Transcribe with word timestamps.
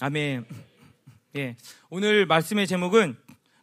아멘. 0.00 0.44
예. 1.36 1.56
오늘 1.90 2.26
말씀의 2.26 2.66
제목은 2.66 3.16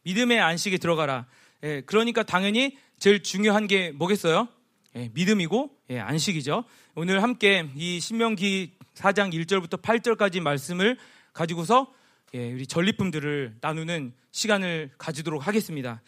믿음의 0.03 0.39
안식에 0.39 0.77
들어가라. 0.77 1.25
예. 1.63 1.81
그러니까 1.81 2.23
당연히 2.23 2.77
제일 2.97 3.23
중요한 3.23 3.67
게 3.67 3.91
뭐겠어요? 3.91 4.47
예. 4.95 5.09
믿음이고 5.13 5.69
예. 5.89 5.99
안식이죠. 5.99 6.63
오늘 6.95 7.23
함께 7.23 7.69
이 7.75 7.99
신명기 7.99 8.73
4장 8.95 9.33
1절부터 9.33 9.81
8절까지 9.81 10.39
말씀을 10.41 10.97
가지고서 11.33 11.93
예. 12.33 12.51
우리 12.51 12.65
전리품들을 12.67 13.57
나누는 13.61 14.13
시간을 14.31 14.91
가지도록 14.97 15.47
하겠습니다. 15.47 16.01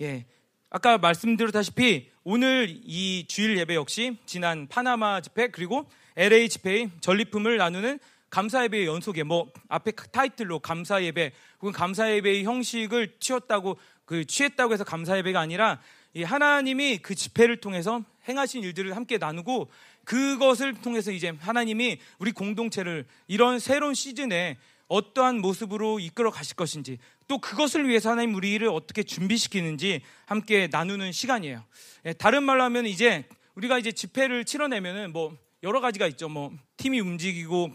예. 0.00 0.26
아까 0.70 0.98
말씀드렸다시피 0.98 2.10
오늘 2.24 2.68
이 2.84 3.24
주일 3.26 3.56
예배 3.58 3.74
역시 3.74 4.18
지난 4.26 4.66
파나마 4.68 5.22
집회 5.22 5.48
그리고 5.48 5.88
LA 6.16 6.50
집회의 6.50 6.90
전리품을 7.00 7.56
나누는 7.56 7.98
감사 8.30 8.62
예배의 8.64 8.86
연속에 8.86 9.22
뭐 9.22 9.50
앞에 9.68 9.92
타이틀로 10.12 10.58
감사 10.58 11.02
예배 11.02 11.32
혹은 11.60 11.72
감사 11.72 12.12
예배의 12.12 12.44
형식을 12.44 13.16
취했다고 13.20 13.78
그 14.04 14.24
취했다고 14.24 14.72
해서 14.72 14.84
감사 14.84 15.16
예배가 15.18 15.40
아니라 15.40 15.80
이 16.14 16.22
하나님이 16.22 16.98
그 16.98 17.14
집회를 17.14 17.58
통해서 17.58 18.02
행하신 18.28 18.62
일들을 18.64 18.94
함께 18.96 19.18
나누고 19.18 19.70
그것을 20.04 20.74
통해서 20.74 21.10
이제 21.10 21.32
하나님이 21.38 21.98
우리 22.18 22.32
공동체를 22.32 23.06
이런 23.26 23.58
새로운 23.58 23.94
시즌에 23.94 24.58
어떠한 24.88 25.40
모습으로 25.40 26.00
이끌어 26.00 26.30
가실 26.30 26.56
것인지 26.56 26.98
또 27.28 27.38
그것을 27.38 27.88
위해서 27.88 28.10
하나님 28.10 28.34
우리를 28.34 28.66
어떻게 28.68 29.02
준비시키는지 29.02 30.00
함께 30.24 30.68
나누는 30.70 31.12
시간이에요. 31.12 31.62
예, 32.06 32.12
다른 32.14 32.42
말로 32.42 32.62
하면 32.64 32.86
이제 32.86 33.28
우리가 33.54 33.78
이제 33.78 33.92
집회를 33.92 34.46
치러내면은 34.46 35.12
뭐 35.12 35.36
여러 35.62 35.80
가지가 35.80 36.06
있죠. 36.06 36.28
뭐 36.28 36.52
팀이 36.78 37.00
움직이고 37.00 37.70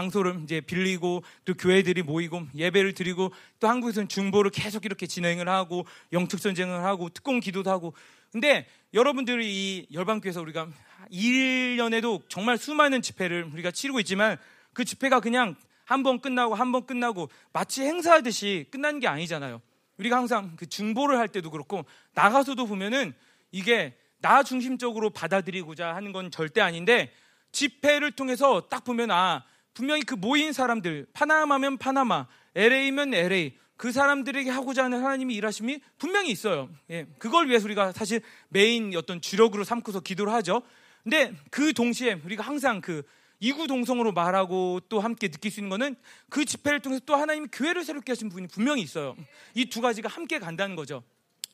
장소를 0.00 0.40
이제 0.44 0.60
빌리고 0.60 1.22
또 1.46 1.54
교회들이 1.54 2.02
모이고 2.02 2.46
예배를 2.54 2.92
드리고 2.92 3.32
또 3.60 3.68
한국에서는 3.68 4.08
중보를 4.08 4.50
계속 4.50 4.84
이렇게 4.84 5.06
진행을 5.06 5.48
하고 5.48 5.86
영특 6.12 6.38
전쟁을 6.42 6.84
하고 6.84 7.08
특공 7.08 7.40
기도도 7.40 7.70
하고 7.70 7.94
근데 8.30 8.66
여러분들이 8.92 9.46
이 9.48 9.86
열방교회에서 9.94 10.42
우리가 10.42 10.68
1년에도 11.10 12.20
정말 12.28 12.58
수많은 12.58 13.00
집회를 13.00 13.48
우리가 13.54 13.70
치르고 13.70 13.98
있지만 14.00 14.36
그 14.74 14.84
집회가 14.84 15.20
그냥 15.20 15.54
한 15.86 16.02
번 16.02 16.20
끝나고 16.20 16.54
한 16.54 16.72
번 16.72 16.84
끝나고 16.84 17.30
마치 17.54 17.82
행사하듯이 17.82 18.66
끝나는 18.70 19.00
게 19.00 19.06
아니잖아요. 19.08 19.62
우리가 19.96 20.16
항상 20.16 20.56
그 20.56 20.68
중보를 20.68 21.16
할 21.16 21.28
때도 21.28 21.50
그렇고 21.50 21.86
나가서도 22.12 22.66
보면은 22.66 23.14
이게 23.50 23.96
나 24.20 24.42
중심적으로 24.42 25.08
받아들이고자 25.08 25.94
하는 25.94 26.12
건 26.12 26.30
절대 26.30 26.60
아닌데 26.60 27.12
집회를 27.52 28.10
통해서 28.12 28.68
딱 28.68 28.84
보면 28.84 29.10
아 29.10 29.44
분명히 29.76 30.02
그 30.02 30.14
모인 30.14 30.54
사람들 30.54 31.06
파나마면 31.12 31.76
파나마 31.76 32.26
LA면 32.54 33.12
LA 33.12 33.54
그 33.76 33.92
사람들에게 33.92 34.48
하고자 34.48 34.84
하는 34.84 35.04
하나님이 35.04 35.34
일하심이 35.34 35.80
분명히 35.98 36.30
있어요. 36.30 36.70
예, 36.88 37.06
그걸 37.18 37.48
위해서 37.48 37.66
우리가 37.66 37.92
사실 37.92 38.22
메인 38.48 38.96
어떤 38.96 39.20
주력으로 39.20 39.64
삼고서 39.64 40.00
기도를 40.00 40.32
하죠. 40.32 40.62
근데 41.02 41.34
그 41.50 41.74
동시에 41.74 42.14
우리가 42.24 42.42
항상 42.42 42.80
그 42.80 43.02
이구동성으로 43.40 44.12
말하고 44.12 44.80
또 44.88 45.00
함께 45.00 45.28
느낄 45.28 45.50
수 45.50 45.60
있는 45.60 45.68
거는 45.68 45.94
그 46.30 46.46
집회를 46.46 46.80
통해서 46.80 47.02
또 47.04 47.14
하나님이 47.14 47.48
교회를 47.52 47.84
새롭게 47.84 48.12
하신 48.12 48.30
분이 48.30 48.48
분명히 48.48 48.80
있어요. 48.80 49.14
이 49.54 49.66
두 49.66 49.82
가지가 49.82 50.08
함께 50.08 50.38
간다는 50.38 50.74
거죠. 50.74 51.02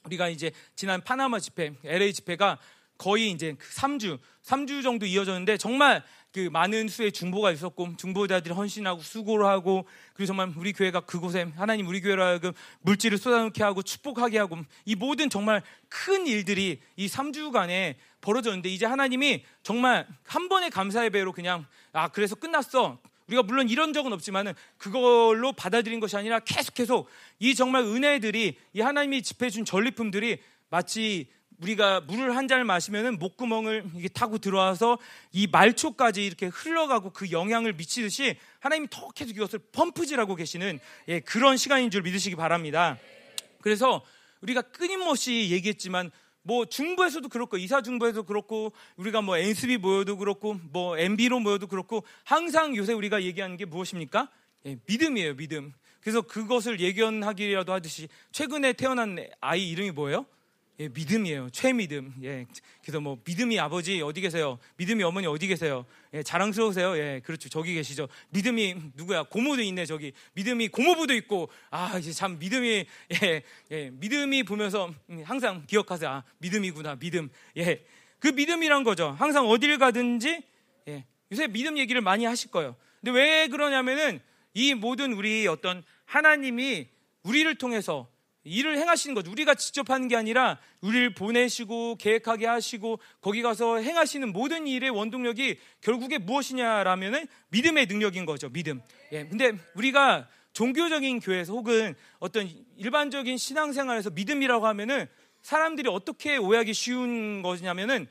우리가 0.04 0.28
이제 0.28 0.52
지난 0.76 1.02
파나마 1.02 1.40
집회, 1.40 1.74
LA 1.82 2.12
집회가 2.12 2.58
거의 2.98 3.32
이제 3.32 3.56
3주, 3.74 4.18
그 4.20 4.48
3주 4.48 4.84
정도 4.84 5.06
이어졌는데 5.06 5.56
정말 5.56 6.04
그 6.32 6.48
많은 6.50 6.88
수의 6.88 7.12
중보가 7.12 7.50
있었고 7.52 7.96
중보자들이 7.96 8.54
헌신하고 8.54 9.02
수고를 9.02 9.46
하고 9.46 9.86
그리고 10.14 10.28
정말 10.28 10.52
우리 10.56 10.72
교회가 10.72 11.00
그곳에 11.00 11.52
하나님 11.56 11.86
우리 11.86 12.00
교회로 12.00 12.22
하여금 12.22 12.52
물질을 12.80 13.18
쏟아놓게 13.18 13.62
하고 13.62 13.82
축복하게 13.82 14.38
하고 14.38 14.58
이 14.86 14.94
모든 14.94 15.28
정말 15.28 15.62
큰 15.88 16.26
일들이 16.26 16.80
이 16.96 17.06
3주간에 17.06 17.96
벌어졌는데 18.22 18.70
이제 18.70 18.86
하나님이 18.86 19.44
정말 19.62 20.06
한 20.24 20.48
번의 20.48 20.70
감사의 20.70 21.10
배로 21.10 21.32
그냥 21.32 21.66
아 21.92 22.08
그래서 22.08 22.34
끝났어. 22.34 22.98
우리가 23.28 23.42
물론 23.42 23.68
이런 23.68 23.92
적은 23.92 24.12
없지만은 24.12 24.54
그걸로 24.78 25.52
받아들인 25.52 26.00
것이 26.00 26.16
아니라 26.16 26.40
계속 26.40 26.74
계속 26.74 27.08
이 27.38 27.54
정말 27.54 27.82
은혜들이 27.82 28.56
이 28.72 28.80
하나님이 28.80 29.22
집해 29.22 29.50
준 29.50 29.64
전리품들이 29.64 30.38
마치 30.70 31.28
우리가 31.62 32.00
물을 32.00 32.36
한 32.36 32.48
잔을 32.48 32.64
마시면은 32.64 33.18
목구멍을 33.18 33.84
이게 33.96 34.08
타고 34.08 34.38
들어와서 34.38 34.98
이 35.32 35.46
말초까지 35.46 36.24
이렇게 36.24 36.46
흘러가고 36.46 37.10
그 37.10 37.30
영향을 37.30 37.72
미치듯이 37.74 38.36
하나님이 38.58 38.88
더 38.90 39.08
계속 39.10 39.36
이것을 39.36 39.60
펌프질하고 39.70 40.34
계시는 40.34 40.80
예, 41.08 41.20
그런 41.20 41.56
시간인 41.56 41.90
줄 41.90 42.02
믿으시기 42.02 42.36
바랍니다. 42.36 42.98
그래서 43.60 44.02
우리가 44.40 44.62
끊임없이 44.62 45.50
얘기했지만 45.50 46.10
뭐 46.42 46.64
중부에서도 46.66 47.28
그렇고 47.28 47.56
이사 47.56 47.80
중부에도 47.80 48.24
그렇고 48.24 48.72
우리가 48.96 49.22
뭐 49.22 49.36
NSB 49.36 49.76
모여도 49.76 50.16
그렇고 50.16 50.58
뭐 50.72 50.98
MB로 50.98 51.38
모여도 51.38 51.68
그렇고 51.68 52.04
항상 52.24 52.74
요새 52.74 52.92
우리가 52.92 53.22
얘기하는 53.22 53.56
게 53.56 53.64
무엇입니까? 53.64 54.28
예, 54.66 54.78
믿음이에요, 54.86 55.36
믿음. 55.36 55.72
그래서 56.00 56.22
그것을 56.22 56.80
예견하기라도 56.80 57.72
하듯이 57.72 58.08
최근에 58.32 58.72
태어난 58.72 59.16
아이 59.40 59.70
이름이 59.70 59.92
뭐예요? 59.92 60.26
예, 60.80 60.88
믿음이에요. 60.88 61.50
최믿음. 61.50 62.14
예. 62.22 62.46
그래서 62.80 63.00
뭐 63.00 63.18
믿음이 63.24 63.58
아버지 63.60 64.00
어디 64.00 64.20
계세요? 64.20 64.58
믿음이 64.76 65.02
어머니 65.02 65.26
어디 65.26 65.46
계세요? 65.46 65.84
예, 66.14 66.22
자랑스러우세요? 66.22 66.96
예, 66.96 67.20
그렇죠. 67.24 67.48
저기 67.48 67.74
계시죠. 67.74 68.08
믿음이 68.30 68.76
누구야? 68.94 69.24
고모도 69.24 69.62
있네 69.62 69.84
저기. 69.84 70.12
믿음이 70.32 70.68
고모부도 70.68 71.14
있고 71.14 71.50
아 71.70 71.98
이제 71.98 72.12
참 72.12 72.38
믿음이 72.38 72.86
예, 73.22 73.42
예, 73.70 73.90
믿음이 73.90 74.44
보면서 74.44 74.92
항상 75.24 75.64
기억하세요. 75.66 76.08
아 76.08 76.24
믿음이구나 76.38 76.96
믿음. 76.96 77.28
예, 77.58 77.84
그 78.18 78.28
믿음이란 78.28 78.82
거죠. 78.82 79.14
항상 79.18 79.48
어딜 79.48 79.78
가든지 79.78 80.42
예, 80.88 81.04
요새 81.30 81.48
믿음 81.48 81.76
얘기를 81.76 82.00
많이 82.00 82.24
하실 82.24 82.50
거예요. 82.50 82.76
근데 83.00 83.18
왜 83.18 83.48
그러냐면은 83.48 84.20
이 84.54 84.74
모든 84.74 85.12
우리 85.12 85.46
어떤 85.46 85.84
하나님이 86.06 86.88
우리를 87.24 87.54
통해서 87.56 88.08
일을 88.44 88.78
행하시는 88.78 89.14
것. 89.14 89.26
우리가 89.28 89.54
직접 89.54 89.90
하는 89.90 90.08
게 90.08 90.16
아니라 90.16 90.58
우리를 90.80 91.14
보내시고 91.14 91.96
계획하게 91.96 92.46
하시고 92.46 92.98
거기 93.20 93.42
가서 93.42 93.78
행하시는 93.78 94.32
모든 94.32 94.66
일의 94.66 94.90
원동력이 94.90 95.58
결국에 95.80 96.18
무엇이냐라면은 96.18 97.26
믿음의 97.50 97.86
능력인 97.86 98.26
거죠. 98.26 98.48
믿음. 98.48 98.80
예. 99.12 99.26
근데 99.26 99.52
우리가 99.74 100.28
종교적인 100.52 101.20
교회에서 101.20 101.52
혹은 101.52 101.94
어떤 102.18 102.48
일반적인 102.76 103.36
신앙생활에서 103.38 104.10
믿음이라고 104.10 104.66
하면은 104.66 105.06
사람들이 105.42 105.88
어떻게 105.88 106.36
오해하기 106.36 106.74
쉬운 106.74 107.42
것이냐면은 107.42 108.06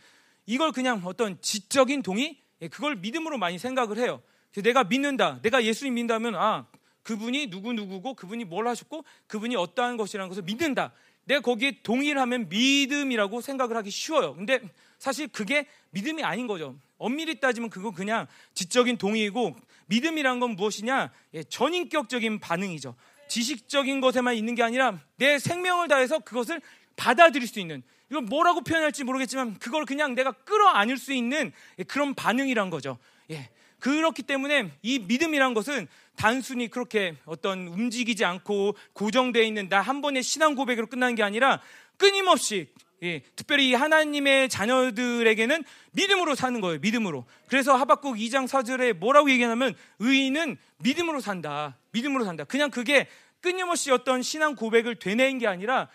이걸 0.46 0.72
그냥 0.72 1.02
어떤 1.06 1.40
지적인 1.41 2.02
동의? 2.02 2.38
예, 2.62 2.68
그걸 2.68 2.96
믿음으로 2.96 3.38
많이 3.38 3.58
생각을 3.58 3.97
해요. 3.97 4.22
내가 4.53 4.84
믿는다. 4.84 5.40
내가 5.41 5.64
예수님 5.64 5.94
믿는다면 5.94 6.36
아, 6.36 6.68
그분이 7.03 7.47
누구누구고 7.47 8.13
그분이 8.16 8.45
뭘 8.45 8.67
하셨고 8.67 9.03
그분이 9.28 9.56
어떠한 9.56 9.97
것이라는 9.97 10.29
것을 10.29 10.44
믿는다. 10.44 10.94
내가 11.25 11.41
거기에 11.41 11.79
동의를 11.84 12.19
하면 12.22 12.50
믿음이라고 12.50 13.41
생각을 13.41 13.78
하기 13.78 13.89
쉬워요. 13.89 14.35
근데 14.35 14.59
사실 14.97 15.28
그게 15.28 15.67
믿음이 15.91 16.23
아닌 16.23 16.47
거죠. 16.47 16.75
엄밀히 16.97 17.40
따지면 17.40 17.69
그건 17.69 17.94
그냥 17.94 18.28
지적인 18.53 18.97
동의이고 18.97 19.56
믿음이란 19.88 20.40
건 20.40 20.51
무엇이냐? 20.51 21.11
예, 21.34 21.44
전인격적인 21.44 22.40
반응이죠. 22.40 22.95
지식적인 23.28 24.01
것에만 24.01 24.35
있는 24.35 24.56
게 24.56 24.63
아니라 24.63 25.00
내 25.16 25.40
생명을 25.40 25.88
다해서 25.88 26.19
그것을 26.19 26.61
받아들일 26.95 27.47
수 27.47 27.59
있는 27.59 27.81
이걸 28.09 28.23
뭐라고 28.23 28.61
표현할지 28.61 29.03
모르겠지만 29.03 29.57
그걸 29.57 29.85
그냥 29.85 30.16
내가 30.16 30.31
끌어안을 30.31 30.97
수 30.97 31.13
있는 31.13 31.51
그런 31.88 32.13
반응이란 32.13 32.69
거죠. 32.69 32.97
예. 33.31 33.50
그렇기 33.79 34.23
때문에 34.23 34.72
이 34.84 35.00
믿음이란 35.00 35.53
것은 35.53 35.88
단순히 36.22 36.68
그렇게 36.68 37.16
어떤 37.26 37.68
움직이지 37.68 38.23
않고 38.26 38.76
고정되어 38.94 39.41
있는 39.41 39.70
나 39.70 39.82
한 39.82 40.02
번의 40.02 40.22
신앙 40.22 40.53
고백으로 40.53 40.85
끝나는 40.85 41.16
게 41.16 41.23
아니라 41.23 41.59
끊임없이 41.97 42.68
예, 43.02 43.22
특별히 43.35 43.73
하나님의 43.73 44.47
자녀들에게는 44.47 45.64
믿음으로 45.94 46.35
사는 46.35 46.62
거예요. 46.62 46.78
믿음으로. 46.79 47.26
그래서 47.47 47.76
하박국 47.76 48.18
2장 48.18 48.47
4절에 48.47 48.94
뭐라고 48.94 49.32
얘기하냐면 49.32 49.73
의인은 49.97 50.58
믿음으로 50.78 51.22
산다. 51.22 51.79
믿음으로 51.90 52.24
산다. 52.24 52.44
그냥 52.44 52.70
그게 52.70 53.08
끊임없이 53.41 53.90
어떤 53.90 54.22
신앙 54.22 54.56
고백을 54.56 54.97
되뇌인 54.97 55.40
게 55.40 55.47
아니라 55.47 55.90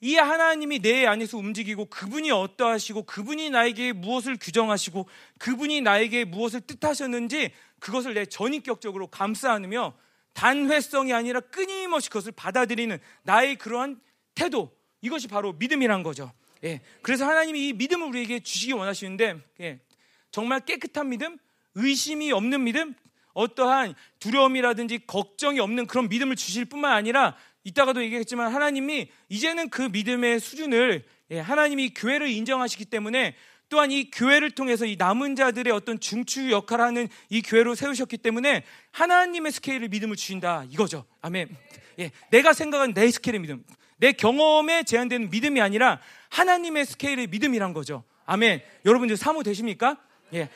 이 0.00 0.14
하나님이 0.14 0.78
내 0.78 1.06
안에서 1.06 1.38
움직이고 1.38 1.86
그분이 1.86 2.30
어떠하시고 2.30 3.02
그분이 3.04 3.50
나에게 3.50 3.92
무엇을 3.92 4.36
규정하시고 4.40 5.08
그분이 5.38 5.80
나에게 5.80 6.24
무엇을 6.24 6.60
뜻하셨는지 6.60 7.52
그것을 7.80 8.14
내 8.14 8.24
전인격적으로 8.24 9.08
감싸 9.08 9.52
안으며 9.52 9.94
단회성이 10.34 11.12
아니라 11.12 11.40
끊임없이 11.40 12.10
그것을 12.10 12.32
받아들이는 12.32 12.98
나의 13.24 13.56
그러한 13.56 14.00
태도 14.36 14.72
이것이 15.00 15.26
바로 15.26 15.52
믿음이란 15.52 16.04
거죠. 16.04 16.32
예. 16.62 16.80
그래서 17.02 17.26
하나님이 17.26 17.68
이 17.68 17.72
믿음을 17.72 18.06
우리에게 18.06 18.40
주시기 18.40 18.72
원하시는데 18.72 19.38
예. 19.60 19.80
정말 20.30 20.60
깨끗한 20.60 21.08
믿음, 21.08 21.38
의심이 21.74 22.30
없는 22.30 22.64
믿음, 22.64 22.94
어떠한 23.34 23.94
두려움이라든지 24.18 25.06
걱정이 25.06 25.60
없는 25.60 25.86
그런 25.86 26.08
믿음을 26.08 26.36
주실 26.36 26.64
뿐만 26.64 26.92
아니라 26.92 27.36
이따가도 27.68 28.02
얘기했지만 28.02 28.52
하나님이 28.52 29.08
이제는 29.28 29.68
그 29.68 29.82
믿음의 29.82 30.40
수준을 30.40 31.04
예, 31.30 31.38
하나님이 31.38 31.90
교회를 31.90 32.28
인정하시기 32.28 32.86
때문에 32.86 33.34
또한 33.68 33.92
이 33.92 34.10
교회를 34.10 34.52
통해서 34.52 34.86
이 34.86 34.96
남은 34.96 35.36
자들의 35.36 35.70
어떤 35.74 36.00
중추 36.00 36.50
역할을 36.50 36.82
하는 36.82 37.08
이 37.28 37.42
교회로 37.42 37.74
세우셨기 37.74 38.16
때문에 38.16 38.64
하나님의 38.92 39.52
스케일을 39.52 39.88
믿음을 39.88 40.16
주신다 40.16 40.64
이거죠. 40.70 41.04
아멘. 41.20 41.54
예, 41.98 42.10
내가 42.30 42.54
생각한 42.54 42.94
내 42.94 43.10
스케일의 43.10 43.40
믿음, 43.40 43.62
내 43.98 44.12
경험에 44.12 44.84
제한되는 44.84 45.28
믿음이 45.28 45.60
아니라 45.60 46.00
하나님의 46.30 46.86
스케일의 46.86 47.26
믿음이란 47.26 47.74
거죠. 47.74 48.04
아멘. 48.24 48.62
여러분들 48.86 49.18
사모 49.18 49.42
되십니까? 49.42 49.98
예. 50.32 50.48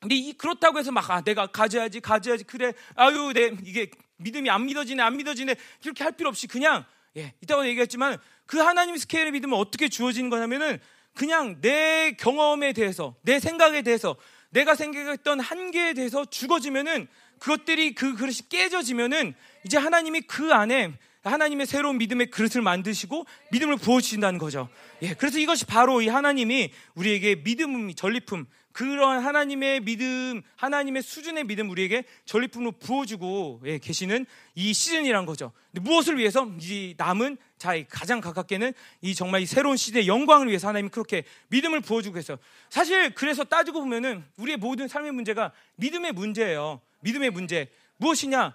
근데 0.00 0.14
이 0.14 0.32
그렇다고 0.32 0.78
해서 0.78 0.90
막 0.90 1.08
아, 1.10 1.20
내가 1.20 1.46
가져야지 1.46 2.00
가져야지 2.00 2.44
그래 2.44 2.72
아유 2.94 3.32
내 3.34 3.52
이게 3.64 3.90
믿음이 4.18 4.50
안 4.50 4.66
믿어지네 4.66 5.02
안 5.02 5.16
믿어지네 5.16 5.54
이렇게 5.84 6.04
할 6.04 6.12
필요 6.12 6.28
없이 6.28 6.46
그냥 6.46 6.84
예 7.16 7.32
이따가 7.40 7.66
얘기했지만 7.66 8.18
그 8.46 8.58
하나님 8.58 8.96
스케일의 8.96 9.32
믿음은 9.32 9.56
어떻게 9.56 9.88
주어지는 9.88 10.30
거냐면은 10.30 10.78
그냥 11.14 11.60
내 11.60 12.12
경험에 12.12 12.72
대해서 12.72 13.14
내 13.22 13.40
생각에 13.40 13.82
대해서 13.82 14.16
내가 14.50 14.74
생각했던 14.74 15.40
한계에 15.40 15.94
대해서 15.94 16.24
죽어지면은 16.24 17.08
그것들이 17.38 17.94
그 17.94 18.14
그릇이 18.14 18.38
깨져지면은 18.48 19.34
이제 19.64 19.76
하나님이 19.76 20.22
그 20.22 20.52
안에 20.52 20.92
하나님의 21.24 21.66
새로운 21.66 21.98
믿음의 21.98 22.30
그릇을 22.30 22.62
만드시고 22.62 23.26
믿음을 23.50 23.76
부어주신다는 23.78 24.38
거죠. 24.38 24.68
예, 25.02 25.14
그래서 25.14 25.38
이것이 25.38 25.66
바로 25.66 26.00
이 26.00 26.08
하나님이 26.08 26.72
우리에게 26.94 27.42
믿음, 27.42 27.92
전리품, 27.94 28.46
그런 28.76 29.20
하나님의 29.20 29.80
믿음, 29.80 30.42
하나님의 30.56 31.00
수준의 31.00 31.44
믿음 31.44 31.70
우리에게 31.70 32.04
전리품으로 32.26 32.72
부어주고 32.72 33.62
예, 33.64 33.78
계시는 33.78 34.26
이 34.54 34.74
시즌이란 34.74 35.24
거죠. 35.24 35.52
무엇을 35.70 36.18
위해서? 36.18 36.46
이 36.60 36.92
남은 36.98 37.38
자 37.56 37.72
가장 37.88 38.20
가깝게는 38.20 38.74
이 39.00 39.14
정말 39.14 39.40
이 39.40 39.46
새로운 39.46 39.78
시대의 39.78 40.06
영광을 40.06 40.48
위해서 40.48 40.68
하나님이 40.68 40.90
그렇게 40.90 41.24
믿음을 41.48 41.80
부어주고 41.80 42.18
있어요. 42.18 42.36
사실 42.68 43.14
그래서 43.14 43.44
따지고 43.44 43.80
보면은 43.80 44.22
우리의 44.36 44.58
모든 44.58 44.88
삶의 44.88 45.12
문제가 45.12 45.52
믿음의 45.76 46.12
문제예요. 46.12 46.82
믿음의 47.00 47.30
문제 47.30 47.70
무엇이냐? 47.96 48.54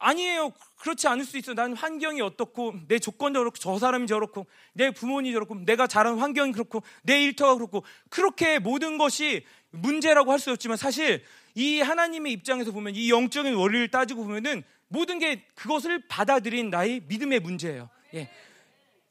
아니에요. 0.00 0.52
그렇지 0.78 1.06
않을 1.08 1.24
수 1.24 1.36
있어. 1.38 1.54
나는 1.54 1.76
환경이 1.76 2.20
어떻고, 2.22 2.74
내 2.88 2.98
조건도 2.98 3.38
그렇고, 3.40 3.58
저 3.58 3.78
사람이 3.78 4.06
저렇고, 4.06 4.46
내 4.72 4.90
부모님이 4.90 5.34
저렇고, 5.34 5.54
내가 5.66 5.86
자란 5.86 6.18
환경이 6.18 6.52
그렇고, 6.52 6.82
내 7.02 7.22
일터가 7.22 7.54
그렇고, 7.54 7.84
그렇게 8.08 8.58
모든 8.58 8.98
것이 8.98 9.44
문제라고 9.70 10.32
할 10.32 10.38
수 10.40 10.50
없지만 10.50 10.76
사실 10.76 11.22
이 11.54 11.80
하나님의 11.80 12.32
입장에서 12.32 12.72
보면 12.72 12.94
이 12.96 13.10
영적인 13.10 13.54
원리를 13.54 13.88
따지고 13.90 14.24
보면은 14.24 14.64
모든 14.88 15.18
게 15.18 15.44
그것을 15.54 16.08
받아들인 16.08 16.70
나의 16.70 17.02
믿음의 17.06 17.40
문제예요. 17.40 17.88
예. 18.14 18.30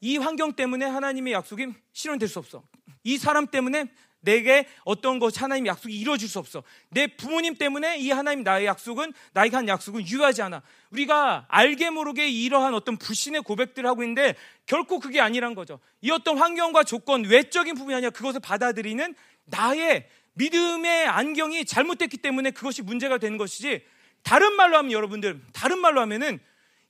이 0.00 0.16
환경 0.18 0.52
때문에 0.52 0.84
하나님의 0.84 1.32
약속이 1.32 1.68
실현될 1.92 2.28
수 2.28 2.38
없어. 2.38 2.62
이 3.04 3.16
사람 3.16 3.46
때문에 3.46 3.86
내게 4.20 4.66
어떤 4.84 5.18
것 5.18 5.40
하나님 5.40 5.66
약속이 5.66 5.94
이루어질 5.94 6.28
수 6.28 6.38
없어. 6.38 6.62
내 6.90 7.06
부모님 7.06 7.56
때문에 7.56 7.98
이 7.98 8.10
하나님 8.10 8.44
나의 8.44 8.66
약속은 8.66 9.12
나에게 9.32 9.56
한 9.56 9.68
약속은 9.68 10.06
유효하지 10.06 10.42
않아. 10.42 10.62
우리가 10.90 11.46
알게 11.48 11.90
모르게 11.90 12.28
이러한 12.28 12.74
어떤 12.74 12.96
불신의 12.96 13.42
고백들을 13.42 13.88
하고 13.88 14.02
있는데 14.02 14.34
결코 14.66 14.98
그게 15.00 15.20
아니란 15.20 15.54
거죠. 15.54 15.80
이 16.00 16.10
어떤 16.10 16.38
환경과 16.38 16.84
조건 16.84 17.24
외적인 17.24 17.74
부분이 17.74 17.94
아니라 17.94 18.10
그것을 18.10 18.40
받아들이는 18.40 19.14
나의 19.46 20.08
믿음의 20.34 21.06
안경이 21.06 21.64
잘못됐기 21.64 22.18
때문에 22.18 22.50
그것이 22.50 22.82
문제가 22.82 23.18
되는 23.18 23.36
것이지. 23.36 23.82
다른 24.22 24.52
말로 24.54 24.76
하면 24.78 24.92
여러분들 24.92 25.40
다른 25.52 25.78
말로 25.78 26.00
하면은 26.02 26.38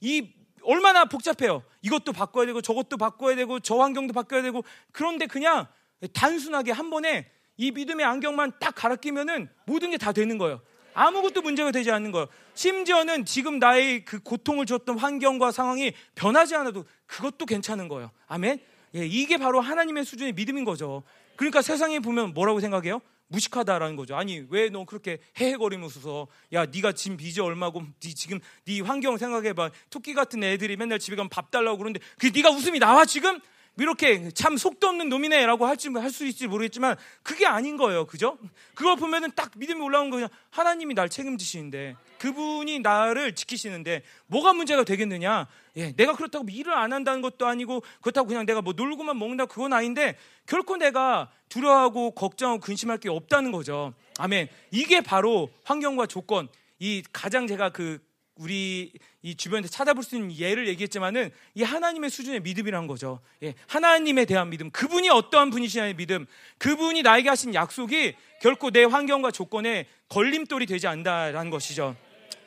이 0.01 0.33
얼마나 0.63 1.05
복잡해요. 1.05 1.63
이것도 1.83 2.13
바꿔야 2.13 2.47
되고 2.47 2.61
저것도 2.61 2.97
바꿔야 2.97 3.35
되고 3.37 3.61
저 3.61 3.77
환경도 3.77 4.13
바꿔야 4.13 4.43
되고 4.43 4.63
그런데 4.93 5.27
그냥 5.27 5.67
단순하게 6.13 6.73
한 6.73 6.91
번에 6.91 7.31
이 7.57 7.71
믿음의 7.71 8.05
안경만 8.07 8.53
딱 8.59 8.75
갈아 8.75 8.97
끼면은 8.97 9.49
모든 9.67 9.91
게 9.91 9.99
다 9.99 10.13
되는 10.13 10.39
거예요. 10.39 10.61
아무것도 10.95 11.43
문제가 11.43 11.71
되지 11.71 11.91
않는 11.91 12.11
거예요. 12.11 12.27
심지어는 12.55 13.25
지금 13.25 13.59
나의 13.59 14.05
그 14.05 14.19
고통을 14.21 14.67
줬던 14.67 14.99
환경과 14.99 15.53
상황이 15.53 15.93
변하지 16.15 16.57
않아도 16.57 16.85
그것도 17.07 17.47
괜찮은 17.47 17.89
거예요. 17.89 18.11
아멘? 18.27 18.59
예, 18.97 19.07
이게 19.07 19.37
바로 19.37 19.61
하나님의 19.61 20.05
수준의 20.05 20.33
믿음인 20.33 20.65
거죠. 20.65 21.05
그러니까 21.37 21.63
세상에 21.63 22.01
보면 22.01 22.35
뭐라고 22.35 22.61
생각해요? 22.61 23.01
무식하다라는 23.29 23.95
거죠. 23.95 24.17
아니 24.17 24.45
왜 24.51 24.69
너 24.71 24.85
그렇게 24.85 25.21
헤헤거리면서 25.41 26.27
야 26.53 26.67
네가 26.67 26.93
지금 26.93 27.17
빚이 27.17 27.41
얼마고 27.41 27.83
네 28.01 28.13
지금 28.15 28.41
네 28.65 28.81
환경 28.81 29.17
생각해봐 29.17 29.71
토끼 29.91 30.15
같은 30.15 30.43
애들이 30.43 30.77
맨날 30.77 30.99
집에 30.99 31.15
가면 31.15 31.29
밥 31.29 31.53
달라고 31.53 31.79
그러는데 31.79 32.01
그 32.19 32.33
네가 32.35 32.51
웃음이 32.51 32.81
나와 32.81 33.05
지금 33.05 33.39
이렇게 33.81 34.31
참 34.33 34.59
속도 34.59 34.89
없는 34.89 35.09
놈이네라고 35.09 35.67
할지 35.67 35.89
할수 35.89 36.27
있을지 36.27 36.47
모르겠지만 36.47 36.97
그게 37.23 37.47
아닌 37.47 37.79
거예요. 37.79 38.07
그죠? 38.07 38.37
그걸 38.75 38.97
보면은 38.97 39.31
딱 39.35 39.53
믿음이 39.57 39.81
올라온 39.81 40.11
거냐. 40.11 40.29
하나님이 40.51 40.93
날 40.93 41.09
책임지시는데 41.09 41.97
그분이 42.19 42.81
나를 42.81 43.35
지키시는데 43.35 44.03
뭐가 44.27 44.53
문제가 44.53 44.85
되겠느냐? 44.85 45.47
예, 45.77 45.93
내가 45.97 46.15
그렇다고 46.15 46.47
일을 46.51 46.75
안 46.75 46.93
한다는 46.93 47.23
것도 47.23 47.47
아니고 47.47 47.83
그렇다고 48.03 48.29
그냥 48.29 48.45
내가 48.45 48.61
뭐 48.61 48.75
놀고만 48.75 49.19
먹는다 49.19 49.47
그건 49.47 49.73
아닌데 49.73 50.19
결코 50.47 50.77
내가 50.77 51.31
두려워하고 51.49 52.11
걱정하고 52.11 52.61
근심할 52.61 52.99
게 52.99 53.09
없다는 53.09 53.51
거죠. 53.51 53.95
아멘. 54.19 54.49
이게 54.73 55.01
바로 55.01 55.49
환경과 55.65 56.05
조건 56.05 56.49
이 56.79 57.03
가장 57.15 57.47
제가 57.47 57.71
그 57.71 57.99
우리 58.35 58.93
이 59.23 59.35
주변에서 59.35 59.71
찾아볼 59.71 60.03
수 60.03 60.17
있는 60.17 60.35
예를 60.37 60.67
얘기했지만은 60.69 61.31
이 61.55 61.63
하나님의 61.63 62.09
수준의 62.09 62.41
믿음이란 62.41 62.87
거죠. 62.87 63.21
예, 63.43 63.55
하나님에 63.67 64.25
대한 64.25 64.49
믿음, 64.49 64.71
그분이 64.71 65.11
어떠한 65.11 65.51
분이시냐의 65.51 65.95
믿음, 65.95 66.27
그분이 66.59 67.03
나에게 67.03 67.29
하신 67.29 67.55
약속이 67.55 68.15
결코 68.41 68.71
내 68.71 68.85
환경과 68.85 69.31
조건에 69.31 69.87
걸림돌이 70.09 70.67
되지 70.67 70.87
않는다라는 70.87 71.51
것이죠. 71.51 71.97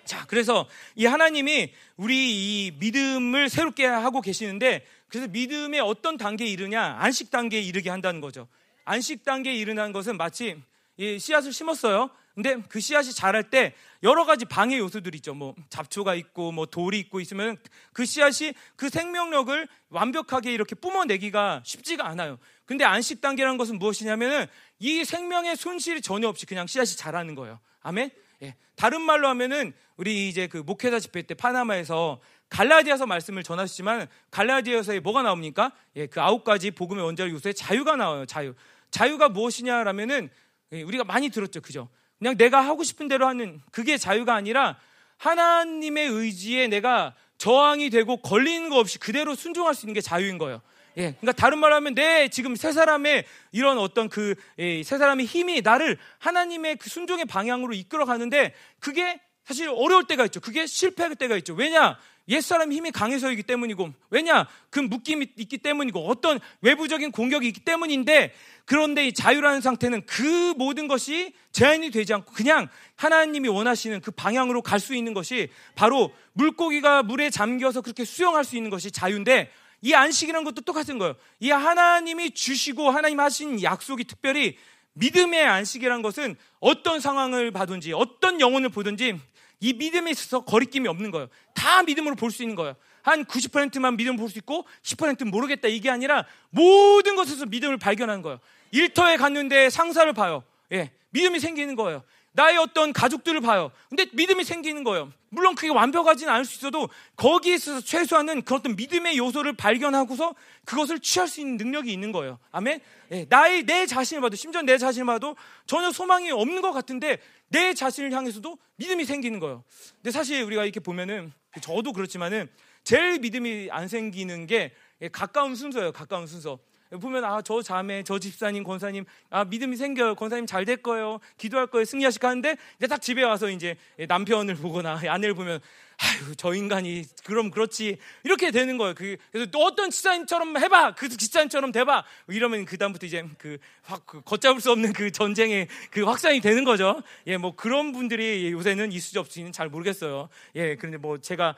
자, 0.06 0.26
그래서 0.28 0.68
이 0.96 1.06
하나님이 1.06 1.72
우리 1.96 2.66
이 2.66 2.72
믿음을 2.80 3.50
새롭게 3.50 3.86
하고 3.86 4.22
계시는데 4.22 4.86
그래서 5.08 5.28
믿음의 5.28 5.80
어떤 5.80 6.18
단계에 6.18 6.48
이르냐? 6.48 6.98
안식 7.00 7.30
단계에 7.30 7.62
이르게 7.62 7.90
한다는 7.90 8.20
거죠. 8.20 8.48
안식 8.84 9.24
단계에 9.24 9.54
이르는 9.54 9.92
것은 9.94 10.18
마치 10.18 10.58
씨앗을 10.98 11.54
심었어요. 11.54 12.10
근데 12.34 12.62
그 12.68 12.80
씨앗이 12.80 13.14
자랄 13.14 13.50
때 13.50 13.76
여러 14.02 14.26
가지 14.26 14.46
방해 14.46 14.80
요소들이 14.80 15.18
있죠. 15.18 15.34
뭐 15.34 15.54
잡초가 15.70 16.16
있고 16.16 16.52
뭐 16.52 16.66
돌이 16.66 17.00
있고 17.00 17.20
있으면 17.20 17.58
그 17.94 18.06
씨앗이 18.06 18.54
그 18.76 18.90
생명력을 18.90 19.68
완벽하게 19.90 20.52
이렇게 20.52 20.74
뿜어내기가 20.74 21.62
쉽지가 21.64 22.08
않아요. 22.08 22.40
근데 22.66 22.86
안식 22.86 23.22
단계라는 23.22 23.58
것은 23.58 23.78
무엇이냐면은 23.78 24.48
이 24.80 25.06
생명의 25.06 25.56
손실이 25.56 26.02
전혀 26.02 26.28
없이 26.28 26.46
그냥 26.46 26.66
씨앗이 26.66 26.98
자라는 26.98 27.36
거예요. 27.36 27.60
아멘. 27.82 28.10
예. 28.42 28.56
다른 28.76 29.02
말로 29.02 29.28
하면은 29.28 29.74
우리 29.96 30.28
이제 30.28 30.48
그 30.48 30.58
목회자 30.58 31.00
집회 31.00 31.22
때 31.22 31.36
파나마에서 31.36 32.20
갈라디아서 32.50 33.06
말씀을 33.06 33.44
전하시지만 33.44 34.08
갈라디아서에 34.32 35.00
뭐가 35.00 35.22
나옵니까? 35.22 35.72
예, 35.96 36.08
그 36.08 36.22
아홉 36.22 36.44
가지 36.44 36.72
복음의 36.72 37.04
원자력 37.04 37.34
요소에 37.34 37.54
자유가 37.54 37.96
나와요. 37.96 38.26
자유. 38.26 38.56
자유가 38.90 39.30
무엇이냐라면은 39.30 40.30
예, 40.72 40.82
우리가 40.82 41.04
많이 41.04 41.30
들었죠. 41.30 41.62
그죠? 41.62 41.90
그냥 42.24 42.38
내가 42.38 42.62
하고 42.62 42.86
싶은 42.86 43.10
대로 43.10 43.28
하는 43.28 43.62
그게 43.70 43.98
자유가 43.98 44.34
아니라 44.34 44.78
하나님의 45.18 46.08
의지에 46.08 46.68
내가 46.68 47.14
저항이 47.38 47.90
되고 47.90 48.16
걸리는 48.16 48.70
거 48.70 48.78
없이 48.80 48.98
그대로 48.98 49.36
순종할 49.36 49.76
수 49.76 49.86
있는 49.86 49.94
게 49.94 50.00
자유인 50.00 50.38
거예요. 50.38 50.62
예, 50.96 51.16
그러니까 51.20 51.34
다른 51.34 51.58
말로 51.58 51.76
하면 51.76 51.96
내 51.96 52.30
지금 52.30 52.56
세 52.56 52.72
사람의 52.72 53.26
이런 53.52 53.78
어떤 53.78 54.08
그세 54.08 54.36
예, 54.60 54.84
사람의 54.84 55.26
힘이 55.26 55.60
나를 55.60 55.98
하나님의 56.20 56.78
그 56.78 56.90
순종의 56.90 57.26
방향으로 57.26 57.74
이끌어 57.74 58.06
가는데 58.06 58.54
그게 58.80 59.20
사실 59.44 59.68
어려울 59.68 60.08
때가 60.08 60.24
있죠. 60.26 60.40
그게 60.40 60.66
실패할 60.66 61.18
때가 61.18 61.36
있죠. 61.38 61.54
왜냐? 61.54 62.00
옛사람의 62.30 62.78
힘이 62.78 62.92
강해서이기 62.92 63.44
때문이고, 63.44 63.92
왜냐? 64.10 64.48
그 64.70 64.80
묶임이 64.80 65.28
있기 65.36 65.58
때문이고, 65.58 66.08
어떤 66.08 66.40
외부적인 66.62 67.12
공격이 67.12 67.48
있기 67.48 67.62
때문인데, 67.62 68.34
그런데 68.66 69.08
이 69.08 69.14
자유라는 69.14 69.60
상태는 69.62 70.06
그 70.06 70.54
모든 70.58 70.88
것이 70.88 71.34
제한이 71.52 71.92
되지 71.92 72.14
않고 72.14 72.32
그냥 72.32 72.70
하나님이 72.96 73.50
원하시는 73.50 74.00
그 74.02 74.12
방향으로 74.12 74.62
갈 74.62 74.80
수 74.80 74.96
있는 74.96 75.14
것이 75.14 75.50
바로 75.76 76.14
물고기가 76.34 77.04
물에 77.04 77.30
잠겨서 77.30 77.82
그렇게 77.82 78.04
수영할 78.04 78.44
수 78.44 78.58
있는 78.58 78.70
것이 78.70 78.92
자유인데 78.92 79.50
이 79.82 79.94
안식이라는 79.94 80.44
것도 80.44 80.62
똑같은 80.62 80.98
거예요. 80.98 81.16
이 81.40 81.52
하나님이 81.52 82.32
주시고 82.32 82.90
하나님 82.90 83.20
하신 83.20 83.62
약속이 83.64 84.04
특별히 84.06 84.58
믿음의 84.94 85.44
안식이라는 85.44 86.02
것은 86.02 86.36
어떤 86.60 87.00
상황을 87.00 87.52
봐든지 87.52 87.94
어떤 87.94 88.40
영혼을 88.40 88.70
보든지 88.70 89.20
이 89.60 89.74
믿음에 89.74 90.12
있어서 90.12 90.44
거리낌이 90.44 90.88
없는 90.88 91.12
거예요. 91.12 91.28
다 91.54 91.84
믿음으로 91.84 92.16
볼 92.16 92.32
수 92.32 92.44
있는 92.44 92.56
거예요. 92.56 92.76
한 93.04 93.26
90%만 93.26 93.98
믿음을 93.98 94.18
볼수 94.18 94.38
있고 94.40 94.66
10%는 94.82 95.30
모르겠다 95.30 95.68
이게 95.68 95.90
아니라 95.90 96.26
모든 96.50 97.16
것에서 97.16 97.46
믿음을 97.46 97.78
발견하는 97.78 98.22
거예요. 98.22 98.40
일터에 98.72 99.18
갔는데 99.18 99.70
상사를 99.70 100.12
봐요. 100.14 100.44
예, 100.72 100.92
믿음이 101.12 101.40
생기는 101.40 101.76
거예요. 101.76 102.04
나의 102.32 102.58
어떤 102.58 102.94
가족들을 102.94 103.42
봐요. 103.42 103.72
근데 103.90 104.08
믿음이 104.14 104.44
생기는 104.44 104.84
거예요. 104.84 105.12
물론 105.30 105.54
그게 105.54 105.70
완벽하지는 105.70 106.32
않을 106.34 106.46
수 106.46 106.58
있어도 106.58 106.90
거기에 107.16 107.56
있어서 107.56 107.82
최소한은 107.82 108.44
그 108.44 108.56
어떤 108.56 108.76
믿음의 108.76 109.18
요소를 109.18 109.54
발견하고서 109.54 110.34
그것을 110.66 111.00
취할 111.00 111.28
수 111.28 111.42
있는 111.42 111.58
능력이 111.58 111.92
있는 111.92 112.12
거예요. 112.12 112.40
아멘. 112.52 112.80
네, 113.10 113.26
나의 113.30 113.64
내 113.64 113.86
자신을 113.86 114.22
봐도 114.22 114.36
심지어 114.36 114.62
내 114.64 114.78
자신을 114.78 115.06
봐도 115.06 115.36
전혀 115.68 115.92
소망이 115.92 116.32
없는 116.32 116.62
것 116.62 116.72
같은데 116.72 117.20
내 117.54 117.74
자신을 117.76 118.12
향해서도 118.12 118.58
믿음이 118.78 119.06
생기는 119.06 119.40
거예요. 119.40 119.64
근데 119.98 120.10
사실 120.12 120.42
우리가 120.42 120.64
이렇게 120.64 120.80
보면은 120.80 121.32
저도 121.62 121.94
그렇지만은 121.94 122.50
제일 122.84 123.20
믿음이 123.20 123.70
안 123.72 123.88
생기는 123.88 124.48
게 124.48 124.74
가까운 125.12 125.56
순서예요. 125.56 125.92
가까운 125.92 126.26
순서. 126.28 126.58
보면 127.02 127.24
아 127.26 127.42
저 127.42 127.62
자매, 127.64 128.04
저 128.04 128.20
집사님, 128.20 128.64
권사님 128.64 129.06
아 129.30 129.46
믿음이 129.46 129.78
생겨요. 129.78 130.16
권사님 130.16 130.46
잘 130.46 130.66
될 130.66 130.78
거예요. 130.78 131.20
기도할 131.38 131.68
거예요. 131.68 131.86
승리하실 131.86 132.24
하는데 132.26 132.56
이제 132.78 132.88
딱 132.88 133.02
집에 133.02 133.24
와서 133.24 133.50
이제 133.50 133.76
남편을 134.08 134.56
보거나 134.56 135.00
아내를 135.08 135.34
보면 135.36 135.60
아유 135.98 136.36
저 136.36 136.54
인간이 136.54 137.06
그럼 137.24 137.52
그렇지 137.52 137.98
이렇게 138.24 138.52
되는 138.52 138.78
거예요. 138.78 138.94
그, 138.96 139.18
그래서 139.32 139.50
또 139.52 139.60
어떤 139.64 139.90
집사님처럼 139.90 140.58
해봐. 140.58 140.96
그 140.96 141.10
집사님처럼 141.10 141.72
돼봐. 141.72 142.04
이러면 142.30 142.66
그 142.66 142.78
다음부터 142.78 143.06
이제 143.06 143.24
그, 143.38 143.58
확, 143.84 144.06
그 144.06 144.22
걷잡을 144.22 144.60
수 144.62 144.72
없는 144.72 144.94
그 144.94 145.12
전쟁의 145.12 145.68
그 145.92 146.04
확산이 146.04 146.40
되는 146.42 146.64
거죠. 146.64 147.02
예, 147.28 147.38
뭐 147.38 147.56
그런 147.56 147.92
분들이 147.92 148.52
요새는 148.52 148.92
이수지 148.92 149.20
없이는 149.20 149.52
잘 149.52 149.70
모르겠어요. 149.70 150.30
예, 150.56 150.76
그런데 150.76 150.98
뭐 150.98 151.20
제가 151.20 151.56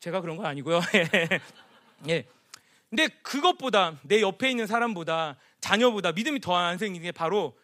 제가 0.00 0.20
그런 0.20 0.36
건 0.36 0.46
아니고요. 0.46 0.80
예. 2.08 2.24
근데 2.90 3.08
그것보다 3.22 3.98
내 4.02 4.20
옆에 4.20 4.50
있는 4.50 4.66
사람보다 4.66 5.36
자녀보다 5.60 6.12
믿음이 6.12 6.40
더 6.40 6.54
안 6.56 6.76
생기는 6.78 7.04
게 7.04 7.12
바로 7.12 7.56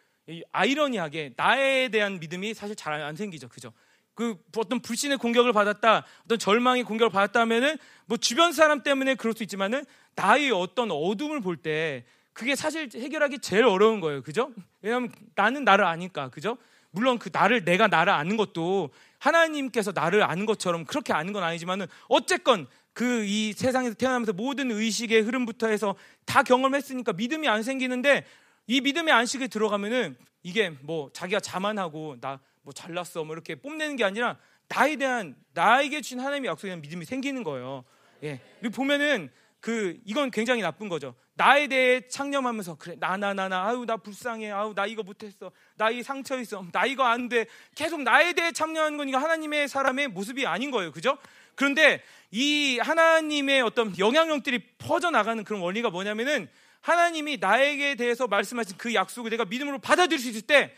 아이러니하게 0.53 1.33
나에 1.37 1.89
대한 1.89 2.19
믿음이 2.21 2.55
사실 2.55 2.75
잘 2.77 2.95
안 3.03 3.17
생기죠. 3.17 3.49
그죠? 3.49 3.73
그 4.19 4.37
어떤 4.57 4.81
불신의 4.81 5.17
공격을 5.19 5.53
받았다, 5.53 6.05
어떤 6.25 6.39
절망의 6.41 6.83
공격을 6.83 7.09
받았다면은 7.13 7.79
뭐 8.07 8.17
주변 8.17 8.53
사람 8.53 8.83
때문에 8.83 9.15
그럴 9.15 9.33
수 9.33 9.45
있지만은 9.45 9.85
나의 10.17 10.51
어떤 10.51 10.91
어둠을 10.91 11.41
볼 11.41 11.59
때 11.63 12.05
그게 12.33 12.57
사실 12.57 12.89
해결하기 12.93 13.39
제일 13.39 13.63
어려운 13.65 14.01
거예요. 14.01 14.23
그죠? 14.25 14.51
왜냐하면 14.83 15.13
나는 15.37 15.63
나를 15.63 15.85
아니까. 15.85 16.31
그죠? 16.31 16.59
물론 16.91 17.21
그 17.21 17.31
나를 17.33 17.65
내가 17.65 17.87
나를 17.87 18.13
아는 18.13 18.37
것도 18.37 18.91
하나님께서 19.21 19.93
나를 19.95 20.25
아는 20.25 20.47
것처럼 20.47 20.85
그렇게 20.85 21.13
아는 21.13 21.33
건 21.33 21.45
아니지만은 21.45 21.87
어쨌건 22.09 22.67
그 22.95 23.25
이 23.25 23.53
세상에서 23.53 23.95
태어나면서 23.95 24.33
모든 24.33 24.73
의식의 24.73 25.21
흐름부터 25.21 25.69
해서 25.69 25.95
다 26.25 26.43
경험했으니까 26.43 27.13
믿음이 27.13 27.47
안 27.47 27.63
생기는데 27.63 28.25
이 28.67 28.81
믿음의 28.81 29.15
안식에 29.15 29.47
들어가면은 29.47 30.17
이게 30.43 30.71
뭐 30.83 31.09
자기가 31.13 31.39
자만하고 31.39 32.17
나 32.21 32.41
뭐 32.69 32.73
잘났어 32.75 33.25
뭐 33.25 33.35
이렇게 33.35 33.55
뽐내는 33.55 33.97
게 33.97 34.05
아니라 34.05 34.37
나에 34.69 34.97
대한 34.97 35.35
나에게 35.55 36.03
주신 36.03 36.21
하나님의 36.21 36.51
약속에 36.51 36.69
대한 36.69 36.83
믿음이 36.83 37.07
생기는 37.07 37.43
거예요. 37.43 37.83
예. 38.23 38.41
그리고 38.61 38.75
보면은 38.77 39.31
그 39.59 39.99
이건 40.05 40.31
굉장히 40.31 40.61
나쁜 40.61 40.91
거죠. 40.91 41.15
나에 41.33 41.67
대해 41.69 42.07
창념하면서 42.09 42.75
그래 42.77 42.97
나 43.01 43.17
나 43.17 43.33
나 43.33 43.49
나 43.49 43.67
아유 43.67 43.87
나 43.87 43.97
불쌍해 43.97 44.51
아유 44.51 44.75
나 44.77 44.85
이거 44.85 45.03
못했어 45.03 45.51
나 45.79 45.91
이 45.91 46.03
상처 46.03 46.39
있어 46.39 46.63
나 46.71 46.85
이거 46.85 47.05
안 47.05 47.31
돼 47.31 47.47
계속 47.75 48.03
나에 48.03 48.35
대해 48.35 48.53
창념하는 48.53 48.99
거니까 48.99 49.19
하나님의 49.23 49.69
사람의 49.69 50.09
모습이 50.09 50.47
아닌 50.47 50.71
거예요 50.71 50.93
그죠 50.93 51.17
그런데 51.55 52.03
이 52.31 52.79
하나님의 52.81 53.63
어떤 53.63 53.99
영향력들이 53.99 54.59
퍼져 54.77 55.11
나가는 55.11 55.43
그런 55.43 55.63
원리가 55.63 55.89
뭐냐면은 55.89 56.51
하나님이 56.83 57.39
나에게 57.39 57.95
대해서 57.95 58.27
말씀하신 58.27 58.77
그 58.77 58.93
약속을 58.93 59.31
내가 59.31 59.47
믿음으로 59.47 59.79
받아들일 59.79 60.19
수 60.19 60.29
있을 60.29 60.43
때 60.43 60.75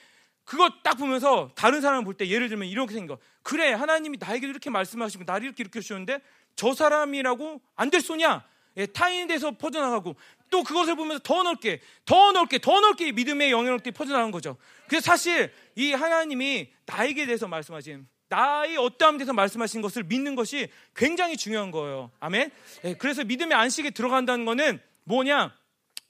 그거 0.51 0.69
딱 0.83 0.95
보면서 0.95 1.53
다른 1.55 1.81
사람을 1.81 2.03
볼때 2.03 2.27
예를 2.27 2.49
들면 2.49 2.67
이렇게 2.67 2.93
생겨 2.93 3.19
그래 3.45 3.71
하나님이 3.73 4.19
나에게 4.19 4.49
이렇게 4.49 4.69
말씀하시고 4.69 5.23
나를 5.25 5.45
이렇게 5.47 5.63
이렇게 5.63 5.81
주셨는데 5.81 6.21
저 6.57 6.75
사람이라고 6.75 7.61
안 7.77 7.91
될 7.91 8.01
소냐 8.01 8.45
예, 8.77 8.87
타인에 8.87 9.29
대해서 9.29 9.53
퍼져나가고 9.53 10.17
또 10.51 10.65
그것을 10.65 10.97
보면서 10.97 11.21
더 11.23 11.45
넓게, 11.45 11.81
더 12.05 12.33
넓게, 12.33 12.59
더 12.59 12.81
넓게 12.81 13.13
믿음의 13.13 13.53
영향력들이 13.53 13.93
퍼져나가는 13.93 14.33
거죠. 14.33 14.57
그래서 14.89 15.05
사실 15.05 15.53
이 15.77 15.93
하나님이 15.93 16.73
나에게 16.87 17.27
대해서 17.27 17.47
말씀하신 17.47 18.09
나의 18.29 18.77
어떠함에 18.77 19.19
대해서 19.19 19.33
말씀하신 19.33 19.83
것을 19.83 20.03
믿는 20.03 20.35
것이 20.35 20.69
굉장히 20.97 21.37
중요한 21.37 21.71
거예요. 21.71 22.11
아멘. 22.19 22.51
예, 22.85 22.95
그래서 22.95 23.23
믿음의 23.23 23.57
안식에 23.57 23.91
들어간다는 23.91 24.45
것은 24.45 24.81
뭐냐? 25.05 25.55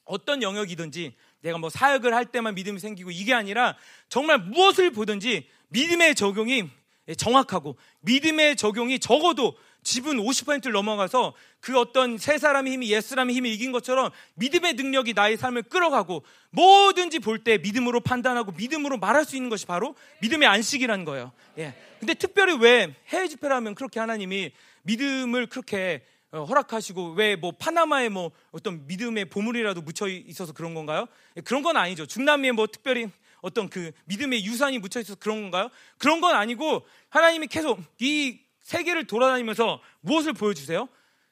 어떤 0.04 0.42
영역이든지 0.42 1.14
내가 1.40 1.58
뭐 1.58 1.70
사역을 1.70 2.14
할 2.14 2.26
때만 2.26 2.54
믿음이 2.54 2.78
생기고 2.78 3.10
이게 3.10 3.34
아니라 3.34 3.76
정말 4.08 4.38
무엇을 4.38 4.90
보든지 4.90 5.48
믿음의 5.68 6.14
적용이 6.14 6.70
정확하고 7.16 7.76
믿음의 8.00 8.56
적용이 8.56 8.98
적어도 8.98 9.56
지분 9.82 10.18
50%를 10.18 10.72
넘어가서 10.72 11.32
그 11.60 11.78
어떤 11.78 12.18
세 12.18 12.36
사람의 12.36 12.74
힘이 12.74 12.92
옛 12.92 13.00
사람의 13.00 13.34
힘이 13.34 13.54
이긴 13.54 13.72
것처럼 13.72 14.10
믿음의 14.34 14.74
능력이 14.74 15.14
나의 15.14 15.38
삶을 15.38 15.62
끌어가고 15.64 16.22
뭐든지 16.50 17.18
볼 17.20 17.42
때 17.42 17.56
믿음으로 17.56 18.00
판단하고 18.00 18.52
믿음으로 18.52 18.98
말할 18.98 19.24
수 19.24 19.36
있는 19.36 19.48
것이 19.48 19.64
바로 19.64 19.94
믿음의 20.20 20.46
안식이라는 20.46 21.04
거예요. 21.06 21.32
예. 21.58 21.74
근데 21.98 22.12
특별히 22.12 22.54
왜 22.58 22.94
해외 23.08 23.28
집회를 23.28 23.56
하면 23.56 23.74
그렇게 23.74 23.98
하나님이 24.00 24.52
믿음을 24.82 25.46
그렇게 25.46 26.02
어, 26.02 26.19
허락하시고 26.32 27.12
왜 27.14 27.36
뭐 27.36 27.52
파나마에 27.52 28.08
뭐 28.08 28.30
어떤 28.52 28.86
믿음의 28.86 29.26
보물이라도 29.26 29.82
묻혀 29.82 30.06
있어서 30.08 30.52
그런 30.52 30.74
건가요? 30.74 31.06
예, 31.36 31.40
그런 31.40 31.62
건 31.62 31.76
아니죠. 31.76 32.06
중남미에 32.06 32.52
뭐 32.52 32.66
특별히 32.66 33.08
어떤 33.40 33.68
그 33.68 33.90
믿음의 34.04 34.44
유산이 34.44 34.78
묻혀 34.78 35.00
있어서 35.00 35.18
그런 35.18 35.42
건가요? 35.42 35.70
그런 35.98 36.20
건 36.20 36.36
아니고 36.36 36.86
하나님이 37.08 37.46
계속 37.46 37.80
이 37.98 38.38
세계를 38.62 39.06
돌아다니면서 39.06 39.80
무엇을 40.00 40.34
보여주세요? 40.34 40.88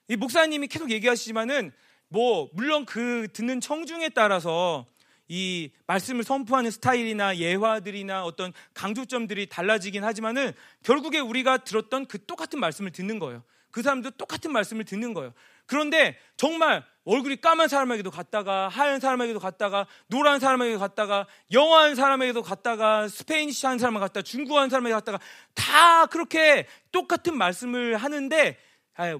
이 0.08 0.16
목사님이 0.16 0.66
계속 0.68 0.90
얘기하시지만은 0.90 1.72
뭐 2.08 2.48
물론 2.54 2.86
그 2.86 3.28
듣는 3.32 3.60
청중에 3.60 4.08
따라서 4.10 4.86
이 5.28 5.70
말씀을 5.86 6.24
선포하는 6.24 6.70
스타일이나 6.70 7.36
예화들이나 7.36 8.24
어떤 8.24 8.54
강조점들이 8.72 9.46
달라지긴 9.46 10.02
하지만은 10.02 10.52
결국에 10.82 11.18
우리가 11.18 11.58
들었던 11.58 12.06
그 12.06 12.24
똑같은 12.24 12.58
말씀을 12.58 12.90
듣는 12.92 13.18
거예요. 13.18 13.44
그 13.70 13.82
사람도 13.82 14.12
똑같은 14.12 14.52
말씀을 14.52 14.84
듣는 14.84 15.14
거예요. 15.14 15.32
그런데 15.66 16.16
정말 16.36 16.84
얼굴이 17.04 17.40
까만 17.40 17.68
사람에게도 17.68 18.10
갔다가 18.10 18.68
하얀 18.68 19.00
사람에게도 19.00 19.38
갔다가 19.38 19.86
노란 20.08 20.40
사람에게도 20.40 20.78
갔다가 20.78 21.26
영어한 21.52 21.94
사람에게도 21.94 22.42
갔다가 22.42 23.08
스페인시 23.08 23.66
한 23.66 23.78
사람에 23.78 23.98
갔다가 23.98 24.22
중국어 24.22 24.60
한 24.60 24.70
사람에게 24.70 24.94
갔다가 24.94 25.18
다 25.54 26.06
그렇게 26.06 26.66
똑같은 26.92 27.36
말씀을 27.36 27.96
하는데 27.96 28.58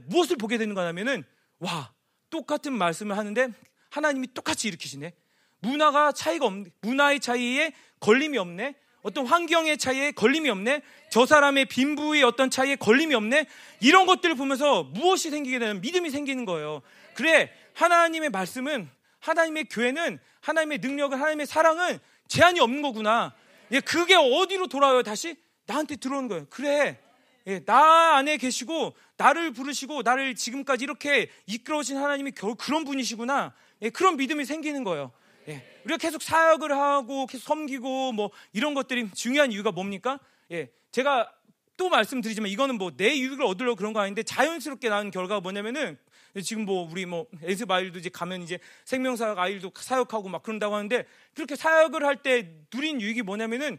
무엇을 0.06 0.36
보게 0.36 0.58
되는 0.58 0.74
거냐면은 0.74 1.24
와 1.60 1.92
똑같은 2.30 2.72
말씀을 2.72 3.16
하는데 3.16 3.48
하나님이 3.90 4.34
똑같이 4.34 4.68
일으키시네 4.68 5.14
문화가 5.60 6.12
차이가 6.12 6.46
없네 6.46 6.70
문화의 6.82 7.20
차이에 7.20 7.72
걸림이 8.00 8.38
없네 8.38 8.74
어떤 9.08 9.26
환경의 9.26 9.78
차이에 9.78 10.12
걸림이 10.12 10.48
없네 10.48 10.82
저 11.10 11.26
사람의 11.26 11.66
빈부의 11.66 12.22
어떤 12.22 12.50
차이에 12.50 12.76
걸림이 12.76 13.14
없네 13.14 13.46
이런 13.80 14.06
것들을 14.06 14.34
보면서 14.36 14.84
무엇이 14.84 15.30
생기게 15.30 15.58
되면 15.58 15.80
믿음이 15.80 16.10
생기는 16.10 16.44
거예요 16.44 16.82
그래 17.14 17.50
하나님의 17.74 18.30
말씀은 18.30 18.88
하나님의 19.20 19.64
교회는 19.64 20.18
하나님의 20.40 20.78
능력은 20.78 21.18
하나님의 21.18 21.46
사랑은 21.46 21.98
제한이 22.28 22.60
없는 22.60 22.82
거구나. 22.82 23.34
예, 23.72 23.80
그게 23.80 24.14
어디로 24.14 24.68
돌아와요? 24.68 25.02
다시 25.02 25.36
나한테 25.66 25.96
들어오는 25.96 26.28
거예요. 26.28 26.46
그래. 26.50 26.98
예, 27.46 27.64
나 27.64 28.16
안에 28.16 28.36
계시고 28.36 28.94
나를 29.16 29.52
부르시고 29.52 30.02
나를 30.02 30.34
지금까지 30.34 30.84
이렇게 30.84 31.30
이끌어오신 31.46 31.96
하나님이 31.96 32.32
겨우 32.32 32.54
그런 32.54 32.84
분이시구나. 32.84 33.54
예, 33.82 33.90
그런 33.90 34.16
믿음이 34.16 34.44
생기는 34.44 34.84
거예요. 34.84 35.12
예, 35.48 35.62
우리가 35.84 35.96
계속 35.96 36.22
사역을 36.22 36.72
하고 36.72 37.26
계속 37.26 37.44
섬기고 37.44 38.12
뭐 38.12 38.30
이런 38.52 38.74
것들이 38.74 39.10
중요한 39.14 39.50
이유가 39.50 39.72
뭡니까? 39.72 40.20
예, 40.50 40.70
제가 40.92 41.32
또 41.76 41.88
말씀드리지만 41.88 42.50
이거는 42.50 42.76
뭐 42.76 42.90
내 42.96 43.16
유익을 43.18 43.44
얻으려고 43.44 43.76
그런 43.76 43.92
거 43.92 44.00
아닌데 44.00 44.22
자연스럽게 44.22 44.88
나온 44.88 45.10
결과가 45.10 45.40
뭐냐면은 45.40 45.96
지금 46.44 46.64
뭐 46.64 46.88
우리 46.90 47.06
뭐 47.06 47.26
에스바 47.42 47.76
아일도 47.76 47.98
이제 47.98 48.10
가면 48.10 48.42
이제 48.42 48.58
생명사역 48.84 49.38
아일도 49.38 49.72
사역하고 49.74 50.28
막 50.28 50.42
그런다고 50.42 50.74
하는데 50.74 51.06
그렇게 51.34 51.56
사역을 51.56 52.04
할 52.04 52.16
때 52.22 52.52
누린 52.74 53.00
유익이 53.00 53.22
뭐냐면은 53.22 53.78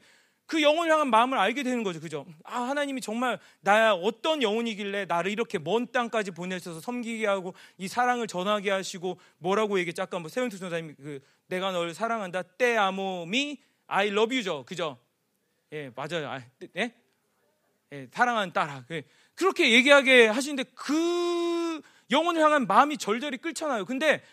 그 0.50 0.64
영혼을 0.64 0.92
향한 0.92 1.12
마음을 1.12 1.38
알게 1.38 1.62
되는 1.62 1.84
거죠. 1.84 2.02
그죠? 2.02 2.26
아, 2.44 2.62
하나님이 2.62 3.02
정말 3.02 3.40
나야 3.62 3.92
어떤 3.92 4.42
영혼이길래 4.42 5.06
나를 5.06 5.32
이렇게 5.32 5.60
먼 5.60 5.86
땅까지 5.92 6.32
보내셔서 6.32 6.82
섬기게 6.82 7.28
하고 7.28 7.54
이 7.78 7.88
사랑을 7.88 8.26
전하게 8.26 8.72
하시고 8.72 9.20
뭐라고 9.38 9.78
얘기했지? 9.78 10.02
아까 10.02 10.18
뭐 10.18 10.28
세운투 10.28 10.58
선사님이 10.58 10.96
그 10.96 11.20
내가 11.46 11.72
널 11.72 11.94
사랑한다. 11.94 12.42
때 12.42 12.76
아모미 12.78 13.62
I 13.86 14.08
love 14.08 14.36
you죠. 14.36 14.66
그죠? 14.66 14.98
예, 15.72 15.92
맞아요. 15.96 16.28
아, 16.28 16.42
예? 16.78 16.96
예, 17.92 18.08
사랑하는 18.12 18.52
딸아. 18.52 18.86
그, 18.88 19.04
그렇게 19.36 19.72
얘기하게 19.72 20.26
하시는데 20.30 20.72
그 20.74 21.80
영혼을 22.10 22.42
향한 22.42 22.66
마음이 22.66 22.98
절절히 22.98 23.38
끓잖아요. 23.38 23.86
근데 23.86 24.24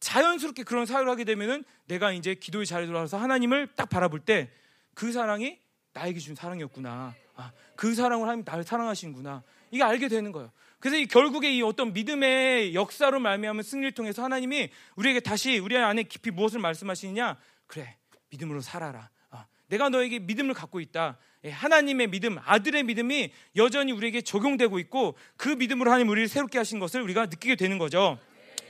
자연스럽게 0.00 0.62
그런 0.62 0.86
사유를 0.86 1.10
하게 1.10 1.24
되면은 1.24 1.64
내가 1.84 2.12
이제 2.12 2.34
기도의 2.34 2.64
자리에 2.64 2.86
들어와서 2.86 3.18
하나님을 3.18 3.74
딱 3.76 3.90
바라볼 3.90 4.20
때 4.20 4.50
그 4.96 5.12
사랑이 5.12 5.58
나에게 5.92 6.18
준 6.18 6.34
사랑이었구나. 6.34 7.14
아, 7.36 7.52
그 7.76 7.94
사랑을 7.94 8.24
하나님 8.24 8.44
나를 8.46 8.64
사랑하시는구나. 8.64 9.42
이게 9.70 9.82
알게 9.82 10.08
되는 10.08 10.32
거예요. 10.32 10.50
그래서 10.80 10.96
이 10.96 11.06
결국에 11.06 11.52
이 11.54 11.60
어떤 11.60 11.92
믿음의 11.92 12.74
역사로 12.74 13.20
말미암은 13.20 13.62
승리를 13.62 13.92
통해서 13.92 14.24
하나님이 14.24 14.70
우리에게 14.96 15.20
다시 15.20 15.58
우리 15.58 15.76
안에 15.76 16.04
깊이 16.04 16.30
무엇을 16.30 16.60
말씀하시느냐? 16.60 17.36
그래, 17.66 17.96
믿음으로 18.30 18.62
살아라. 18.62 19.10
아, 19.30 19.44
내가 19.68 19.90
너에게 19.90 20.18
믿음을 20.18 20.54
갖고 20.54 20.80
있다. 20.80 21.18
예, 21.44 21.50
하나님의 21.50 22.06
믿음, 22.06 22.38
아들의 22.42 22.84
믿음이 22.84 23.32
여전히 23.56 23.92
우리에게 23.92 24.22
적용되고 24.22 24.78
있고 24.78 25.14
그 25.36 25.50
믿음으로 25.50 25.90
하나님 25.90 26.08
우리를 26.08 26.26
새롭게 26.28 26.56
하신 26.56 26.78
것을 26.78 27.02
우리가 27.02 27.26
느끼게 27.26 27.56
되는 27.56 27.76
거죠. 27.76 28.18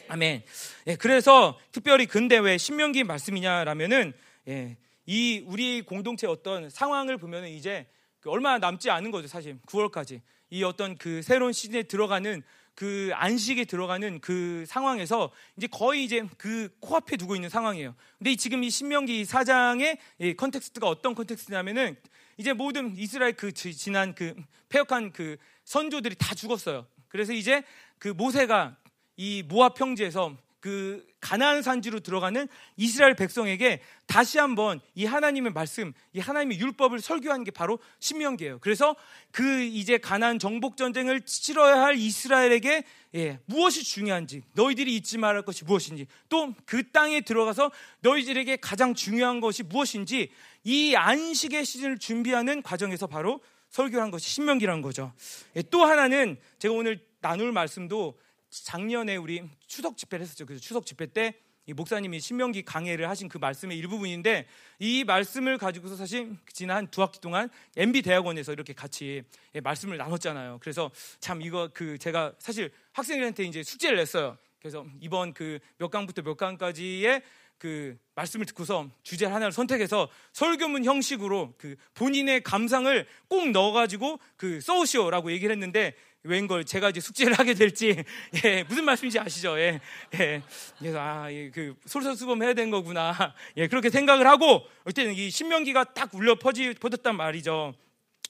아멘. 0.09 0.42
예, 0.88 0.97
그래서 0.97 1.56
특별히 1.71 2.06
근데 2.06 2.37
왜 2.38 2.59
신명기 2.59 3.04
말씀이냐라면은 3.04 4.12
예, 4.49 4.76
이 5.06 5.44
우리 5.46 5.82
공동체 5.82 6.26
어떤 6.26 6.68
상황을 6.68 7.16
보면은 7.16 7.48
이제 7.48 7.86
그 8.20 8.30
얼마 8.30 8.58
남지 8.58 8.90
않은 8.90 9.10
거죠, 9.12 9.28
사실 9.28 9.58
9월까지 9.66 10.20
이 10.50 10.64
어떤 10.64 10.96
그 10.96 11.22
새로운 11.22 11.52
시즌에 11.52 11.84
들어가는 11.84 12.42
그 12.75 13.10
안식에 13.14 13.64
들어가는 13.64 14.20
그 14.20 14.64
상황에서 14.66 15.32
이제 15.56 15.66
거의 15.66 16.04
이제 16.04 16.26
그 16.36 16.68
코앞에 16.80 17.16
두고 17.16 17.34
있는 17.34 17.48
상황이에요. 17.48 17.94
근데 18.18 18.36
지금 18.36 18.62
이 18.62 18.68
신명기 18.68 19.25
4장의 19.25 19.99
이 20.18 20.34
context가 20.35 20.87
어떤 20.86 21.14
context냐면은 21.14 21.96
이제 22.36 22.52
모든 22.52 22.94
이스라엘 22.98 23.32
그 23.32 23.52
지난 23.52 24.14
그 24.14 24.34
패역한 24.68 25.12
그 25.12 25.38
선조들이 25.64 26.16
다 26.16 26.34
죽었어요. 26.34 26.86
그래서 27.08 27.32
이제 27.32 27.62
그 27.98 28.08
모세가 28.08 28.76
이 29.16 29.42
모압 29.42 29.75
평지에서 29.75 30.36
그 30.66 31.06
가나안 31.20 31.62
산지로 31.62 32.00
들어가는 32.00 32.49
이스라엘 32.76 33.14
백성에게 33.14 33.80
다시 34.06 34.38
한번 34.38 34.80
이 34.96 35.04
하나님의 35.04 35.52
말씀, 35.52 35.92
이 36.12 36.18
하나님의 36.18 36.58
율법을 36.58 36.99
설교하는 36.99 37.44
게 37.44 37.52
바로 37.52 37.78
신명기예요. 38.00 38.58
그래서 38.58 38.96
그 39.30 39.62
이제 39.62 39.96
가나안 39.96 40.40
정복 40.40 40.76
전쟁을 40.76 41.20
치러야 41.20 41.82
할 41.85 41.94
이스라엘에게 41.94 42.82
예, 43.14 43.38
무엇이 43.44 43.85
중요한지, 43.85 44.42
너희들이 44.54 44.96
잊지 44.96 45.18
말할 45.18 45.42
것이 45.42 45.64
무엇인지, 45.64 46.08
또 46.28 46.52
그 46.64 46.90
땅에 46.90 47.20
들어가서 47.20 47.70
너희들에게 48.00 48.56
가장 48.56 48.92
중요한 48.92 49.38
것이 49.38 49.62
무엇인지 49.62 50.32
이 50.64 50.96
안식의 50.96 51.64
시즌을 51.64 51.99
준비하는 51.99 52.61
과정에서 52.62 53.06
바로 53.06 53.40
설교한 53.70 54.11
것이 54.11 54.28
신명기라는 54.30 54.82
거죠. 54.82 55.12
예, 55.54 55.62
또 55.62 55.85
하나는 55.85 56.37
제가 56.58 56.75
오늘 56.75 56.99
나눌 57.20 57.52
말씀도 57.52 58.18
작년에 58.64 59.16
우리 59.16 59.42
추석 59.66 59.96
집회를 59.96 60.25
했었죠. 60.25 60.46
그래서 60.46 60.60
추석 60.60 60.86
집회 60.86 61.06
때 61.06 61.34
이 61.68 61.72
목사님이 61.72 62.20
신명기 62.20 62.62
강해를 62.62 63.08
하신 63.08 63.28
그 63.28 63.38
말씀의 63.38 63.76
일부분인데 63.78 64.46
이 64.78 65.02
말씀을 65.02 65.58
가지고서 65.58 65.96
사실 65.96 66.36
지난 66.52 66.86
두 66.86 67.02
학기 67.02 67.20
동안 67.20 67.50
MB 67.76 68.02
대학원에서 68.02 68.52
이렇게 68.52 68.72
같이 68.72 69.25
예, 69.54 69.60
말씀을 69.60 69.96
나눴잖아요. 69.96 70.58
그래서 70.60 70.92
참 71.18 71.42
이거 71.42 71.68
그 71.75 71.98
제가 71.98 72.34
사실 72.38 72.70
학생들한테 72.92 73.44
이제 73.44 73.64
숙제를 73.64 73.96
냈어요. 73.96 74.38
그래서 74.60 74.86
이번 75.00 75.34
그 75.34 75.58
몇 75.78 75.90
강부터 75.90 76.22
몇 76.22 76.36
강까지의 76.36 77.22
그 77.58 77.98
말씀을 78.14 78.46
듣고서 78.46 78.88
주제 79.02 79.26
하나를 79.26 79.50
선택해서 79.50 80.08
설교문 80.32 80.84
형식으로 80.84 81.54
그 81.58 81.75
본인의 81.94 82.42
감상을 82.42 83.06
꼭 83.28 83.50
넣어가지고 83.50 84.20
그 84.36 84.60
써오시오라고 84.60 85.32
얘기를 85.32 85.52
했는데 85.52 85.94
웬걸 86.26 86.64
제가 86.64 86.90
이제 86.90 87.00
숙제를 87.00 87.35
하게 87.35 87.54
될지 87.54 88.04
예, 88.45 88.62
무슨 88.64 88.85
말씀인지 88.85 89.18
아시죠? 89.18 89.59
예, 89.59 89.80
예. 90.14 90.42
그래서 90.78 90.99
아, 91.00 91.33
예, 91.33 91.50
그 91.50 91.75
솔선수범 91.87 92.42
해야 92.42 92.54
되는 92.54 92.71
거구나. 92.71 93.35
예, 93.56 93.68
그렇게 93.68 93.90
생각을 93.90 94.26
하고 94.26 94.62
그때는 94.85 95.14
이 95.14 95.30
신명기가 95.30 95.95
딱 95.95 96.14
울려 96.14 96.35
퍼지 96.38 96.75
퍼졌단 96.75 97.16
말이죠. 97.16 97.75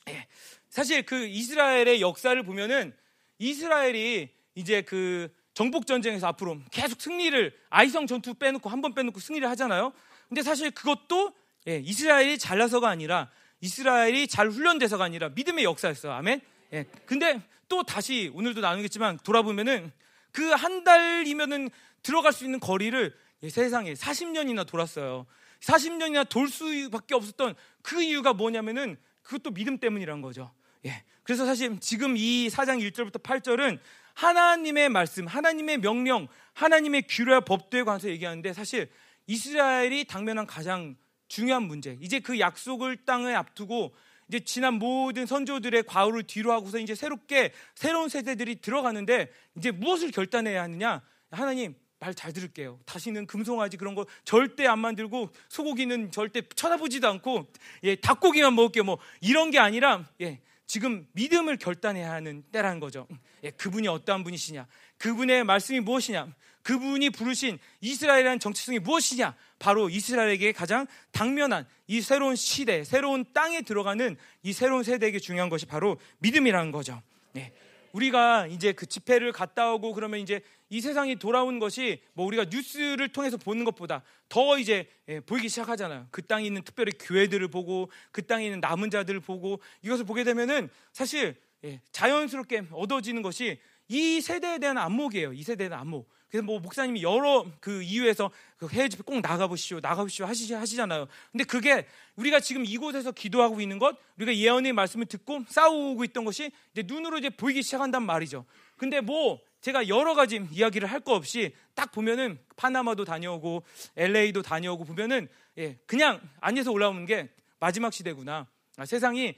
예. 0.08 0.26
사실 0.68 1.02
그 1.02 1.26
이스라엘의 1.26 2.00
역사를 2.00 2.40
보면은 2.42 2.94
이스라엘이 3.38 4.28
이제 4.54 4.82
그 4.82 5.28
정복 5.54 5.86
전쟁에서 5.86 6.26
앞으로 6.28 6.58
계속 6.70 7.00
승리를 7.00 7.52
아이성 7.70 8.06
전투 8.06 8.34
빼놓고 8.34 8.68
한 8.68 8.82
번 8.82 8.94
빼놓고 8.94 9.20
승리를 9.20 9.48
하잖아요. 9.50 9.92
근데 10.28 10.42
사실 10.42 10.70
그것도 10.70 11.32
예, 11.68 11.78
이스라엘이 11.78 12.38
잘나서가 12.38 12.88
아니라 12.88 13.30
이스라엘이 13.60 14.28
잘 14.28 14.50
훈련돼서가 14.50 15.02
아니라 15.04 15.30
믿음의 15.30 15.64
역사였어요. 15.64 16.12
아멘. 16.12 16.40
예. 16.74 16.84
근데 17.06 17.40
또 17.68 17.82
다시 17.82 18.30
오늘도 18.34 18.60
나누겠지만 18.60 19.18
돌아보면은 19.24 19.92
그 20.32 20.54
한 20.54 20.84
달이면은 20.84 21.70
들어갈 22.02 22.32
수 22.32 22.44
있는 22.44 22.60
거리를 22.60 23.14
예, 23.42 23.48
세상에 23.48 23.94
40년이나 23.94 24.66
돌았어요. 24.66 25.26
40년이나 25.60 26.28
돌 26.28 26.48
수밖에 26.48 27.14
없었던 27.14 27.54
그 27.82 28.02
이유가 28.02 28.34
뭐냐면은 28.34 28.98
그것도 29.22 29.52
믿음 29.52 29.78
때문이란 29.78 30.20
거죠. 30.20 30.52
예. 30.84 31.02
그래서 31.22 31.46
사실 31.46 31.80
지금 31.80 32.16
이 32.16 32.48
4장 32.48 32.80
1절부터 32.80 33.22
8절은 33.22 33.80
하나님의 34.14 34.88
말씀, 34.90 35.26
하나님의 35.26 35.78
명령, 35.78 36.28
하나님의 36.52 37.04
규례와 37.08 37.40
법도에 37.40 37.82
관해서 37.82 38.08
얘기하는데 38.08 38.52
사실 38.52 38.90
이스라엘이 39.26 40.04
당면한 40.04 40.46
가장 40.46 40.96
중요한 41.28 41.64
문제. 41.64 41.98
이제 42.00 42.20
그 42.20 42.38
약속을 42.38 43.04
땅에 43.04 43.34
앞두고 43.34 43.94
이제 44.28 44.40
지난 44.40 44.74
모든 44.74 45.26
선조들의 45.26 45.84
과오를 45.84 46.24
뒤로 46.24 46.52
하고서 46.52 46.78
이제 46.78 46.94
새롭게 46.94 47.52
새로운 47.74 48.08
세대들이 48.08 48.60
들어가는데 48.60 49.30
이제 49.56 49.70
무엇을 49.70 50.10
결단해야 50.10 50.62
하느냐? 50.62 51.02
하나님 51.30 51.74
말 51.98 52.12
잘 52.14 52.32
들을게요. 52.32 52.78
다시는 52.84 53.26
금송아지 53.26 53.76
그런 53.76 53.94
거 53.94 54.06
절대 54.24 54.66
안 54.66 54.78
만들고 54.78 55.30
소고기는 55.48 56.10
절대 56.10 56.42
쳐다보지도 56.54 57.08
않고 57.08 57.46
예, 57.84 57.96
닭고기만 57.96 58.54
먹을게요. 58.54 58.84
뭐 58.84 58.98
이런 59.20 59.50
게 59.50 59.58
아니라 59.58 60.04
예, 60.20 60.40
지금 60.66 61.06
믿음을 61.12 61.56
결단해야 61.56 62.12
하는 62.12 62.42
때라는 62.52 62.80
거죠. 62.80 63.06
예, 63.44 63.50
그분이 63.50 63.88
어떠한 63.88 64.24
분이시냐? 64.24 64.66
그분의 64.98 65.44
말씀이 65.44 65.80
무엇이냐? 65.80 66.34
그분이 66.62 67.10
부르신 67.10 67.58
이스라엘이라는 67.80 68.40
정체성이 68.40 68.80
무엇이냐? 68.80 69.34
바로 69.58 69.88
이스라엘에게 69.88 70.52
가장 70.52 70.86
당면한 71.12 71.66
이 71.86 72.00
새로운 72.00 72.36
시대, 72.36 72.84
새로운 72.84 73.24
땅에 73.32 73.62
들어가는 73.62 74.16
이 74.42 74.52
새로운 74.52 74.82
세대에게 74.82 75.18
중요한 75.18 75.48
것이 75.48 75.66
바로 75.66 75.98
믿음이라는 76.18 76.72
거죠. 76.72 77.02
네. 77.32 77.52
우리가 77.92 78.46
이제 78.48 78.72
그 78.72 78.84
집회를 78.84 79.32
갔다 79.32 79.72
오고 79.72 79.94
그러면 79.94 80.20
이제 80.20 80.42
이 80.68 80.80
세상이 80.80 81.16
돌아온 81.16 81.58
것이 81.58 82.02
뭐 82.12 82.26
우리가 82.26 82.46
뉴스를 82.50 83.08
통해서 83.08 83.36
보는 83.36 83.64
것보다 83.64 84.02
더 84.28 84.58
이제 84.58 84.88
예, 85.08 85.20
보이기 85.20 85.48
시작하잖아요. 85.48 86.08
그 86.10 86.22
땅에 86.22 86.44
있는 86.44 86.62
특별히 86.62 86.92
교회들을 86.98 87.48
보고 87.48 87.90
그 88.10 88.26
땅에 88.26 88.44
있는 88.44 88.60
남은 88.60 88.90
자들을 88.90 89.20
보고 89.20 89.60
이것을 89.82 90.04
보게 90.04 90.24
되면은 90.24 90.68
사실 90.92 91.36
예, 91.64 91.80
자연스럽게 91.92 92.66
얻어지는 92.72 93.22
것이 93.22 93.58
이 93.88 94.20
세대에 94.20 94.58
대한 94.58 94.76
안목이에요. 94.76 95.32
이 95.32 95.42
세대에 95.42 95.68
대한 95.68 95.80
안목. 95.80 96.08
그래서 96.36 96.44
뭐 96.44 96.60
목사님이 96.60 97.02
여러 97.02 97.46
그 97.60 97.82
이유에서 97.82 98.30
그 98.58 98.68
해외 98.68 98.90
집회 98.90 99.02
꼭 99.02 99.20
나가보시오, 99.20 99.80
나가보시오 99.80 100.26
하시, 100.26 100.52
하시잖아요. 100.52 101.08
근데 101.32 101.44
그게 101.44 101.86
우리가 102.16 102.40
지금 102.40 102.64
이곳에서 102.66 103.12
기도하고 103.12 103.62
있는 103.62 103.78
것, 103.78 103.96
우리가 104.18 104.36
예언의 104.36 104.74
말씀을 104.74 105.06
듣고 105.06 105.44
싸우고 105.48 106.04
있던 106.04 106.26
것이 106.26 106.50
이제 106.72 106.82
눈으로 106.86 107.16
이제 107.16 107.30
보이기 107.30 107.62
시작한단 107.62 108.02
말이죠. 108.04 108.44
근데 108.76 109.00
뭐 109.00 109.40
제가 109.62 109.88
여러 109.88 110.14
가지 110.14 110.46
이야기를 110.50 110.90
할 110.90 111.00
거 111.00 111.14
없이 111.14 111.54
딱 111.74 111.92
보면은 111.92 112.38
파나마도 112.56 113.04
다녀오고 113.04 113.62
LA도 113.96 114.42
다녀오고 114.42 114.84
보면은 114.84 115.28
예, 115.56 115.78
그냥 115.86 116.20
안에서 116.40 116.70
올라오는 116.70 117.06
게 117.06 117.30
마지막 117.60 117.92
시대구나. 117.94 118.46
아, 118.76 118.84
세상이 118.84 119.36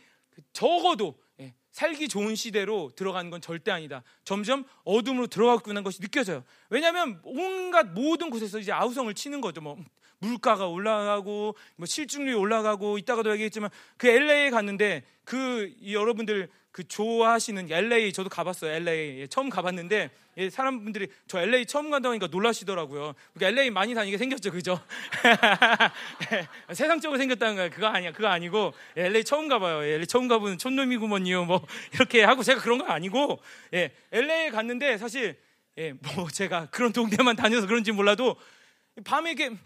적어도 0.52 1.16
살기 1.78 2.08
좋은 2.08 2.34
시대로 2.34 2.90
들어가는 2.96 3.30
건 3.30 3.40
절대 3.40 3.70
아니다. 3.70 4.02
점점 4.24 4.64
어둠으로 4.82 5.28
들어가고 5.28 5.70
있는 5.70 5.84
것이 5.84 6.00
느껴져요. 6.00 6.42
왜냐하면 6.70 7.20
온갖 7.22 7.86
모든 7.92 8.30
곳에서 8.30 8.58
이제 8.58 8.72
아우성을 8.72 9.14
치는 9.14 9.40
거죠. 9.40 9.60
뭐 9.60 9.78
물가가 10.18 10.66
올라가고 10.66 11.54
뭐 11.76 11.86
실증률이 11.86 12.34
올라가고 12.34 12.98
이따가도 12.98 13.30
얘기했지만 13.30 13.70
그 13.96 14.08
LA에 14.08 14.50
갔는데 14.50 15.04
그 15.22 15.72
여러분들 15.88 16.48
그 16.72 16.82
좋아하시는 16.82 17.70
LA 17.70 18.12
저도 18.12 18.28
가봤어요. 18.28 18.72
LA 18.72 19.20
예, 19.20 19.26
처음 19.28 19.48
가봤는데 19.48 20.10
예, 20.38 20.50
사람분들이 20.50 21.08
저 21.26 21.40
LA 21.40 21.66
처음 21.66 21.90
간다고 21.90 22.12
하니까 22.12 22.28
놀라시더라고요. 22.28 23.14
그러니까 23.34 23.60
LA 23.60 23.70
많이 23.70 23.92
다니게 23.92 24.16
생겼죠, 24.18 24.52
그죠? 24.52 24.80
예, 26.32 26.74
세상적으로 26.74 27.18
생겼다는 27.18 27.56
거예요. 27.56 27.70
그거 27.70 27.88
아니야, 27.88 28.12
그거 28.12 28.28
아니고 28.28 28.72
예, 28.96 29.06
LA 29.06 29.24
처음 29.24 29.48
가봐요. 29.48 29.84
예, 29.84 29.94
LA 29.94 30.06
처음 30.06 30.28
가보는 30.28 30.58
촌놈이구먼요. 30.58 31.44
뭐 31.44 31.66
이렇게 31.92 32.22
하고 32.22 32.44
제가 32.44 32.60
그런 32.60 32.78
거 32.78 32.84
아니고 32.86 33.40
예, 33.74 33.90
LA에 34.12 34.50
갔는데 34.50 34.96
사실 34.96 35.36
예, 35.76 35.92
뭐 35.92 36.28
제가 36.28 36.68
그런 36.70 36.92
동네만 36.92 37.34
다녀서 37.34 37.66
그런지 37.66 37.90
몰라도 37.90 38.36
밤에 39.04 39.32
이렇게 39.32 39.56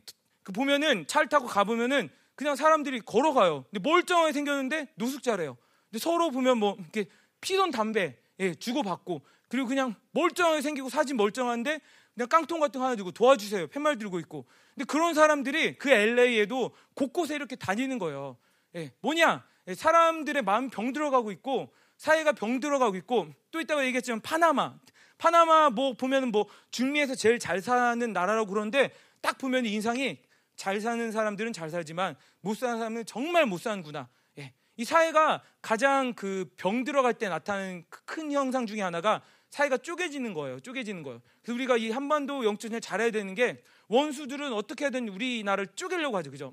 그 0.43 0.53
보면은 0.53 1.07
차를 1.07 1.29
타고 1.29 1.47
가보면은 1.47 2.09
그냥 2.35 2.57
사람들이 2.57 3.01
걸어가요. 3.01 3.67
근데 3.71 3.87
멀쩡하게 3.87 4.33
생겼는데 4.33 4.89
노숙자래요. 4.95 5.59
근데 5.91 5.99
서로 6.03 6.31
보면 6.31 6.57
뭐 6.57 6.77
이렇게 6.79 7.11
피던 7.43 7.73
담배 7.73 8.17
예, 8.41 8.55
주고받고 8.55 9.21
그리고 9.53 9.69
그냥 9.69 9.95
멀쩡하게 10.13 10.63
생기고 10.63 10.89
사진 10.89 11.19
멀쩡한데 11.19 11.79
그냥 12.15 12.29
깡통 12.31 12.59
같은 12.59 12.81
거 12.81 12.87
하나 12.87 12.97
들고 12.97 13.11
도와주세요. 13.11 13.67
팻말 13.67 13.99
들고 13.99 14.19
있고. 14.21 14.47
근데 14.75 14.87
그런 14.87 15.13
사람들이 15.13 15.77
그 15.77 15.91
LA에도 15.91 16.75
곳곳에 16.95 17.35
이렇게 17.35 17.55
다니는 17.55 17.99
거예요. 17.99 18.39
예, 18.77 18.93
뭐냐? 19.03 19.45
예, 19.69 19.75
사람들의 19.75 20.43
마음 20.45 20.71
병들어가고 20.71 21.31
있고 21.33 21.71
사회가 21.99 22.33
병들어가고 22.33 22.97
있고 22.97 23.29
또 23.51 23.61
있다가 23.61 23.85
얘기했지만 23.85 24.23
파나마 24.23 24.75
파나마 25.19 25.69
뭐 25.69 25.93
보면은 25.93 26.33
뭐 26.33 26.47
중미에서 26.71 27.15
제일 27.15 27.39
잘 27.39 27.61
사는 27.61 28.11
나라라고 28.11 28.49
그러는데 28.49 28.91
딱 29.21 29.37
보면 29.37 29.67
인상이 29.67 30.19
잘 30.57 30.81
사는 30.81 31.13
사람들은 31.13 31.53
잘 31.53 31.69
살지만 31.69 32.17
못 32.41 32.57
사는 32.57 32.79
사람은 32.79 33.05
정말 33.05 33.45
못 33.45 33.61
사는구나. 33.61 34.09
예. 34.39 34.55
이 34.79 34.85
사회가 34.87 35.43
가장 35.61 36.15
그 36.15 36.47
병 36.57 36.85
들어갈 36.85 37.13
때 37.13 37.29
나타나는 37.29 37.85
그큰 37.91 38.33
형상 38.33 38.65
중에 38.65 38.81
하나가 38.81 39.21
사회가 39.53 39.77
쪼개지는 39.77 40.35
거예요. 40.35 40.59
쪼개지는 40.59 41.05
거예요. 41.05 41.23
그래서 41.43 41.55
우리가 41.55 41.77
이 41.77 41.91
한반도 41.91 42.45
영적을 42.45 42.81
잘해야 42.81 43.13
되는 43.13 43.35
게 43.35 43.63
원수들은 43.87 44.53
어떻게든 44.53 45.09
우리나라를 45.09 45.69
쪼개려고 45.77 46.17
하죠. 46.17 46.33
그죠? 46.33 46.53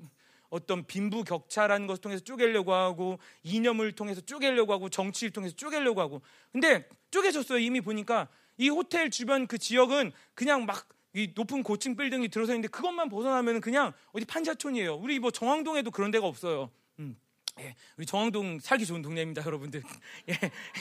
어떤 0.50 0.86
빈부 0.86 1.24
격차라는 1.24 1.88
것을 1.88 2.00
통해서 2.00 2.22
쪼개려고 2.22 2.72
하고 2.72 3.18
이념을 3.42 3.92
통해서 3.92 4.20
쪼개려고 4.20 4.72
하고 4.72 4.88
정치를 4.88 5.32
통해서 5.32 5.56
쪼개려고 5.56 6.00
하고 6.00 6.22
근데 6.52 6.88
쪼개졌어요. 7.10 7.58
이미 7.58 7.80
보니까 7.80 8.28
이 8.56 8.68
호텔 8.68 9.10
주변 9.10 9.48
그 9.48 9.58
지역은 9.58 10.12
그냥 10.34 10.64
막 10.66 10.86
이 11.12 11.32
높은 11.34 11.62
고층 11.62 11.96
빌딩이 11.96 12.28
들어서 12.28 12.52
있는데 12.52 12.68
그것만 12.68 13.08
벗어나면 13.08 13.60
그냥 13.60 13.92
어디 14.12 14.24
판자촌이에요. 14.24 14.94
우리 14.94 15.18
뭐 15.18 15.30
정황동에도 15.30 15.90
그런 15.90 16.10
데가 16.10 16.26
없어요. 16.26 16.70
음. 17.00 17.16
예, 17.58 17.74
우리 17.96 18.06
정황동 18.06 18.60
살기 18.60 18.86
좋은 18.86 19.02
동네입니다, 19.02 19.44
여러분들. 19.44 19.82
예, 20.28 20.34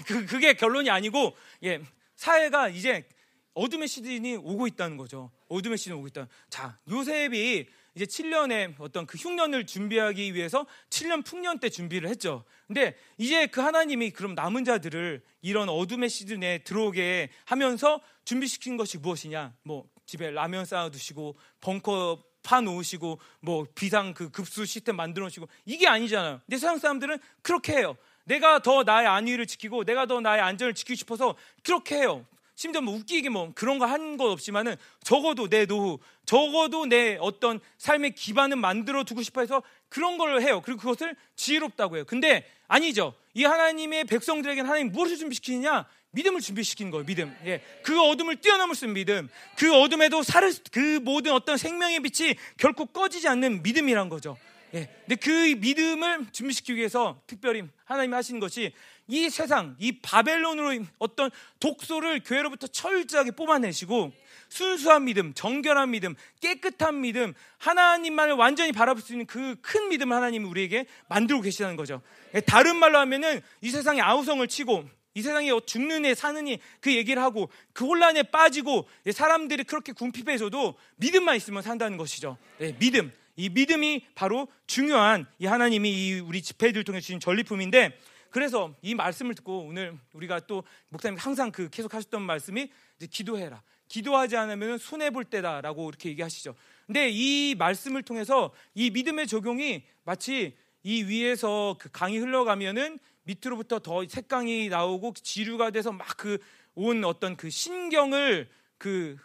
그, 0.06 0.26
그게 0.28 0.54
결론이 0.54 0.90
아니고, 0.90 1.36
예, 1.64 1.82
사회가 2.20 2.68
이제 2.68 3.08
어둠의 3.54 3.88
시즌이 3.88 4.36
오고 4.36 4.68
있다는 4.68 4.98
거죠. 4.98 5.32
어둠의 5.48 5.78
시즌이 5.78 5.96
오고 5.98 6.08
있다. 6.08 6.28
자, 6.50 6.78
요셉이 6.90 7.66
이제 7.96 8.06
7년의 8.06 8.76
어떤 8.80 9.06
그 9.06 9.18
흉년을 9.18 9.66
준비하기 9.66 10.34
위해서 10.34 10.66
7년 10.90 11.26
풍년 11.26 11.60
때 11.60 11.70
준비를 11.70 12.10
했죠. 12.10 12.44
근데 12.68 12.98
이제 13.18 13.48
그 13.48 13.62
하나님이 13.62 14.12
그럼 14.12 14.36
남은 14.36 14.66
자들을 14.66 15.24
이런 15.42 15.70
어둠의 15.70 16.10
시즌에 16.10 16.60
들어오게 16.60 17.30
하면서 17.46 18.02
준비시킨 18.26 18.76
것이 18.76 18.98
무엇이냐? 18.98 19.56
뭐 19.64 19.88
집에 20.06 20.30
라면 20.30 20.66
쌓아 20.66 20.90
두시고 20.90 21.38
벙커 21.62 22.22
파 22.44 22.60
놓으시고 22.60 23.20
뭐 23.40 23.66
비상 23.76 24.14
그 24.14 24.30
급수 24.30 24.66
시스템 24.66 24.98
만들어 24.98 25.24
놓으시고 25.24 25.48
이게 25.66 25.88
아니잖아요. 25.88 26.42
근데 26.46 26.58
세상 26.58 26.80
사람들은 26.80 27.18
그렇게 27.42 27.78
해요. 27.78 27.96
내가 28.30 28.60
더 28.60 28.84
나의 28.84 29.08
안위를 29.08 29.48
지키고 29.48 29.84
내가 29.84 30.06
더 30.06 30.22
나의 30.22 30.42
안전을 30.42 30.74
지키고 30.76 30.96
싶어서 30.96 31.36
그렇게 31.64 31.96
해요. 31.96 32.26
심지어 32.56 32.82
뭐 32.82 32.94
웃기게 32.96 33.30
뭐 33.30 33.52
그런 33.56 33.80
거 33.80 33.86
한 33.86 34.18
것 34.18 34.30
없지만은 34.32 34.76
적어도 35.04 35.48
내 35.50 35.66
노후, 35.66 35.98
적어도 36.26 36.86
내 36.86 37.18
어떤 37.20 37.60
삶의 37.78 38.12
기반을 38.16 38.58
만들어 38.58 39.04
두고 39.04 39.22
싶어 39.24 39.42
해서 39.42 39.64
그런 39.90 40.18
걸 40.18 40.42
해요. 40.42 40.62
그리고 40.64 40.80
그것을 40.82 41.16
지혜롭다고 41.36 41.96
해요. 41.96 42.04
근데 42.06 42.46
아니죠. 42.68 43.14
이 43.34 43.46
하나님의 43.46 44.04
백성들에게는 44.06 44.70
하나님 44.70 44.92
무엇을 44.92 45.18
준비시키느냐? 45.18 45.86
믿음을 46.12 46.42
준비시키는 46.42 46.92
거예요. 46.92 47.06
믿음. 47.06 47.36
예. 47.46 47.62
그 47.84 48.00
어둠을 48.02 48.38
뛰어넘을 48.38 48.76
수 48.76 48.86
있는 48.86 48.96
믿음. 48.96 49.30
그 49.58 49.74
어둠에도 49.74 50.22
살을 50.22 50.52
그 50.72 51.00
모든 51.02 51.32
어떤 51.34 51.56
생명의 51.58 52.00
빛이 52.02 52.36
결코 52.58 52.86
꺼지지 52.88 53.28
않는 53.28 53.64
믿음이란 53.64 54.10
거죠. 54.10 54.36
예. 54.74 54.90
근데 55.08 55.16
그 55.16 55.30
믿음을 55.60 56.28
준비시키기 56.32 56.76
위해서 56.76 57.22
특별히 57.28 57.64
하나님이 57.86 58.14
하시는 58.14 58.40
것이 58.40 58.74
이 59.08 59.30
세상, 59.30 59.76
이 59.80 60.00
바벨론으로 60.00 60.86
어떤 61.00 61.32
독소를 61.60 62.22
교회로부터 62.24 62.68
철저하게 62.68 63.32
뽑아내시고 63.32 64.12
순수한 64.50 65.06
믿음, 65.06 65.34
정결한 65.34 65.92
믿음, 65.92 66.16
깨끗한 66.42 67.02
믿음, 67.02 67.34
하나님만을 67.58 68.36
완전히 68.36 68.72
바라볼 68.72 69.02
수 69.02 69.14
있는 69.14 69.26
그 69.26 69.56
큰 69.62 69.90
믿음을 69.90 70.16
하나님이 70.16 70.46
우리에게 70.46 70.86
만들고 71.08 71.42
계시다는 71.42 71.76
거죠. 71.76 72.02
예, 72.36 72.40
다른 72.40 72.76
말로 72.78 72.98
하면은 73.00 73.42
이 73.62 73.70
세상에 73.70 74.02
아우성을 74.02 74.48
치고 74.48 74.88
이 75.16 75.22
세상에 75.22 75.52
죽는 75.66 76.06
애 76.06 76.14
사느니 76.16 76.60
그 76.80 76.94
얘기를 76.94 77.22
하고 77.22 77.50
그 77.74 77.86
혼란에 77.86 78.24
빠지고 78.24 78.88
예, 79.06 79.12
사람들이 79.12 79.64
그렇게 79.64 79.92
궁핍해져도 79.92 80.76
믿음만 80.98 81.36
있으면 81.36 81.62
산다는 81.62 81.98
것이죠. 81.98 82.38
네, 82.60 82.76
믿음. 82.80 83.12
이 83.40 83.50
믿음이 83.50 84.06
바로 84.16 84.50
중요한 84.68 85.26
이 85.40 85.46
하나님이 85.46 85.90
이 85.90 86.20
우리 86.20 86.42
집회들 86.42 86.84
통해 86.84 87.00
주신 87.00 87.20
전리품인데 87.22 87.98
그래서 88.32 88.76
이 88.82 88.94
말씀을 88.96 89.34
듣고 89.34 89.60
오늘 89.66 89.98
우리가 90.14 90.42
또 90.42 90.64
목사님 90.90 91.18
항상 91.18 91.52
그 91.52 91.70
계속 91.70 91.94
하셨던 91.94 92.22
말씀이 92.22 92.70
이제 92.98 93.08
기도해라. 93.08 93.64
기도하지 93.88 94.36
않으면 94.38 94.78
손해 94.78 95.10
볼 95.10 95.24
때다라고 95.24 95.90
이렇게 95.90 96.10
얘기하시죠. 96.10 96.54
근데 96.86 97.10
이 97.10 97.56
말씀을 97.58 98.04
통해서 98.04 98.54
이 98.76 98.92
믿음의 98.92 99.26
적용이 99.28 99.84
마치 100.04 100.56
이 100.84 101.04
위에서 101.04 101.78
그 101.80 101.90
강이 101.92 102.18
흘러가면은 102.18 103.00
밑으로부터 103.24 103.80
더 103.80 104.06
색강이 104.08 104.70
나오고 104.70 105.14
지류가 105.24 105.72
돼서 105.72 105.92
막 105.92 106.18
그 106.18 106.38
온 106.76 107.04
어떤 107.04 107.36
그 107.36 107.50
신경을 107.50 108.50
그 108.78 109.18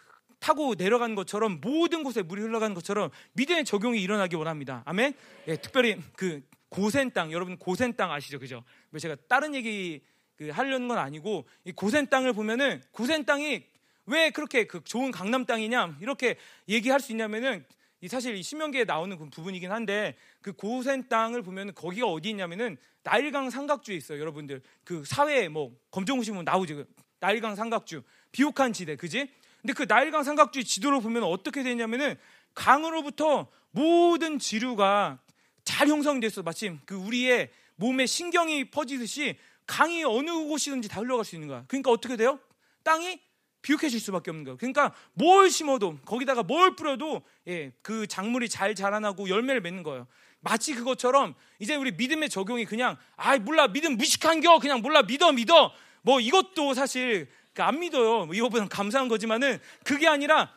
타고 0.45 0.75
내려가는 0.75 1.15
것처럼 1.15 1.59
모든 1.59 2.03
곳에 2.03 2.21
물이 2.21 2.39
흘러가는 2.39 2.75
것처럼 2.75 3.09
믿음의 3.33 3.65
적용이 3.65 3.99
일어나기 3.99 4.35
원합니다. 4.35 4.83
아멘. 4.85 5.15
예, 5.47 5.55
특별히 5.55 5.99
그 6.15 6.43
고센 6.69 7.09
땅 7.09 7.31
여러분 7.31 7.57
고센 7.57 7.95
땅 7.95 8.11
아시죠, 8.11 8.37
그죠? 8.37 8.63
뭐 8.91 8.99
제가 8.99 9.15
다른 9.27 9.55
얘기 9.55 10.01
그 10.35 10.49
하려는 10.49 10.87
건 10.87 10.99
아니고 10.99 11.47
이 11.63 11.71
고센 11.71 12.05
땅을 12.05 12.33
보면은 12.33 12.83
고센 12.91 13.25
땅이 13.25 13.63
왜 14.05 14.29
그렇게 14.29 14.67
그 14.67 14.83
좋은 14.83 15.09
강남 15.09 15.45
땅이냐 15.47 15.97
이렇게 15.99 16.37
얘기할 16.69 16.99
수 16.99 17.11
있냐면은 17.11 17.65
이 18.01 18.07
사실 18.07 18.35
이 18.35 18.43
신명기에 18.43 18.83
나오는 18.83 19.17
그 19.17 19.27
부분이긴 19.31 19.71
한데 19.71 20.15
그 20.43 20.53
고센 20.53 21.09
땅을 21.09 21.41
보면 21.41 21.73
거기가 21.73 22.05
어디 22.05 22.29
있냐면은 22.29 22.77
나일강 23.01 23.49
삼각주에 23.49 23.95
있어요, 23.95 24.19
여러분들. 24.19 24.61
그 24.83 25.03
사회에 25.05 25.47
뭐 25.47 25.75
검정고시 25.89 26.33
면 26.33 26.43
나오죠. 26.45 26.75
그 26.75 26.85
나일강 27.19 27.55
삼각주 27.55 28.03
비옥한 28.31 28.73
지대, 28.73 28.95
그지? 28.95 29.27
근데 29.65 29.73
그 29.73 29.91
나일강 29.91 30.23
삼각주 30.23 30.63
지도를 30.63 31.01
보면 31.01 31.23
어떻게 31.23 31.63
되냐면은 31.63 32.17
강으로부터 32.53 33.47
모든 33.71 34.37
지류가 34.37 35.17
잘 35.63 35.87
형성됐어. 35.87 36.43
마침 36.43 36.79
그 36.85 36.93
우리의 36.93 37.49
몸에 37.75 38.05
신경이 38.05 38.69
퍼지듯이 38.69 39.39
강이 39.65 40.03
어느 40.03 40.29
곳이든지 40.29 40.87
다 40.87 41.01
흘러갈 41.01 41.25
수 41.25 41.35
있는 41.35 41.47
거야. 41.47 41.63
그러니까 41.67 41.89
어떻게 41.89 42.15
돼요? 42.15 42.39
땅이 42.83 43.19
비옥해질 43.63 43.99
수밖에 43.99 44.29
없는 44.29 44.43
거예요. 44.43 44.57
그러니까 44.57 44.93
뭘 45.13 45.49
심어도 45.49 45.97
거기다가 46.05 46.43
뭘 46.43 46.75
뿌려도 46.75 47.23
예, 47.47 47.71
그 47.81 48.05
작물이 48.05 48.47
잘 48.49 48.75
자라나고 48.75 49.29
열매를 49.29 49.61
맺는 49.61 49.81
거예요. 49.81 50.05
마치 50.41 50.75
그것처럼 50.75 51.33
이제 51.57 51.75
우리 51.75 51.91
믿음의 51.91 52.29
적용이 52.29 52.65
그냥 52.65 52.97
아 53.15 53.35
몰라 53.39 53.67
믿음 53.67 53.97
무식한겨 53.97 54.59
그냥 54.59 54.83
몰라 54.83 55.01
믿어 55.01 55.31
믿어 55.31 55.73
뭐 56.03 56.19
이것도 56.19 56.75
사실 56.75 57.27
그안 57.55 57.79
믿어요. 57.79 58.25
뭐 58.25 58.35
이거보다 58.35 58.67
감사한 58.67 59.07
거지만은 59.07 59.59
그게 59.83 60.07
아니라 60.07 60.51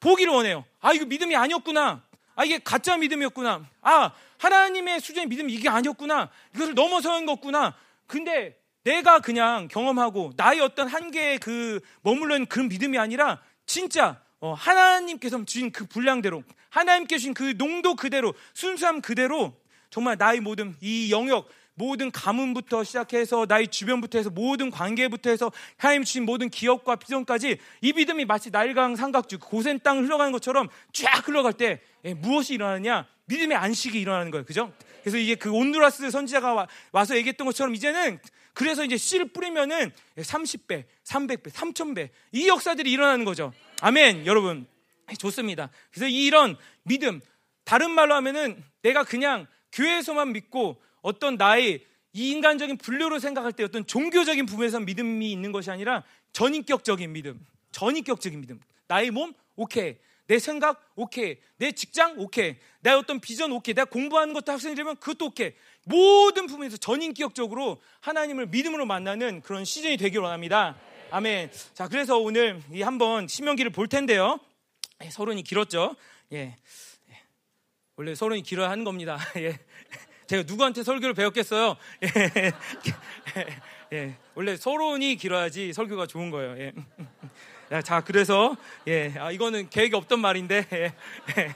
보기를 0.00 0.32
원해요. 0.32 0.64
아 0.80 0.92
이거 0.92 1.04
믿음이 1.04 1.36
아니었구나. 1.36 2.02
아 2.34 2.44
이게 2.44 2.58
가짜 2.58 2.96
믿음이었구나. 2.96 3.64
아 3.82 4.12
하나님의 4.38 5.00
수준의 5.00 5.28
믿음이 5.28 5.52
이게 5.52 5.68
아니었구나. 5.68 6.30
이것을 6.54 6.74
넘어서는 6.74 7.26
거구나. 7.26 7.76
근데 8.06 8.58
내가 8.82 9.20
그냥 9.20 9.68
경험하고 9.68 10.32
나의 10.36 10.60
어떤 10.60 10.88
한계에 10.88 11.38
그 11.38 11.80
머물러 12.00 12.34
있는 12.34 12.46
그런 12.46 12.68
믿음이 12.68 12.98
아니라 12.98 13.40
진짜 13.66 14.20
어, 14.40 14.54
하나님께서 14.54 15.44
주신 15.44 15.70
그 15.70 15.86
분량대로 15.86 16.42
하나님께 16.70 17.16
주신 17.16 17.34
그 17.34 17.56
농도 17.56 17.94
그대로 17.94 18.34
순수함 18.54 19.00
그대로 19.00 19.54
정말 19.90 20.16
나의 20.18 20.40
모든 20.40 20.74
이 20.80 21.12
영역 21.12 21.48
모든 21.74 22.10
가문부터 22.10 22.84
시작해서 22.84 23.46
나의 23.48 23.68
주변부터 23.68 24.18
해서 24.18 24.30
모든 24.30 24.70
관계부터 24.70 25.30
해서 25.30 25.50
하나님 25.76 26.04
주신 26.04 26.24
모든 26.24 26.50
기업과 26.50 26.96
비전까지 26.96 27.58
이 27.80 27.92
믿음이 27.92 28.24
마치 28.24 28.50
날강 28.50 28.96
삼각주 28.96 29.38
고센 29.38 29.80
땅을 29.80 30.04
흘러가는 30.04 30.32
것처럼 30.32 30.68
쫙 30.92 31.26
흘러갈 31.26 31.54
때 31.54 31.80
예, 32.04 32.14
무엇이 32.14 32.54
일어나느냐 32.54 33.06
믿음의 33.26 33.56
안식이 33.56 33.98
일어나는 34.00 34.30
거예요 34.30 34.44
그죠? 34.44 34.72
그래서 35.02 35.16
이게 35.16 35.34
그 35.34 35.50
온두라스 35.50 36.10
선지자가 36.10 36.54
와, 36.54 36.66
와서 36.92 37.16
얘기했던 37.16 37.46
것처럼 37.46 37.74
이제는 37.74 38.20
그래서 38.54 38.84
이제 38.84 38.96
씨를 38.96 39.28
뿌리면은 39.32 39.92
30배, 40.16 40.84
300배, 41.04 41.50
3000배 41.50 42.10
이 42.32 42.48
역사들이 42.48 42.90
일어나는 42.90 43.24
거죠. 43.24 43.52
아멘, 43.80 44.26
여러분. 44.26 44.66
좋습니다. 45.18 45.70
그래서 45.90 46.06
이런 46.06 46.56
믿음, 46.84 47.20
다른 47.64 47.90
말로 47.90 48.14
하면은 48.14 48.62
내가 48.82 49.04
그냥 49.04 49.46
교회에서만 49.72 50.32
믿고 50.32 50.80
어떤 51.02 51.36
나의 51.36 51.84
이 52.14 52.30
인간적인 52.30 52.78
분류로 52.78 53.18
생각할 53.18 53.52
때 53.52 53.64
어떤 53.64 53.86
종교적인 53.86 54.46
부분에서 54.46 54.80
믿음이 54.80 55.30
있는 55.30 55.52
것이 55.52 55.70
아니라 55.70 56.04
전인격적인 56.32 57.12
믿음, 57.12 57.44
전인격적인 57.72 58.40
믿음. 58.40 58.60
나의 58.88 59.10
몸, 59.10 59.32
오케이. 59.56 59.96
내 60.26 60.38
생각? 60.38 60.82
오케이. 60.94 61.36
내 61.56 61.72
직장? 61.72 62.18
오케이. 62.18 62.56
내 62.80 62.90
어떤 62.90 63.20
비전? 63.20 63.52
오케이. 63.52 63.74
내가 63.74 63.84
공부하는 63.84 64.32
것도 64.34 64.52
학생이 64.52 64.74
되면 64.74 64.96
그것도 64.96 65.26
오케이. 65.26 65.52
모든 65.84 66.46
부분에서 66.46 66.76
전인격적으로 66.76 67.82
하나님을 68.00 68.46
믿음으로 68.46 68.86
만나는 68.86 69.42
그런 69.42 69.64
시즌이 69.64 69.96
되길 69.96 70.20
원합니다. 70.20 70.76
아멘. 71.10 71.50
자 71.74 71.88
그래서 71.88 72.18
오늘 72.18 72.62
이 72.72 72.82
한번 72.82 73.28
신명기를 73.28 73.72
볼 73.72 73.88
텐데요. 73.88 74.38
예, 75.04 75.10
서론이 75.10 75.42
길었죠? 75.42 75.96
예. 76.32 76.56
예. 77.10 77.20
원래 77.96 78.14
서론이 78.14 78.42
길어야 78.42 78.70
하는 78.70 78.84
겁니다. 78.84 79.18
예. 79.36 79.58
제가 80.32 80.44
누구한테 80.46 80.82
설교를 80.82 81.12
배웠겠어요? 81.12 81.76
예, 82.00 82.52
예, 83.92 84.16
원래 84.34 84.56
서론이 84.56 85.16
길어야지 85.16 85.74
설교가 85.74 86.06
좋은 86.06 86.30
거예요. 86.30 86.56
예. 86.58 86.72
자, 87.82 88.00
그래서 88.00 88.56
예, 88.86 89.12
아, 89.18 89.30
이거는 89.30 89.68
계획이 89.68 89.94
없던 89.94 90.20
말인데 90.20 90.66
예, 90.72 90.94
예. 91.36 91.54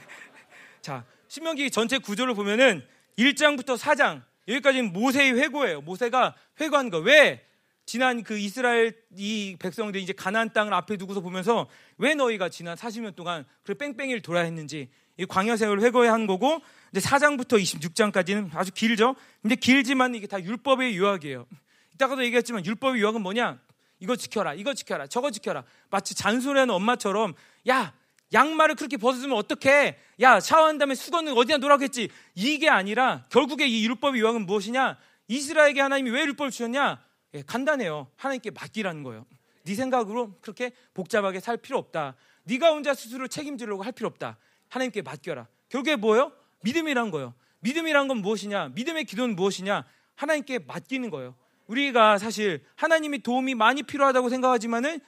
자, 0.82 1.06
신명기 1.26 1.70
전체 1.70 1.96
구조를 1.96 2.34
보면은 2.34 2.86
1장부터 3.18 3.78
4장 3.78 4.22
여기까지는 4.46 4.92
모세의 4.92 5.32
회고예요. 5.38 5.80
모세가 5.80 6.34
회고한 6.60 6.90
거. 6.90 6.98
왜? 6.98 7.46
지난 7.86 8.22
그 8.22 8.36
이스라엘 8.36 8.94
이 9.16 9.56
백성들이 9.58 10.02
이제 10.02 10.12
가나안 10.12 10.52
땅을 10.52 10.74
앞에 10.74 10.98
두고서 10.98 11.22
보면서 11.22 11.66
왜 11.96 12.14
너희가 12.14 12.50
지난 12.50 12.76
40년 12.76 13.16
동안 13.16 13.46
그 13.62 13.72
뺑뺑이를 13.72 14.20
돌아야 14.20 14.44
했는지 14.44 14.90
이 15.18 15.24
광야 15.26 15.56
생활을 15.56 15.82
회고해야 15.82 16.12
하는 16.12 16.26
거고 16.26 16.60
이제 16.92 17.00
4장부터 17.00 17.60
26장까지는 17.60 18.54
아주 18.54 18.72
길죠. 18.72 19.16
근데 19.42 19.54
길지만 19.56 20.14
이게 20.14 20.26
다 20.26 20.42
율법의 20.42 20.96
요약이에요. 20.96 21.46
이따가도 21.94 22.24
얘기했지만 22.24 22.64
율법의 22.64 23.00
요약은 23.00 23.22
뭐냐? 23.22 23.58
이거 23.98 24.14
지켜라, 24.14 24.52
이거 24.52 24.74
지켜라, 24.74 25.06
저거 25.06 25.30
지켜라. 25.30 25.64
마치 25.90 26.14
잔소리하는 26.14 26.74
엄마처럼 26.74 27.34
야 27.68 27.94
양말을 28.32 28.74
그렇게 28.74 28.96
벗으면 28.96 29.36
어떡해? 29.38 29.96
야, 30.20 30.40
샤워한 30.40 30.78
다음에 30.78 30.94
수건은 30.94 31.32
어디다 31.32 31.58
놓으라고 31.58 31.82
했지? 31.84 32.08
이게 32.34 32.68
아니라 32.68 33.24
결국에 33.30 33.66
이 33.66 33.84
율법의 33.86 34.20
요약은 34.20 34.46
무엇이냐? 34.46 34.98
이스라엘에게 35.28 35.80
하나님이 35.80 36.10
왜 36.10 36.22
율법을 36.22 36.50
주셨냐? 36.50 37.00
예, 37.34 37.42
간단해요. 37.42 38.08
하나님께 38.16 38.50
맡기라는 38.50 39.02
거예요. 39.02 39.26
네 39.64 39.74
생각으로 39.74 40.34
그렇게 40.40 40.72
복잡하게 40.94 41.40
살 41.40 41.56
필요 41.56 41.78
없다. 41.78 42.14
네가 42.44 42.70
혼자 42.70 42.94
스스로 42.94 43.26
책임지려고 43.26 43.82
할 43.82 43.92
필요 43.92 44.08
없다. 44.08 44.38
하나님께 44.76 45.02
맡겨라. 45.02 45.48
결국에 45.68 45.96
뭐예요? 45.96 46.32
믿음이란 46.62 47.10
거예요. 47.10 47.34
믿음이란 47.60 48.08
건 48.08 48.18
무엇이냐? 48.18 48.68
믿음의 48.74 49.04
기도는 49.04 49.34
무엇이냐? 49.34 49.84
하나님께 50.14 50.60
맡기는 50.60 51.10
거예요. 51.10 51.34
우리가 51.66 52.18
사실 52.18 52.64
하나님의 52.76 53.20
도움이 53.20 53.54
많이 53.54 53.82
필요하다고 53.82 54.28
생각하지만은 54.28 55.00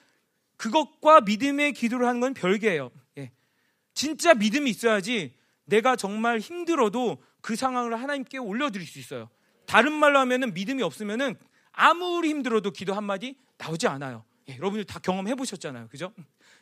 그것과 0.57 1.21
믿음의 1.21 1.73
기도를 1.73 2.07
하는 2.07 2.21
건 2.21 2.35
별개예요. 2.35 2.91
예. 3.19 3.31
진짜 3.95 4.35
믿음이 4.35 4.71
있어야지 4.71 5.35
내가 5.65 5.95
정말 5.95 6.41
힘들어도 6.41 7.23
그 7.41 7.55
상황을 7.55 8.01
하나님께 8.01 8.39
올려드릴 8.39 8.87
수 8.87 8.99
있어요. 8.99 9.31
다른 9.67 9.93
말로 9.93 10.19
하면은 10.19 10.55
믿음이 10.55 10.83
없으면은 10.83 11.37
아무리 11.73 12.31
힘들어도 12.31 12.73
기도 12.73 12.95
한마디 12.95 13.37
나오지 13.59 13.87
않아요. 13.87 14.25
예, 14.49 14.57
여러분들 14.57 14.85
다 14.85 14.99
경험해 14.99 15.35
보셨잖아요. 15.35 15.89
그죠? 15.89 16.13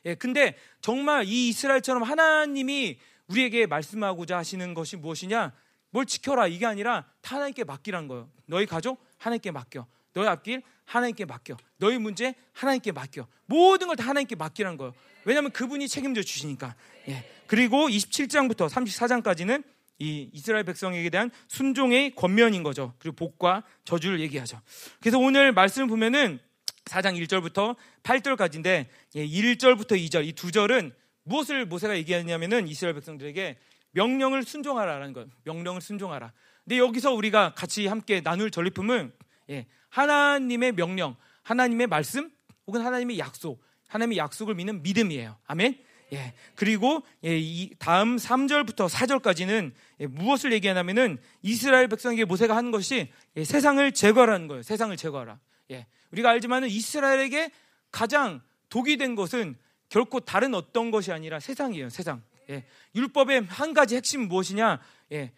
예, 0.06 0.14
근데 0.14 0.56
정말 0.80 1.26
이 1.26 1.48
이스라엘처럼 1.48 2.04
하나님이 2.04 2.98
우리에게 3.26 3.66
말씀하고자 3.66 4.38
하시는 4.38 4.72
것이 4.72 4.96
무엇이냐? 4.96 5.52
뭘 5.90 6.06
지켜라 6.06 6.46
이게 6.46 6.64
아니라 6.64 7.04
하나님께 7.22 7.64
맡기란 7.64 8.06
거예요. 8.08 8.30
너희 8.46 8.66
가족 8.66 9.04
하나님께 9.18 9.50
맡겨. 9.50 9.86
너희 10.12 10.26
앞길 10.28 10.62
하나님께 10.84 11.24
맡겨. 11.24 11.56
너희 11.78 11.98
문제 11.98 12.34
하나님께 12.52 12.92
맡겨. 12.92 13.26
모든 13.46 13.88
걸 13.88 13.96
다 13.96 14.04
하나님께 14.04 14.36
맡기란 14.36 14.76
거예요. 14.76 14.94
왜냐하면 15.24 15.50
그분이 15.50 15.88
책임져 15.88 16.22
주시니까. 16.22 16.76
예. 17.08 17.28
그리고 17.48 17.88
27장부터 17.88 18.68
34장까지는 18.68 19.64
이 19.98 20.30
이스라엘 20.32 20.62
백성에게 20.64 21.10
대한 21.10 21.30
순종의 21.48 22.14
권면인 22.14 22.62
거죠. 22.62 22.94
그리고 22.98 23.16
복과 23.16 23.64
저주를 23.84 24.20
얘기하죠. 24.20 24.60
그래서 25.00 25.18
오늘 25.18 25.52
말씀을 25.52 25.88
보면은 25.88 26.38
4장 26.86 27.20
1절부터 27.26 27.76
8절까지인데 28.02 28.86
1절부터 29.14 29.92
2절 29.92 30.26
이 30.26 30.32
두 30.32 30.50
절은 30.50 30.92
무엇을 31.24 31.66
모세가 31.66 31.96
얘기하냐면은 31.98 32.68
이스라엘 32.68 32.94
백성들에게 32.94 33.58
명령을 33.92 34.44
순종하라라는 34.44 35.12
것. 35.12 35.28
명령을 35.44 35.80
순종하라. 35.80 36.32
근데 36.64 36.78
여기서 36.78 37.12
우리가 37.12 37.54
같이 37.54 37.86
함께 37.86 38.20
나눌 38.20 38.50
전리품은 38.50 39.12
예, 39.50 39.66
하나님의 39.88 40.72
명령, 40.72 41.16
하나님의 41.42 41.86
말씀 41.86 42.30
혹은 42.66 42.80
하나님의 42.80 43.18
약속, 43.18 43.62
하나님의 43.88 44.18
약속을 44.18 44.54
믿는 44.54 44.82
믿음이에요. 44.82 45.36
아멘. 45.46 45.78
예. 46.12 46.34
그리고 46.54 47.02
예, 47.24 47.36
이 47.38 47.70
다음 47.78 48.16
3절부터 48.16 48.88
4절까지는 48.88 49.72
예, 50.00 50.06
무엇을 50.06 50.52
얘기하냐면은 50.52 51.18
이스라엘 51.42 51.88
백성에게 51.88 52.24
모세가 52.24 52.54
하는 52.56 52.70
것이 52.70 53.10
예, 53.36 53.44
세상을 53.44 53.90
제거하라는 53.92 54.46
거예요. 54.46 54.62
세상을 54.62 54.96
제거하라. 54.96 55.38
예. 55.70 55.86
우리가 56.12 56.30
알지만은 56.30 56.68
이스라엘에게 56.68 57.50
가장 57.90 58.40
독이 58.68 58.96
된 58.96 59.14
것은 59.14 59.56
결코 59.88 60.20
다른 60.20 60.54
어떤 60.54 60.90
것이 60.90 61.12
아니라 61.12 61.40
세상이에요. 61.40 61.88
세상. 61.90 62.22
예. 62.50 62.64
율법의 62.94 63.46
한 63.48 63.74
가지 63.74 63.96
핵심 63.96 64.28
무엇이냐? 64.28 64.80
예. 65.12 65.32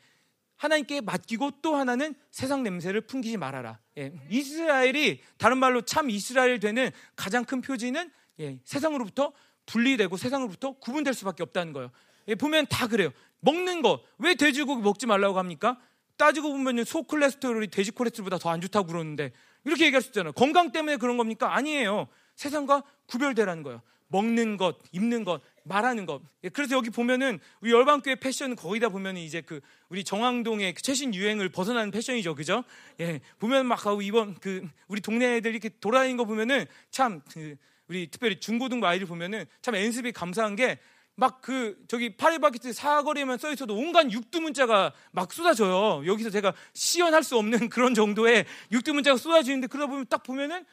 하나님께 0.56 1.02
맡기고 1.02 1.52
또 1.62 1.76
하나는 1.76 2.14
세상 2.30 2.62
냄새를 2.62 3.02
풍기지 3.02 3.36
말아라. 3.36 3.78
예. 3.96 4.12
이스라엘이 4.30 5.20
다른 5.36 5.58
말로 5.58 5.82
참 5.82 6.10
이스라엘 6.10 6.58
되는 6.58 6.90
가장 7.16 7.44
큰 7.44 7.60
표지는 7.60 8.10
예. 8.40 8.58
세상으로부터 8.64 9.32
분리되고 9.66 10.16
세상으로부터 10.16 10.72
구분될 10.72 11.14
수밖에 11.14 11.42
없다는 11.42 11.72
거예요. 11.72 11.90
예. 12.28 12.34
보면 12.34 12.66
다 12.66 12.86
그래요. 12.88 13.10
먹는 13.40 13.82
거 13.82 14.00
왜 14.18 14.34
돼지고기 14.34 14.82
먹지 14.82 15.06
말라고 15.06 15.38
합니까? 15.38 15.78
따지고 16.16 16.50
보면 16.52 16.84
소 16.84 17.04
콜레스테롤이 17.04 17.68
돼지 17.68 17.92
콜레스테롤보다 17.92 18.38
더 18.38 18.50
안 18.50 18.60
좋다고 18.60 18.88
그러는데 18.88 19.32
이렇게 19.68 19.86
얘기할 19.86 20.02
수 20.02 20.08
있잖아요. 20.08 20.32
건강 20.32 20.72
때문에 20.72 20.96
그런 20.96 21.16
겁니까? 21.16 21.54
아니에요. 21.54 22.08
세상과 22.36 22.82
구별되라는 23.06 23.62
거예요. 23.62 23.82
먹는 24.08 24.56
것, 24.56 24.78
입는 24.92 25.24
것, 25.24 25.42
말하는 25.64 26.06
것. 26.06 26.22
예, 26.42 26.48
그래서 26.48 26.74
여기 26.74 26.88
보면은 26.88 27.38
우리 27.60 27.72
열방교회 27.72 28.16
패션 28.16 28.56
거기다 28.56 28.88
보면은 28.88 29.20
이제 29.20 29.42
그 29.42 29.60
우리 29.90 30.02
정황동의 30.02 30.72
그 30.72 30.82
최신 30.82 31.14
유행을 31.14 31.50
벗어나는 31.50 31.90
패션이죠, 31.90 32.34
그죠? 32.34 32.64
예, 33.00 33.20
보면 33.38 33.66
막 33.66 33.84
하고 33.84 34.00
이번 34.00 34.34
그 34.36 34.66
우리 34.86 35.02
동네 35.02 35.36
애들 35.36 35.50
이렇게 35.50 35.68
돌아다니는 35.80 36.16
거 36.16 36.24
보면은 36.24 36.64
참 36.90 37.20
그 37.32 37.56
우리 37.88 38.06
특별히 38.06 38.38
중고등부 38.38 38.86
아이들 38.86 39.06
보면은 39.06 39.46
참 39.62 39.74
연습이 39.74 40.12
감사한 40.12 40.56
게 40.56 40.78
막 41.18 41.40
그 41.40 41.76
저기 41.88 42.16
파리바게트 42.16 42.72
사거리에만 42.72 43.38
써 43.38 43.52
있어도 43.52 43.74
온갖 43.74 44.08
육두 44.08 44.40
문자가 44.40 44.92
막 45.10 45.32
쏟아져요. 45.32 46.06
여기서 46.06 46.30
제가 46.30 46.54
시연할 46.74 47.24
수 47.24 47.36
없는 47.36 47.68
그런 47.70 47.92
정도의 47.92 48.46
육두 48.70 48.94
문자가 48.94 49.16
쏟아지는데 49.16 49.66
그러다 49.66 49.90
보면 49.90 50.06
딱 50.08 50.22
보면은 50.22 50.64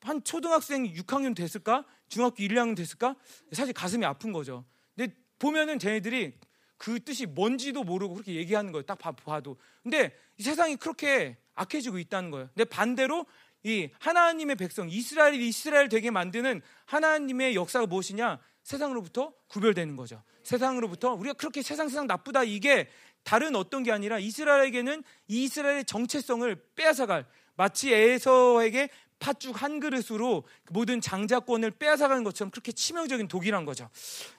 한 0.00 0.24
초등학생 0.24 0.92
6학년 0.92 1.36
됐을까? 1.36 1.84
중학교 2.08 2.42
1, 2.42 2.48
2학년 2.48 2.76
됐을까? 2.76 3.14
사실 3.52 3.72
가슴이 3.72 4.04
아픈 4.04 4.32
거죠. 4.32 4.64
근데 4.96 5.14
보면은 5.38 5.78
쟤네들이 5.78 6.34
그 6.78 6.98
뜻이 6.98 7.26
뭔지도 7.26 7.84
모르고 7.84 8.14
그렇게 8.14 8.34
얘기하는 8.34 8.72
거예요. 8.72 8.82
딱 8.82 8.98
봐도. 8.98 9.56
근데 9.84 10.12
세상이 10.40 10.76
그렇게 10.76 11.36
악해지고 11.54 11.98
있다는 12.00 12.32
거예요. 12.32 12.48
근데 12.54 12.64
반대로 12.64 13.24
이 13.62 13.90
하나님의 14.00 14.56
백성, 14.56 14.88
이스라엘이 14.88 15.46
이스라엘 15.46 15.88
되게 15.88 16.10
만드는 16.10 16.60
하나님의 16.86 17.54
역사가 17.54 17.86
무엇이냐? 17.86 18.40
세상으로부터 18.66 19.32
구별되는 19.46 19.94
거죠. 19.94 20.22
세상으로부터 20.42 21.14
우리가 21.14 21.34
그렇게 21.34 21.62
세상 21.62 21.88
세상 21.88 22.08
나쁘다 22.08 22.42
이게 22.42 22.88
다른 23.22 23.54
어떤 23.54 23.84
게 23.84 23.92
아니라 23.92 24.18
이스라엘에게는 24.18 25.04
이스라엘의 25.28 25.84
정체성을 25.84 26.52
빼앗아갈 26.74 27.26
마치 27.54 27.92
에서에게 27.94 28.88
팥죽 29.20 29.62
한 29.62 29.78
그릇으로 29.78 30.44
모든 30.70 31.00
장자권을 31.00 31.70
빼앗아가는 31.72 32.24
것처럼 32.24 32.50
그렇게 32.50 32.72
치명적인 32.72 33.28
독이란 33.28 33.64
거죠. 33.64 33.88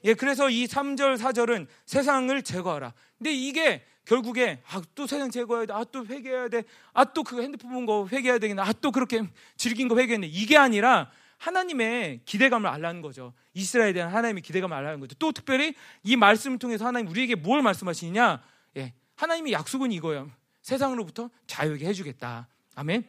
예, 0.03 0.13
그래서 0.13 0.49
이 0.49 0.65
3절, 0.65 1.17
4절은 1.17 1.67
세상을 1.85 2.41
제거하라. 2.43 2.93
근데 3.17 3.31
이게 3.33 3.85
결국에 4.05 4.61
아, 4.69 4.81
또 4.93 5.07
세상 5.07 5.31
제거해야 5.31 5.65
돼. 5.67 5.73
아, 5.73 5.83
또 5.85 6.05
회개해야 6.05 6.49
돼. 6.49 6.63
아, 6.93 7.05
또 7.05 7.23
그 7.23 7.41
핸드폰 7.41 7.71
본 7.71 7.85
거 7.85 8.07
회개해야 8.11 8.39
되겠네. 8.39 8.61
아, 8.61 8.73
또 8.73 8.91
그렇게 8.91 9.23
즐긴 9.55 9.87
거 9.87 9.97
회개했네. 9.97 10.27
이게 10.27 10.57
아니라 10.57 11.09
하나님의 11.37 12.21
기대감을 12.25 12.69
알라는 12.69 13.01
거죠. 13.01 13.33
이스라엘에 13.53 13.93
대한 13.93 14.13
하나님의 14.13 14.41
기대감을 14.41 14.75
알라는 14.75 14.99
거죠. 14.99 15.15
또 15.19 15.31
특별히 15.31 15.75
이 16.03 16.15
말씀을 16.15 16.59
통해서 16.59 16.85
하나님 16.85 17.09
우리에게 17.09 17.35
뭘 17.35 17.61
말씀하시느냐? 17.61 18.41
예, 18.77 18.93
하나님의 19.15 19.53
약속은 19.53 19.91
이거예요. 19.91 20.31
세상으로부터 20.61 21.29
자유하게 21.45 21.85
해주겠다. 21.87 22.47
아멘. 22.75 23.05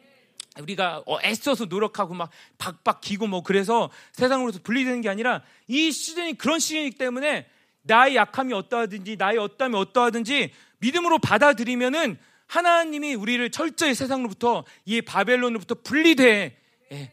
우리가 0.61 1.03
어, 1.05 1.19
애써서 1.23 1.65
노력하고 1.65 2.13
막 2.13 2.29
박박 2.57 3.01
기고 3.01 3.27
뭐 3.27 3.43
그래서 3.43 3.89
세상으로서 4.13 4.59
분리되는 4.63 5.01
게 5.01 5.09
아니라 5.09 5.41
이 5.67 5.91
시즌이 5.91 6.37
그런 6.37 6.59
시즌이기 6.59 6.97
때문에 6.97 7.47
나의 7.83 8.15
약함이 8.15 8.53
어떠하든지 8.53 9.15
나의 9.17 9.37
어떠함이 9.37 9.75
어떠하든지 9.75 10.53
믿음으로 10.79 11.19
받아들이면은 11.19 12.17
하나님이 12.47 13.13
우리를 13.13 13.49
철저히 13.51 13.93
세상으로부터 13.93 14.65
이 14.85 15.01
바벨론으로부터 15.01 15.75
분리돼 15.83 16.25
예, 16.25 16.58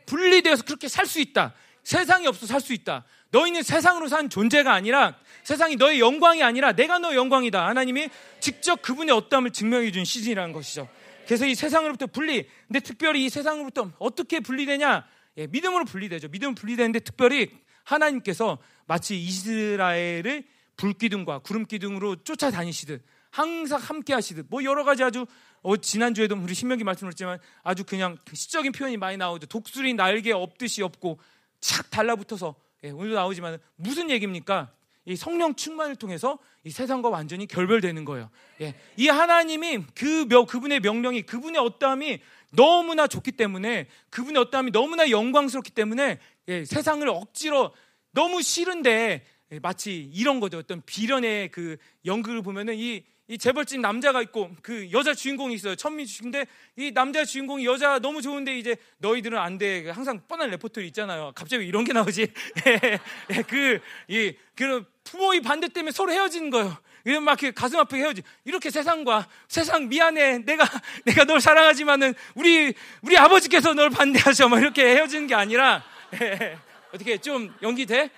분리되어서 0.07 0.65
그렇게 0.65 0.89
살 0.89 1.07
수 1.07 1.21
있다. 1.21 1.55
세상이 1.83 2.27
없어 2.27 2.47
살 2.47 2.61
수 2.61 2.73
있다. 2.73 3.05
너희는 3.31 3.63
세상으로 3.63 4.09
산 4.09 4.29
존재가 4.31 4.73
아니라 4.73 5.17
세상이 5.45 5.77
너의 5.77 6.01
영광이 6.01 6.43
아니라 6.43 6.73
내가 6.73 6.99
너의 6.99 7.17
영광이다. 7.17 7.67
하나님이 7.67 8.09
직접 8.41 8.83
그분의 8.83 9.15
어떠함을 9.15 9.51
증명해 9.53 9.93
준 9.93 10.05
시즌이라는 10.05 10.53
것이죠. 10.53 10.89
그래서 11.27 11.47
이 11.47 11.55
세상으로부터 11.55 12.07
분리. 12.07 12.49
근데 12.67 12.81
특별히 12.81 13.25
이 13.25 13.29
세상으로부터 13.29 13.93
어떻게 13.99 14.41
분리되냐? 14.41 15.07
예, 15.39 15.47
믿음으로 15.49 15.85
분리되죠. 15.85 16.29
믿음으로 16.29 16.55
분리되는데 16.55 17.01
특별히 17.01 17.51
하나님께서 17.85 18.59
마치 18.87 19.21
이스라엘을 19.21 20.45
불기둥과 20.77 21.41
구름기둥으로 21.41 22.17
쫓아다니시듯 22.25 23.03
항상 23.31 23.81
함께 23.81 24.15
하시듯 24.15 24.47
뭐 24.49 24.65
여러 24.65 24.85
가지 24.85 25.05
아주 25.05 25.27
어, 25.67 25.77
지난주에도 25.77 26.37
우리 26.37 26.55
신명기 26.55 26.85
말씀드렸지만 26.85 27.41
아주 27.65 27.83
그냥 27.83 28.17
시적인 28.33 28.71
표현이 28.71 28.99
많이 28.99 29.17
나오죠. 29.17 29.49
독수리 29.49 29.95
날개 29.95 30.31
없듯이 30.31 30.81
없고 30.81 31.19
착 31.59 31.91
달라붙어서 31.91 32.55
예, 32.85 32.91
오늘도 32.91 33.17
나오지만 33.17 33.59
무슨 33.75 34.09
얘기입니까? 34.09 34.71
이 35.07 35.17
성령 35.17 35.57
충만을 35.57 35.97
통해서 35.97 36.39
이 36.63 36.71
세상과 36.71 37.09
완전히 37.09 37.49
결별되는 37.49 38.05
거예요. 38.05 38.31
예, 38.61 38.77
이 38.97 39.09
하나님이 39.09 39.87
그 39.97 40.27
명, 40.29 40.47
그분의 40.47 40.79
명령이 40.79 41.23
그분의 41.23 41.61
어떠함이 41.61 42.21
너무나 42.53 43.09
좋기 43.09 43.33
때문에 43.33 43.89
그분의 44.11 44.43
어떠함이 44.43 44.71
너무나 44.71 45.11
영광스럽기 45.11 45.73
때문에 45.73 46.21
예, 46.47 46.65
세상을 46.65 47.09
억지로 47.09 47.75
너무 48.13 48.41
싫은데 48.41 49.27
예, 49.51 49.59
마치 49.59 50.09
이런 50.15 50.39
거죠. 50.39 50.59
어떤 50.59 50.81
비련의 50.87 51.51
그 51.51 51.77
연극을 52.05 52.43
보면은 52.43 52.77
이, 52.79 53.03
이 53.29 53.39
재벌집 53.39 53.81
남자가 53.81 54.23
있고 54.23 54.51
그 54.63 54.89
여자 54.93 55.13
주인공이 55.13 55.55
있어요. 55.55 55.75
천미주인데 55.75 56.47
이 56.77 56.93
남자 56.93 57.25
주인공이 57.25 57.67
여자 57.67 57.99
너무 57.99 58.23
좋은데 58.23 58.57
이제 58.57 58.77
너희들은 58.99 59.37
안 59.37 59.59
돼. 59.59 59.91
항상 59.91 60.21
뻔한 60.29 60.51
레퍼토리 60.51 60.87
있잖아요. 60.89 61.33
갑자기 61.35 61.67
이런 61.67 61.83
게 61.83 61.93
나오지. 61.93 62.23
예, 62.67 63.43
그, 63.43 63.81
이, 64.07 64.33
그 64.55 64.85
부모의 65.03 65.41
반대 65.43 65.69
때문에 65.69 65.91
서로 65.91 66.13
헤어지는 66.13 66.51
거예요. 66.51 66.77
이런 67.05 67.25
막 67.25 67.37
가슴 67.55 67.81
아프게 67.81 68.03
헤어지. 68.03 68.23
이렇게 68.45 68.71
세상과 68.71 69.27
세상 69.49 69.89
미안해. 69.89 70.39
내가 70.39 70.65
내가 71.05 71.25
널 71.25 71.41
사랑하지만은 71.41 72.15
우리 72.37 72.75
우리 73.03 73.19
아버지께서 73.19 73.75
널 73.75 73.91
반대하셔. 73.91 74.49
막 74.49 74.61
이렇게 74.61 74.85
헤어지는 74.85 75.27
게 75.27 75.35
아니라 75.35 75.83
예, 76.23 76.59
어떻게 76.93 77.19
좀 77.19 77.53
연기 77.63 77.87
돼? 77.87 78.09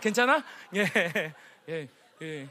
괜찮아? 0.00 0.44
예, 0.74 1.32
예, 1.68 1.88
예, 2.22 2.48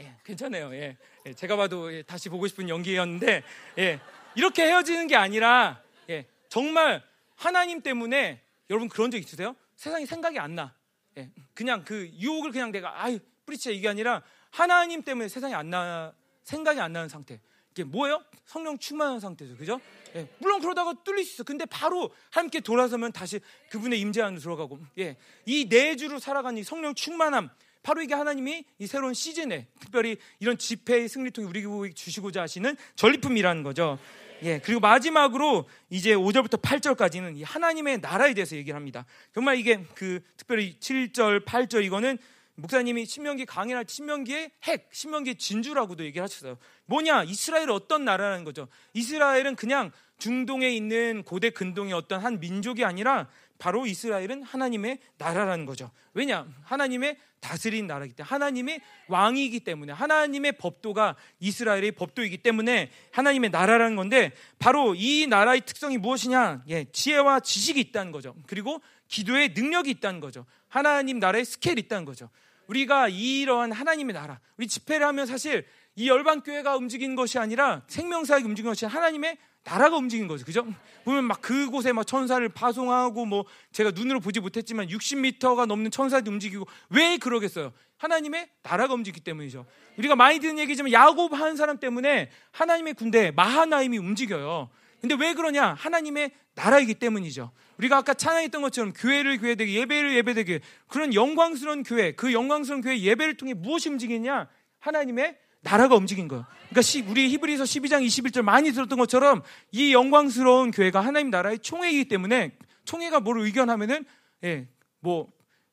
예, 0.00 0.04
예, 0.04 0.14
괜찮아요. 0.24 0.72
예, 0.74 0.96
예 1.26 1.34
제가 1.34 1.56
봐도 1.56 1.92
예, 1.92 2.02
다시 2.02 2.28
보고 2.28 2.46
싶은 2.46 2.68
연기였는데 2.68 3.42
예, 3.78 4.00
이렇게 4.34 4.64
헤어지는 4.64 5.06
게 5.06 5.16
아니라 5.16 5.82
예, 6.08 6.26
정말 6.48 7.02
하나님 7.34 7.82
때문에 7.82 8.40
여러분 8.70 8.88
그런 8.88 9.10
적 9.10 9.18
있으세요? 9.18 9.56
세상이 9.76 10.06
생각이 10.06 10.38
안 10.38 10.54
나. 10.54 10.74
예, 11.16 11.30
그냥 11.54 11.84
그 11.84 12.08
유혹을 12.18 12.52
그냥 12.52 12.70
내가 12.70 13.02
아유 13.02 13.18
뿌리치자 13.46 13.70
이게 13.70 13.88
아니라 13.88 14.22
하나님 14.50 15.02
때문에 15.02 15.28
세상이 15.28 15.54
안 15.54 15.70
나, 15.70 16.12
생각이 16.42 16.80
안 16.80 16.92
나는 16.92 17.08
상태. 17.08 17.40
이게 17.72 17.84
뭐예요? 17.84 18.22
성령 18.44 18.78
충만한 18.78 19.20
상태죠. 19.20 19.56
그죠? 19.56 19.80
예, 20.14 20.28
물론 20.38 20.60
그러다가 20.60 20.94
뚫릴 21.04 21.24
수 21.24 21.34
있어. 21.34 21.44
근데 21.44 21.64
바로 21.66 22.10
함께 22.30 22.60
돌아서면 22.60 23.12
다시 23.12 23.40
그분의 23.70 24.00
임재 24.00 24.22
안으로 24.22 24.40
들어가고. 24.40 24.80
예, 24.98 25.16
이 25.46 25.66
내주로 25.68 26.18
살아가는 26.18 26.60
이 26.60 26.64
성령 26.64 26.94
충만함. 26.94 27.50
바로 27.82 28.02
이게 28.02 28.14
하나님이 28.14 28.64
이 28.78 28.86
새로운 28.86 29.14
시즌에 29.14 29.66
특별히 29.80 30.16
이런 30.40 30.58
집회의 30.58 31.08
승리 31.08 31.30
통해 31.30 31.48
우리 31.48 31.62
교회 31.62 31.90
주시고자 31.92 32.42
하시는 32.42 32.76
전리품이라는 32.96 33.62
거죠. 33.62 33.98
예, 34.42 34.60
그리고 34.60 34.80
마지막으로 34.80 35.68
이제 35.90 36.14
5절부터 36.14 36.62
8절까지는 36.62 37.36
이 37.36 37.42
하나님의 37.42 37.98
나라에 37.98 38.34
대해서 38.34 38.56
얘기를 38.56 38.76
합니다. 38.76 39.04
정말 39.34 39.58
이게 39.58 39.84
그 39.94 40.20
특별히 40.36 40.76
7절, 40.78 41.44
8절 41.44 41.84
이거는 41.84 42.18
목사님이 42.54 43.06
신명기 43.06 43.46
강의할 43.46 43.84
신명기의 43.86 44.50
핵, 44.64 44.88
신명기의 44.92 45.36
진주라고도 45.36 46.04
얘기를 46.04 46.22
하셨어요. 46.24 46.58
뭐냐? 46.86 47.24
이스라엘 47.24 47.70
어떤 47.70 48.04
나라라는 48.04 48.44
거죠. 48.44 48.68
이스라엘은 48.94 49.54
그냥 49.54 49.92
중동에 50.18 50.68
있는 50.68 51.22
고대 51.22 51.50
근동의 51.50 51.92
어떤 51.92 52.20
한 52.20 52.40
민족이 52.40 52.84
아니라 52.84 53.28
바로 53.58 53.86
이스라엘은 53.86 54.44
하나님의 54.44 54.98
나라라는 55.18 55.66
거죠. 55.66 55.90
왜냐? 56.14 56.46
하나님의 56.62 57.18
다스린 57.40 57.86
나라이기 57.86 58.14
때문에 58.14 58.28
하나님의 58.28 58.80
왕이기 59.08 59.60
때문에 59.60 59.92
하나님의 59.92 60.52
법도가 60.52 61.16
이스라엘의 61.40 61.92
법도이기 61.92 62.38
때문에 62.38 62.90
하나님의 63.12 63.50
나라라는 63.50 63.96
건데 63.96 64.32
바로 64.58 64.94
이 64.96 65.26
나라의 65.28 65.62
특성이 65.62 65.98
무엇이냐? 65.98 66.64
예, 66.68 66.84
지혜와 66.90 67.40
지식이 67.40 67.80
있다는 67.80 68.12
거죠. 68.12 68.34
그리고 68.46 68.80
기도의 69.08 69.50
능력이 69.50 69.90
있다는 69.90 70.20
거죠. 70.20 70.46
하나님 70.68 71.18
나라의 71.18 71.44
스케일이 71.44 71.82
있다는 71.82 72.04
거죠. 72.04 72.28
우리가 72.68 73.08
이러한 73.08 73.72
하나님의 73.72 74.14
나라, 74.14 74.40
우리 74.56 74.66
집회를 74.66 75.06
하면 75.06 75.26
사실 75.26 75.66
이 75.96 76.08
열방 76.08 76.42
교회가 76.42 76.76
움직이는 76.76 77.16
것이 77.16 77.38
아니라 77.38 77.82
생명사역이 77.88 78.44
움직이는 78.44 78.70
것이 78.70 78.86
하나님의 78.86 79.38
나라가 79.68 79.96
움직이는 79.98 80.28
거죠. 80.28 80.46
그죠? 80.46 80.66
보면 81.04 81.24
막 81.24 81.42
그곳에 81.42 81.92
막 81.92 82.06
천사를 82.06 82.48
파송하고 82.48 83.26
뭐 83.26 83.44
제가 83.72 83.90
눈으로 83.90 84.18
보지 84.18 84.40
못했지만 84.40 84.86
60m가 84.88 85.66
넘는 85.66 85.90
천사들이 85.90 86.32
움직이고 86.32 86.66
왜 86.88 87.18
그러겠어요? 87.18 87.72
하나님의 87.98 88.48
나라가 88.62 88.94
움직이기 88.94 89.22
때문이죠. 89.22 89.66
우리가 89.98 90.16
많이 90.16 90.38
듣는 90.38 90.58
얘기지만 90.58 90.92
야곱 90.92 91.34
한 91.34 91.56
사람 91.56 91.78
때문에 91.78 92.30
하나님의 92.52 92.94
군대 92.94 93.30
마하나임이 93.32 93.98
움직여요. 93.98 94.70
근데 95.02 95.14
왜 95.20 95.34
그러냐? 95.34 95.74
하나님의 95.74 96.30
나라이기 96.54 96.94
때문이죠. 96.94 97.52
우리가 97.76 97.98
아까 97.98 98.14
찬양했던 98.14 98.62
것처럼 98.62 98.92
교회를 98.94 99.38
교회되게 99.38 99.72
예배를 99.74 100.16
예배되게 100.16 100.60
그런 100.88 101.12
영광스러운 101.12 101.82
교회, 101.82 102.12
그 102.12 102.32
영광스러운 102.32 102.80
교회 102.80 102.98
예배를 102.98 103.36
통해 103.36 103.52
무엇이 103.54 103.90
움직이냐? 103.90 104.48
하나님의 104.80 105.36
나라가 105.60 105.96
움직인 105.96 106.28
거예요. 106.28 106.46
그러니까 106.70 107.10
우리 107.10 107.28
히브리서 107.30 107.64
12장 107.64 108.04
21절 108.06 108.42
많이 108.42 108.72
들었던 108.72 108.98
것처럼 108.98 109.42
이 109.72 109.92
영광스러운 109.92 110.70
교회가 110.70 111.00
하나님 111.00 111.30
나라의 111.30 111.58
총회이기 111.60 112.06
때문에 112.06 112.52
총회가 112.84 113.20
뭘 113.20 113.40
의견하면은 113.40 114.04
예, 114.44 114.68
뭐 115.00 115.28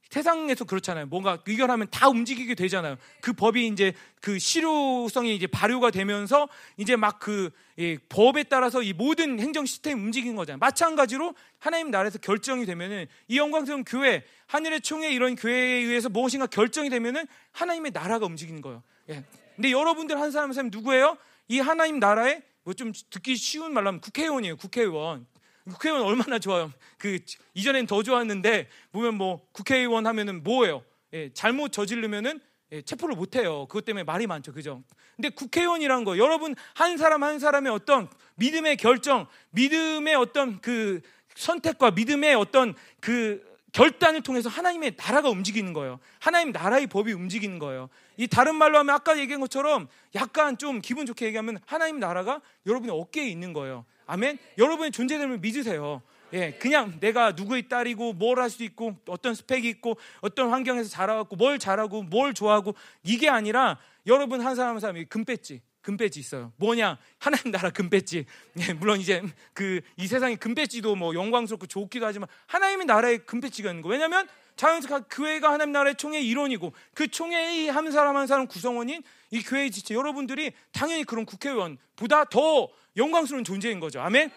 세상에서 0.09 0.65
그렇잖아요. 0.65 1.07
뭔가 1.07 1.39
의견하면 1.45 1.87
다 1.91 2.07
움직이게 2.07 2.55
되잖아요. 2.55 2.95
그 3.21 3.33
법이 3.33 3.67
이제 3.67 3.93
그 4.21 4.39
실효성이 4.39 5.35
이제 5.35 5.47
발효가 5.47 5.91
되면서 5.91 6.47
이제 6.77 6.95
막그 6.95 7.49
예, 7.79 7.97
법에 7.97 8.43
따라서 8.43 8.81
이 8.81 8.93
모든 8.93 9.39
행정 9.39 9.65
시스템이 9.65 9.99
움직이는 9.99 10.35
거잖아요. 10.35 10.59
마찬가지로 10.59 11.35
하나님 11.59 11.91
나라에서 11.91 12.19
결정이 12.19 12.65
되면은 12.65 13.07
이 13.27 13.37
영광스러운 13.37 13.83
교회, 13.83 14.23
하늘의 14.47 14.81
총회 14.81 15.11
이런 15.11 15.35
교회에 15.35 15.83
의해서 15.83 16.07
무엇인가 16.07 16.47
결정이 16.47 16.89
되면은 16.89 17.25
하나님의 17.51 17.91
나라가 17.91 18.25
움직이는 18.25 18.61
거예요. 18.61 18.83
예. 19.09 19.23
근데 19.55 19.71
여러분들 19.71 20.19
한 20.19 20.31
사람 20.31 20.49
한 20.49 20.53
사람 20.53 20.69
누구예요? 20.71 21.17
이 21.47 21.59
하나님 21.59 21.99
나라에 21.99 22.41
뭐 22.63 22.73
좀 22.73 22.91
듣기 23.09 23.35
쉬운 23.35 23.73
말로 23.73 23.87
하면 23.89 24.01
국회의원이에요. 24.01 24.57
국회의원. 24.57 25.25
국회의원 25.69 26.03
얼마나 26.03 26.37
좋아요. 26.39 26.71
그 26.97 27.19
이전엔 27.53 27.87
더 27.87 28.03
좋았는데 28.03 28.67
보면 28.91 29.15
뭐 29.15 29.47
국회의원 29.51 30.05
하면은 30.05 30.43
뭐예요? 30.43 30.83
예, 31.13 31.31
잘못 31.33 31.71
저지르면은 31.71 32.39
예, 32.71 32.81
체포를 32.81 33.15
못 33.15 33.35
해요. 33.35 33.67
그것 33.67 33.85
때문에 33.85 34.03
말이 34.03 34.27
많죠. 34.27 34.51
그죠? 34.51 34.83
근데 35.15 35.29
국회의원이란 35.29 36.03
거 36.03 36.17
여러분 36.17 36.55
한 36.73 36.97
사람 36.97 37.23
한 37.23 37.39
사람의 37.39 37.71
어떤 37.71 38.09
믿음의 38.35 38.77
결정, 38.77 39.27
믿음의 39.51 40.15
어떤 40.15 40.59
그 40.61 41.01
선택과 41.35 41.91
믿음의 41.91 42.35
어떤 42.35 42.73
그 42.99 43.43
결단을 43.75 44.21
통해서 44.21 44.47
하나님의 44.47 44.95
나라가 44.95 45.29
움직이는 45.29 45.73
거예요. 45.73 45.99
하나님 46.19 46.53
나라의 46.53 46.87
법이 46.87 47.11
움직이는 47.11 47.59
거예요. 47.59 47.89
이 48.15 48.25
다른 48.25 48.55
말로 48.55 48.77
하면 48.77 48.95
아까 48.95 49.19
얘기한 49.19 49.41
것처럼 49.41 49.89
약간 50.15 50.57
좀 50.57 50.79
기분 50.79 51.05
좋게 51.05 51.25
얘기하면 51.25 51.59
하나님 51.65 51.99
나라가 51.99 52.39
여러분의 52.65 52.97
어깨에 52.97 53.27
있는 53.27 53.51
거예요. 53.51 53.83
아멘. 54.07 54.37
여러분의 54.57 54.91
존재됨을 54.91 55.39
믿으세요. 55.39 56.01
예, 56.31 56.53
그냥 56.53 56.97
내가 57.01 57.33
누구의 57.33 57.67
딸이고 57.67 58.13
뭘 58.13 58.39
할수 58.39 58.63
있고 58.63 58.95
어떤 59.07 59.35
스펙이 59.35 59.67
있고 59.67 59.97
어떤 60.21 60.51
환경에서 60.51 60.89
자라왔고 60.89 61.35
뭘 61.35 61.59
잘하고 61.59 62.03
뭘 62.03 62.33
좋아하고 62.33 62.75
이게 63.03 63.27
아니라 63.27 63.77
여러분 64.07 64.39
한 64.39 64.55
사람 64.55 64.75
한 64.75 64.79
사람이 64.79 65.05
금배지 65.05 65.59
금배지 65.85 66.19
있어요. 66.19 66.51
뭐냐? 66.57 66.97
하나님 67.19 67.51
나라 67.51 67.69
금배지. 67.69 68.25
예, 68.67 68.73
물론 68.73 68.99
이제 68.99 69.21
그 69.53 69.81
이 69.97 70.07
세상의 70.07 70.37
금배지도 70.37 70.95
뭐 70.95 71.13
영광스럽고 71.13 71.67
좋기도 71.67 72.07
하지만 72.07 72.27
하나님의 72.47 72.87
나라의 72.87 73.19
금배지가 73.25 73.69
있는 73.69 73.83
거. 73.83 73.89
왜냐하면 73.89 74.27
자연스럽게 74.55 75.15
교회가 75.15 75.51
하나님 75.51 75.73
나라의 75.73 75.95
총회의 75.95 76.27
일원이고 76.27 76.73
그 76.95 77.07
총회의 77.07 77.69
한 77.69 77.91
사람 77.91 78.17
한 78.17 78.25
사람 78.25 78.47
구성원인 78.47 79.03
이 79.29 79.43
교회의 79.43 79.69
지체 79.69 79.93
여러분들이 79.93 80.53
당연히 80.71 81.03
그런 81.03 81.25
국회의원보다 81.25 82.25
더 82.25 82.67
영광스러운 82.97 83.43
존재인 83.43 83.79
거죠. 83.79 84.01
아멘. 84.01 84.31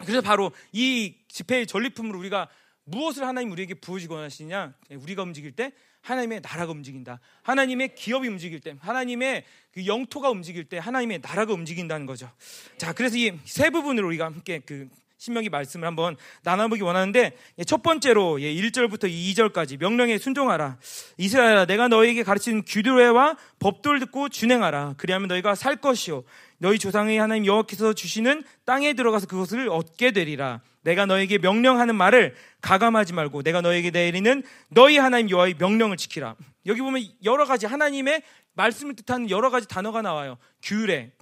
그래서 0.00 0.22
바로 0.22 0.50
이 0.72 1.16
집회의 1.28 1.66
전리품으로 1.66 2.18
우리가 2.18 2.48
무엇을 2.84 3.26
하나님 3.26 3.50
우리에게 3.50 3.74
부어주고 3.74 4.16
하시냐? 4.16 4.74
우리가 4.90 5.22
움직일 5.24 5.52
때 5.52 5.72
하나님의 6.06 6.40
나라가 6.40 6.72
움직인다. 6.72 7.20
하나님의 7.42 7.94
기업이 7.96 8.28
움직일 8.28 8.60
때, 8.60 8.76
하나님의 8.80 9.44
그 9.72 9.86
영토가 9.86 10.30
움직일 10.30 10.64
때 10.64 10.78
하나님의 10.78 11.20
나라가 11.22 11.52
움직인다는 11.52 12.06
거죠. 12.06 12.30
자, 12.78 12.92
그래서 12.92 13.16
이 13.16 13.32
세 13.44 13.70
부분으로 13.70 14.06
우리가 14.06 14.26
함께 14.26 14.60
그 14.64 14.88
신명기 15.18 15.48
말씀을 15.48 15.86
한번 15.86 16.14
나눠보기 16.42 16.82
원하는데 16.82 17.32
첫 17.66 17.82
번째로 17.82 18.38
1절부터 18.38 19.04
2절까지 19.10 19.78
명령에 19.80 20.18
순종하라. 20.18 20.78
이스라엘아 21.16 21.64
내가 21.64 21.88
너에게 21.88 22.22
가르친 22.22 22.62
규례와 22.64 23.36
법도를 23.58 23.98
듣고 24.00 24.28
준행하라. 24.28 24.94
그리하면 24.98 25.28
너희가 25.28 25.54
살 25.54 25.76
것이요 25.76 26.22
너희 26.58 26.78
조상의 26.78 27.18
하나님 27.18 27.46
여호와께서 27.46 27.92
주시는 27.92 28.44
땅에 28.64 28.94
들어가서 28.94 29.26
그것을 29.26 29.68
얻게 29.68 30.10
되리라. 30.10 30.60
내가 30.82 31.04
너에게 31.06 31.38
명령하는 31.38 31.96
말을 31.96 32.34
가감하지 32.60 33.12
말고 33.12 33.42
내가 33.42 33.60
너에게 33.60 33.90
내리는 33.90 34.42
너희 34.68 34.98
하나님 34.98 35.30
여호와의 35.30 35.56
명령을 35.58 35.96
지키라. 35.96 36.36
여기 36.66 36.80
보면 36.80 37.02
여러 37.24 37.44
가지 37.44 37.66
하나님의 37.66 38.22
말씀을 38.54 38.94
뜻하는 38.96 39.28
여러 39.30 39.50
가지 39.50 39.68
단어가 39.68 40.02
나와요. 40.02 40.38
규례, 40.62 41.12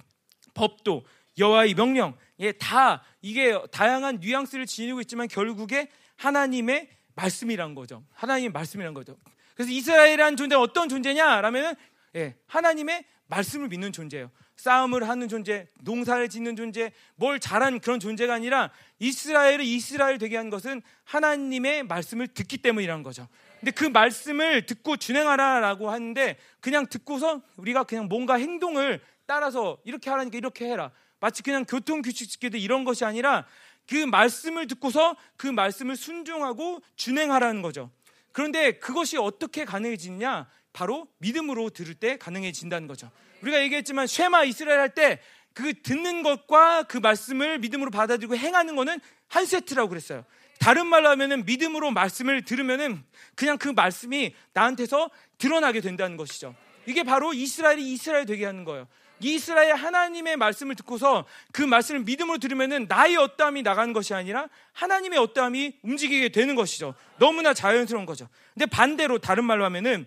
법도, 0.53 1.03
여호와의 1.37 1.73
명령, 1.73 2.15
예, 2.39 2.51
다 2.53 3.03
이게 3.21 3.57
다양한 3.71 4.19
뉘앙스를 4.21 4.65
지니고 4.65 5.01
있지만 5.01 5.27
결국에 5.27 5.89
하나님의 6.15 6.89
말씀이란 7.15 7.75
거죠. 7.75 8.03
하나님의 8.13 8.51
말씀이란 8.51 8.93
거죠. 8.93 9.17
그래서 9.55 9.71
이스라엘이라는 9.71 10.37
존재는 10.37 10.61
어떤 10.61 10.89
존재냐라면 10.89 11.75
예, 12.15 12.35
하나님의 12.47 13.03
말씀을 13.27 13.67
믿는 13.67 13.91
존재예요. 13.91 14.29
싸움을 14.55 15.07
하는 15.07 15.27
존재, 15.27 15.67
농사를 15.81 16.27
짓는 16.29 16.55
존재, 16.55 16.91
뭘 17.15 17.39
잘하는 17.39 17.79
그런 17.79 17.99
존재가 17.99 18.33
아니라 18.33 18.71
이스라엘을 18.99 19.61
이스라엘 19.61 20.17
되게 20.17 20.37
한 20.37 20.49
것은 20.49 20.81
하나님의 21.03 21.83
말씀을 21.83 22.27
듣기 22.27 22.57
때문이라는 22.57 23.03
거죠. 23.03 23.27
근데 23.59 23.71
그 23.71 23.85
말씀을 23.85 24.65
듣고 24.65 24.97
준행하라라고 24.97 25.89
하는데 25.89 26.37
그냥 26.59 26.87
듣고서 26.87 27.41
우리가 27.57 27.83
그냥 27.83 28.07
뭔가 28.07 28.35
행동을 28.35 29.01
따라서 29.25 29.77
이렇게 29.83 30.09
하라니까 30.09 30.37
이렇게 30.37 30.65
해라. 30.65 30.91
마치 31.19 31.41
그냥 31.43 31.65
교통 31.65 32.01
규칙 32.01 32.29
지키듯 32.29 32.59
이런 32.59 32.83
것이 32.83 33.05
아니라 33.05 33.45
그 33.87 33.95
말씀을 33.95 34.67
듣고서 34.67 35.15
그 35.37 35.47
말씀을 35.47 35.95
순종하고 35.95 36.81
준행하라는 36.95 37.61
거죠. 37.61 37.91
그런데 38.31 38.73
그것이 38.79 39.17
어떻게 39.17 39.65
가능해지느냐? 39.65 40.47
바로 40.73 41.07
믿음으로 41.19 41.69
들을 41.69 41.95
때 41.95 42.17
가능해진다는 42.17 42.87
거죠. 42.87 43.09
우리가 43.45 43.61
얘기했지만 43.61 44.07
쉐마 44.07 44.43
이스라엘 44.43 44.79
할 44.79 44.89
때 44.93 45.19
그 45.55 45.73
듣는 45.81 46.21
것과 46.21 46.83
그 46.83 46.97
말씀을 46.97 47.59
믿음으로 47.59 47.89
받아들이고 47.89 48.35
행하는 48.35 48.75
것은 48.75 48.99
한 49.29 49.45
세트라고 49.45 49.87
그랬어요. 49.87 50.25
다른 50.59 50.85
말로 50.85 51.09
하면은 51.09 51.45
믿음으로 51.45 51.91
말씀을 51.91 52.43
들으면은 52.43 53.01
그냥 53.35 53.57
그 53.57 53.69
말씀이 53.69 54.35
나한테서 54.51 55.09
드러나게 55.37 55.79
된다는 55.79 56.17
것이죠. 56.17 56.53
이게 56.85 57.03
바로 57.03 57.33
이스라엘이 57.33 57.89
이스라엘 57.93 58.25
되게 58.25 58.45
하는 58.45 58.65
거예요. 58.65 58.87
이스라엘 59.21 59.75
하나님의 59.75 60.35
말씀을 60.35 60.75
듣고서 60.75 61.25
그 61.53 61.61
말씀을 61.61 62.01
믿음으로 62.01 62.37
들으면은 62.37 62.87
나의 62.89 63.15
어떠함이 63.15 63.61
나가는 63.61 63.93
것이 63.93 64.13
아니라 64.13 64.49
하나님의 64.73 65.17
어떠함이 65.19 65.79
움직이게 65.83 66.29
되는 66.29 66.55
것이죠. 66.55 66.95
너무나 67.17 67.53
자연스러운 67.53 68.05
거죠. 68.05 68.27
근데 68.53 68.65
반대로 68.65 69.19
다른 69.19 69.45
말로 69.45 69.63
하면은 69.65 70.05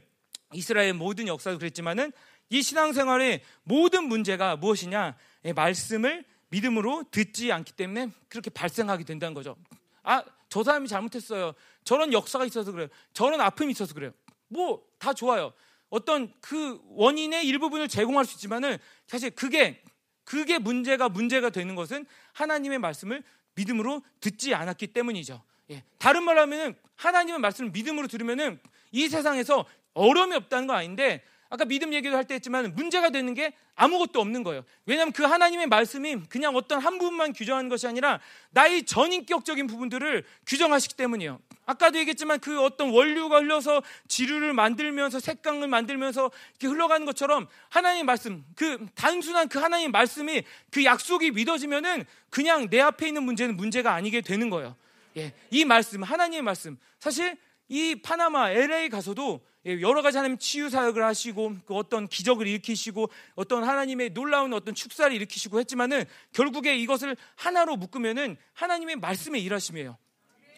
이스라엘 0.52 0.92
모든 0.92 1.26
역사도 1.26 1.58
그랬지만은 1.58 2.12
이 2.50 2.62
신앙생활의 2.62 3.42
모든 3.64 4.04
문제가 4.04 4.56
무엇이냐? 4.56 5.16
예, 5.44 5.52
말씀을 5.52 6.24
믿음으로 6.50 7.04
듣지 7.10 7.52
않기 7.52 7.72
때문에 7.72 8.10
그렇게 8.28 8.50
발생하게 8.50 9.04
된다는 9.04 9.34
거죠. 9.34 9.56
아, 10.02 10.24
저 10.48 10.62
사람이 10.62 10.88
잘못했어요. 10.88 11.52
저런 11.84 12.12
역사가 12.12 12.46
있어서 12.46 12.72
그래요. 12.72 12.88
저런 13.12 13.40
아픔이 13.40 13.72
있어서 13.72 13.94
그래요. 13.94 14.12
뭐, 14.48 14.82
다 14.98 15.12
좋아요. 15.12 15.52
어떤 15.90 16.32
그 16.40 16.80
원인의 16.88 17.46
일부분을 17.46 17.88
제공할 17.88 18.24
수 18.24 18.34
있지만은 18.34 18.78
사실 19.06 19.30
그게, 19.30 19.82
그게 20.24 20.58
문제가 20.58 21.08
문제가 21.08 21.50
되는 21.50 21.74
것은 21.74 22.06
하나님의 22.32 22.78
말씀을 22.78 23.22
믿음으로 23.54 24.02
듣지 24.20 24.54
않았기 24.54 24.88
때문이죠. 24.88 25.42
예. 25.70 25.84
다른 25.98 26.22
말로 26.22 26.40
하면은 26.42 26.74
하나님의 26.96 27.40
말씀을 27.40 27.70
믿음으로 27.70 28.06
들으면은 28.06 28.58
이 28.90 29.08
세상에서 29.08 29.66
어려움이 29.94 30.34
없다는 30.36 30.66
건 30.66 30.76
아닌데 30.76 31.22
아까 31.50 31.64
믿음 31.64 31.94
얘기도 31.94 32.16
할 32.16 32.24
때 32.24 32.34
했지만 32.34 32.74
문제가 32.74 33.08
되는 33.10 33.32
게 33.32 33.52
아무것도 33.74 34.20
없는 34.20 34.42
거예요. 34.42 34.64
왜냐하면 34.84 35.12
그 35.12 35.22
하나님의 35.22 35.66
말씀이 35.68 36.16
그냥 36.28 36.54
어떤 36.56 36.78
한 36.78 36.98
부분만 36.98 37.32
규정하는 37.32 37.70
것이 37.70 37.86
아니라 37.86 38.20
나의 38.50 38.84
전인격적인 38.84 39.66
부분들을 39.66 40.24
규정하시기 40.46 40.94
때문이에요. 40.96 41.40
아까도 41.64 41.98
얘기했지만 41.98 42.40
그 42.40 42.62
어떤 42.62 42.90
원료가 42.90 43.38
흘러서 43.38 43.82
지류를 44.08 44.52
만들면서 44.52 45.20
색강을 45.20 45.68
만들면서 45.68 46.30
이렇게 46.50 46.66
흘러가는 46.66 47.04
것처럼 47.06 47.46
하나님의 47.70 48.04
말씀, 48.04 48.44
그 48.56 48.86
단순한 48.94 49.48
그 49.48 49.58
하나님의 49.58 49.90
말씀이 49.90 50.42
그 50.70 50.84
약속이 50.84 51.30
믿어지면은 51.30 52.04
그냥 52.30 52.68
내 52.68 52.80
앞에 52.80 53.08
있는 53.08 53.22
문제는 53.22 53.56
문제가 53.56 53.94
아니게 53.94 54.20
되는 54.20 54.50
거예요. 54.50 54.76
예, 55.16 55.32
이 55.50 55.64
말씀, 55.64 56.02
하나님의 56.02 56.42
말씀. 56.42 56.78
사실 57.00 57.36
이 57.68 57.96
파나마 57.96 58.50
LA 58.50 58.88
가서도 58.88 59.40
예, 59.57 59.57
여러 59.68 60.02
가지 60.02 60.16
하나님 60.16 60.38
치유 60.38 60.70
사역을 60.70 61.04
하시고 61.04 61.56
그 61.66 61.74
어떤 61.74 62.08
기적을 62.08 62.46
일으키시고 62.46 63.10
어떤 63.34 63.64
하나님의 63.64 64.10
놀라운 64.10 64.54
어떤 64.54 64.74
축사를 64.74 65.14
일으키시고 65.14 65.58
했지만은 65.60 66.04
결국에 66.32 66.76
이것을 66.76 67.16
하나로 67.36 67.76
묶으면은 67.76 68.36
하나님의 68.54 68.96
말씀의 68.96 69.42
일하심이에요. 69.44 69.98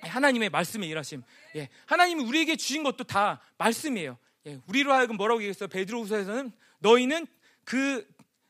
하나님의 0.02 0.50
말씀의 0.50 0.88
일하심. 0.88 1.22
예, 1.56 1.68
하나님이 1.86 2.22
우리에게 2.22 2.56
주신 2.56 2.82
것도 2.82 3.04
다 3.04 3.40
말씀이에요. 3.58 4.16
예, 4.46 4.60
우리로 4.66 4.92
하여금 4.92 5.16
뭐라고 5.16 5.40
얘기했어요? 5.42 5.68
베드로후서에서는 5.68 6.52
너희는 6.78 7.26
그 7.64 8.06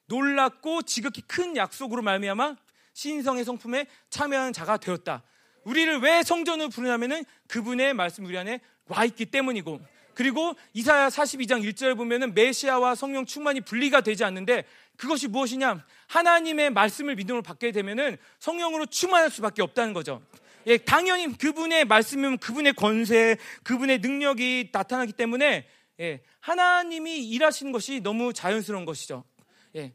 놀랍고 0.06 0.82
지극히 0.82 1.22
큰 1.22 1.56
약속으로 1.56 2.02
말미암아 2.02 2.56
신성의 2.92 3.44
성품에 3.44 3.86
참여하는 4.10 4.52
자가 4.52 4.76
되었다. 4.76 5.22
우리를 5.64 6.00
왜 6.00 6.22
성전으로 6.22 6.68
부르냐면은 6.68 7.24
그분의 7.48 7.94
말씀 7.94 8.24
우리 8.24 8.36
안에 8.36 8.60
와 8.86 9.04
있기 9.04 9.26
때문이고 9.26 9.80
그리고 10.20 10.54
이사야 10.74 11.08
42장 11.08 11.66
1절 11.72 11.96
보면은 11.96 12.34
메시아와 12.34 12.94
성령 12.94 13.24
충만이 13.24 13.62
분리가 13.62 14.02
되지 14.02 14.22
않는데 14.22 14.66
그것이 14.98 15.28
무엇이냐? 15.28 15.82
하나님의 16.08 16.68
말씀을 16.72 17.16
믿음으로 17.16 17.40
받게 17.40 17.72
되면은 17.72 18.18
성령으로 18.38 18.84
충만할 18.84 19.30
수밖에 19.30 19.62
없다는 19.62 19.94
거죠. 19.94 20.20
예, 20.66 20.76
당연히 20.76 21.38
그분의 21.38 21.86
말씀이면 21.86 22.36
그분의 22.36 22.74
권세, 22.74 23.38
그분의 23.62 24.00
능력이 24.00 24.68
나타나기 24.72 25.14
때문에 25.14 25.66
예, 26.00 26.20
하나님이 26.40 27.26
일하시는 27.26 27.72
것이 27.72 28.00
너무 28.00 28.34
자연스러운 28.34 28.84
것이죠. 28.84 29.24
예, 29.76 29.94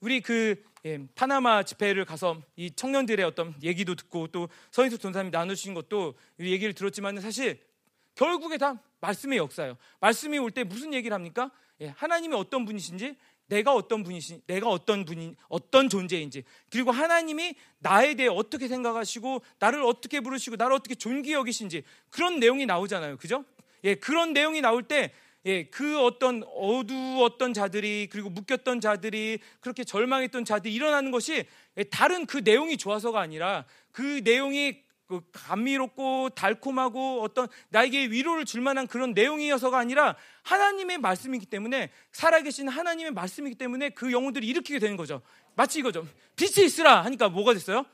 우리 0.00 0.20
그 0.20 0.62
예, 0.84 0.98
파나마 1.14 1.62
집회를 1.62 2.04
가서 2.04 2.42
이 2.56 2.70
청년들의 2.70 3.24
어떤 3.24 3.54
얘기도 3.62 3.94
듣고 3.94 4.26
또 4.26 4.50
서인수 4.70 4.98
전사님이 4.98 5.30
나누신 5.30 5.72
것도 5.72 6.12
얘기를 6.40 6.74
들었지만 6.74 7.22
사실 7.22 7.71
결국에 8.14 8.58
다 8.58 8.80
말씀의 9.00 9.38
역사예요. 9.38 9.76
말씀이 10.00 10.38
올 10.38 10.50
때 10.50 10.64
무슨 10.64 10.94
얘기를 10.94 11.14
합니까? 11.14 11.50
예, 11.80 11.88
하나님이 11.96 12.34
어떤 12.36 12.64
분이신지, 12.64 13.16
내가 13.46 13.74
어떤 13.74 14.02
분이신, 14.02 14.42
내가 14.46 14.68
어떤 14.68 15.04
분인, 15.04 15.36
어떤 15.48 15.88
존재인지, 15.88 16.44
그리고 16.70 16.90
하나님이 16.90 17.54
나에 17.80 18.14
대해 18.14 18.28
어떻게 18.28 18.68
생각하시고, 18.68 19.42
나를 19.58 19.82
어떻게 19.82 20.20
부르시고, 20.20 20.56
나를 20.56 20.74
어떻게 20.74 20.94
존귀 20.94 21.32
여기신지 21.32 21.82
그런 22.10 22.38
내용이 22.38 22.66
나오잖아요. 22.66 23.16
그죠? 23.18 23.44
예, 23.84 23.94
그런 23.96 24.32
내용이 24.32 24.60
나올 24.60 24.84
때, 24.84 25.12
예, 25.44 25.64
그 25.64 26.00
어떤 26.00 26.44
어두웠던 26.44 27.52
자들이 27.52 28.08
그리고 28.10 28.30
묶였던 28.30 28.80
자들이 28.80 29.40
그렇게 29.60 29.82
절망했던 29.82 30.44
자들이 30.44 30.72
일어나는 30.72 31.10
것이 31.10 31.44
예, 31.76 31.82
다른 31.84 32.26
그 32.26 32.38
내용이 32.38 32.76
좋아서가 32.76 33.20
아니라 33.20 33.64
그 33.90 34.20
내용이 34.22 34.82
그 35.06 35.20
감미롭고 35.32 36.30
달콤하고 36.30 37.22
어떤 37.22 37.48
나에게 37.68 38.06
위로를 38.06 38.44
줄 38.44 38.60
만한 38.60 38.86
그런 38.86 39.12
내용이어서가 39.12 39.78
아니라 39.78 40.16
하나님의 40.42 40.98
말씀이기 40.98 41.46
때문에 41.46 41.90
살아계신 42.12 42.68
하나님의 42.68 43.12
말씀이기 43.12 43.56
때문에 43.56 43.90
그 43.90 44.10
영혼들이 44.12 44.46
일으키게 44.46 44.78
되는 44.78 44.96
거죠. 44.96 45.20
마치 45.54 45.80
이거죠. 45.80 46.06
빛이 46.36 46.64
있으라 46.64 47.04
하니까 47.04 47.28
뭐가 47.28 47.52
됐어요? 47.52 47.84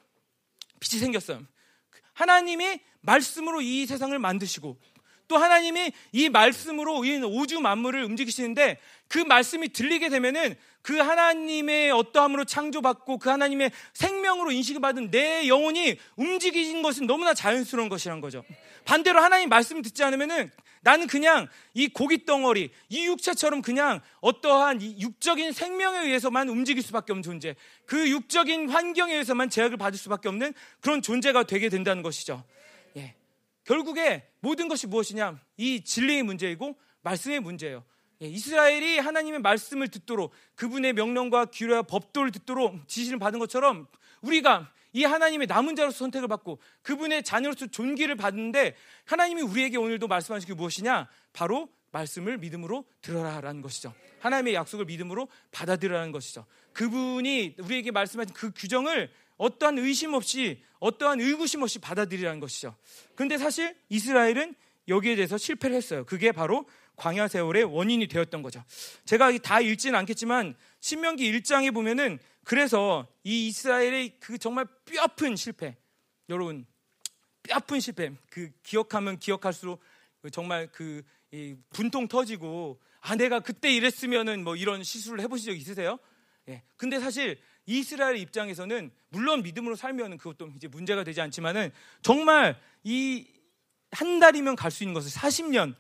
빛이 0.81 1.01
생겼어요. 1.01 1.43
하나님이 2.13 2.81
말씀으로 3.01 3.61
이 3.61 3.87
세상을 3.87 4.17
만드시고 4.19 4.77
또 5.29 5.37
하나님이 5.37 5.93
이 6.13 6.29
말씀으로 6.31 7.05
이 7.05 7.17
우주 7.19 7.61
만물을 7.61 8.03
움직이시는데 8.05 8.81
그 9.09 9.19
말씀이 9.19 9.71
들리게 9.71 10.09
되면은 10.11 10.55
그 10.83 10.97
하나님의 10.97 11.91
어떠함으로 11.91 12.45
창조받고 12.45 13.19
그 13.19 13.29
하나님의 13.29 13.71
생명으로 13.95 14.53
인식을 14.53 14.81
받은 14.81 15.11
내 15.11 15.49
영혼이 15.49 15.99
움직이는 16.17 16.83
것은 16.83 17.07
너무나 17.07 17.35
자연스러운 17.35 17.89
것이란 17.89 18.21
거죠. 18.21 18.45
반대로 18.85 19.21
하나님 19.21 19.49
말씀을 19.49 19.83
듣지 19.83 20.05
않으면은 20.05 20.51
나는 20.81 21.07
그냥 21.07 21.49
이 21.75 21.89
고기 21.89 22.25
덩어리, 22.25 22.71
이 22.89 23.07
육체처럼 23.07 23.63
그냥 23.63 24.01
어떠한 24.21 24.81
육적인 24.81 25.53
생명에 25.53 26.07
의해서만 26.07 26.49
움직일 26.49 26.83
수밖에 26.83 27.13
없는 27.13 27.23
존재, 27.23 27.57
그 27.85 28.09
육적인 28.09 28.71
환경에 28.71 29.13
의해서만 29.13 29.51
제약을 29.51 29.77
받을 29.77 29.99
수밖에 29.99 30.29
없는 30.29 30.55
그런 30.81 31.03
존재가 31.03 31.43
되게 31.45 31.69
된다는 31.69 32.03
것이죠. 32.03 32.45
예. 32.97 33.15
결국에 33.65 34.29
모든 34.41 34.69
것이 34.69 34.87
무엇이냐? 34.87 35.39
이 35.57 35.83
진리의 35.83 36.23
문제이고 36.23 36.79
말씀의 37.03 37.41
문제예요. 37.41 37.85
예, 38.23 38.27
이스라엘이 38.27 38.99
하나님의 38.99 39.41
말씀을 39.41 39.89
듣도록 39.89 40.33
그분의 40.57 40.93
명령과 40.95 41.47
규례와 41.47 41.83
법도를 41.83 42.33
듣도록 42.33 42.89
지시를 42.89 43.19
받은 43.19 43.39
것처럼 43.39 43.87
우리가 44.23 44.73
이 44.93 45.05
하나님의 45.05 45.47
남은 45.47 45.77
자로서 45.77 45.99
선택을 45.99 46.29
받고 46.29 46.59
그분의 46.83 47.23
자녀로서 47.23 47.67
존귀를 47.67 48.17
받는데 48.17 48.75
하나님이 49.05 49.43
우리에게 49.43 49.77
오늘도 49.77 50.09
말씀하신 50.09 50.49
게 50.49 50.55
무엇이냐? 50.55 51.09
바로 51.33 51.69
말씀을 51.93 52.39
믿음으로 52.39 52.85
들어라라는 53.03 53.63
것이죠. 53.63 53.95
하나님의 54.21 54.55
약속을 54.55 54.87
믿음으로 54.87 55.29
받아들여라는 55.53 56.11
것이죠. 56.13 56.47
그분이 56.73 57.57
우리에게 57.61 57.91
말씀하신 57.93 58.35
그 58.35 58.51
규정을 58.55 59.11
어떠한 59.37 59.79
의심 59.79 60.15
없이 60.15 60.63
어떠한 60.81 61.21
의구심 61.21 61.63
없이 61.63 61.79
받아들이라는 61.79 62.41
것이죠. 62.41 62.75
그런데 63.15 63.39
사실 63.39 63.77
이스라엘은 63.89 64.55
여기에 64.89 65.17
대해서 65.17 65.37
실패를 65.39 65.77
했어요. 65.77 66.05
그게 66.05 66.33
바로 66.33 66.67
광야 66.99 67.29
세월의 67.29 67.65
원인이 67.65 68.07
되었던 68.09 68.43
거죠. 68.43 68.63
제가 69.05 69.37
다 69.39 69.61
읽지는 69.61 69.99
않겠지만 70.01 70.55
신명기 70.81 71.33
1장에 71.33 71.73
보면은 71.73 72.19
그래서 72.45 73.07
이 73.25 73.49
이스라엘의 73.49 74.19
그 74.21 74.39
정말 74.39 74.67
뼈아픈 74.85 75.37
실패, 75.37 75.77
여러분 76.29 76.67
뼈아픈 77.43 77.81
실패, 77.81 78.13
그 78.31 78.51
기억하면 78.63 79.19
기억할수록 79.19 79.81
정말 80.33 80.69
그 80.73 81.03
분통 81.71 82.09
터지고 82.09 82.81
아 83.01 83.17
내가 83.17 83.41
그때 83.41 83.73
이랬으면은 83.73 84.45
뭐 84.45 84.57
이런 84.57 84.83
실수를 84.83 85.21
해보신 85.21 85.53
적 85.53 85.57
있으세요? 85.57 85.99
예. 86.49 86.63
근데 86.77 86.99
사실 86.99 87.39
이스라엘 87.67 88.17
입장에서는 88.17 88.91
물론 89.11 89.43
믿음으로 89.43 89.77
살면 89.77 90.19
그것도 90.19 90.53
이제 90.57 90.69
문제가 90.69 91.05
되지 91.05 91.21
않지만은 91.21 91.71
정말 92.03 92.61
이 92.85 93.39
한 93.91 94.19
달이면 94.21 94.57
갈 94.57 94.71
수 94.71 94.85
있는 94.85 94.95
것을 94.95 95.11
40년 95.11 95.75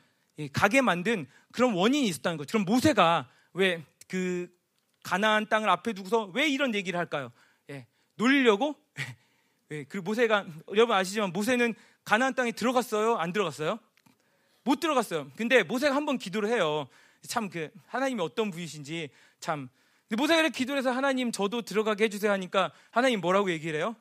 가게 0.52 0.80
만든 0.80 1.26
그런 1.52 1.72
원인이 1.74 2.06
있었다는 2.06 2.38
거죠. 2.38 2.52
그럼 2.52 2.64
모세가 2.64 3.28
왜 3.54 3.82
그 4.08 4.48
가나안 5.04 5.48
땅을 5.48 5.68
앞에 5.68 5.92
두고서 5.92 6.24
왜 6.34 6.48
이런 6.48 6.74
얘기를 6.74 6.98
할까요? 6.98 7.30
예. 7.70 7.86
놀리려고? 8.16 8.74
예. 9.70 9.84
그 9.84 9.98
모세가 9.98 10.46
여러분 10.70 10.96
아시지만 10.96 11.32
모세는 11.32 11.74
가나안 12.04 12.34
땅에 12.34 12.52
들어갔어요? 12.52 13.16
안 13.16 13.32
들어갔어요? 13.32 13.78
못 14.64 14.80
들어갔어요. 14.80 15.30
근데 15.36 15.62
모세가 15.62 15.94
한번 15.94 16.18
기도를 16.18 16.48
해요. 16.48 16.88
참 17.26 17.48
그 17.48 17.70
하나님이 17.86 18.22
어떤 18.22 18.50
분이신지 18.50 19.10
참 19.40 19.68
모세가 20.16 20.40
이렇게 20.40 20.56
기도를 20.56 20.78
해서 20.78 20.90
하나님 20.90 21.32
저도 21.32 21.62
들어가게 21.62 22.04
해주세요 22.04 22.30
하니까 22.32 22.72
하나님 22.90 23.20
뭐라고 23.20 23.50
얘기를 23.50 23.78
해요? 23.78 23.94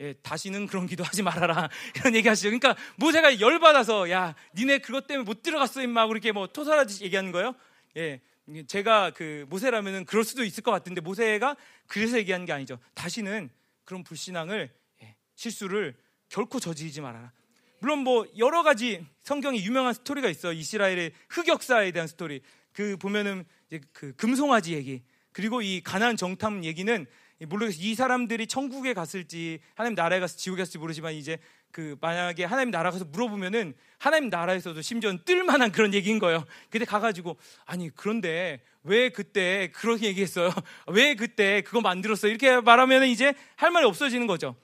예, 0.00 0.12
다시는 0.14 0.66
그런 0.66 0.86
기도 0.86 1.04
하지 1.04 1.22
말아라. 1.22 1.68
이런 1.96 2.14
얘기 2.14 2.28
하시죠. 2.28 2.48
그러니까 2.48 2.76
모세가 2.96 3.40
열받아서, 3.40 4.10
야, 4.10 4.34
니네 4.56 4.78
그것 4.78 5.06
때문에 5.06 5.24
못 5.24 5.42
들어갔어, 5.42 5.82
임마. 5.82 6.08
그렇게 6.08 6.32
뭐 6.32 6.46
토설하듯이 6.46 7.04
얘기하는 7.04 7.32
거예요. 7.32 7.54
예. 7.96 8.20
제가 8.66 9.12
그 9.12 9.46
모세라면은 9.48 10.04
그럴 10.04 10.24
수도 10.24 10.44
있을 10.44 10.62
것 10.62 10.70
같은데 10.70 11.00
모세가 11.00 11.56
그래서 11.86 12.18
얘기하는 12.18 12.44
게 12.44 12.52
아니죠. 12.52 12.78
다시는 12.94 13.50
그런 13.84 14.02
불신앙을, 14.02 14.70
예, 15.02 15.16
실수를 15.36 15.94
결코 16.28 16.58
저지르지 16.58 17.00
말아라. 17.00 17.32
물론 17.78 18.00
뭐 18.00 18.26
여러 18.38 18.62
가지 18.62 19.06
성경에 19.20 19.62
유명한 19.62 19.94
스토리가 19.94 20.28
있어. 20.28 20.52
이스라엘의 20.52 21.12
흑역사에 21.28 21.92
대한 21.92 22.08
스토리. 22.08 22.40
그 22.72 22.96
보면은 22.96 23.44
이제 23.68 23.80
그 23.92 24.14
금송아지 24.16 24.74
얘기. 24.74 25.02
그리고 25.32 25.62
이 25.62 25.80
가난 25.82 26.16
정탐 26.16 26.64
얘기는 26.64 27.06
모르겠어요. 27.46 27.82
이 27.82 27.94
사람들이 27.94 28.46
천국에 28.46 28.94
갔을지 28.94 29.60
하나님 29.74 29.94
나라에 29.94 30.20
가서 30.20 30.36
지옥에 30.36 30.58
갔을지 30.58 30.78
모르지만 30.78 31.14
이제 31.14 31.38
그 31.70 31.96
만약에 32.00 32.44
하나님 32.44 32.70
나라 32.70 32.90
가서 32.90 33.04
물어보면은 33.04 33.74
하나님 33.98 34.30
나라에서도 34.30 34.80
심지어 34.82 35.16
뜰만한 35.24 35.72
그런 35.72 35.92
얘기인 35.92 36.18
거예요. 36.18 36.44
근데 36.70 36.84
가가지고 36.84 37.36
아니 37.64 37.90
그런데 37.94 38.62
왜 38.84 39.08
그때 39.08 39.72
그런 39.74 40.00
얘기했어요? 40.04 40.52
왜 40.88 41.14
그때 41.14 41.62
그거 41.62 41.80
만들었어요? 41.80 42.30
이렇게 42.30 42.60
말하면 42.60 43.04
이제 43.04 43.34
할 43.56 43.70
말이 43.70 43.86
없어지는 43.86 44.26
거죠. 44.26 44.54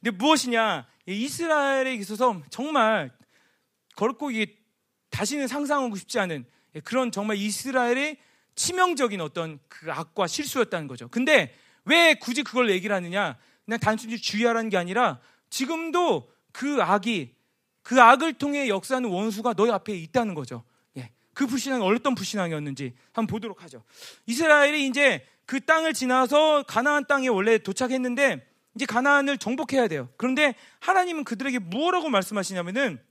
근데 0.00 0.16
무엇이냐? 0.16 0.86
이스라엘에 1.06 1.94
있어서 1.94 2.40
정말 2.50 3.10
걸고 3.96 4.30
이게 4.30 4.56
다시는 5.10 5.48
상상하고 5.48 5.96
싶지 5.96 6.18
않은 6.20 6.44
그런 6.84 7.10
정말 7.10 7.36
이스라엘의 7.36 8.18
치명적인 8.54 9.20
어떤 9.20 9.58
그 9.68 9.90
악과 9.90 10.26
실수였다는 10.26 10.86
거죠. 10.86 11.08
근데 11.08 11.54
왜 11.84 12.14
굳이 12.14 12.42
그걸 12.42 12.70
얘기를 12.70 12.94
하느냐? 12.94 13.36
그냥 13.64 13.80
단순히 13.80 14.18
주의하라는 14.18 14.70
게 14.70 14.76
아니라 14.76 15.20
지금도 15.48 16.30
그 16.52 16.82
악이 16.82 17.34
그 17.82 18.00
악을 18.00 18.34
통해 18.34 18.68
역사하는 18.68 19.08
원수가 19.08 19.54
너희 19.54 19.70
앞에 19.70 19.94
있다는 19.94 20.34
거죠. 20.34 20.64
예. 20.96 21.10
그 21.32 21.46
불신앙이 21.46 21.84
어떤 21.84 22.14
불신앙이었는지 22.14 22.94
한번 23.12 23.26
보도록 23.26 23.62
하죠. 23.64 23.82
이스라엘이 24.26 24.86
이제 24.86 25.26
그 25.46 25.60
땅을 25.60 25.94
지나서 25.94 26.62
가나안 26.64 27.06
땅에 27.06 27.28
원래 27.28 27.58
도착했는데 27.58 28.46
이제 28.74 28.86
가나안을 28.86 29.38
정복해야 29.38 29.88
돼요. 29.88 30.08
그런데 30.16 30.54
하나님은 30.78 31.24
그들에게 31.24 31.58
뭐라고 31.58 32.08
말씀하시냐면은 32.08 33.02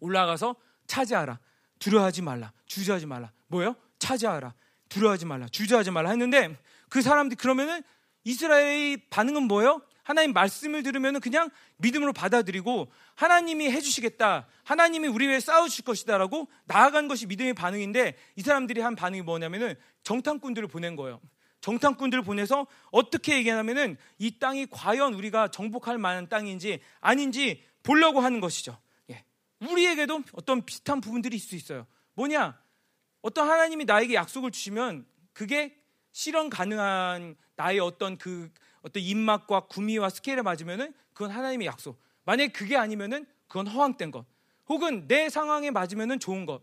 올라가서 0.00 0.56
차지하라. 0.86 1.38
두려워하지 1.78 2.22
말라. 2.22 2.52
주저하지 2.66 3.06
말라. 3.06 3.32
뭐예요? 3.46 3.76
차지하라. 3.98 4.54
두려워하지 4.88 5.26
말라. 5.26 5.46
주저하지 5.48 5.90
말라 5.90 6.10
했는데 6.10 6.56
그 6.88 7.02
사람들이 7.02 7.36
그러면은 7.36 7.82
이스라엘의 8.24 9.08
반응은 9.10 9.44
뭐예요? 9.44 9.82
하나님 10.02 10.32
말씀을 10.32 10.82
들으면 10.82 11.20
그냥 11.20 11.50
믿음으로 11.76 12.14
받아들이고 12.14 12.90
하나님이 13.14 13.70
해주시겠다. 13.70 14.46
하나님이 14.64 15.06
우리 15.08 15.28
위해 15.28 15.38
싸우실 15.38 15.84
것이다라고 15.84 16.48
나아간 16.64 17.08
것이 17.08 17.26
믿음의 17.26 17.52
반응인데 17.52 18.16
이 18.36 18.40
사람들이 18.40 18.80
한 18.80 18.96
반응이 18.96 19.20
뭐냐면은 19.20 19.74
정탐꾼들을 20.04 20.66
보낸 20.68 20.96
거예요. 20.96 21.20
정탐꾼들을 21.60 22.22
보내서 22.24 22.66
어떻게 22.90 23.36
얘기하냐면은 23.36 23.98
이 24.18 24.38
땅이 24.38 24.68
과연 24.70 25.12
우리가 25.12 25.48
정복할 25.48 25.98
만한 25.98 26.28
땅인지 26.28 26.80
아닌지 27.00 27.62
보려고 27.82 28.20
하는 28.20 28.40
것이죠. 28.40 28.78
예. 29.10 29.24
우리에게도 29.60 30.22
어떤 30.32 30.64
비슷한 30.64 31.02
부분들이 31.02 31.36
있을 31.36 31.50
수 31.50 31.56
있어요. 31.56 31.86
뭐냐? 32.14 32.58
어떤 33.20 33.50
하나님이 33.50 33.84
나에게 33.84 34.14
약속을 34.14 34.52
주시면 34.52 35.04
그게 35.34 35.76
실현 36.12 36.48
가능한 36.48 37.36
나의 37.58 37.80
어떤 37.80 38.16
그 38.16 38.50
어떤 38.82 39.02
입맛과 39.02 39.66
구미와 39.66 40.08
스케일에 40.10 40.42
맞으면은 40.42 40.94
그건 41.12 41.30
하나님의 41.32 41.66
약속. 41.66 42.00
만약에 42.24 42.52
그게 42.52 42.76
아니면은 42.76 43.26
그건 43.48 43.66
허황된 43.66 44.12
것. 44.12 44.24
혹은 44.68 45.08
내 45.08 45.28
상황에 45.28 45.70
맞으면은 45.70 46.20
좋은 46.20 46.46
것. 46.46 46.62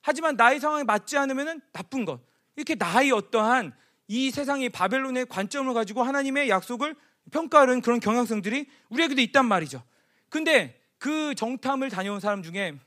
하지만 0.00 0.36
나의 0.36 0.58
상황에 0.58 0.84
맞지 0.84 1.18
않으면은 1.18 1.60
나쁜 1.72 2.06
것. 2.06 2.20
이렇게 2.56 2.74
나의 2.74 3.12
어떠한 3.12 3.74
이 4.08 4.30
세상의 4.30 4.70
바벨론의 4.70 5.26
관점을 5.26 5.72
가지고 5.74 6.02
하나님의 6.02 6.48
약속을 6.48 6.96
평가하는 7.30 7.82
그런 7.82 8.00
경향성들이 8.00 8.68
우리에게도 8.88 9.20
있단 9.20 9.46
말이죠. 9.46 9.82
근데 10.30 10.80
그 10.98 11.34
정탐을 11.34 11.90
다녀온 11.90 12.20
사람 12.20 12.42
중에 12.42 12.78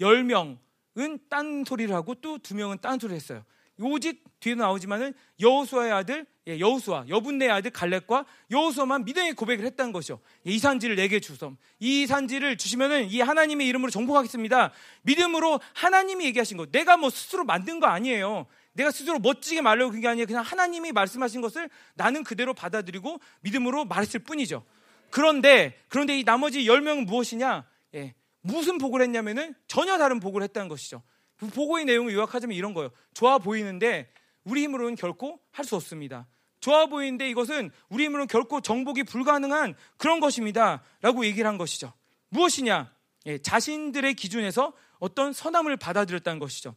10명은 0.00 1.20
딴 1.28 1.64
소리를 1.66 1.92
하고 1.94 2.14
또 2.14 2.38
2명은 2.38 2.80
딴 2.80 3.00
소리를 3.00 3.16
했어요. 3.16 3.44
오직 3.80 4.22
뒤에 4.38 4.54
나오지만은 4.54 5.14
여호수아의 5.40 5.92
아들 5.92 6.20
예, 6.20 6.31
여호수아 6.46 7.04
여분네 7.08 7.48
아들 7.48 7.70
갈렙과 7.70 8.24
여호수아만 8.50 9.04
믿음의 9.04 9.34
고백을 9.34 9.64
했다는 9.64 9.92
것이죠. 9.92 10.20
예, 10.46 10.50
이 10.50 10.58
산지를 10.58 10.96
내게 10.96 11.20
주som. 11.20 11.56
이 11.78 12.06
산지를 12.06 12.56
주시면은 12.56 13.10
이 13.10 13.20
하나님의 13.20 13.66
이름으로 13.68 13.90
정복하겠습니다. 13.90 14.72
믿음으로 15.02 15.60
하나님이 15.74 16.24
얘기하신 16.26 16.56
것. 16.56 16.72
내가 16.72 16.96
뭐 16.96 17.10
스스로 17.10 17.44
만든 17.44 17.78
거 17.78 17.86
아니에요. 17.86 18.46
내가 18.72 18.90
스스로 18.90 19.18
멋지게 19.18 19.60
말하려고 19.60 19.92
그게 19.92 20.08
아니에요. 20.08 20.26
그냥 20.26 20.42
하나님이 20.42 20.92
말씀하신 20.92 21.40
것을 21.42 21.70
나는 21.94 22.24
그대로 22.24 22.54
받아들이고 22.54 23.20
믿음으로 23.42 23.84
말했을 23.84 24.20
뿐이죠. 24.20 24.64
그런데 25.10 25.78
그런데 25.88 26.18
이 26.18 26.24
나머지 26.24 26.64
10명은 26.64 27.06
무엇이냐? 27.06 27.66
예, 27.94 28.14
무슨 28.40 28.78
복을 28.78 29.02
했냐면은 29.02 29.54
전혀 29.68 29.96
다른 29.98 30.18
복을 30.18 30.42
했다는 30.42 30.68
것이죠. 30.68 31.02
그 31.36 31.46
보고의 31.48 31.84
내용을 31.84 32.14
요약하자면 32.14 32.56
이런 32.56 32.72
거예요. 32.74 32.90
좋아 33.14 33.38
보이는데 33.38 34.08
우리 34.44 34.62
힘으로는 34.64 34.96
결코 34.96 35.40
할 35.50 35.64
수 35.64 35.76
없습니다. 35.76 36.26
좋아 36.60 36.86
보이는데 36.86 37.28
이것은 37.28 37.70
우리 37.88 38.04
힘으로는 38.04 38.28
결코 38.28 38.60
정복이 38.60 39.02
불가능한 39.04 39.74
그런 39.96 40.20
것입니다. 40.20 40.82
라고 41.00 41.24
얘기를 41.26 41.48
한 41.48 41.58
것이죠. 41.58 41.92
무엇이냐? 42.28 42.92
예, 43.26 43.38
자신들의 43.38 44.14
기준에서 44.14 44.72
어떤 44.98 45.32
선함을 45.32 45.76
받아들였다는 45.76 46.38
것이죠. 46.38 46.74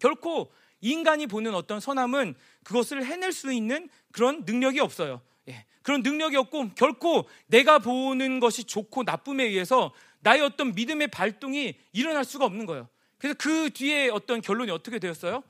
결코 0.00 0.52
인간이 0.80 1.26
보는 1.26 1.54
어떤 1.54 1.78
선함은 1.78 2.34
그것을 2.64 3.04
해낼 3.04 3.32
수 3.32 3.52
있는 3.52 3.88
그런 4.12 4.44
능력이 4.44 4.80
없어요. 4.80 5.20
예, 5.48 5.64
그런 5.82 6.02
능력이 6.02 6.36
없고 6.36 6.70
결코 6.70 7.28
내가 7.46 7.78
보는 7.78 8.40
것이 8.40 8.64
좋고 8.64 9.04
나쁨에 9.04 9.44
의해서 9.44 9.92
나의 10.20 10.42
어떤 10.42 10.74
믿음의 10.74 11.08
발동이 11.08 11.74
일어날 11.92 12.24
수가 12.24 12.44
없는 12.46 12.66
거예요. 12.66 12.88
그래서 13.18 13.36
그 13.38 13.70
뒤에 13.70 14.08
어떤 14.08 14.40
결론이 14.40 14.70
어떻게 14.70 14.98
되었어요? 14.98 15.42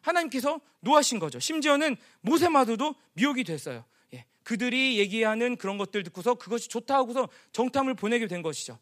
예, 0.00 0.02
하나님께서 0.02 0.60
노하신 0.80 1.18
거죠. 1.18 1.38
심지어는 1.38 1.96
모세마저도 2.22 2.94
미혹이 3.14 3.44
됐어요. 3.44 3.84
예, 4.14 4.24
그들이 4.42 4.98
얘기하는 4.98 5.56
그런 5.56 5.78
것들 5.78 6.02
듣고서 6.04 6.34
그것이 6.34 6.68
좋다 6.68 6.94
하고서 6.96 7.28
정탐을 7.52 7.94
보내게 7.94 8.26
된 8.26 8.42
것이죠. 8.42 8.78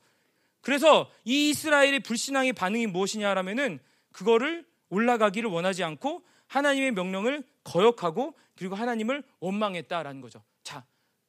그래서 0.60 1.10
이 1.24 1.50
이스라엘의 1.50 2.00
불신앙의 2.00 2.52
반응이 2.52 2.86
무엇이냐라면은 2.88 3.78
그거를 4.12 4.66
올라가기를 4.90 5.50
원하지 5.50 5.84
않고 5.84 6.24
하나님의 6.46 6.92
명령을 6.92 7.44
거역하고 7.64 8.34
그리고 8.56 8.74
하나님을 8.74 9.22
원망했다라는 9.40 10.20
거죠. 10.20 10.42
자, 10.62 10.84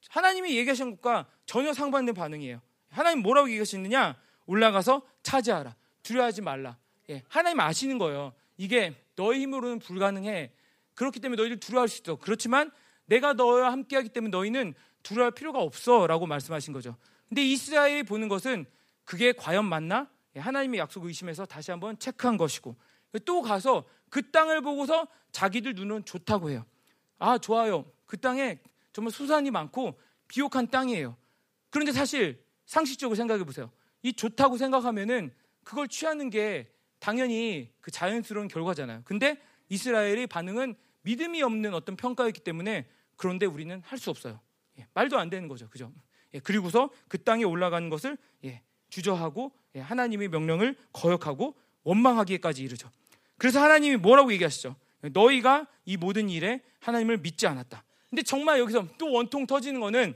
하나님이 0.10 0.58
얘기하신 0.58 0.92
것과 0.92 1.28
전혀 1.46 1.74
상반된 1.74 2.16
반응이에요. 2.16 2.62
하나님 2.90 3.22
뭐라고 3.22 3.50
얘기하시느냐? 3.50 4.18
올라가서 4.46 5.04
차지하라. 5.22 5.76
두려워하지 6.02 6.42
말라. 6.42 6.78
예, 7.10 7.24
하나님 7.28 7.60
아시는 7.60 7.98
거예요. 7.98 8.34
이게 8.58 8.96
너희 9.20 9.42
힘으로는 9.42 9.80
불가능해. 9.80 10.54
그렇기 10.96 11.20
때문에 11.20 11.42
너희들 11.42 11.60
두려워할 11.60 11.90
수 11.90 12.02
있어. 12.02 12.16
그렇지만 12.16 12.72
내가 13.06 13.34
너와 13.34 13.70
함께하기 13.74 14.10
때문에 14.10 14.32
너희는 14.32 14.74
두려워할 15.04 15.32
필요가 15.32 15.60
없어라고 15.60 16.26
말씀하신 16.26 16.72
거죠. 16.72 16.96
근데 17.28 17.44
이스라엘이 17.44 18.04
보는 18.04 18.30
것은 18.30 18.66
그게 19.04 19.34
과연 19.34 19.66
맞나? 19.66 20.10
예, 20.38 20.40
하나님의 20.40 20.80
약속 20.80 21.04
의심해서 21.04 21.46
다시 21.46 21.70
한번 21.70 22.00
체크한 22.00 22.38
것이고 22.38 22.78
또 23.26 23.42
가서 23.42 23.84
그 24.10 24.32
땅을 24.32 24.62
보고서 24.62 25.06
자기들 25.34 25.74
눈은 25.74 26.06
좋다고 26.06 26.52
해요. 26.52 26.66
아 27.18 27.38
좋아요. 27.38 27.92
그 28.06 28.18
땅에 28.18 28.60
정말 28.94 29.12
수산이 29.12 29.52
많고 29.52 30.00
비옥한 30.30 30.70
땅이에요. 30.70 31.18
그런데 31.72 31.92
사실 31.92 32.42
상식적으로 32.66 33.16
생각해 33.16 33.44
보세요. 33.44 33.70
이 34.02 34.14
좋다고 34.14 34.58
생각하면은 34.58 35.34
그걸 35.66 35.90
취하는 35.90 36.30
게 36.30 36.72
당연히 37.00 37.72
그 37.82 37.92
자연스러운 37.92 38.48
결과잖아요. 38.48 39.02
근데 39.06 39.38
이스라엘의 39.70 40.28
반응은 40.28 40.76
믿음이 41.04 41.42
없는 41.42 41.74
어떤 41.74 41.96
평가였기 41.96 42.42
때문에 42.42 42.88
그런데 43.16 43.46
우리는 43.46 43.82
할 43.86 43.98
수 44.00 44.10
없어요. 44.10 44.40
예, 44.78 44.88
말도 44.94 45.18
안 45.18 45.30
되는 45.30 45.48
거죠. 45.48 45.70
그죠? 45.70 45.92
예, 46.34 46.40
그리고서 46.40 46.90
그 47.08 47.24
땅에 47.24 47.44
올라가는 47.44 47.90
것을 47.90 48.18
예, 48.46 48.62
주저하고 48.90 49.52
예, 49.76 49.80
하나님의 49.80 50.30
명령을 50.30 50.76
거역하고 50.94 51.56
원망하기까지 51.84 52.64
이르죠. 52.64 52.90
그래서 53.38 53.62
하나님이 53.62 53.98
뭐라고 53.98 54.32
얘기하시죠? 54.34 54.76
너희가 55.14 55.68
이 55.86 55.96
모든 55.98 56.30
일에 56.30 56.62
하나님을 56.80 57.18
믿지 57.20 57.48
않았다. 57.48 57.84
근데 58.10 58.22
정말 58.24 58.60
여기서 58.60 58.88
또 58.98 59.12
원통 59.12 59.48
터지는 59.48 59.80
거는 59.80 60.14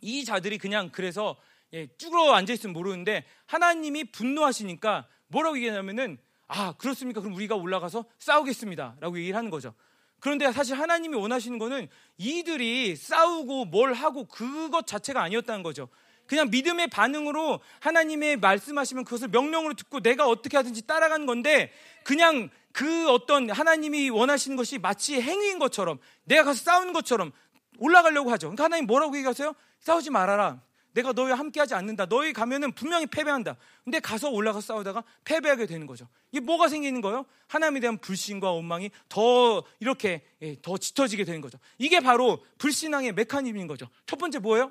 이 0.00 0.24
자들이 0.24 0.58
그냥 0.58 0.90
그래서 0.92 1.36
예, 1.72 1.86
쭈그러 1.96 2.32
앉아 2.32 2.52
있으면 2.52 2.74
모르는데 2.74 3.24
하나님이 3.46 4.04
분노하시니까 4.12 5.08
뭐라고 5.32 5.56
얘기하냐면은 5.56 6.18
아 6.46 6.74
그렇습니까? 6.78 7.20
그럼 7.20 7.34
우리가 7.34 7.56
올라가서 7.56 8.04
싸우겠습니다라고 8.18 9.18
얘기를 9.18 9.36
하는 9.36 9.50
거죠. 9.50 9.74
그런데 10.20 10.50
사실 10.52 10.78
하나님이 10.78 11.16
원하시는 11.16 11.58
거는 11.58 11.88
이들이 12.18 12.94
싸우고 12.94 13.64
뭘 13.64 13.92
하고 13.92 14.26
그것 14.26 14.86
자체가 14.86 15.20
아니었다는 15.20 15.64
거죠. 15.64 15.88
그냥 16.26 16.50
믿음의 16.50 16.88
반응으로 16.88 17.60
하나님의 17.80 18.36
말씀하시면 18.36 19.04
그것을 19.04 19.28
명령으로 19.28 19.74
듣고 19.74 20.00
내가 20.00 20.28
어떻게 20.28 20.56
하든지 20.56 20.86
따라가는 20.86 21.26
건데 21.26 21.72
그냥 22.04 22.50
그 22.72 23.10
어떤 23.10 23.50
하나님이 23.50 24.10
원하시는 24.10 24.56
것이 24.56 24.78
마치 24.78 25.20
행위인 25.20 25.58
것처럼 25.58 25.98
내가 26.24 26.44
가서 26.44 26.62
싸우는 26.62 26.92
것처럼 26.92 27.32
올라가려고 27.78 28.30
하죠. 28.30 28.46
그러니까 28.46 28.64
하나님 28.64 28.86
뭐라고 28.86 29.16
얘기하세요? 29.16 29.54
싸우지 29.80 30.10
말아라. 30.10 30.60
내가 30.92 31.12
너희와 31.12 31.38
함께하지 31.38 31.74
않는다. 31.74 32.06
너희 32.06 32.32
가면은 32.32 32.72
분명히 32.72 33.06
패배한다. 33.06 33.56
근데 33.84 34.00
가서 34.00 34.30
올라가 34.30 34.60
싸우다가 34.60 35.04
패배하게 35.24 35.66
되는 35.66 35.86
거죠. 35.86 36.06
이게 36.30 36.40
뭐가 36.40 36.68
생기는 36.68 37.00
거예요? 37.00 37.24
하나님에 37.48 37.80
대한 37.80 37.98
불신과 37.98 38.52
원망이 38.52 38.90
더 39.08 39.62
이렇게 39.80 40.22
예, 40.42 40.56
더 40.62 40.76
짙어지게 40.78 41.24
되는 41.24 41.40
거죠. 41.40 41.58
이게 41.78 42.00
바로 42.00 42.44
불신앙의 42.58 43.12
메커니즘인 43.12 43.66
거죠. 43.66 43.88
첫 44.06 44.18
번째 44.18 44.38
뭐예요? 44.38 44.70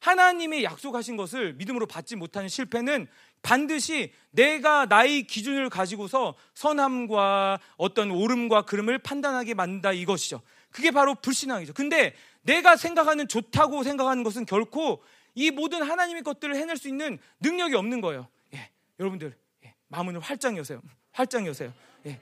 하나님의 0.00 0.62
약속하신 0.64 1.16
것을 1.16 1.54
믿음으로 1.54 1.86
받지 1.86 2.16
못하는 2.16 2.48
실패는 2.48 3.08
반드시 3.42 4.12
내가 4.30 4.86
나의 4.86 5.22
기준을 5.26 5.70
가지고서 5.70 6.34
선함과 6.54 7.60
어떤 7.76 8.10
옳음과 8.10 8.62
그름을 8.62 8.98
판단하게 8.98 9.54
만든다 9.54 9.92
이것이죠. 9.92 10.42
그게 10.70 10.90
바로 10.90 11.14
불신앙이죠. 11.14 11.72
근데 11.72 12.14
내가 12.42 12.76
생각하는 12.76 13.28
좋다고 13.28 13.82
생각하는 13.82 14.22
것은 14.22 14.46
결코 14.46 15.02
이 15.36 15.50
모든 15.50 15.82
하나님의 15.82 16.22
것들을 16.22 16.56
해낼 16.56 16.76
수 16.76 16.88
있는 16.88 17.18
능력이 17.40 17.74
없는 17.76 18.00
거예요. 18.00 18.26
예, 18.54 18.70
여러분들 18.98 19.38
예, 19.64 19.74
마음을 19.88 20.18
활짝 20.18 20.56
여세요. 20.56 20.82
활짝 21.12 21.46
여세요. 21.46 21.72
예. 22.06 22.18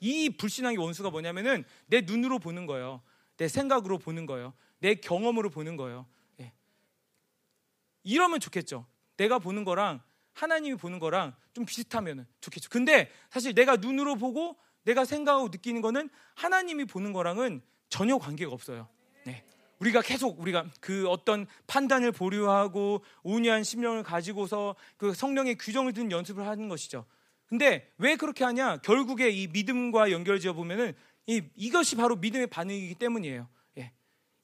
이 0.00 0.28
불신앙의 0.36 0.76
원수가 0.76 1.10
뭐냐면은 1.10 1.64
내 1.86 2.02
눈으로 2.02 2.38
보는 2.38 2.66
거예요. 2.66 3.02
내 3.38 3.48
생각으로 3.48 3.98
보는 3.98 4.26
거예요. 4.26 4.52
내 4.80 4.94
경험으로 4.94 5.48
보는 5.48 5.78
거예요. 5.78 6.06
예. 6.40 6.52
이러면 8.02 8.38
좋겠죠. 8.38 8.86
내가 9.16 9.38
보는 9.38 9.64
거랑 9.64 10.02
하나님이 10.34 10.76
보는 10.76 10.98
거랑 10.98 11.34
좀 11.54 11.64
비슷하면 11.64 12.26
좋겠죠. 12.42 12.68
근데 12.68 13.10
사실 13.30 13.54
내가 13.54 13.76
눈으로 13.76 14.16
보고 14.16 14.58
내가 14.82 15.06
생각하고 15.06 15.48
느끼는 15.48 15.80
거는 15.80 16.10
하나님이 16.34 16.84
보는 16.84 17.14
거랑은 17.14 17.62
전혀 17.88 18.18
관계가 18.18 18.52
없어요. 18.52 18.88
네. 19.74 19.76
우리가 19.80 20.02
계속 20.02 20.40
우리가 20.40 20.66
그 20.80 21.08
어떤 21.08 21.46
판단을 21.66 22.12
보류하고 22.12 23.02
온유한 23.22 23.64
심령을 23.64 24.02
가지고서 24.02 24.76
그 24.96 25.14
성령의 25.14 25.56
규정을 25.56 25.92
듣는 25.92 26.10
연습을 26.10 26.46
하는 26.46 26.68
것이죠. 26.68 27.04
근데 27.46 27.90
왜 27.98 28.16
그렇게 28.16 28.44
하냐? 28.44 28.78
결국에 28.78 29.30
이 29.30 29.46
믿음과 29.48 30.10
연결지어 30.10 30.54
보면은 30.54 30.94
이, 31.26 31.42
이것이 31.56 31.96
바로 31.96 32.16
믿음의 32.16 32.48
반응이기 32.48 32.94
때문이에요. 32.96 33.48
예. 33.78 33.92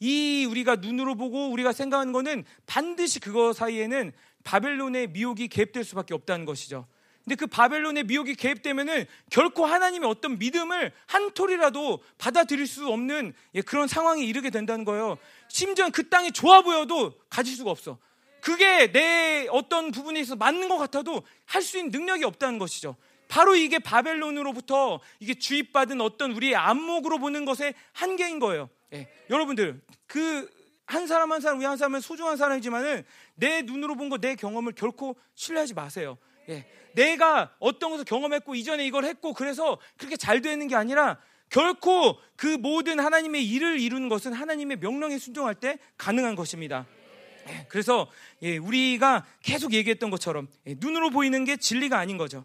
이 0.00 0.46
우리가 0.48 0.76
눈으로 0.76 1.14
보고 1.14 1.50
우리가 1.50 1.72
생각하는 1.72 2.12
거는 2.12 2.44
반드시 2.66 3.20
그거 3.20 3.52
사이에는 3.52 4.12
바벨론의 4.44 5.08
미혹이 5.08 5.48
개입될 5.48 5.84
수밖에 5.84 6.14
없다는 6.14 6.44
것이죠. 6.44 6.86
근데 7.30 7.36
그 7.36 7.46
바벨론의 7.46 8.04
미혹이 8.04 8.34
개입되면은 8.34 9.06
결코 9.30 9.64
하나님의 9.64 10.10
어떤 10.10 10.36
믿음을 10.36 10.90
한 11.06 11.30
톨이라도 11.32 12.02
받아들일 12.18 12.66
수 12.66 12.88
없는 12.88 13.34
예, 13.54 13.60
그런 13.60 13.86
상황에 13.86 14.24
이르게 14.24 14.50
된다는 14.50 14.84
거예요. 14.84 15.16
심지어 15.46 15.90
그 15.90 16.08
땅이 16.08 16.32
좋아 16.32 16.62
보여도 16.62 17.14
가질 17.28 17.54
수가 17.54 17.70
없어. 17.70 17.98
그게 18.40 18.90
내 18.90 19.46
어떤 19.52 19.92
부분에 19.92 20.18
있어서 20.18 20.34
맞는 20.34 20.68
것 20.68 20.76
같아도 20.76 21.22
할 21.46 21.62
수 21.62 21.78
있는 21.78 21.92
능력이 21.92 22.24
없다는 22.24 22.58
것이죠. 22.58 22.96
바로 23.28 23.54
이게 23.54 23.78
바벨론으로부터 23.78 24.98
이게 25.20 25.34
주입받은 25.34 26.00
어떤 26.00 26.32
우리의 26.32 26.56
안목으로 26.56 27.18
보는 27.18 27.44
것의 27.44 27.74
한계인 27.92 28.40
거예요. 28.40 28.68
예, 28.92 29.08
여러분들 29.30 29.80
그 30.08 30.50
한 30.90 31.06
사람 31.06 31.30
한 31.30 31.40
사람 31.40 31.58
우리 31.58 31.66
한 31.66 31.76
사람은 31.76 32.00
소중한 32.00 32.36
사람이지만은 32.36 33.04
내 33.36 33.62
눈으로 33.62 33.94
본 33.94 34.08
거 34.08 34.18
내 34.18 34.34
경험을 34.34 34.72
결코 34.72 35.14
신뢰하지 35.36 35.74
마세요. 35.74 36.18
예, 36.48 36.64
내가 36.94 37.54
어떤 37.58 37.90
것을 37.90 38.04
경험했고 38.04 38.54
이전에 38.54 38.86
이걸 38.86 39.04
했고 39.04 39.32
그래서 39.32 39.78
그렇게 39.96 40.16
잘 40.16 40.40
되는 40.40 40.66
게 40.66 40.74
아니라 40.74 41.18
결코 41.48 42.18
그 42.36 42.46
모든 42.46 43.00
하나님의 43.00 43.44
일을 43.48 43.80
이루는 43.80 44.08
것은 44.08 44.32
하나님의 44.32 44.78
명령에 44.78 45.18
순종할 45.18 45.54
때 45.54 45.78
가능한 45.96 46.36
것입니다. 46.36 46.86
예, 47.48 47.66
그래서 47.68 48.10
예, 48.42 48.56
우리가 48.56 49.26
계속 49.42 49.72
얘기했던 49.72 50.10
것처럼 50.10 50.48
예, 50.66 50.74
눈으로 50.78 51.10
보이는 51.10 51.44
게 51.44 51.56
진리가 51.56 51.98
아닌 51.98 52.16
거죠. 52.16 52.44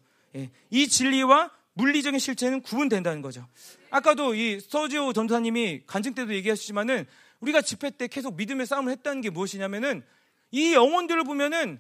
이 0.70 0.88
진리와 0.88 1.50
물리적인 1.76 2.20
실체는 2.20 2.62
구분된다는 2.62 3.22
거죠. 3.22 3.48
아까도 3.90 4.36
이 4.36 4.60
서지오 4.60 5.14
전사님이 5.14 5.84
간증 5.88 6.14
때도 6.14 6.34
얘기하시지만은 6.34 7.06
우리가 7.40 7.62
집회 7.62 7.90
때 7.90 8.08
계속 8.08 8.36
믿음의 8.36 8.66
싸움을 8.66 8.92
했다는 8.92 9.22
게 9.22 9.30
무엇이냐면은 9.30 10.04
이 10.52 10.74
영혼들을 10.74 11.24
보면은 11.24 11.80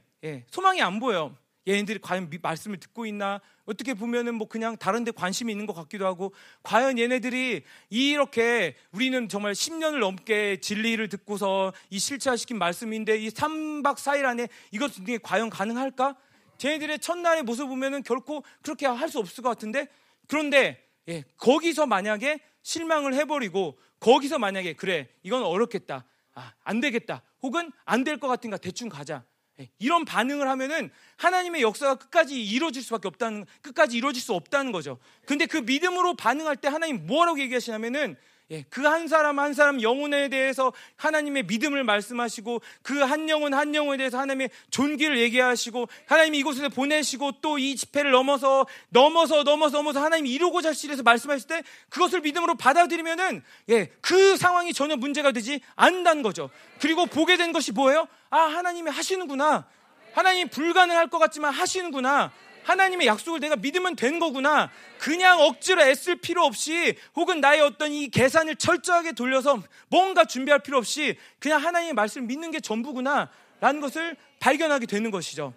소망이 0.51 0.81
안 0.81 0.99
보여. 0.99 1.35
얘네들이 1.67 1.99
과연 1.99 2.29
말씀을 2.41 2.79
듣고 2.79 3.05
있나? 3.05 3.41
어떻게 3.65 3.93
보면은 3.93 4.35
뭐 4.35 4.47
그냥 4.47 4.77
다른 4.77 5.03
데 5.03 5.11
관심이 5.11 5.51
있는 5.51 5.65
것 5.65 5.73
같기도 5.73 6.05
하고, 6.05 6.33
과연 6.63 6.99
얘네들이 6.99 7.63
이렇게 7.89 8.75
우리는 8.91 9.27
정말 9.27 9.53
10년을 9.53 9.99
넘게 9.99 10.59
진리를 10.59 11.07
듣고서 11.09 11.73
이 11.89 11.97
실체화시킨 11.99 12.57
말씀인데 12.59 13.17
이 13.17 13.29
3박 13.29 13.95
4일 13.97 14.25
안에 14.25 14.47
이것이 14.71 15.01
과연 15.23 15.49
가능할까? 15.49 16.15
쟤네들의 16.57 16.99
첫날의 16.99 17.43
모습 17.43 17.67
보면은 17.67 18.03
결코 18.03 18.43
그렇게 18.61 18.85
할 18.85 19.09
수 19.09 19.19
없을 19.19 19.43
것 19.43 19.49
같은데, 19.49 19.87
그런데 20.27 20.83
예, 21.07 21.23
거기서 21.37 21.85
만약에 21.87 22.39
실망을 22.63 23.13
해버리고, 23.13 23.77
거기서 23.99 24.39
만약에 24.39 24.73
그래, 24.73 25.07
이건 25.23 25.43
어렵겠다. 25.43 26.05
아, 26.33 26.53
안 26.63 26.79
되겠다. 26.79 27.21
혹은 27.41 27.71
안 27.85 28.03
될 28.03 28.17
것 28.19 28.27
같은가 28.27 28.57
대충 28.57 28.89
가자. 28.89 29.23
예, 29.59 29.69
이런 29.79 30.03
반응을 30.05 30.49
하면은 30.49 30.89
하나님의 31.17 31.61
역사가 31.61 31.95
끝까지 31.95 32.43
이루어질 32.43 32.83
수밖에 32.83 33.07
없다는 33.07 33.45
끝까지 33.61 33.97
이루어질 33.97 34.21
수 34.21 34.33
없다는 34.33 34.71
거죠. 34.71 34.99
근데 35.25 35.45
그 35.45 35.57
믿음으로 35.57 36.15
반응할 36.15 36.57
때 36.57 36.67
하나님 36.67 37.05
뭐라고 37.07 37.39
얘기하시냐면은 37.39 38.17
예, 38.51 38.61
그 38.69 38.85
한 38.85 39.07
사람 39.07 39.39
한 39.39 39.55
사람 39.55 39.81
영혼에 39.81 40.29
대해서 40.29 40.71
하나님의 40.97 41.43
믿음을 41.47 41.83
말씀하시고 41.83 42.61
그 42.83 43.01
한 43.03 43.27
영혼 43.27 43.55
한 43.55 43.73
영혼에 43.73 43.97
대해서 43.97 44.19
하나님의 44.19 44.51
존귀를 44.69 45.17
얘기하시고 45.19 45.87
하나님이 46.05 46.37
이곳에 46.39 46.67
보내시고 46.69 47.39
또 47.41 47.57
이 47.57 47.75
집회를 47.75 48.11
넘어서 48.11 48.67
넘어서 48.89 49.41
넘어서 49.41 49.77
넘어서 49.77 50.03
하나님이 50.03 50.29
이루고자 50.31 50.69
하시려서 50.69 51.01
말씀하실 51.01 51.47
때 51.47 51.63
그것을 51.89 52.21
믿음으로 52.21 52.53
받아들이면은 52.55 53.41
예, 53.69 53.87
그 54.01 54.37
상황이 54.37 54.73
전혀 54.73 54.95
문제가 54.95 55.31
되지 55.31 55.61
않는다는 55.75 56.21
거죠. 56.21 56.51
그리고 56.79 57.07
보게 57.07 57.37
된 57.37 57.51
것이 57.51 57.71
뭐예요? 57.71 58.07
아, 58.35 58.47
하나님이 58.47 58.91
하시는구나. 58.91 59.65
하나님이 60.13 60.49
불가능할 60.49 61.07
것 61.07 61.19
같지만 61.19 61.53
하시는구나. 61.53 62.33
하나님의 62.63 63.07
약속을 63.07 63.39
내가 63.39 63.55
믿으면 63.55 63.95
된 63.95 64.19
거구나. 64.19 64.69
그냥 64.97 65.39
억지로 65.39 65.81
애쓸 65.81 66.17
필요 66.17 66.43
없이 66.43 66.97
혹은 67.15 67.39
나의 67.39 67.61
어떤 67.61 67.93
이 67.93 68.09
계산을 68.09 68.57
철저하게 68.57 69.13
돌려서 69.13 69.63
뭔가 69.87 70.25
준비할 70.25 70.63
필요 70.63 70.77
없이 70.77 71.15
그냥 71.39 71.63
하나님의 71.63 71.93
말씀을 71.93 72.27
믿는 72.27 72.51
게 72.51 72.59
전부구나. 72.59 73.29
라는 73.61 73.79
것을 73.79 74.17
발견하게 74.41 74.85
되는 74.85 75.11
것이죠. 75.11 75.53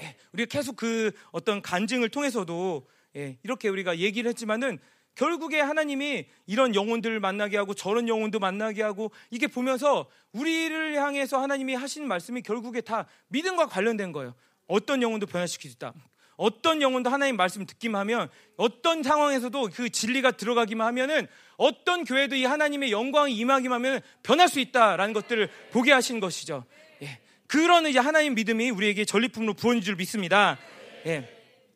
예, 0.00 0.14
우리가 0.34 0.48
계속 0.48 0.76
그 0.76 1.10
어떤 1.32 1.62
간증을 1.62 2.10
통해서도 2.10 2.86
예, 3.16 3.38
이렇게 3.42 3.68
우리가 3.68 3.98
얘기를 3.98 4.28
했지만은 4.28 4.78
결국에 5.14 5.60
하나님이 5.60 6.26
이런 6.46 6.74
영혼들을 6.74 7.20
만나게 7.20 7.56
하고 7.56 7.74
저런 7.74 8.08
영혼도 8.08 8.38
만나게 8.38 8.82
하고 8.82 9.12
이게 9.30 9.46
보면서 9.46 10.06
우리를 10.32 10.94
향해서 10.96 11.40
하나님이 11.40 11.74
하시는 11.74 12.06
말씀이 12.08 12.42
결국에 12.42 12.80
다 12.80 13.06
믿음과 13.28 13.66
관련된 13.66 14.12
거예요. 14.12 14.34
어떤 14.66 15.02
영혼도 15.02 15.26
변화시키겠다. 15.26 15.94
어떤 16.36 16.82
영혼도 16.82 17.10
하나님 17.10 17.36
말씀 17.36 17.64
듣기만 17.64 18.00
하면 18.00 18.28
어떤 18.56 19.02
상황에서도 19.02 19.70
그 19.72 19.88
진리가 19.88 20.32
들어가기만 20.32 20.86
하면은 20.88 21.28
어떤 21.56 22.04
교회도 22.04 22.34
이 22.34 22.44
하나님의 22.44 22.90
영광이 22.90 23.36
임하기만 23.36 23.76
하면 23.76 24.00
변할 24.22 24.48
수 24.48 24.58
있다라는 24.58 25.14
것들을 25.14 25.48
보게 25.70 25.92
하신 25.92 26.18
것이죠. 26.18 26.64
예. 27.02 27.20
그런 27.46 27.86
이제 27.86 28.00
하나님 28.00 28.34
믿음이 28.34 28.70
우리에게 28.70 29.04
전리품으로 29.04 29.54
부어진 29.54 29.80
줄 29.80 29.94
믿습니다. 29.94 30.58
예. 31.06 31.28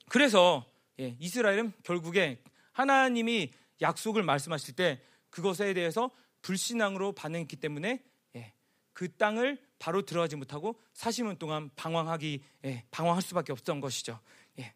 그래서 0.08 0.64
예, 0.98 1.14
이스라엘은 1.20 1.72
결국에 1.84 2.38
하나님이 2.78 3.50
약속을 3.82 4.22
말씀하실 4.22 4.76
때 4.76 5.00
그것에 5.30 5.74
대해서 5.74 6.12
불신앙으로 6.42 7.10
반응했기 7.10 7.56
때문에 7.56 8.04
예, 8.36 8.52
그 8.92 9.12
땅을 9.16 9.58
바로 9.80 10.02
들어가지 10.02 10.36
못하고 10.36 10.80
40년 10.94 11.40
동안 11.40 11.70
방황하기 11.74 12.40
예, 12.66 12.84
방황할 12.92 13.20
수밖에 13.22 13.50
없던 13.50 13.80
것이죠. 13.80 14.20
예. 14.60 14.72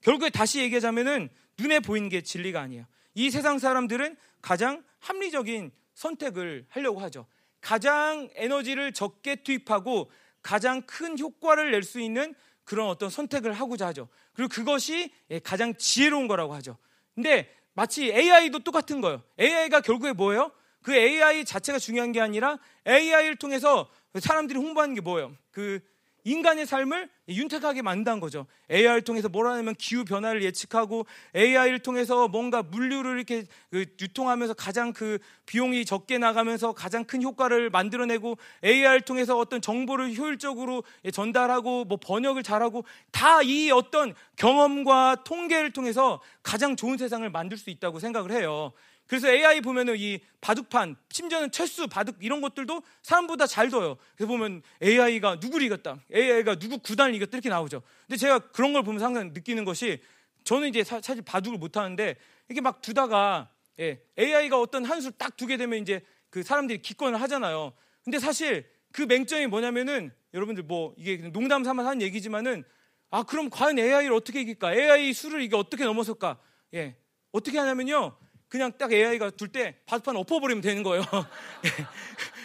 결국에 0.00 0.30
다시 0.30 0.60
얘기하자면은 0.60 1.28
눈에 1.58 1.80
보이는 1.80 2.08
게 2.08 2.22
진리가 2.22 2.58
아니에요. 2.58 2.86
이 3.14 3.30
세상 3.30 3.58
사람들은 3.58 4.16
가장 4.40 4.82
합리적인 5.00 5.72
선택을 5.92 6.64
하려고 6.70 7.00
하죠. 7.00 7.26
가장 7.60 8.30
에너지를 8.34 8.92
적게 8.94 9.36
투입하고 9.36 10.10
가장 10.40 10.80
큰 10.86 11.18
효과를 11.18 11.70
낼 11.70 11.82
수 11.82 12.00
있는 12.00 12.34
그런 12.64 12.88
어떤 12.88 13.10
선택을 13.10 13.52
하고자 13.52 13.88
하죠. 13.88 14.08
그리고 14.32 14.48
그것이 14.48 15.12
예, 15.30 15.38
가장 15.38 15.74
지혜로운 15.76 16.28
거라고 16.28 16.54
하죠. 16.54 16.78
근데 17.14 17.54
마치 17.74 18.12
AI도 18.12 18.60
똑같은 18.60 19.00
거예요. 19.00 19.22
AI가 19.38 19.80
결국에 19.80 20.12
뭐예요? 20.12 20.52
그 20.82 20.94
AI 20.94 21.44
자체가 21.44 21.78
중요한 21.78 22.12
게 22.12 22.20
아니라 22.20 22.58
AI를 22.86 23.36
통해서 23.36 23.90
사람들이 24.18 24.58
홍보하는 24.58 24.94
게 24.94 25.00
뭐예요? 25.00 25.34
그 25.50 25.80
인간의 26.24 26.66
삶을 26.66 27.08
윤택하게 27.28 27.82
만든다는 27.82 28.20
거죠. 28.20 28.46
AI를 28.70 29.02
통해서 29.02 29.28
뭐라 29.28 29.52
하냐면 29.52 29.74
기후 29.76 30.04
변화를 30.04 30.42
예측하고 30.42 31.06
AI를 31.36 31.80
통해서 31.80 32.28
뭔가 32.28 32.62
물류를 32.62 33.16
이렇게 33.16 33.44
그 33.70 33.84
유통하면서 34.00 34.54
가장 34.54 34.92
그 34.92 35.18
비용이 35.46 35.84
적게 35.84 36.18
나가면서 36.18 36.72
가장 36.72 37.04
큰 37.04 37.22
효과를 37.22 37.70
만들어내고 37.70 38.38
AI를 38.64 39.02
통해서 39.02 39.38
어떤 39.38 39.60
정보를 39.60 40.16
효율적으로 40.16 40.82
전달하고 41.12 41.84
뭐 41.84 41.98
번역을 41.98 42.42
잘하고 42.42 42.84
다 43.10 43.42
이 43.42 43.70
어떤 43.72 44.14
경험과 44.36 45.24
통계를 45.24 45.72
통해서 45.72 46.20
가장 46.42 46.76
좋은 46.76 46.96
세상을 46.96 47.28
만들 47.30 47.56
수 47.56 47.70
있다고 47.70 47.98
생각을 47.98 48.30
해요. 48.30 48.72
그래서 49.12 49.28
AI 49.28 49.60
보면은 49.60 49.94
이 49.98 50.20
바둑판, 50.40 50.96
심지어는 51.10 51.50
철수, 51.50 51.86
바둑 51.86 52.16
이런 52.24 52.40
것들도 52.40 52.82
사람보다 53.02 53.46
잘 53.46 53.68
둬요. 53.68 53.98
그래서 54.16 54.26
보면 54.26 54.62
AI가 54.82 55.34
누구를 55.34 55.66
이겼다. 55.66 56.00
AI가 56.10 56.54
누구 56.54 56.78
구단을 56.78 57.14
이겼다. 57.16 57.36
이렇게 57.36 57.50
나오죠. 57.50 57.82
근데 58.06 58.16
제가 58.16 58.38
그런 58.38 58.72
걸 58.72 58.82
보면서 58.82 59.04
항상 59.04 59.34
느끼는 59.34 59.66
것이 59.66 60.00
저는 60.44 60.68
이제 60.70 60.82
사, 60.82 60.98
실 61.02 61.20
바둑을 61.20 61.58
못 61.58 61.76
하는데 61.76 62.16
이렇게 62.48 62.62
막 62.62 62.80
두다가 62.80 63.50
예, 63.80 64.02
AI가 64.18 64.58
어떤 64.58 64.86
한 64.86 65.02
수를 65.02 65.12
딱 65.18 65.36
두게 65.36 65.58
되면 65.58 65.78
이제 65.78 66.00
그 66.30 66.42
사람들이 66.42 66.80
기권을 66.80 67.20
하잖아요. 67.20 67.74
근데 68.04 68.18
사실 68.18 68.66
그 68.92 69.02
맹점이 69.02 69.46
뭐냐면은 69.46 70.10
여러분들 70.32 70.62
뭐 70.62 70.94
이게 70.96 71.18
농담 71.18 71.64
삼아 71.64 71.84
하는 71.84 72.00
얘기지만은 72.00 72.64
아 73.10 73.24
그럼 73.24 73.50
과연 73.50 73.78
AI를 73.78 74.14
어떻게 74.14 74.40
이길까? 74.40 74.72
AI 74.72 75.12
수를 75.12 75.42
이게 75.42 75.54
어떻게 75.54 75.84
넘어설까? 75.84 76.38
예. 76.72 76.96
어떻게 77.30 77.58
하냐면요. 77.58 78.21
그냥 78.52 78.70
딱 78.76 78.92
AI가 78.92 79.30
둘 79.30 79.48
때 79.48 79.76
바둑판 79.86 80.14
엎어버리면 80.14 80.60
되는 80.60 80.82
거예요. 80.82 81.02
예. 81.64 81.86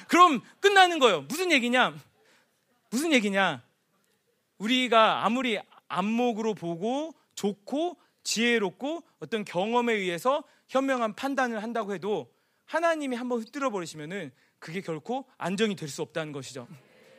그럼 0.07 0.41
끝나는 0.61 0.99
거예요. 0.99 1.23
무슨 1.23 1.51
얘기냐? 1.51 1.93
무슨 2.89 3.11
얘기냐? 3.11 3.61
우리가 4.57 5.25
아무리 5.25 5.59
안목으로 5.89 6.53
보고 6.53 7.13
좋고 7.35 7.97
지혜롭고 8.23 9.03
어떤 9.19 9.43
경험에 9.43 9.91
의해서 9.95 10.45
현명한 10.69 11.13
판단을 11.15 11.61
한다고 11.61 11.93
해도 11.93 12.31
하나님이 12.63 13.17
한번 13.17 13.41
흩뜨려 13.41 13.69
버리시면은 13.69 14.31
그게 14.59 14.79
결코 14.79 15.25
안정이 15.37 15.75
될 15.75 15.89
수 15.89 16.01
없다는 16.03 16.31
것이죠. 16.31 16.69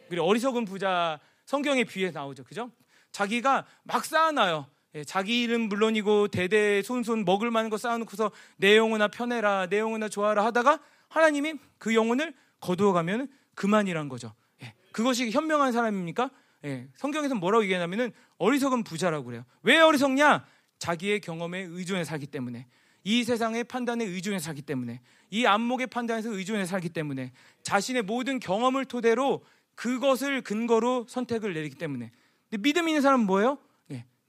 그리고 0.09 0.24
어리석은 0.26 0.64
부자 0.64 1.20
성경의 1.45 1.84
비유에 1.84 2.11
나오죠. 2.11 2.43
그죠? 2.45 2.70
자기가 3.12 3.66
막 3.82 4.07
쌓아놔요. 4.07 4.66
예, 4.99 5.05
자기 5.05 5.43
이름 5.43 5.69
물론이고 5.69 6.29
대대 6.29 6.83
손손 6.83 7.25
먹을 7.25 7.53
만한 7.53 7.71
거 7.71 7.79
쌓아놓고서 7.79 8.33
내 8.57 8.77
영혼아 8.77 9.09
편해라 9.09 9.69
내 9.69 9.79
영혼아 9.79 10.09
좋아라 10.09 10.45
하다가 10.45 10.81
하나님이 11.09 11.55
그 11.79 11.95
영혼을 11.95 12.35
거두어 12.59 12.93
가면 12.93 13.29
그만이란 13.55 14.09
거죠. 14.09 14.35
예, 14.63 14.75
그것이 14.91 15.31
현명한 15.31 15.71
사람입니까? 15.73 16.31
예, 16.65 16.89
성경에서 16.97 17.37
뭐라고 17.37 17.63
얘기하냐면은 17.63 18.13
어리석은 18.39 18.83
부자라고 18.83 19.27
그래요. 19.27 19.45
왜 19.63 19.79
어리석냐? 19.79 20.45
자기의 20.81 21.21
경험에 21.21 21.61
의존해 21.61 22.03
살기 22.05 22.27
때문에 22.27 22.67
이 23.05 23.23
세상의 23.23 23.65
판단에 23.65 24.05
의존해 24.05 24.41
살기 24.41 24.63
때문에 24.63 25.01
이 25.31 25.47
안목의 25.47 25.87
판단에서 25.89 26.33
의존해 26.33 26.67
살기 26.67 26.89
때문에 26.89 27.33
자신의 27.63 28.03
모든 28.03 28.41
경험을 28.41 28.85
토대로 28.85 29.45
그것을 29.77 30.43
근거로 30.43 31.07
선택을 31.09 31.55
내리기 31.55 31.77
때문에 31.77 32.11
근데 32.51 32.63
믿음 32.63 32.89
있는 32.89 33.01
사람은 33.01 33.27
뭐예요? 33.27 33.59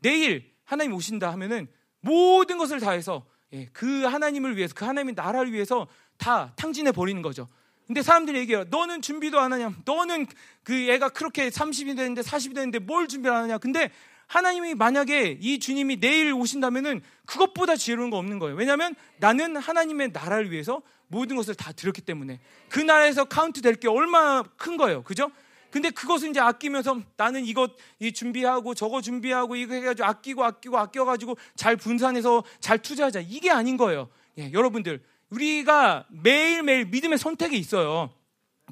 내일 0.01 0.48
하나님 0.69 0.93
오신다 0.93 1.31
하면은 1.31 1.67
모든 1.99 2.59
것을 2.59 2.79
다해서 2.79 3.25
예, 3.53 3.65
그 3.73 4.03
하나님을 4.03 4.55
위해서 4.55 4.75
그 4.75 4.85
하나님의 4.85 5.15
나라를 5.15 5.51
위해서 5.51 5.87
다 6.17 6.53
탕진해 6.55 6.91
버리는 6.91 7.19
거죠. 7.23 7.47
근데 7.87 8.03
사람들이 8.03 8.37
얘기해요. 8.37 8.65
너는 8.69 9.01
준비도 9.01 9.39
안 9.39 9.51
하냐? 9.51 9.73
너는 9.83 10.27
그 10.63 10.73
애가 10.91 11.09
그렇게 11.09 11.49
30이 11.49 11.97
되는데 11.97 12.21
40이 12.21 12.53
되는데 12.53 12.77
뭘 12.77 13.07
준비를 13.07 13.35
안 13.35 13.43
하냐? 13.45 13.57
근데 13.57 13.89
하나님이 14.27 14.75
만약에 14.75 15.39
이 15.41 15.57
주님이 15.57 15.99
내일 15.99 16.33
오신다면은 16.33 17.01
그것보다 17.25 17.75
지혜로운 17.75 18.11
거 18.11 18.17
없는 18.17 18.37
거예요. 18.37 18.55
왜냐하면 18.55 18.93
나는 19.17 19.57
하나님의 19.57 20.11
나라를 20.13 20.51
위해서 20.51 20.83
모든 21.07 21.35
것을 21.35 21.55
다 21.55 21.71
드렸기 21.71 22.01
때문에 22.01 22.39
그 22.69 22.79
나라에서 22.79 23.25
카운트 23.25 23.61
될 23.63 23.73
게 23.75 23.87
얼마나 23.87 24.43
큰 24.55 24.77
거예요. 24.77 25.01
그죠? 25.01 25.31
근데 25.71 25.89
그것을 25.89 26.29
이제 26.29 26.39
아끼면서 26.39 27.01
나는 27.17 27.45
이것 27.45 27.71
이 27.99 28.11
준비하고 28.11 28.73
저거 28.73 29.01
준비하고 29.01 29.55
이거 29.55 29.73
해가지고 29.73 30.07
아끼고 30.07 30.43
아끼고 30.43 30.77
아껴가지고 30.77 31.37
잘 31.55 31.75
분산해서 31.75 32.43
잘 32.59 32.79
투자하자. 32.79 33.21
이게 33.21 33.51
아닌 33.51 33.77
거예요. 33.77 34.09
예, 34.37 34.51
여러분들. 34.51 35.03
우리가 35.29 36.07
매일매일 36.09 36.85
믿음의 36.85 37.17
선택이 37.17 37.57
있어요. 37.57 38.11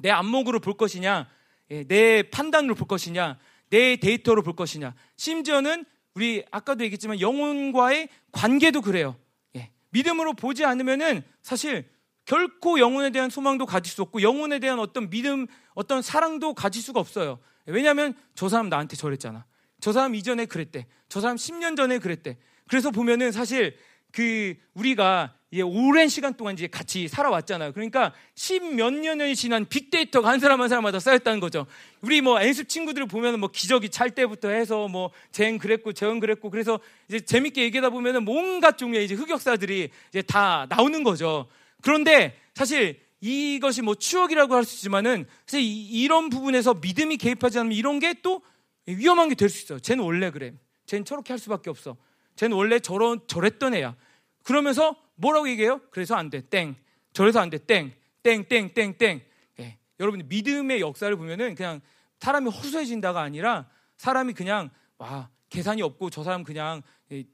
내 0.00 0.10
안목으로 0.10 0.60
볼 0.60 0.74
것이냐, 0.74 1.28
예, 1.70 1.84
내 1.84 2.22
판단으로 2.22 2.74
볼 2.74 2.88
것이냐, 2.88 3.38
내 3.70 3.96
데이터로 3.96 4.42
볼 4.42 4.56
것이냐. 4.56 4.94
심지어는 5.16 5.84
우리 6.14 6.44
아까도 6.50 6.84
얘기했지만 6.84 7.20
영혼과의 7.20 8.08
관계도 8.32 8.82
그래요. 8.82 9.16
예, 9.56 9.70
믿음으로 9.90 10.34
보지 10.34 10.64
않으면은 10.64 11.22
사실 11.42 11.88
결코 12.28 12.78
영혼에 12.78 13.08
대한 13.08 13.30
소망도 13.30 13.64
가질 13.64 13.90
수 13.90 14.02
없고 14.02 14.20
영혼에 14.20 14.58
대한 14.58 14.78
어떤 14.78 15.08
믿음, 15.08 15.46
어떤 15.72 16.02
사랑도 16.02 16.52
가질 16.52 16.82
수가 16.82 17.00
없어요. 17.00 17.38
왜냐하면 17.64 18.14
저 18.34 18.50
사람 18.50 18.68
나한테 18.68 18.96
저랬잖아. 18.96 19.46
저 19.80 19.92
사람 19.94 20.14
이전에 20.14 20.44
그랬대. 20.44 20.86
저 21.08 21.22
사람 21.22 21.36
10년 21.36 21.74
전에 21.74 21.98
그랬대. 21.98 22.36
그래서 22.68 22.90
보면은 22.90 23.32
사실 23.32 23.78
그 24.12 24.54
우리가 24.74 25.36
예, 25.54 25.62
오랜 25.62 26.08
시간 26.08 26.34
동안 26.34 26.52
이제 26.52 26.66
같이 26.66 27.08
살아왔잖아요. 27.08 27.72
그러니까 27.72 28.12
십몇 28.34 28.92
년이 28.92 29.34
지난 29.34 29.64
빅데이터가 29.66 30.28
한 30.28 30.38
사람 30.38 30.60
한 30.60 30.68
사람마다 30.68 31.00
쌓였다는 31.00 31.40
거죠. 31.40 31.64
우리 32.02 32.20
뭐 32.20 32.44
연습 32.44 32.68
친구들을 32.68 33.06
보면은 33.06 33.40
뭐 33.40 33.48
기저귀 33.50 33.88
찰 33.88 34.10
때부터 34.10 34.50
해서 34.50 34.86
뭐쟤 34.88 35.56
그랬고 35.56 35.94
쟤은 35.94 36.20
그랬고 36.20 36.50
그래서 36.50 36.78
이제 37.08 37.20
재밌게 37.20 37.62
얘기하다 37.62 37.88
보면은 37.88 38.26
뭔가 38.26 38.72
종류의 38.72 39.06
이제 39.06 39.14
흑역사들이 39.14 39.88
이제 40.10 40.20
다 40.20 40.66
나오는 40.68 41.02
거죠. 41.02 41.48
그런데 41.82 42.38
사실 42.54 43.00
이것이 43.20 43.82
뭐 43.82 43.94
추억이라고 43.94 44.54
할 44.54 44.64
수 44.64 44.76
있지만은 44.76 45.26
사실 45.46 45.62
이런 45.62 46.28
부분에서 46.30 46.74
믿음이 46.74 47.16
개입하지 47.16 47.58
않으면 47.58 47.76
이런 47.76 47.98
게 47.98 48.14
또 48.22 48.42
위험한 48.86 49.28
게 49.28 49.34
될 49.34 49.48
수 49.50 49.64
있어요. 49.64 49.78
쟤는 49.80 50.04
원래 50.04 50.30
그래. 50.30 50.54
쟤는 50.86 51.04
저렇게 51.04 51.32
할 51.32 51.38
수밖에 51.38 51.68
없어. 51.70 51.96
쟤는 52.36 52.56
원래 52.56 52.78
저런 52.80 53.20
저랬던 53.26 53.74
애야. 53.74 53.96
그러면서 54.44 54.96
뭐라고 55.16 55.48
얘기해요? 55.50 55.80
그래서 55.90 56.14
안 56.14 56.30
돼. 56.30 56.40
땡. 56.48 56.74
저래서 57.12 57.40
안 57.40 57.50
돼. 57.50 57.58
땡. 57.58 57.92
땡, 58.22 58.44
땡, 58.48 58.72
땡, 58.72 58.96
땡. 58.96 59.20
예. 59.60 59.78
여러분 60.00 60.22
믿음의 60.26 60.80
역사를 60.80 61.14
보면은 61.16 61.54
그냥 61.54 61.80
사람이 62.20 62.50
허수해진다가 62.50 63.20
아니라 63.20 63.68
사람이 63.98 64.32
그냥 64.32 64.70
와 64.96 65.28
계산이 65.50 65.82
없고 65.82 66.10
저 66.10 66.22
사람 66.24 66.44
그냥 66.44 66.82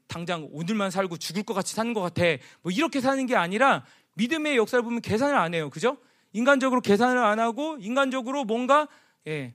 당장 0.07 0.47
오늘만 0.51 0.91
살고 0.91 1.17
죽을 1.17 1.43
것 1.43 1.53
같이 1.53 1.73
사는 1.75 1.93
것 1.93 2.01
같아. 2.01 2.23
뭐 2.61 2.71
이렇게 2.71 2.99
사는 3.01 3.25
게 3.25 3.35
아니라 3.35 3.85
믿음의 4.15 4.57
역사를 4.57 4.83
보면 4.83 5.01
계산을 5.01 5.35
안 5.35 5.53
해요. 5.53 5.69
그죠? 5.69 5.97
인간적으로 6.33 6.81
계산을 6.81 7.17
안 7.17 7.39
하고 7.39 7.77
인간적으로 7.79 8.43
뭔가 8.43 8.87
예, 9.27 9.53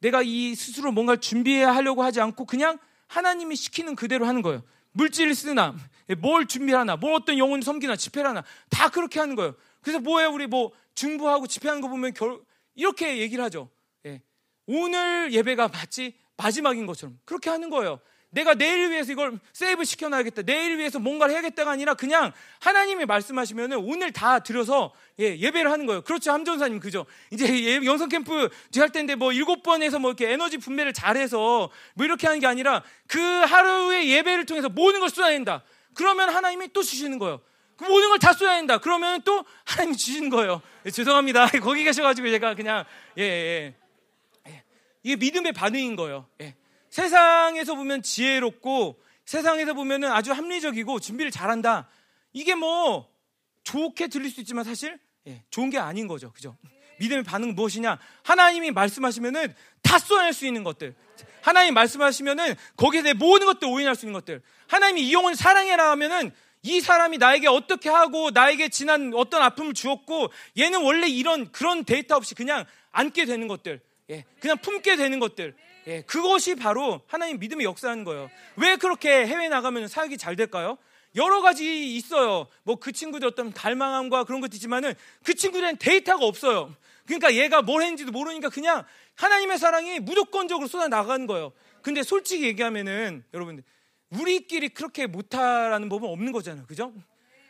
내가 0.00 0.22
이 0.22 0.54
스스로 0.54 0.92
뭔가 0.92 1.16
준비해야 1.16 1.74
하려고 1.74 2.02
하지 2.02 2.20
않고 2.20 2.44
그냥 2.44 2.78
하나님이 3.06 3.56
시키는 3.56 3.96
그대로 3.96 4.26
하는 4.26 4.42
거예요. 4.42 4.62
물질을 4.92 5.34
쓰나, 5.34 5.76
예, 6.10 6.14
뭘 6.14 6.46
준비하나, 6.46 6.96
뭘 6.96 7.14
어떤 7.14 7.38
영혼 7.38 7.60
섬기나, 7.62 7.96
집회를 7.96 8.28
하나, 8.28 8.44
다 8.68 8.88
그렇게 8.88 9.20
하는 9.20 9.34
거예요. 9.36 9.54
그래서 9.80 10.00
뭐예요? 10.00 10.30
우리 10.30 10.46
뭐 10.46 10.72
중부하고 10.94 11.46
집회하는 11.46 11.80
거 11.80 11.88
보면 11.88 12.14
결, 12.14 12.40
이렇게 12.74 13.18
얘기를 13.18 13.42
하죠. 13.44 13.70
예, 14.06 14.20
오늘 14.66 15.32
예배가 15.32 15.68
마치 15.68 16.14
마지막인 16.36 16.86
것처럼 16.86 17.18
그렇게 17.24 17.50
하는 17.50 17.70
거예요. 17.70 18.00
내가 18.30 18.54
내일 18.54 18.90
위해서 18.90 19.10
이걸 19.12 19.38
세이브 19.52 19.84
시켜놔야겠다. 19.84 20.42
내일 20.42 20.78
위해서 20.78 20.98
뭔가를 20.98 21.34
해야겠다가 21.34 21.70
아니라 21.70 21.94
그냥 21.94 22.32
하나님이 22.60 23.06
말씀하시면 23.06 23.72
오늘 23.72 24.12
다 24.12 24.40
들여서 24.40 24.92
예, 25.18 25.36
예배를 25.38 25.70
하는 25.70 25.86
거예요. 25.86 26.02
그렇죠. 26.02 26.32
함전사님, 26.32 26.78
그죠? 26.80 27.06
이제 27.30 27.46
예, 27.64 27.80
영성 27.84 28.08
캠프 28.08 28.48
할 28.76 28.90
때인데 28.90 29.14
뭐 29.14 29.32
일곱 29.32 29.62
번에서 29.62 29.98
뭐 29.98 30.10
이렇게 30.10 30.30
에너지 30.30 30.58
분배를 30.58 30.92
잘해서 30.92 31.70
뭐 31.94 32.04
이렇게 32.04 32.26
하는 32.26 32.40
게 32.40 32.46
아니라 32.46 32.82
그 33.06 33.18
하루의 33.20 34.10
예배를 34.10 34.44
통해서 34.44 34.68
모든 34.68 35.00
걸 35.00 35.08
쏟아낸다. 35.08 35.62
그러면 35.94 36.28
하나님이 36.28 36.68
또 36.72 36.82
주시는 36.82 37.18
거예요. 37.18 37.40
그 37.76 37.84
모든 37.84 38.08
걸 38.10 38.18
다 38.18 38.32
쏟아야 38.32 38.56
된다. 38.56 38.78
그러면 38.78 39.22
또 39.22 39.44
하나님이 39.64 39.96
주시는 39.96 40.28
거예요. 40.28 40.60
예, 40.84 40.90
죄송합니다. 40.90 41.48
거기 41.62 41.82
계셔가지고 41.84 42.28
제가 42.28 42.54
그냥, 42.54 42.84
예, 43.16 43.22
예. 43.22 43.74
예. 44.48 44.62
이게 45.02 45.16
믿음의 45.16 45.52
반응인 45.52 45.96
거예요. 45.96 46.26
예. 46.42 46.54
세상에서 46.90 47.74
보면 47.74 48.02
지혜롭고 48.02 49.00
세상에서 49.24 49.74
보면은 49.74 50.10
아주 50.10 50.32
합리적이고 50.32 51.00
준비를 51.00 51.30
잘한다. 51.30 51.88
이게 52.32 52.54
뭐 52.54 53.10
좋게 53.64 54.08
들릴 54.08 54.30
수 54.30 54.40
있지만 54.40 54.64
사실 54.64 54.98
예, 55.26 55.42
좋은 55.50 55.70
게 55.70 55.78
아닌 55.78 56.06
거죠. 56.06 56.32
그죠? 56.32 56.56
믿음의 56.98 57.24
반응은 57.24 57.54
무엇이냐? 57.54 57.98
하나님이 58.22 58.70
말씀하시면은 58.70 59.54
다 59.82 59.98
쏘아낼 59.98 60.32
수 60.32 60.46
있는 60.46 60.64
것들. 60.64 60.94
하나님 61.42 61.74
말씀하시면은 61.74 62.54
거기에 62.76 63.02
대해 63.02 63.12
모든 63.14 63.46
것들 63.46 63.68
오인할 63.68 63.94
수 63.94 64.06
있는 64.06 64.14
것들. 64.14 64.42
하나님이 64.66 65.02
이 65.02 65.12
영혼 65.12 65.34
사랑해라 65.34 65.90
하면은 65.92 66.32
이 66.62 66.80
사람이 66.80 67.18
나에게 67.18 67.46
어떻게 67.48 67.88
하고 67.88 68.30
나에게 68.30 68.68
지난 68.68 69.12
어떤 69.14 69.42
아픔을 69.42 69.74
주었고 69.74 70.30
얘는 70.58 70.82
원래 70.82 71.06
이런 71.08 71.52
그런 71.52 71.84
데이터 71.84 72.16
없이 72.16 72.34
그냥 72.34 72.64
안게 72.90 73.26
되는 73.26 73.46
것들. 73.46 73.80
예, 74.10 74.24
그냥 74.40 74.58
품게 74.58 74.96
되는 74.96 75.20
것들. 75.20 75.54
예, 75.88 76.02
그것이 76.02 76.54
바로 76.54 77.00
하나님 77.06 77.38
믿음의 77.38 77.64
역사하는 77.64 78.04
거예요. 78.04 78.30
왜 78.56 78.76
그렇게 78.76 79.26
해외 79.26 79.48
나가면 79.48 79.88
사역이 79.88 80.18
잘 80.18 80.36
될까요? 80.36 80.76
여러 81.16 81.40
가지 81.40 81.96
있어요. 81.96 82.46
뭐 82.62 82.76
그 82.76 82.92
친구들 82.92 83.26
어떤 83.26 83.52
갈망함과 83.52 84.24
그런 84.24 84.42
것도 84.42 84.54
있지만은 84.54 84.94
그 85.24 85.34
친구들은 85.34 85.78
데이터가 85.78 86.26
없어요. 86.26 86.74
그러니까 87.06 87.34
얘가 87.34 87.62
뭘 87.62 87.82
했는지도 87.82 88.12
모르니까 88.12 88.50
그냥 88.50 88.84
하나님의 89.16 89.58
사랑이 89.58 89.98
무조건적으로 89.98 90.68
쏟아 90.68 90.88
나가는 90.88 91.26
거예요. 91.26 91.52
근데 91.80 92.02
솔직히 92.02 92.44
얘기하면은 92.44 93.24
여러분들 93.32 93.64
우리끼리 94.10 94.68
그렇게 94.68 95.06
못하라는 95.06 95.88
법은 95.88 96.06
없는 96.06 96.32
거잖아요. 96.32 96.66
그죠? 96.66 96.92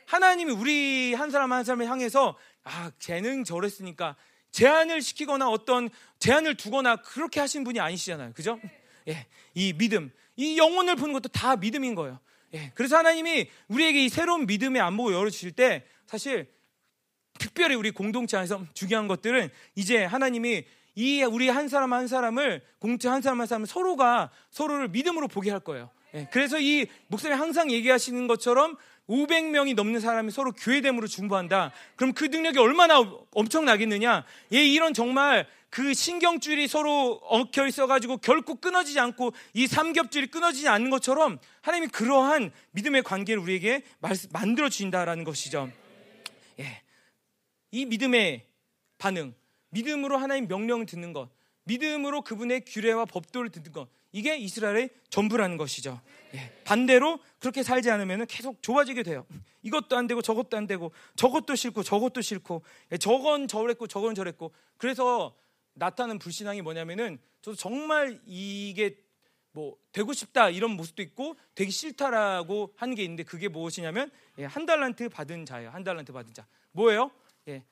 하나님이 0.06 0.52
우리 0.52 1.12
한 1.14 1.30
사람 1.30 1.52
한 1.52 1.64
사람을 1.64 1.86
향해서 1.90 2.38
아, 2.62 2.92
쟤는 3.00 3.42
저랬으니까 3.42 4.14
제한을 4.50 5.02
시키거나 5.02 5.48
어떤 5.48 5.88
제한을 6.18 6.56
두거나 6.56 6.96
그렇게 6.96 7.40
하신 7.40 7.64
분이 7.64 7.80
아니시잖아요. 7.80 8.32
그죠? 8.32 8.60
예. 9.08 9.26
이 9.54 9.72
믿음, 9.72 10.10
이 10.36 10.58
영혼을 10.58 10.96
푸는 10.96 11.12
것도 11.12 11.28
다 11.28 11.56
믿음인 11.56 11.94
거예요. 11.94 12.18
예. 12.54 12.72
그래서 12.74 12.96
하나님이 12.96 13.48
우리에게 13.68 14.04
이 14.04 14.08
새로운 14.08 14.46
믿음의 14.46 14.80
안목을 14.80 15.12
열어주실 15.12 15.52
때 15.52 15.84
사실 16.06 16.50
특별히 17.38 17.74
우리 17.74 17.90
공동체 17.90 18.36
안에서 18.36 18.64
중요한 18.74 19.06
것들은 19.06 19.50
이제 19.76 20.04
하나님이 20.04 20.64
이 20.94 21.22
우리 21.22 21.48
한 21.48 21.68
사람 21.68 21.92
한 21.92 22.08
사람을 22.08 22.62
공동체 22.80 23.08
한 23.08 23.22
사람 23.22 23.40
한 23.40 23.46
사람을 23.46 23.66
서로가 23.66 24.30
서로를 24.50 24.88
믿음으로 24.88 25.28
보게 25.28 25.50
할 25.50 25.60
거예요. 25.60 25.90
예. 26.14 26.28
그래서 26.32 26.58
이 26.58 26.86
목사님 27.08 27.38
항상 27.38 27.70
얘기하시는 27.70 28.26
것처럼 28.26 28.76
500명이 29.08 29.74
넘는 29.74 30.00
사람이 30.00 30.30
서로 30.30 30.52
교회됨으로 30.52 31.06
중보한다. 31.06 31.72
그럼 31.96 32.12
그 32.12 32.26
능력이 32.26 32.58
얼마나 32.58 33.00
엄청나겠느냐? 33.32 34.24
예, 34.52 34.64
이런 34.64 34.92
정말 34.94 35.46
그 35.70 35.92
신경줄이 35.94 36.66
서로 36.68 37.20
엉켜 37.24 37.66
있어가지고 37.66 38.18
결코 38.18 38.54
끊어지지 38.54 39.00
않고 39.00 39.32
이 39.54 39.66
삼겹줄이 39.66 40.28
끊어지지 40.28 40.68
않는 40.68 40.90
것처럼 40.90 41.38
하나님이 41.62 41.88
그러한 41.88 42.52
믿음의 42.72 43.02
관계를 43.02 43.42
우리에게 43.42 43.82
만들어 44.32 44.68
주신다라는 44.68 45.24
것이죠. 45.24 45.70
예. 46.60 46.82
이 47.70 47.84
믿음의 47.84 48.46
반응, 48.96 49.34
믿음으로 49.70 50.16
하나님 50.16 50.48
명령을 50.48 50.86
듣는 50.86 51.12
것, 51.12 51.28
믿음으로 51.64 52.22
그분의 52.22 52.62
규례와 52.66 53.04
법도를 53.04 53.50
듣는 53.50 53.72
것, 53.72 53.88
이게 54.12 54.36
이스라엘의 54.36 54.90
전부라는 55.10 55.56
것이죠. 55.56 56.00
예. 56.34 56.52
반대로 56.64 57.18
그렇게 57.38 57.62
살지 57.62 57.90
않으면 57.90 58.26
계속 58.26 58.62
좁아지게 58.62 59.02
돼요. 59.02 59.26
이것도 59.62 59.96
안 59.96 60.06
되고 60.06 60.22
저것도 60.22 60.56
안 60.56 60.66
되고 60.66 60.92
저것도 61.16 61.54
싫고 61.54 61.82
저것도 61.82 62.20
싫고 62.20 62.62
예. 62.92 62.98
저건 62.98 63.48
저랬고 63.48 63.86
저건 63.86 64.14
저랬고 64.14 64.52
그래서 64.76 65.34
나타나는 65.74 66.18
불신앙이 66.18 66.62
뭐냐면은 66.62 67.18
저도 67.42 67.56
정말 67.56 68.20
이게 68.26 68.96
뭐 69.52 69.76
되고 69.92 70.12
싶다 70.12 70.50
이런 70.50 70.72
모습도 70.72 71.02
있고 71.02 71.36
되기 71.54 71.70
싫다라고 71.70 72.74
하는 72.76 72.94
게 72.94 73.02
있는데 73.02 73.22
그게 73.22 73.48
무엇이냐면 73.48 74.10
예. 74.38 74.44
한 74.44 74.66
달란트 74.66 75.08
받은 75.08 75.46
자예요. 75.46 75.70
한 75.70 75.84
달란트 75.84 76.12
받은 76.12 76.34
자. 76.34 76.46
뭐예요? 76.72 77.10
예. 77.48 77.64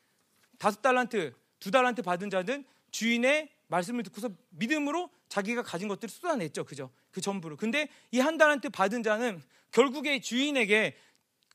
다섯 0.59 0.81
달란트, 0.81 1.35
두 1.61 1.71
달란트 1.71 2.03
받은 2.03 2.31
자는 2.31 2.65
주인의 2.91 3.51
말씀을 3.69 4.03
듣고서 4.05 4.31
믿음으로 4.51 5.11
자기가 5.29 5.63
가진 5.63 5.89
것들을 5.89 6.09
쏟아냈죠. 6.11 6.65
그죠? 6.65 6.91
그 7.11 7.21
전부를. 7.21 7.57
근데 7.57 7.89
이 8.13 8.21
한 8.21 8.39
달한테 8.39 8.69
받은 8.69 9.03
자는 9.03 9.43
결국에 9.73 10.21
주인에게 10.21 10.97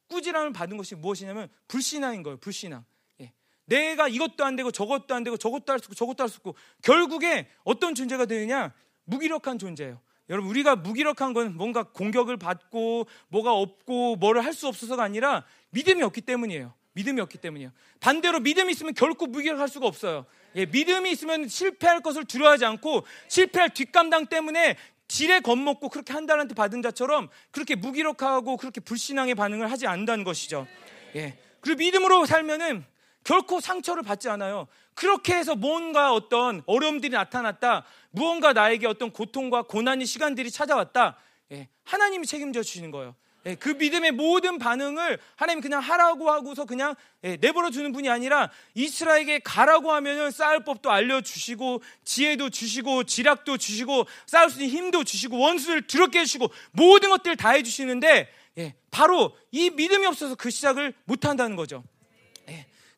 꾸지람을 0.07 0.53
받은 0.53 0.78
것이 0.78 0.95
무엇이냐면 0.95 1.49
불신앙인 1.67 2.22
거예요. 2.24 2.38
불신앙. 2.38 2.84
예. 3.22 3.32
내가 3.65 4.07
이것도 4.07 4.43
안 4.43 4.55
되고 4.55 4.72
저것도 4.72 5.15
안 5.15 5.24
되고 5.24 5.38
저것도 5.38 5.72
할수 5.72 5.86
없고 5.86 5.95
저것도 5.95 6.24
할수 6.24 6.36
없고 6.38 6.55
결국에 6.82 7.47
어떤 7.63 7.95
존재가 7.95 8.26
되느냐? 8.26 8.74
무기력한 9.05 9.57
존재예요. 9.57 10.01
여러분 10.30 10.49
우리가 10.49 10.76
무기력한 10.78 11.34
건 11.34 11.55
뭔가 11.55 11.84
공격을 11.84 12.38
받고 12.38 13.07
뭐가 13.30 13.53
없고 13.53 14.17
뭐를 14.17 14.43
할 14.45 14.53
수 14.53 14.67
없어서가 14.67 15.03
아니라 15.03 15.45
믿음이 15.72 16.03
없기 16.03 16.22
때문이에요. 16.22 16.74
믿음이 16.94 17.22
없기 17.22 17.38
때문이에요. 17.38 17.72
반대로 18.00 18.39
믿음이 18.39 18.72
있으면 18.72 18.94
결코 18.94 19.28
무기력할 19.28 19.70
수가 19.70 19.88
없어요. 19.88 20.26
예, 20.56 20.66
믿음이 20.66 21.12
있으면 21.12 21.48
실패할 21.48 22.02
것을 22.02 22.26
두려워하지 22.26 22.66
않고 22.66 23.06
실패할 23.28 23.70
뒷감당 23.74 24.28
때문에 24.28 24.76
지레 25.08 25.42
겁먹고 25.42 25.89
그렇게 25.89 26.14
한 26.14 26.26
달한테 26.26 26.56
받은 26.56 26.82
자처럼 26.82 27.30
그렇게 27.52 27.76
무기력하고 27.76 28.58
그렇게 28.58 28.80
불신앙의 28.80 29.36
반응을 29.36 29.70
하지 29.70 29.88
않는다는 29.88 30.24
것이죠. 30.24 30.68
예. 31.16 31.38
그리고 31.60 31.80
믿음으로 31.80 32.26
살면은 32.26 32.86
결코 33.24 33.60
상처를 33.60 34.04
받지 34.04 34.30
않아요. 34.30 34.68
그렇게 34.94 35.36
해서 35.36 35.56
뭔가 35.56 36.14
어떤 36.14 36.64
어려움들이 36.66 37.14
나타났다. 37.14 37.86
무언가 38.12 38.54
나에게 38.54 38.88
어떤 38.88 39.12
고통과 39.12 39.64
고난의 39.64 40.06
시간들이 40.06 40.50
찾아왔다. 40.50 41.18
예. 41.52 41.70
하나님이 41.84 42.26
책임져 42.26 42.64
주시는 42.64 42.92
거예요. 42.92 43.16
예, 43.46 43.56
그 43.56 43.70
믿음의 43.70 44.12
모든 44.12 44.60
반응을 44.60 45.18
하나님 45.36 45.62
그냥 45.62 45.82
하라고 45.82 46.30
하고서 46.30 46.66
그냥 46.66 46.96
예, 47.24 47.38
내버려 47.38 47.72
두는 47.72 47.92
분이 47.92 48.10
아니라 48.10 48.52
이스라엘에게 48.76 49.39
가라고 49.39 49.92
하면은 49.92 50.30
쌓을 50.32 50.64
법도 50.64 50.92
알려주시고 50.92 51.82
지혜도 52.04 52.50
주시고 52.52 53.06
지략도 53.06 53.58
주시고 53.58 54.06
쌓을 54.28 54.50
수 54.50 54.62
있는 54.62 54.78
힘도 54.78 55.04
주시고 55.04 55.38
원수를 55.39 55.88
두렵게 55.88 56.20
해주시고 56.20 56.52
모든 56.72 57.10
것들을 57.10 57.36
다 57.38 57.52
해주시는데 57.52 58.30
예, 58.60 58.76
바로 58.92 59.36
이 59.52 59.70
믿음이 59.70 60.06
없어서 60.06 60.36
그 60.36 60.50
시작을 60.50 60.94
못한다는 61.06 61.56
거죠. 61.56 61.84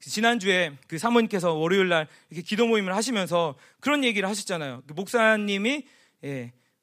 지난주에 0.06 0.74
그 0.88 0.98
사모님께서 0.98 1.54
월요일 1.54 1.88
날 1.88 2.10
이렇게 2.30 2.46
기도 2.46 2.68
모임을 2.68 2.94
하시면서 2.94 3.56
그런 3.80 4.04
얘기를 4.04 4.28
하셨잖아요. 4.28 4.84
그 4.86 4.92
목사님이 4.92 5.86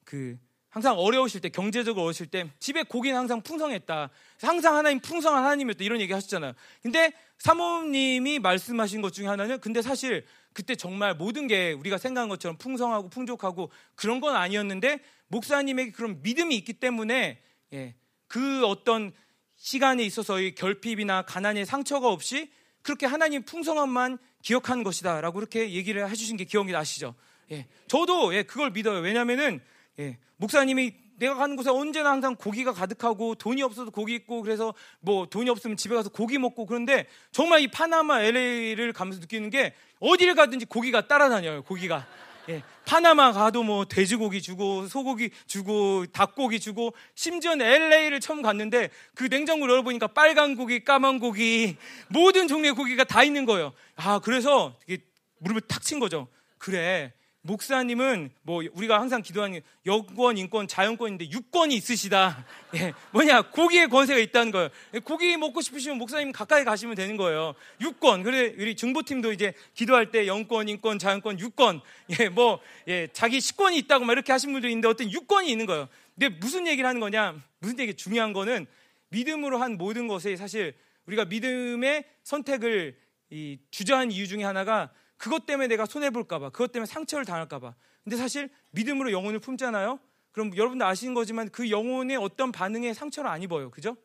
그 0.05 0.39
항상 0.71 0.97
어려우실 0.97 1.41
때, 1.41 1.49
경제적으로 1.49 2.05
어려우실 2.05 2.27
때, 2.27 2.49
집에 2.61 2.85
고기는 2.85 3.19
항상 3.19 3.43
풍성했다. 3.43 4.09
항상 4.41 4.77
하나님 4.77 5.01
풍성한 5.01 5.45
하나님이었다. 5.45 5.85
이런 5.85 6.01
얘기 6.01 6.13
하셨잖아요. 6.13 6.53
근데 6.81 7.13
사모님이 7.39 8.39
말씀하신 8.39 9.03
것 9.03 9.13
중에 9.13 9.27
하나는, 9.27 9.59
근데 9.59 9.83
사실 9.83 10.25
그때 10.53 10.77
정말 10.77 11.15
모든 11.15 11.49
게 11.49 11.73
우리가 11.73 11.99
생각한 11.99 12.29
것처럼 12.29 12.57
풍성하고 12.57 13.09
풍족하고 13.09 13.71
그런 13.97 14.21
건 14.21 14.37
아니었는데, 14.37 15.01
목사님에게 15.27 15.91
그런 15.91 16.23
믿음이 16.23 16.57
있기 16.57 16.75
때문에, 16.75 17.41
예, 17.73 17.95
그 18.29 18.65
어떤 18.65 19.13
시간에 19.57 20.05
있어서의 20.05 20.55
결핍이나 20.55 21.23
가난의 21.23 21.67
상처가 21.67 22.09
없이 22.09 22.51
그렇게 22.83 23.07
하나님 23.07 23.43
풍성함만 23.43 24.19
기억한 24.43 24.85
것이다. 24.85 25.21
라고 25.21 25.41
이렇게 25.41 25.73
얘기를 25.73 26.09
해주신 26.09 26.37
게 26.37 26.45
기억이 26.45 26.73
나시죠? 26.73 27.15
예, 27.51 27.67
저도 27.89 28.35
예, 28.35 28.45
그걸 28.45 28.71
믿어요. 28.71 29.01
왜냐면은 29.01 29.61
예, 30.01 30.17
목사님이 30.39 30.95
내가 31.19 31.35
가는 31.35 31.55
곳에 31.55 31.69
언제나 31.69 32.11
항상 32.11 32.35
고기가 32.35 32.73
가득하고 32.73 33.35
돈이 33.35 33.63
없어도 33.63 33.91
고기 33.91 34.15
있고 34.15 34.41
그래서 34.41 34.73
뭐 35.01 35.27
돈이 35.27 35.51
없으면 35.51 35.77
집에 35.77 35.95
가서 35.95 36.09
고기 36.09 36.39
먹고 36.39 36.65
그런데 36.65 37.07
정말 37.31 37.61
이 37.61 37.69
파나마 37.69 38.23
LA를 38.23 38.95
가면서 38.95 39.21
느끼는 39.21 39.51
게 39.51 39.75
어디를 39.99 40.35
가든지 40.35 40.65
고기가 40.65 41.07
따라다녀요. 41.07 41.63
고기가. 41.65 42.07
예, 42.49 42.63
파나마 42.87 43.33
가도 43.33 43.63
뭐 43.63 43.85
돼지고기 43.85 44.41
주고 44.41 44.87
소고기 44.89 45.31
주고 45.47 46.07
닭고기 46.07 46.59
주고 46.59 46.95
심지어 47.15 47.53
LA를 47.53 48.19
처음 48.21 48.41
갔는데 48.41 48.89
그 49.15 49.25
냉장고를 49.25 49.73
열어보니까 49.73 50.07
빨간 50.07 50.57
고기, 50.57 50.83
까만 50.83 51.19
고기 51.19 51.77
모든 52.09 52.49
종류의 52.49 52.75
고기가 52.75 53.05
다 53.05 53.23
있는 53.23 53.45
거예요. 53.45 53.75
아 53.97 54.21
그래서 54.21 54.79
이게 54.87 55.05
무릎을 55.41 55.61
탁 55.69 55.83
친 55.83 56.01
거죠. 56.01 56.29
그래 56.57 57.13
목사님은 57.43 58.31
뭐 58.43 58.63
우리가 58.73 59.01
항상 59.01 59.23
기도하는 59.23 59.61
여권, 59.87 60.37
인권, 60.37 60.69
자연권인데 60.69 61.31
유권이 61.31 61.75
있으시다. 61.75 62.45
예, 62.77 62.93
뭐냐 63.13 63.51
고기의 63.51 63.89
권세가 63.89 64.21
있다는 64.21 64.53
거예요. 64.53 64.69
예, 64.95 64.99
고기 64.99 65.37
먹고 65.37 65.61
싶으시면 65.63 65.97
목사님 65.97 66.33
가까이 66.33 66.65
가시면 66.65 66.97
되는 66.97 67.17
거예요. 67.17 67.55
유권. 67.81 68.23
그래 68.25 68.55
우리 68.59 68.77
중보팀도 68.77 69.33
이제 69.33 69.55
기도할 69.75 70.11
때 70.11 70.27
영권, 70.27 70.69
인권, 70.69 70.99
자연권, 70.99 71.41
유권. 71.41 71.81
예, 72.21 72.29
뭐 72.29 72.61
예, 72.89 73.09
자기 73.13 73.41
식권이 73.41 73.79
있다고 73.79 74.05
막 74.05 74.13
이렇게 74.13 74.33
하신 74.33 74.53
분도 74.53 74.69
있는데 74.69 74.89
어떤 74.89 75.11
유권이 75.11 75.51
있는 75.51 75.65
거예요. 75.65 75.89
근데 76.19 76.29
무슨 76.29 76.67
얘기를 76.67 76.87
하는 76.87 77.01
거냐? 77.01 77.43
무슨 77.61 77.79
얘기 77.79 77.95
중요한 77.95 78.35
거는 78.35 78.67
믿음으로 79.09 79.59
한 79.59 79.79
모든 79.79 80.09
것에 80.09 80.37
사실 80.37 80.75
우리가 81.07 81.25
믿음의 81.25 82.05
선택을 82.23 82.99
이 83.31 83.59
주저한 83.71 84.13
이유 84.13 84.29
중에 84.29 84.45
하나가 84.45 84.91
그것 85.21 85.45
때문에 85.45 85.69
내가 85.69 85.85
손해볼까봐, 85.85 86.49
그것 86.49 86.73
때문에 86.73 86.87
상처를 86.87 87.27
당할까봐. 87.27 87.75
근데 88.05 88.17
사실 88.17 88.49
믿음으로 88.71 89.13
영혼을 89.13 89.39
품잖아요? 89.39 90.01
그럼 90.33 90.57
여러분도 90.57 90.87
아시는 90.87 91.13
거지만 91.13 91.51
그 91.51 91.71
영혼의 91.71 92.17
어떤 92.17 92.51
반응에 92.51 92.95
상처를 92.95 93.29
안 93.29 93.43
입어요. 93.43 93.71
그죠? 93.71 93.99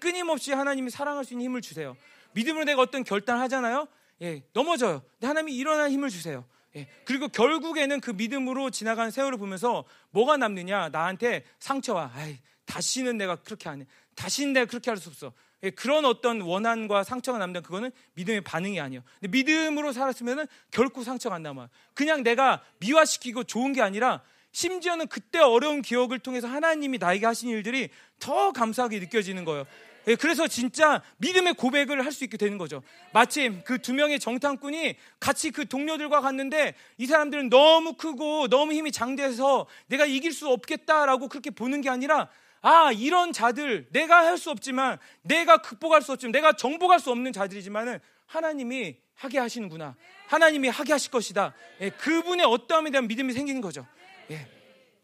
끊임없이 0.00 0.52
하나님이 0.52 0.90
사랑할 0.90 1.24
수 1.24 1.32
있는 1.32 1.46
힘을 1.46 1.62
주세요. 1.62 1.96
믿음으로 2.32 2.64
내가 2.64 2.82
어떤 2.82 3.04
결단을 3.04 3.40
하잖아요? 3.44 3.88
예, 4.20 4.42
넘어져요. 4.52 5.00
근데 5.12 5.28
하나님이 5.28 5.56
일어날 5.56 5.90
힘을 5.90 6.10
주세요. 6.10 6.44
예, 6.76 6.86
그리고 7.06 7.28
결국에는 7.28 7.98
그 8.02 8.10
믿음으로 8.10 8.68
지나가는 8.68 9.10
세월을 9.10 9.38
보면서 9.38 9.84
뭐가 10.10 10.36
남느냐? 10.36 10.90
나한테 10.90 11.46
상처와, 11.58 12.12
아이, 12.14 12.38
다시는 12.66 13.16
내가 13.16 13.36
그렇게 13.36 13.70
안 13.70 13.80
해. 13.80 13.86
다시는 14.14 14.52
내가 14.52 14.66
그렇게 14.66 14.90
할 14.90 14.98
수 14.98 15.08
없어. 15.08 15.32
예, 15.62 15.70
그런 15.70 16.04
어떤 16.04 16.40
원한과 16.40 17.04
상처가 17.04 17.38
남는 17.38 17.62
그거는 17.62 17.90
믿음의 18.14 18.40
반응이 18.42 18.80
아니에요. 18.80 19.02
근데 19.20 19.28
믿음으로 19.36 19.92
살았으면 19.92 20.46
결코 20.70 21.02
상처가 21.04 21.36
안 21.36 21.42
남아요. 21.42 21.68
그냥 21.94 22.22
내가 22.22 22.62
미화시키고 22.78 23.44
좋은 23.44 23.72
게 23.72 23.82
아니라 23.82 24.22
심지어는 24.52 25.06
그때 25.08 25.38
어려운 25.38 25.82
기억을 25.82 26.18
통해서 26.18 26.48
하나님이 26.48 26.98
나에게 26.98 27.26
하신 27.26 27.50
일들이 27.50 27.90
더 28.18 28.52
감사하게 28.52 28.98
느껴지는 29.00 29.44
거예요. 29.44 29.66
예, 30.06 30.14
그래서 30.16 30.48
진짜 30.48 31.02
믿음의 31.18 31.54
고백을 31.54 32.02
할 32.04 32.10
수 32.10 32.24
있게 32.24 32.38
되는 32.38 32.56
거죠. 32.56 32.82
마침 33.12 33.62
그 33.64 33.76
두 33.78 33.92
명의 33.92 34.18
정탐꾼이 34.18 34.96
같이 35.20 35.50
그 35.50 35.68
동료들과 35.68 36.22
갔는데 36.22 36.74
이 36.96 37.06
사람들은 37.06 37.50
너무 37.50 37.92
크고 37.94 38.48
너무 38.48 38.72
힘이 38.72 38.92
장대해서 38.92 39.66
내가 39.88 40.06
이길 40.06 40.32
수 40.32 40.48
없겠다라고 40.48 41.28
그렇게 41.28 41.50
보는 41.50 41.82
게 41.82 41.90
아니라 41.90 42.28
아, 42.62 42.92
이런 42.92 43.32
자들, 43.32 43.88
내가 43.90 44.24
할 44.26 44.36
수 44.36 44.50
없지만, 44.50 44.98
내가 45.22 45.58
극복할 45.58 46.02
수 46.02 46.12
없지만, 46.12 46.32
내가 46.32 46.52
정복할 46.52 47.00
수 47.00 47.10
없는 47.10 47.32
자들이지만은, 47.32 47.98
하나님이 48.26 48.96
하게 49.14 49.38
하시는구나. 49.38 49.96
하나님이 50.28 50.68
하게 50.68 50.92
하실 50.92 51.10
것이다. 51.10 51.52
예, 51.80 51.90
그분의 51.90 52.46
어떠함에 52.46 52.90
대한 52.90 53.06
믿음이 53.08 53.32
생기는 53.32 53.60
거죠. 53.60 53.86
예, 54.30 54.46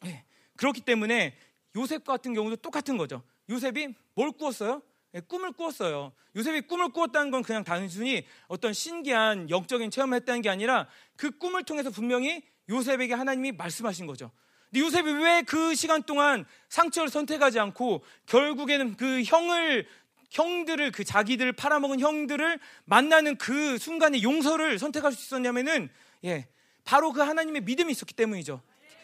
예. 0.06 0.24
그렇기 0.56 0.82
때문에 0.82 1.36
요셉 1.74 2.04
같은 2.04 2.32
경우도 2.32 2.56
똑같은 2.56 2.96
거죠. 2.96 3.22
요셉이 3.50 3.94
뭘 4.14 4.32
꾸었어요? 4.32 4.80
예, 5.14 5.20
꿈을 5.20 5.52
꾸었어요. 5.52 6.12
요셉이 6.36 6.62
꿈을 6.62 6.90
꾸었다는 6.90 7.30
건 7.30 7.42
그냥 7.42 7.64
단순히 7.64 8.24
어떤 8.48 8.72
신기한 8.72 9.50
영적인 9.50 9.90
체험을 9.90 10.16
했다는 10.20 10.42
게 10.42 10.48
아니라 10.48 10.86
그 11.16 11.36
꿈을 11.36 11.64
통해서 11.64 11.90
분명히 11.90 12.42
요셉에게 12.68 13.12
하나님이 13.14 13.52
말씀하신 13.52 14.06
거죠. 14.06 14.30
요셉이 14.78 15.10
왜 15.12 15.42
그 15.42 15.74
시간 15.74 16.02
동안 16.02 16.44
상처를 16.68 17.08
선택하지 17.08 17.58
않고 17.58 18.04
결국에는 18.26 18.96
그 18.96 19.22
형을 19.22 19.86
형들을 20.30 20.92
그 20.92 21.04
자기들을 21.04 21.52
팔아먹은 21.52 22.00
형들을 22.00 22.58
만나는 22.84 23.36
그 23.36 23.78
순간에 23.78 24.22
용서를 24.22 24.78
선택할 24.78 25.12
수 25.12 25.22
있었냐면은 25.26 25.88
예 26.24 26.46
바로 26.84 27.12
그 27.12 27.20
하나님의 27.20 27.62
믿음이 27.62 27.92
있었기 27.92 28.14
때문이죠. 28.14 28.60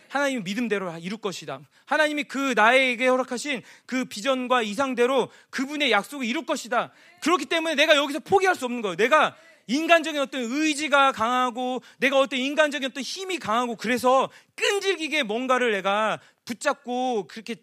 하나님의 0.08 0.42
믿음대로 0.42 0.96
이룰 0.98 1.18
것이다. 1.18 1.60
하나님이 1.86 2.24
그 2.24 2.52
나에게 2.54 3.06
허락하신 3.06 3.62
그 3.86 4.04
비전과 4.04 4.62
이상대로 4.62 5.30
그분의 5.50 5.90
약속을 5.90 6.26
이룰 6.26 6.44
것이다. 6.44 6.92
그렇기 7.22 7.46
때문에 7.46 7.74
내가 7.74 7.96
여기서 7.96 8.20
포기할 8.20 8.54
수 8.54 8.66
없는 8.66 8.82
거예요. 8.82 8.96
내가 8.96 9.34
인간적인 9.72 10.20
어떤 10.20 10.42
의지가 10.42 11.12
강하고 11.12 11.82
내가 11.98 12.18
어떤 12.18 12.38
인간적인 12.38 12.90
어떤 12.90 13.02
힘이 13.02 13.38
강하고 13.38 13.76
그래서 13.76 14.30
끈질기게 14.54 15.22
뭔가를 15.22 15.72
내가 15.72 16.20
붙잡고 16.44 17.26
그렇게 17.26 17.56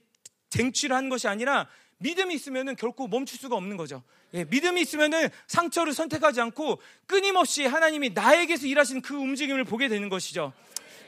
쟁취를 0.50 0.96
하는 0.96 1.10
것이 1.10 1.28
아니라 1.28 1.68
믿음이 2.00 2.34
있으면은 2.34 2.76
결코 2.76 3.08
멈출 3.08 3.38
수가 3.38 3.56
없는 3.56 3.78
거죠. 3.78 4.04
예, 4.34 4.46
믿음이 4.46 4.82
있으면은 4.82 5.30
상처를 5.48 5.94
선택하지 5.94 6.40
않고 6.42 6.82
끊임없이 7.06 7.66
하나님이 7.66 8.12
나에게서 8.12 8.68
일하시는 8.68 9.02
그 9.02 9.16
움직임을 9.16 9.64
보게 9.66 9.88
되는 9.88 10.10
것이죠. 10.10 10.54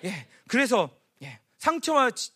예, 0.03 0.27
그래서 0.47 0.89
예, 1.23 1.39
상처와 1.57 2.11
지, 2.11 2.31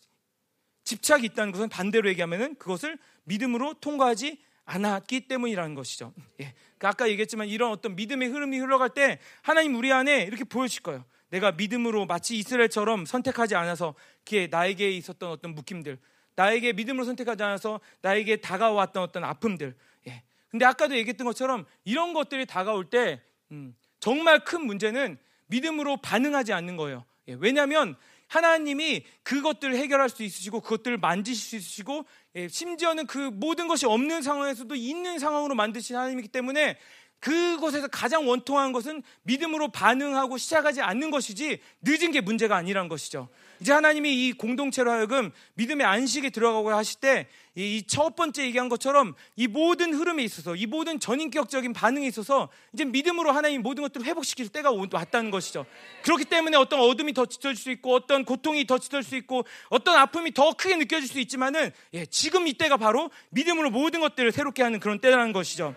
집착이 0.84 1.24
있다는 1.24 1.52
것은 1.52 1.68
반대로 1.68 2.08
얘기하면은 2.08 2.54
그것을 2.56 2.98
믿음으로 3.24 3.74
통과하지 3.74 4.38
않았기 4.66 5.28
때문이라는 5.28 5.74
것이죠. 5.74 6.12
예. 6.40 6.52
그러니까 6.76 6.88
아까 6.88 7.08
얘기했지만 7.08 7.48
이런 7.48 7.70
어떤 7.70 7.96
믿음의 7.96 8.28
흐름이 8.28 8.58
흘러갈 8.58 8.90
때 8.90 9.18
하나님 9.42 9.74
우리 9.76 9.92
안에 9.92 10.24
이렇게 10.24 10.44
보여주실 10.44 10.82
거예요. 10.82 11.04
내가 11.30 11.52
믿음으로 11.52 12.06
마치 12.06 12.36
이스라엘처럼 12.36 13.06
선택하지 13.06 13.54
않아서 13.54 13.94
그게 14.24 14.48
나에게 14.48 14.90
있었던 14.90 15.30
어떤 15.30 15.54
묶임들, 15.54 15.98
나에게 16.34 16.72
믿음으로 16.74 17.04
선택하지 17.04 17.42
않아서 17.42 17.80
나에게 18.02 18.36
다가왔던 18.36 19.02
어떤 19.02 19.24
아픔들. 19.24 19.74
예. 20.08 20.22
근데 20.50 20.64
아까도 20.64 20.96
얘기했던 20.96 21.24
것처럼 21.26 21.64
이런 21.84 22.12
것들이 22.12 22.44
다가올 22.46 22.90
때 22.90 23.22
음, 23.52 23.74
정말 24.00 24.44
큰 24.44 24.66
문제는 24.66 25.18
믿음으로 25.46 25.98
반응하지 25.98 26.52
않는 26.52 26.76
거예요. 26.76 27.04
예. 27.28 27.36
왜냐하면 27.38 27.96
하나님이 28.28 29.04
그것들을 29.22 29.76
해결할 29.76 30.08
수 30.08 30.22
있으시고 30.22 30.60
그것들을 30.60 30.98
만지실 30.98 31.48
수 31.48 31.56
있으시고 31.56 32.06
예, 32.36 32.48
심지어는 32.48 33.06
그 33.06 33.18
모든 33.18 33.68
것이 33.68 33.86
없는 33.86 34.22
상황에서도 34.22 34.74
있는 34.74 35.18
상황으로 35.18 35.54
만드신 35.54 35.96
하나님이기 35.96 36.28
때문에 36.28 36.78
그곳에서 37.18 37.88
가장 37.88 38.28
원통한 38.28 38.72
것은 38.72 39.02
믿음으로 39.22 39.68
반응하고 39.68 40.38
시작하지 40.38 40.82
않는 40.82 41.10
것이지 41.10 41.60
늦은 41.82 42.12
게 42.12 42.20
문제가 42.20 42.56
아니라는 42.56 42.88
것이죠. 42.88 43.28
이제 43.60 43.72
하나님이 43.72 44.26
이 44.26 44.32
공동체로 44.32 44.90
하여금 44.90 45.30
믿음의 45.54 45.86
안식에 45.86 46.30
들어가고 46.30 46.70
하실 46.70 47.00
때 47.00 47.28
이 47.56 47.82
첫 47.86 48.14
번째 48.16 48.42
얘기한 48.44 48.68
것처럼 48.68 49.14
이 49.34 49.46
모든 49.46 49.94
흐름에 49.94 50.22
있어서 50.24 50.54
이 50.54 50.66
모든 50.66 51.00
전인격적인 51.00 51.72
반응에 51.72 52.06
있어서 52.06 52.50
이제 52.74 52.84
믿음으로 52.84 53.32
하나님 53.32 53.62
모든 53.62 53.82
것들을 53.82 54.06
회복시킬 54.06 54.50
때가 54.50 54.70
왔다는 54.92 55.30
것이죠. 55.30 55.64
그렇기 56.02 56.26
때문에 56.26 56.56
어떤 56.58 56.80
어둠이 56.80 57.14
더 57.14 57.24
짙어질 57.24 57.56
수 57.56 57.70
있고 57.70 57.94
어떤 57.94 58.26
고통이 58.26 58.66
더 58.66 58.78
짙어질 58.78 59.08
수 59.08 59.16
있고 59.16 59.46
어떤 59.70 59.96
아픔이 59.96 60.34
더 60.34 60.52
크게 60.52 60.76
느껴질 60.76 61.08
수 61.08 61.18
있지만은 61.18 61.72
예, 61.94 62.04
지금 62.04 62.46
이때가 62.46 62.76
바로 62.76 63.10
믿음으로 63.30 63.70
모든 63.70 64.00
것들을 64.00 64.32
새롭게 64.32 64.62
하는 64.62 64.78
그런 64.78 65.00
때라는 65.00 65.32
것이죠. 65.32 65.74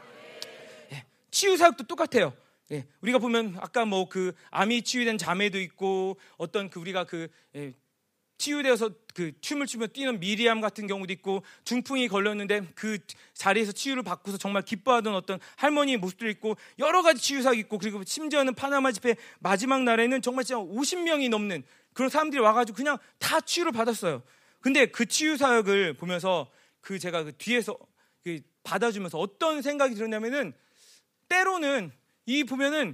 예, 0.91 1.05
치유 1.31 1.55
사역도 1.55 1.85
똑같아요. 1.85 2.33
예, 2.71 2.85
우리가 3.01 3.17
보면 3.19 3.57
아까 3.59 3.85
뭐 3.85 4.09
그 4.09 4.33
암이 4.51 4.83
치유된 4.83 5.17
자매도 5.17 5.59
있고 5.59 6.19
어떤 6.37 6.69
그 6.69 6.79
우리가 6.79 7.03
그 7.05 7.27
예, 7.55 7.73
치유되어서 8.39 8.91
그 9.13 9.33
춤을 9.41 9.67
추며 9.67 9.87
뛰는 9.87 10.19
미리암 10.19 10.61
같은 10.61 10.87
경우도 10.87 11.11
있고 11.13 11.43
중풍이 11.65 12.07
걸렸는데 12.07 12.61
그 12.73 12.97
자리에서 13.33 13.73
치유를 13.73 14.01
받고서 14.01 14.37
정말 14.37 14.63
기뻐하던 14.63 15.13
어떤 15.13 15.39
할머니의 15.57 15.97
모습도 15.97 16.27
있고 16.29 16.55
여러 16.79 17.01
가지 17.01 17.21
치유사가 17.21 17.53
있고 17.57 17.77
그리고 17.77 18.01
심지어는 18.03 18.55
파나마 18.55 18.91
집회 18.93 19.15
마지막 19.39 19.83
날에는 19.83 20.21
정말 20.21 20.45
진짜 20.45 20.59
50명이 20.59 21.29
넘는 21.29 21.63
그런 21.93 22.09
사람들이 22.09 22.41
와가지고 22.41 22.77
그냥 22.77 22.97
다 23.19 23.41
치유를 23.41 23.73
받았어요. 23.73 24.23
근데 24.61 24.85
그 24.85 25.05
치유 25.05 25.35
사역을 25.35 25.95
보면서 25.95 26.49
그 26.79 26.97
제가 26.97 27.23
그 27.25 27.33
뒤에서 27.37 27.77
그 28.23 28.39
받아주면서 28.63 29.17
어떤 29.17 29.61
생각이 29.61 29.95
들었냐면은 29.95 30.53
때로는 31.27 31.91
이 32.29 32.43
보면은 32.43 32.93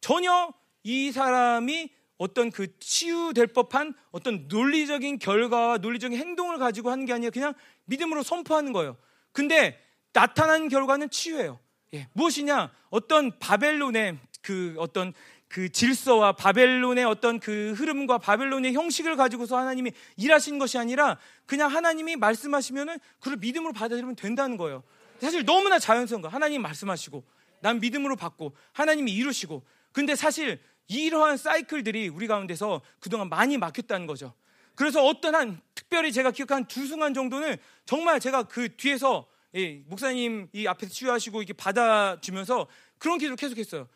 전혀 0.00 0.52
이 0.82 1.12
사람이 1.12 1.88
어떤 2.18 2.50
그 2.50 2.76
치유될 2.80 3.48
법한 3.48 3.94
어떤 4.10 4.48
논리적인 4.48 5.20
결과와 5.20 5.78
논리적인 5.78 6.18
행동을 6.18 6.58
가지고 6.58 6.90
하는 6.90 7.06
게 7.06 7.12
아니라 7.12 7.30
그냥 7.30 7.54
믿음으로 7.84 8.24
선포하는 8.24 8.72
거예요. 8.72 8.96
근데 9.30 9.80
나타난 10.12 10.68
결과는 10.68 11.10
치유예요. 11.10 11.60
예. 11.94 12.08
무엇이냐? 12.14 12.72
어떤 12.90 13.38
바벨론의 13.38 14.18
그 14.40 14.74
어떤 14.78 15.12
그 15.46 15.70
질서와 15.70 16.32
바벨론의 16.32 17.04
어떤 17.04 17.38
그 17.38 17.74
흐름과 17.76 18.18
바벨론의 18.18 18.72
형식을 18.72 19.14
가지고서 19.14 19.56
하나님이 19.58 19.92
일하신 20.16 20.58
것이 20.58 20.76
아니라 20.76 21.18
그냥 21.46 21.70
하나님이 21.70 22.16
말씀하시면은 22.16 22.98
그걸 23.20 23.36
믿음으로 23.36 23.72
받아들이면 23.72 24.16
된다는 24.16 24.56
거예요. 24.56 24.82
사실 25.20 25.44
너무나 25.44 25.78
자연스러운 25.78 26.20
거. 26.20 26.26
하나님 26.26 26.62
말씀하시고 26.62 27.22
난 27.62 27.80
믿음으로 27.80 28.16
받고 28.16 28.54
하나님이 28.72 29.12
이루시고 29.12 29.64
근데 29.92 30.14
사실 30.14 30.60
이러한 30.88 31.36
사이클들이 31.36 32.08
우리 32.08 32.26
가운데서 32.26 32.82
그동안 33.00 33.28
많이 33.28 33.56
막혔다는 33.56 34.06
거죠. 34.06 34.34
그래서 34.74 35.04
어떤 35.04 35.34
한 35.34 35.60
특별히 35.74 36.12
제가 36.12 36.32
기억한 36.32 36.66
두 36.66 36.86
순간 36.86 37.14
정도는 37.14 37.56
정말 37.86 38.20
제가 38.20 38.44
그 38.44 38.76
뒤에서 38.76 39.28
예, 39.54 39.82
목사님 39.86 40.48
이 40.52 40.66
앞에서 40.66 40.92
치유하시고 40.92 41.42
이렇게 41.42 41.52
받아주면서 41.52 42.66
그런 42.98 43.18
기도를 43.18 43.36
계속했어요. 43.36 43.88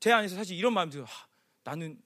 제 0.00 0.10
안에서 0.10 0.36
사실 0.36 0.56
이런 0.56 0.72
마음이 0.72 0.90
들어요. 0.90 1.06
하, 1.06 1.26
나는 1.64 2.00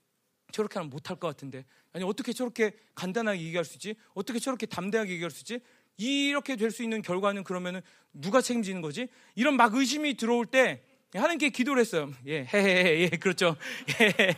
저렇게 0.53 0.79
하면 0.79 0.91
못할 0.91 1.17
것 1.17 1.29
같은데 1.29 1.65
아니 1.93 2.05
어떻게 2.05 2.33
저렇게 2.33 2.73
간단하게 2.95 3.41
얘기할 3.41 3.65
수 3.65 3.75
있지? 3.75 3.95
어떻게 4.15 4.39
저렇게 4.39 4.67
담대하게 4.67 5.13
얘기할 5.13 5.31
수 5.31 5.41
있지? 5.41 5.61
이렇게 5.97 6.57
될 6.57 6.71
수 6.71 6.83
있는 6.83 7.03
결과는 7.03 7.45
그러면은 7.45 7.81
누가 8.13 8.41
책임지는 8.41 8.81
거지? 8.81 9.09
이런 9.35 9.57
막 9.57 9.75
의심이 9.75 10.17
들어올 10.17 10.47
때 10.47 10.83
하나님께 11.15 11.51
기도를 11.51 11.81
했어요. 11.81 12.13
예, 12.27 12.45
헤헤헤, 12.53 13.01
예, 13.01 13.09
그렇죠. 13.17 13.57
예, 14.01 14.15
예, 14.19 14.37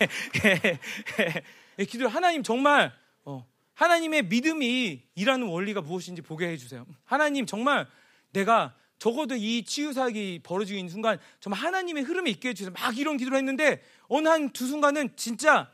예, 1.20 1.42
예, 1.78 1.84
기도 1.84 2.06
하나님 2.08 2.42
정말 2.42 2.92
어, 3.24 3.46
하나님의 3.74 4.24
믿음이 4.26 5.02
일하는 5.14 5.46
원리가 5.46 5.80
무엇인지 5.80 6.22
보게 6.22 6.48
해주세요. 6.48 6.86
하나님 7.04 7.46
정말 7.46 7.86
내가 8.32 8.74
적어도 8.98 9.34
이 9.34 9.62
치유사역이 9.64 10.40
벌어지고 10.42 10.78
있는 10.78 10.90
순간 10.90 11.18
정말 11.40 11.60
하나님의 11.60 12.02
흐름에 12.04 12.30
있게 12.30 12.50
해주세요. 12.50 12.72
막 12.78 12.96
이런 12.98 13.16
기도를 13.16 13.38
했는데 13.38 13.82
어느 14.08 14.28
한 14.28 14.50
두 14.52 14.66
순간은 14.66 15.10
진짜 15.16 15.70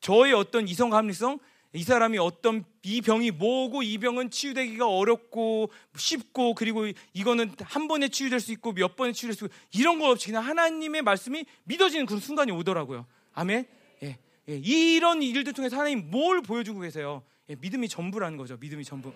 저의 0.00 0.32
어떤 0.32 0.66
이성 0.68 0.90
감리성 0.90 1.38
이 1.72 1.84
사람이 1.84 2.18
어떤 2.18 2.64
이 2.82 3.00
병이 3.00 3.30
뭐고 3.30 3.82
이 3.82 3.96
병은 3.98 4.30
치유되기가 4.30 4.88
어렵고 4.88 5.70
쉽고 5.96 6.54
그리고 6.54 6.86
이거는 7.12 7.52
한 7.62 7.86
번에 7.86 8.08
치유될 8.08 8.40
수 8.40 8.50
있고 8.52 8.72
몇 8.72 8.96
번에 8.96 9.12
치유될 9.12 9.36
수 9.36 9.44
있고 9.44 9.54
이런 9.72 10.00
거 10.00 10.10
없이 10.10 10.26
그냥 10.26 10.44
하나님의 10.44 11.02
말씀이 11.02 11.44
믿어지는 11.64 12.06
그런 12.06 12.20
순간이 12.20 12.50
오더라고요. 12.50 13.06
아멘. 13.34 13.66
예, 14.02 14.18
예. 14.48 14.56
이런 14.56 15.22
일들 15.22 15.52
통해서 15.52 15.76
하나님 15.76 16.10
뭘 16.10 16.42
보여주고 16.42 16.80
계세요? 16.80 17.22
예, 17.48 17.54
믿음이 17.60 17.88
전부라는 17.88 18.36
거죠. 18.36 18.56
믿음이 18.56 18.84
전부. 18.84 19.12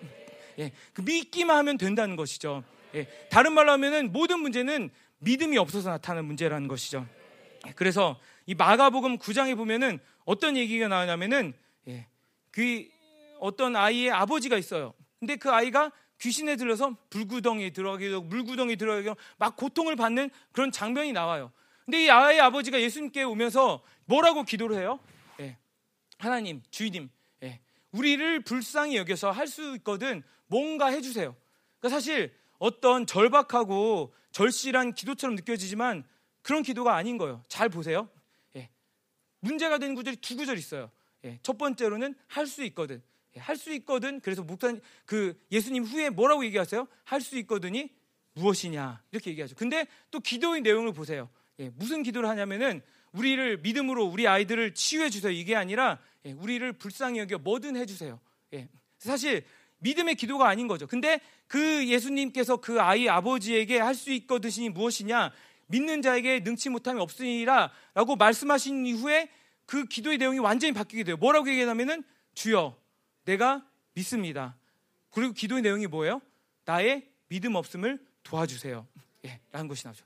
예, 0.59 0.71
그 0.93 1.01
믿기만 1.01 1.57
하면 1.57 1.77
된다는 1.77 2.15
것이죠. 2.15 2.63
예, 2.93 3.07
다른 3.29 3.51
말로 3.51 3.73
하면은 3.73 4.13
모든 4.13 4.39
문제는 4.39 4.91
믿음이 5.19 5.57
없어서 5.57 5.89
나타나는 5.89 6.25
문제라는 6.25 6.69
것이죠. 6.69 7.05
예, 7.67 7.73
그래서 7.75 8.17
이 8.45 8.55
마가복음 8.55 9.17
9장에 9.17 9.57
보면은 9.57 9.99
어떤 10.23 10.55
얘기가 10.55 10.87
나오냐면은 10.87 11.53
예, 11.89 12.07
그 12.55 12.87
어떤 13.41 13.75
아이의 13.75 14.11
아버지가 14.11 14.57
있어요. 14.57 14.93
근데 15.19 15.35
그 15.35 15.51
아이가 15.51 15.91
귀신에 16.21 16.55
들려서 16.55 16.95
불구덩이에 17.09 17.71
들어가게 17.71 18.07
되고 18.07 18.21
물구덩이에 18.21 18.77
들어가게 18.77 19.03
되고 19.03 19.17
막 19.37 19.57
고통을 19.57 19.97
받는 19.97 20.29
그런 20.53 20.71
장면이 20.71 21.11
나와요. 21.11 21.51
근데 21.83 22.05
이 22.05 22.09
아이의 22.09 22.39
아버지가 22.39 22.79
예수님께 22.79 23.23
오면서 23.23 23.83
뭐라고 24.05 24.43
기도를 24.43 24.77
해요? 24.77 25.01
예, 25.41 25.57
하나님, 26.17 26.63
주님, 26.71 27.09
예, 27.43 27.59
우리를 27.91 28.39
불쌍히 28.45 28.95
여겨서 28.95 29.31
할 29.31 29.47
수 29.47 29.75
있거든 29.75 30.23
뭔가 30.47 30.87
해주세요. 30.87 31.35
그러니까 31.79 31.89
사실 31.99 32.33
어떤 32.57 33.05
절박하고 33.05 34.15
절실한 34.31 34.93
기도처럼 34.93 35.35
느껴지지만 35.35 36.05
그런 36.41 36.63
기도가 36.63 36.95
아닌 36.95 37.17
거예요. 37.17 37.43
잘 37.49 37.67
보세요. 37.67 38.07
예. 38.55 38.69
문제가 39.41 39.77
되는 39.77 39.93
구절이 39.93 40.17
두 40.17 40.37
구절 40.37 40.57
있어요. 40.57 40.89
예. 41.25 41.39
첫 41.43 41.57
번째로는 41.57 42.15
할 42.27 42.47
수 42.47 42.63
있거든. 42.65 43.01
예. 43.35 43.39
할수 43.39 43.73
있거든. 43.73 44.19
그래서 44.21 44.43
목사님 44.43 44.79
그 45.05 45.37
예수님 45.51 45.83
후에 45.83 46.09
뭐라고 46.09 46.45
얘기하세요? 46.45 46.87
할 47.03 47.21
수 47.21 47.37
있거든이 47.39 47.89
무엇이냐 48.33 49.01
이렇게 49.11 49.31
얘기하죠. 49.31 49.55
근데 49.55 49.87
또 50.11 50.19
기도의 50.19 50.61
내용을 50.61 50.93
보세요. 50.93 51.29
예. 51.59 51.69
무슨 51.75 52.03
기도를 52.03 52.29
하냐면은 52.29 52.81
우리를 53.11 53.57
믿음으로 53.59 54.05
우리 54.05 54.27
아이들을 54.27 54.73
치유해 54.73 55.09
주세요. 55.09 55.31
이게 55.31 55.55
아니라 55.55 55.99
예. 56.25 56.31
우리를 56.33 56.73
불쌍히 56.73 57.19
여겨 57.19 57.39
뭐든 57.39 57.75
해주세요. 57.77 58.19
예. 58.53 58.67
사실 58.99 59.43
믿음의 59.79 60.15
기도가 60.15 60.47
아닌 60.47 60.67
거죠. 60.67 60.87
근데 60.87 61.19
그 61.47 61.87
예수님께서 61.87 62.57
그 62.57 62.81
아이 62.81 63.07
아버지에게 63.07 63.79
할 63.79 63.93
수 63.95 64.11
있거든이 64.11 64.69
무엇이냐? 64.69 65.31
믿는 65.67 66.01
자에게 66.01 66.41
능치 66.41 66.69
못함이 66.69 66.99
없으니라 67.01 67.71
라고 67.93 68.15
말씀하신 68.15 68.85
이후에 68.85 69.29
그 69.65 69.85
기도의 69.85 70.17
내용이 70.17 70.39
완전히 70.39 70.73
바뀌게 70.73 71.03
돼요. 71.03 71.17
뭐라고 71.17 71.49
얘기하냐면은 71.49 72.03
주여 72.33 72.77
내가 73.25 73.65
믿습니다. 73.93 74.55
그리고 75.11 75.33
기도의 75.33 75.61
내용이 75.61 75.87
뭐예요? 75.87 76.21
나의 76.65 77.09
믿음 77.27 77.55
없음을 77.55 77.99
도와주세요. 78.23 78.87
예, 79.25 79.39
라는 79.51 79.67
것이 79.67 79.85
나오죠. 79.85 80.05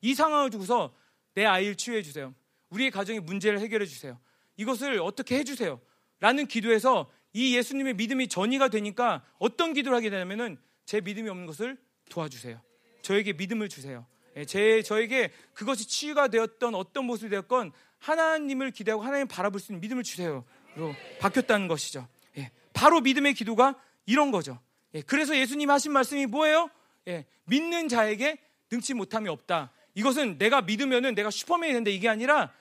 이 0.00 0.14
상황을 0.14 0.50
두고서 0.50 0.94
내 1.34 1.44
아이를 1.44 1.74
치유해 1.74 2.02
주세요. 2.02 2.34
우리의 2.70 2.90
가정의 2.90 3.20
문제를 3.20 3.60
해결해 3.60 3.86
주세요. 3.86 4.18
이것을 4.56 5.00
어떻게 5.00 5.38
해 5.38 5.44
주세요. 5.44 5.80
라는 6.20 6.46
기도에서 6.46 7.10
이 7.32 7.54
예수님의 7.56 7.94
믿음이 7.94 8.28
전이가 8.28 8.68
되니까 8.68 9.22
어떤 9.38 9.74
기도를 9.74 9.96
하게 9.96 10.08
되냐면은 10.08 10.56
제 10.86 11.00
믿음이 11.00 11.28
없는 11.28 11.46
것을 11.46 11.76
도와주세요. 12.08 12.60
저에게 13.02 13.34
믿음을 13.34 13.68
주세요. 13.68 14.06
예, 14.36 14.44
제 14.44 14.82
저에게 14.82 15.32
그것이 15.52 15.86
치유가 15.86 16.28
되었던 16.28 16.74
어떤 16.74 17.04
모습이 17.04 17.30
되었건 17.30 17.72
하나님을 18.10 18.70
기대하고 18.70 19.02
하나님 19.02 19.26
바라볼 19.26 19.60
수 19.60 19.72
있는 19.72 19.80
믿음을 19.80 20.02
주세요. 20.02 20.44
로 20.76 20.94
바뀌었다는 21.20 21.68
것이죠. 21.68 22.06
예, 22.36 22.50
바로 22.72 23.00
믿음의 23.00 23.34
기도가 23.34 23.74
이런 24.04 24.30
거죠. 24.30 24.60
예, 24.94 25.00
그래서 25.02 25.36
예수님 25.36 25.70
하신 25.70 25.92
말씀이 25.92 26.26
뭐예요? 26.26 26.70
예, 27.08 27.24
믿는 27.44 27.88
자에게 27.88 28.38
능치 28.70 28.94
못함이 28.94 29.28
없다. 29.28 29.72
이것은 29.94 30.38
내가 30.38 30.62
믿으면은 30.62 31.14
내가 31.14 31.30
슈퍼맨이 31.30 31.72
된다 31.72 31.90
이게 31.90 32.08
아니라 32.08 32.52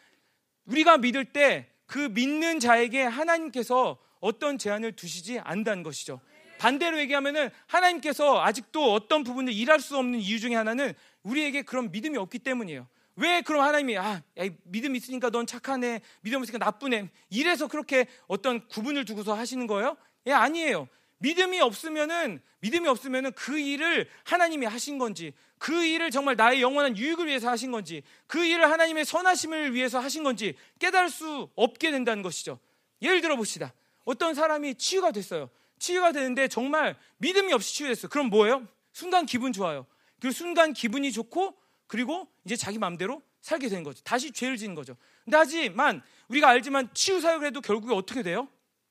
우리가 0.65 0.97
믿을 0.97 1.25
때 1.25 1.75
그 1.85 1.99
믿는 1.99 2.59
자에게 2.59 3.03
하나님께서 3.03 3.97
어떤 4.19 4.57
제한을 4.57 4.93
두시지 4.93 5.39
않는다는 5.39 5.83
것이죠. 5.83 6.19
반대로 6.57 6.97
얘기하면은 6.99 7.49
하나님께서 7.67 8.41
아직도 8.41 8.93
어떤 8.93 9.23
부분을 9.23 9.53
일할 9.53 9.79
수 9.79 9.97
없는 9.97 10.19
이유 10.19 10.39
중에 10.39 10.55
하나는 10.55 10.93
우리에게 11.23 11.63
그런 11.63 11.91
믿음이 11.91 12.17
없기 12.17 12.39
때문이에요. 12.39 12.87
왜 13.15 13.41
그럼 13.41 13.63
하나님이 13.63 13.97
아 13.97 14.21
야, 14.37 14.49
믿음 14.63 14.95
있으니까 14.95 15.29
넌 15.29 15.45
착하네 15.45 16.01
믿음 16.21 16.39
없으니까 16.39 16.63
나쁘네 16.63 17.09
이래서 17.29 17.67
그렇게 17.67 18.07
어떤 18.27 18.67
구분을 18.67 19.05
두고서 19.05 19.33
하시는 19.33 19.67
거예요? 19.67 19.97
예 20.27 20.31
아니에요. 20.31 20.87
믿음이 21.19 21.61
없으면은 21.61 22.41
믿음이 22.59 22.87
없으면은 22.87 23.31
그 23.33 23.57
일을 23.57 24.09
하나님이 24.25 24.65
하신 24.65 24.97
건지 24.97 25.33
그 25.57 25.85
일을 25.85 26.11
정말 26.11 26.35
나의 26.35 26.61
영원한 26.61 26.97
유익을 26.97 27.27
위해서 27.27 27.49
하신 27.49 27.71
건지 27.71 28.03
그 28.27 28.43
일을 28.43 28.69
하나님의 28.69 29.05
선하심을 29.05 29.73
위해서 29.73 29.99
하신 29.99 30.23
건지 30.23 30.55
깨달을 30.79 31.09
수 31.09 31.49
없게 31.55 31.91
된다는 31.91 32.21
것이죠. 32.21 32.59
예를 33.01 33.21
들어 33.21 33.35
봅시다. 33.35 33.73
어떤 34.03 34.33
사람이 34.33 34.75
치유가 34.75 35.11
됐어요. 35.11 35.49
치유가 35.79 36.11
되는데 36.11 36.47
정말 36.47 36.97
믿음이 37.17 37.53
없이 37.53 37.73
치유됐어요. 37.75 38.09
그럼 38.09 38.29
뭐예요? 38.29 38.67
순간 38.91 39.25
기분 39.25 39.53
좋아요. 39.53 39.85
그 40.19 40.31
순간 40.31 40.73
기분이 40.73 41.11
좋고 41.11 41.55
그리고 41.87 42.27
이제 42.45 42.55
자기 42.55 42.77
마음대로 42.77 43.21
살게 43.41 43.69
되는 43.69 43.83
거죠. 43.83 44.01
다시 44.03 44.31
죄를 44.31 44.57
지는 44.57 44.75
거죠. 44.75 44.95
근데 45.23 45.37
하지만 45.37 46.01
우리가 46.29 46.49
알지만 46.49 46.89
치유 46.93 47.21
사역을 47.21 47.47
해도 47.47 47.61
결국에 47.61 47.93
어떻게 47.93 48.23
돼요? 48.23 48.47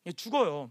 예, 0.06 0.12
죽어요. 0.12 0.70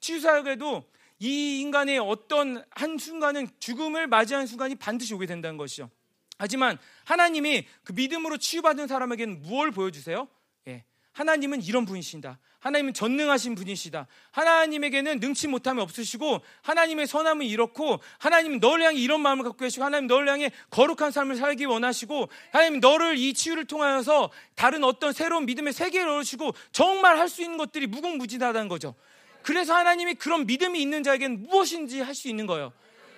치유 0.00 0.20
사역을 0.20 0.52
해도 0.52 0.84
이 1.18 1.60
인간의 1.60 1.98
어떤 1.98 2.64
한 2.70 2.98
순간은 2.98 3.48
죽음을 3.58 4.06
맞이하는 4.06 4.46
순간이 4.46 4.74
반드시 4.76 5.12
오게 5.12 5.26
된다는 5.26 5.56
것이죠. 5.56 5.90
하지만 6.38 6.78
하나님이 7.04 7.66
그 7.84 7.92
믿음으로 7.92 8.38
치유받은 8.38 8.86
사람에게는 8.86 9.42
무엇을 9.42 9.72
보여주세요? 9.72 10.26
예, 11.20 11.22
하나님은 11.22 11.62
이런 11.62 11.84
분이신다. 11.84 12.38
하나님은 12.60 12.92
전능하신 12.94 13.54
분이시다. 13.54 14.06
하나님에게는 14.32 15.20
능치 15.20 15.48
못함이 15.48 15.80
없으시고 15.80 16.40
하나님의 16.62 17.06
선함은 17.06 17.46
이렇고 17.46 18.00
하나님은 18.18 18.58
너를 18.60 18.84
향해 18.84 18.98
이런 18.98 19.20
마음을 19.20 19.44
갖고 19.44 19.58
계시고 19.58 19.84
하나님 19.84 20.06
너를 20.06 20.28
향해 20.28 20.50
거룩한 20.70 21.10
삶을 21.10 21.36
살기 21.36 21.64
원하시고 21.66 22.28
하나님 22.52 22.80
너를 22.80 23.16
이 23.16 23.32
치유를 23.32 23.66
통하여서 23.66 24.30
다른 24.54 24.84
어떤 24.84 25.12
새로운 25.12 25.46
믿음의 25.46 25.72
세계를 25.72 26.08
열으시고 26.10 26.52
정말 26.72 27.18
할 27.18 27.30
수 27.30 27.42
있는 27.42 27.58
것들이 27.58 27.86
무궁무진하다는 27.86 28.68
거죠. 28.68 28.94
그래서 29.42 29.74
하나님이 29.74 30.14
그런 30.14 30.46
믿음이 30.46 30.82
있는 30.82 31.02
자에게는 31.02 31.46
무엇인지 31.48 32.00
할 32.00 32.14
수 32.14 32.28
있는 32.28 32.46
거예요. 32.46 32.72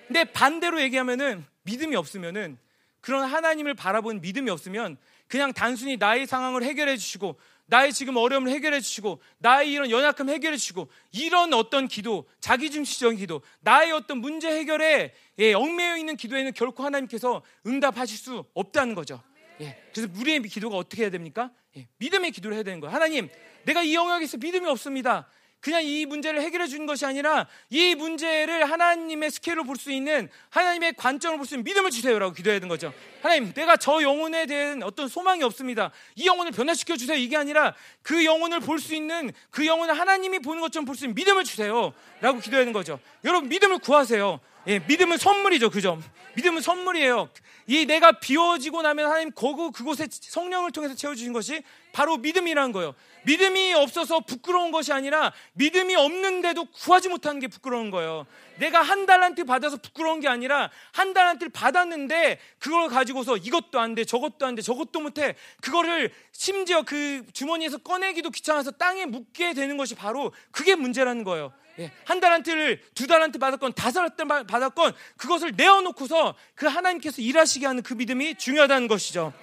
근데 0.07 0.23
반대로 0.25 0.81
얘기하면은 0.81 1.45
믿음이 1.63 1.95
없으면은 1.95 2.59
그런 3.01 3.25
하나님을 3.25 3.73
바라본 3.73 4.21
믿음이 4.21 4.49
없으면 4.51 4.97
그냥 5.27 5.51
단순히 5.51 5.97
나의 5.97 6.27
상황을 6.27 6.63
해결해 6.63 6.95
주시고 6.95 7.39
나의 7.65 7.93
지금 7.93 8.17
어려움을 8.17 8.51
해결해 8.51 8.79
주시고 8.81 9.21
나의 9.39 9.71
이런 9.71 9.89
연약함 9.89 10.29
해결해 10.29 10.57
주시고 10.57 10.89
이런 11.11 11.53
어떤 11.53 11.87
기도 11.87 12.27
자기중시적인 12.39 13.17
기도 13.17 13.41
나의 13.61 13.91
어떤 13.91 14.19
문제 14.19 14.49
해결에 14.49 15.13
예, 15.39 15.53
얽매여 15.53 15.97
있는 15.97 16.17
기도에는 16.17 16.53
결코 16.53 16.83
하나님께서 16.83 17.43
응답하실 17.65 18.17
수 18.17 18.45
없다는 18.53 18.95
거죠. 18.95 19.21
예, 19.61 19.81
그래서 19.93 20.11
우리의 20.15 20.41
기도가 20.43 20.77
어떻게 20.77 21.03
해야 21.03 21.09
됩니까? 21.09 21.51
예, 21.77 21.87
믿음의 21.97 22.31
기도를 22.31 22.55
해야 22.55 22.63
되는 22.63 22.79
거예요. 22.79 22.93
하나님, 22.93 23.29
내가 23.65 23.81
이 23.81 23.95
영역에서 23.95 24.37
믿음이 24.37 24.67
없습니다. 24.67 25.27
그냥 25.63 25.81
이 25.81 26.05
문제를 26.05 26.41
해결해 26.41 26.67
주는 26.67 26.85
것이 26.85 27.05
아니라 27.05 27.47
이 27.69 27.95
문제를 27.95 28.69
하나님의 28.69 29.31
스케일로 29.31 29.63
볼 29.63 29.77
수 29.77 29.91
있는 29.91 30.29
하나님의 30.49 30.93
관점으로 30.97 31.37
볼수 31.37 31.55
있는 31.55 31.63
믿음을 31.63 31.89
주세요라고 31.89 32.33
기도해야 32.33 32.59
되는 32.59 32.67
거죠. 32.67 32.93
하나님, 33.21 33.53
내가 33.53 33.77
저 33.77 34.01
영혼에 34.01 34.45
대한 34.45 34.83
어떤 34.83 35.07
소망이 35.07 35.41
없습니다. 35.43 35.91
이 36.15 36.27
영혼을 36.27 36.51
변화시켜 36.51 36.97
주세요. 36.97 37.17
이게 37.17 37.37
아니라 37.37 37.73
그 38.01 38.25
영혼을 38.25 38.59
볼 38.59 38.77
수 38.79 38.93
있는 38.93 39.31
그 39.51 39.65
영혼을 39.65 39.97
하나님이 39.97 40.39
보는 40.39 40.59
것처럼 40.61 40.85
볼 40.85 40.95
수 40.97 41.05
있는 41.05 41.15
믿음을 41.15 41.45
주세요라고 41.45 42.39
기도하는 42.41 42.73
거죠. 42.73 42.99
여러분 43.23 43.47
믿음을 43.47 43.79
구하세요. 43.79 44.41
예, 44.67 44.79
믿음은 44.79 45.17
선물이죠. 45.17 45.69
그죠? 45.69 46.01
믿음은 46.35 46.61
선물이에요. 46.61 47.29
이 47.67 47.85
내가 47.85 48.13
비워지고 48.13 48.81
나면 48.81 49.05
하나님 49.05 49.31
거구 49.31 49.71
그곳에 49.71 50.07
성령을 50.09 50.71
통해서 50.71 50.95
채워주신 50.95 51.31
것이 51.33 51.63
바로 51.91 52.17
믿음이라는 52.17 52.71
거예요. 52.71 52.95
믿음이 53.25 53.73
없어서 53.73 54.21
부끄러운 54.21 54.71
것이 54.71 54.91
아니라 54.91 55.31
믿음이 55.53 55.95
없는데도 55.95 56.65
구하지 56.65 57.09
못하는 57.09 57.39
게 57.39 57.47
부끄러운 57.47 57.91
거예요. 57.91 58.25
내가 58.57 58.81
한 58.81 59.05
달란트 59.05 59.45
받아서 59.45 59.77
부끄러운 59.77 60.19
게 60.19 60.27
아니라 60.27 60.69
한 60.91 61.13
달란트를 61.13 61.51
받았는데 61.51 62.39
그걸 62.59 62.89
가지고서 62.89 63.37
이것도 63.37 63.79
안 63.79 63.95
돼, 63.95 64.03
저것도 64.03 64.45
안 64.45 64.55
돼, 64.55 64.61
저것도 64.61 64.99
못해. 64.99 65.35
그거를 65.61 66.11
심지어 66.31 66.81
그 66.81 67.25
주머니에서 67.33 67.77
꺼내기도 67.77 68.29
귀찮아서 68.29 68.71
땅에 68.71 69.05
묻게 69.05 69.53
되는 69.53 69.77
것이 69.77 69.95
바로 69.95 70.33
그게 70.51 70.75
문제라는 70.75 71.23
거예요. 71.23 71.53
예, 71.79 71.91
한 72.05 72.19
달란트를 72.19 72.81
두 72.93 73.07
달란트 73.07 73.39
받았건 73.39 73.73
다섯 73.73 74.15
달란트 74.15 74.47
받았건 74.47 74.93
그것을 75.17 75.53
내어놓고서 75.55 76.35
그 76.55 76.67
하나님께서 76.67 77.21
일하시게 77.21 77.65
하는 77.65 77.81
그 77.81 77.93
믿음이 77.93 78.35
중요하다는 78.35 78.87
것이죠. 78.87 79.33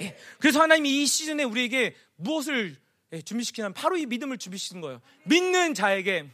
예, 0.00 0.16
그래서 0.38 0.60
하나님이 0.60 1.02
이 1.02 1.06
시즌에 1.06 1.44
우리에게 1.44 1.94
무엇을 2.16 2.76
예, 3.12 3.22
준비시키냐면 3.22 3.74
바로 3.74 3.96
이 3.96 4.06
믿음을 4.06 4.38
준비시키는 4.38 4.80
거예요. 4.82 5.00
믿는 5.24 5.74
자에게 5.74 6.26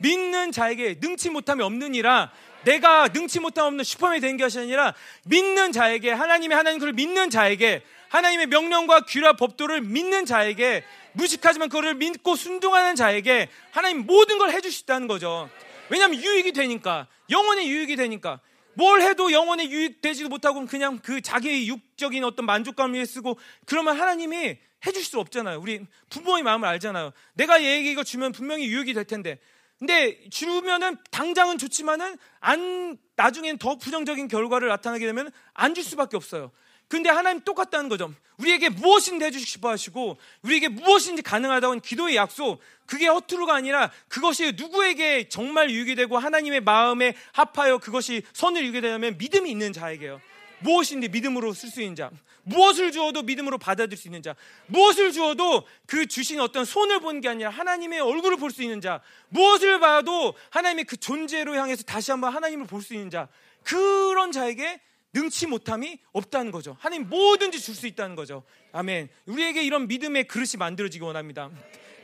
믿는 0.00 0.52
자에게 0.52 0.98
능치 1.00 1.30
못함이 1.30 1.62
없느니라 1.62 2.32
내가 2.64 3.08
능치 3.08 3.40
못함 3.40 3.66
없는 3.66 3.84
슈퍼맨이 3.84 4.20
된 4.20 4.36
것이 4.36 4.58
아니라 4.58 4.94
믿는 5.26 5.72
자에게 5.72 6.10
하나님의 6.12 6.56
하나님 6.56 6.78
그를 6.78 6.92
믿는 6.92 7.30
자에게 7.30 7.82
하나님의 8.08 8.46
명령과 8.46 9.02
규라 9.02 9.34
법도를 9.34 9.82
믿는 9.82 10.24
자에게 10.24 10.84
무식하지만 11.12 11.68
그거를 11.68 11.94
믿고 11.94 12.36
순종하는 12.36 12.94
자에게 12.94 13.48
하나님 13.70 14.06
모든 14.06 14.38
걸 14.38 14.48
있다는 14.88 15.06
거죠. 15.08 15.50
왜냐하면 15.90 16.22
유익이 16.22 16.52
되니까 16.52 17.06
영혼의 17.30 17.68
유익이 17.68 17.96
되니까 17.96 18.40
뭘 18.74 19.02
해도 19.02 19.32
영혼의 19.32 19.70
유익되지도 19.70 20.28
못하고 20.28 20.64
그냥 20.66 20.98
그 21.02 21.20
자기의 21.20 21.68
육적인 21.68 22.22
어떤 22.24 22.46
만족감을 22.46 22.94
위해 22.94 23.04
쓰고 23.04 23.38
그러면 23.66 23.98
하나님이 23.98 24.58
해줄 24.86 25.04
수 25.04 25.18
없잖아요. 25.18 25.58
우리 25.60 25.84
부모의 26.08 26.44
마음을 26.44 26.68
알잖아요. 26.68 27.12
내가 27.34 27.62
얘에게 27.62 27.90
이거 27.90 28.04
주면 28.04 28.32
분명히 28.32 28.66
유익이 28.66 28.94
될 28.94 29.04
텐데. 29.04 29.38
근데 29.78 30.20
주면은 30.30 30.96
당장은 31.10 31.58
좋지만은 31.58 32.16
안 32.40 32.96
나중엔 33.16 33.58
더 33.58 33.76
부정적인 33.76 34.28
결과를 34.28 34.68
나타나게 34.68 35.06
되면 35.06 35.30
안 35.54 35.74
줄 35.74 35.84
수밖에 35.84 36.16
없어요. 36.16 36.52
근데 36.88 37.10
하나님 37.10 37.42
똑같다는 37.42 37.88
거죠. 37.88 38.12
우리에게 38.38 38.70
무엇인지 38.70 39.24
해주시고 39.24 39.46
싶어 39.48 39.68
하시고, 39.68 40.16
우리에게 40.42 40.68
무엇인지 40.68 41.22
가능하다고 41.22 41.80
기도의 41.80 42.16
약속, 42.16 42.60
그게 42.86 43.06
허투루가 43.06 43.54
아니라 43.54 43.90
그것이 44.08 44.52
누구에게 44.56 45.28
정말 45.28 45.70
유익이 45.70 45.94
되고 45.94 46.16
하나님의 46.18 46.60
마음에 46.62 47.14
합하여 47.32 47.78
그것이 47.78 48.22
선을 48.32 48.62
이루게 48.62 48.80
되냐면 48.80 49.18
믿음이 49.18 49.50
있는 49.50 49.72
자에게요. 49.72 50.20
무엇인지 50.60 51.08
믿음으로 51.08 51.52
쓸 51.52 51.68
수 51.68 51.82
있는 51.82 51.94
자. 51.94 52.10
무엇을 52.44 52.92
주어도 52.92 53.22
믿음으로 53.22 53.58
받아들일 53.58 53.98
수 53.98 54.08
있는 54.08 54.22
자. 54.22 54.34
무엇을 54.66 55.12
주어도 55.12 55.66
그 55.86 56.06
주신 56.06 56.40
어떤 56.40 56.64
손을 56.64 57.00
보는 57.00 57.20
게 57.20 57.28
아니라 57.28 57.50
하나님의 57.50 58.00
얼굴을 58.00 58.38
볼 58.38 58.50
수 58.50 58.62
있는 58.62 58.80
자. 58.80 59.02
무엇을 59.28 59.80
봐도 59.80 60.34
하나님의 60.50 60.84
그 60.84 60.96
존재로 60.96 61.54
향해서 61.54 61.82
다시 61.82 62.10
한번 62.10 62.32
하나님을 62.34 62.66
볼 62.66 62.80
수 62.80 62.94
있는 62.94 63.10
자. 63.10 63.28
그런 63.64 64.32
자에게 64.32 64.80
능치 65.14 65.46
못함이 65.46 65.98
없다는 66.12 66.50
거죠. 66.52 66.76
하나님 66.80 67.08
뭐든지 67.08 67.60
줄 67.60 67.74
수 67.74 67.86
있다는 67.86 68.14
거죠. 68.16 68.42
아멘. 68.72 69.08
우리에게 69.26 69.62
이런 69.62 69.88
믿음의 69.88 70.24
그릇이 70.28 70.52
만들어지기 70.58 71.02
원합니다. 71.04 71.50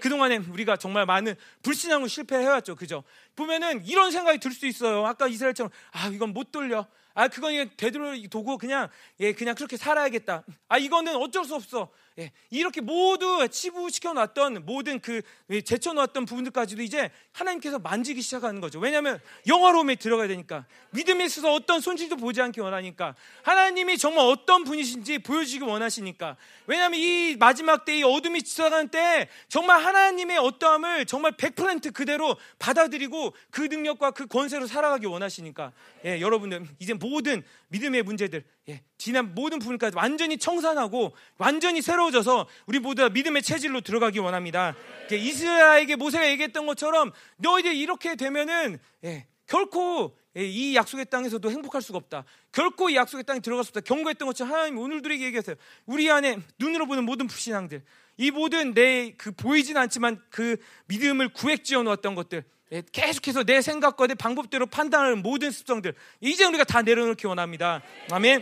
그동안에 0.01 0.36
우리가 0.36 0.76
정말 0.76 1.06
많은 1.06 1.35
불신앙을 1.62 2.09
실패해왔죠. 2.09 2.76
그죠? 2.76 3.05
보면은 3.36 3.85
이런 3.86 4.10
생각이 4.10 4.39
들 4.39 4.52
수 4.52 4.66
있어요. 4.66 5.06
아까 5.06 5.26
이스라엘처럼, 5.26 5.70
아, 5.93 6.09
이건 6.09 6.32
못 6.35 6.52
돌려. 6.52 6.86
아, 7.14 7.28
그건 7.28 7.70
되돌려 7.76 8.16
도구 8.28 8.59
그냥, 8.59 8.89
예, 9.20 9.32
그냥 9.32 9.55
그렇게 9.55 9.76
살아야겠다. 9.76 10.44
아, 10.68 10.78
이거는 10.78 11.16
어쩔 11.16 11.44
수 11.44 11.55
없어. 11.55 11.90
예, 12.18 12.30
이렇게 12.50 12.80
모두 12.80 13.48
치부시켜 13.48 14.12
놨던 14.12 14.66
모든 14.66 15.00
그 15.00 15.20
예, 15.50 15.60
제쳐 15.62 15.92
놓았던 15.92 16.26
부분들까지도 16.26 16.82
이제 16.82 17.10
하나님께서 17.32 17.80
만지기 17.80 18.22
시작하는 18.22 18.60
거죠. 18.60 18.78
왜냐하면 18.78 19.20
영화로움에 19.48 19.96
들어가야 19.96 20.28
되니까 20.28 20.64
믿음에 20.90 21.24
있어서 21.24 21.52
어떤 21.52 21.80
손실도 21.80 22.16
보지 22.16 22.40
않기 22.40 22.60
원하니까 22.60 23.16
하나님이 23.42 23.98
정말 23.98 24.26
어떤 24.26 24.62
분이신지 24.62 25.18
보여주기 25.18 25.64
원하시니까 25.64 26.36
왜냐하면 26.66 27.00
이 27.00 27.36
마지막 27.36 27.84
때 27.84 27.94
이 27.94 28.02
어둠이 28.02 28.42
지나가는 28.42 28.88
때 28.88 29.28
정말 29.48 29.80
하나님의 29.84 30.38
어떠함을 30.38 31.06
정말 31.06 31.32
100% 31.32 31.92
그대로 31.92 32.36
받아들이고 32.58 33.34
그 33.50 33.62
능력과 33.62 34.10
그 34.10 34.26
권세로 34.26 34.66
살아가기 34.66 35.06
원하시니까 35.06 35.72
예, 36.04 36.20
여러분들 36.20 36.66
이제 36.78 36.92
모든 36.94 37.42
믿음의 37.68 38.02
문제들 38.02 38.44
예, 38.68 38.82
지난 38.96 39.34
모든 39.34 39.58
부분까지 39.58 39.96
완전히 39.96 40.38
청산하고 40.38 41.14
완전히 41.36 41.82
새로워져서 41.82 42.46
우리 42.66 42.78
모두 42.78 43.02
다 43.02 43.08
믿음의 43.10 43.42
체질로 43.42 43.82
들어가기 43.82 44.18
원합니다. 44.20 44.74
이스라엘에게 45.10 45.96
모세가 45.96 46.28
얘기했던 46.30 46.64
것처럼 46.66 47.12
너희들 47.36 47.74
이렇게 47.74 48.16
되면은 48.16 48.78
예, 49.04 49.26
결코 49.46 50.16
예, 50.36 50.44
이 50.44 50.74
약속의 50.74 51.06
땅에서도 51.10 51.48
행복할 51.50 51.82
수가 51.82 51.98
없다. 51.98 52.24
결코 52.52 52.90
이 52.90 52.96
약속의 52.96 53.24
땅에 53.24 53.40
들어갈 53.40 53.64
수 53.64 53.68
없다. 53.68 53.80
경고했던 53.82 54.26
것처럼 54.26 54.52
하나님 54.52 54.78
오늘도 54.78 55.06
우리에게 55.06 55.26
얘기하세요. 55.26 55.56
우리 55.86 56.10
안에 56.10 56.38
눈으로 56.58 56.86
보는 56.86 57.04
모든 57.04 57.26
불신앙들, 57.26 57.82
이 58.16 58.30
모든 58.30 58.74
내 58.74 59.14
그 59.16 59.30
보이진 59.32 59.76
않지만 59.76 60.20
그 60.30 60.56
믿음을 60.86 61.32
구획지어 61.34 61.82
놓았던 61.82 62.14
것들, 62.14 62.38
예, 62.38 62.44
계속해서 62.92 63.44
내 63.44 63.60
생각과 63.60 64.06
내 64.06 64.14
방법대로 64.14 64.66
판단하는 64.66 65.22
모든 65.22 65.51
습성들 65.51 65.94
이제 66.20 66.44
우리가 66.44 66.64
다 66.64 66.82
내려놓기 66.82 67.26
원합니다. 67.26 67.82
아멘. 68.10 68.40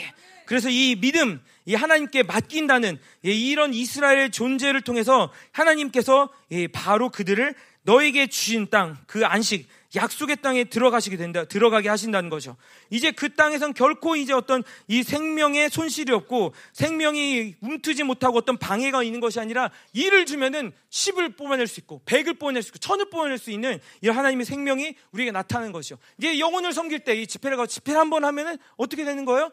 예, 0.00 0.12
그래서 0.46 0.68
이 0.68 0.96
믿음, 0.96 1.40
이 1.64 1.74
하나님께 1.74 2.24
맡긴다는 2.24 2.98
예, 3.24 3.32
이런 3.32 3.72
이스라엘의 3.72 4.30
존재를 4.30 4.82
통해서 4.82 5.32
하나님께서 5.52 6.30
바로 6.72 7.10
그들을 7.10 7.54
너에게 7.84 8.26
주신 8.26 8.68
땅, 8.70 8.96
그 9.06 9.24
안식, 9.24 9.68
약속의 9.94 10.36
땅에 10.42 10.64
들어가시게 10.64 11.16
된다, 11.16 11.44
들어가게 11.44 11.88
하신다는 11.88 12.28
거죠. 12.30 12.56
이제 12.90 13.12
그 13.12 13.34
땅에선 13.34 13.74
결코 13.74 14.16
이제 14.16 14.32
어떤 14.32 14.64
이 14.88 15.02
생명의 15.04 15.70
손실이 15.70 16.10
없고 16.12 16.52
생명이 16.72 17.54
움트지 17.60 18.02
못하고 18.02 18.38
어떤 18.38 18.56
방해가 18.58 19.02
있는 19.04 19.20
것이 19.20 19.38
아니라 19.38 19.70
일을 19.92 20.26
주면은 20.26 20.72
10을 20.90 21.36
뽑아낼 21.36 21.66
수 21.68 21.78
있고 21.80 22.02
100을 22.06 22.38
뽑아낼 22.40 22.62
수 22.62 22.70
있고 22.70 22.78
1000을 22.78 23.10
뽑아낼 23.10 23.38
수 23.38 23.50
있는 23.52 23.78
이 24.02 24.08
하나님의 24.08 24.44
생명이 24.46 24.96
우리에게 25.12 25.30
나타나는 25.30 25.70
것이죠. 25.72 25.98
이제 26.18 26.38
영혼을 26.40 26.72
섬길 26.72 27.00
때 27.00 27.14
이 27.14 27.26
집회를 27.26 27.56
가고 27.56 27.66
집회를 27.68 28.00
한 28.00 28.10
번 28.10 28.24
하면은 28.24 28.58
어떻게 28.76 29.04
되는 29.04 29.24
거예요? 29.24 29.52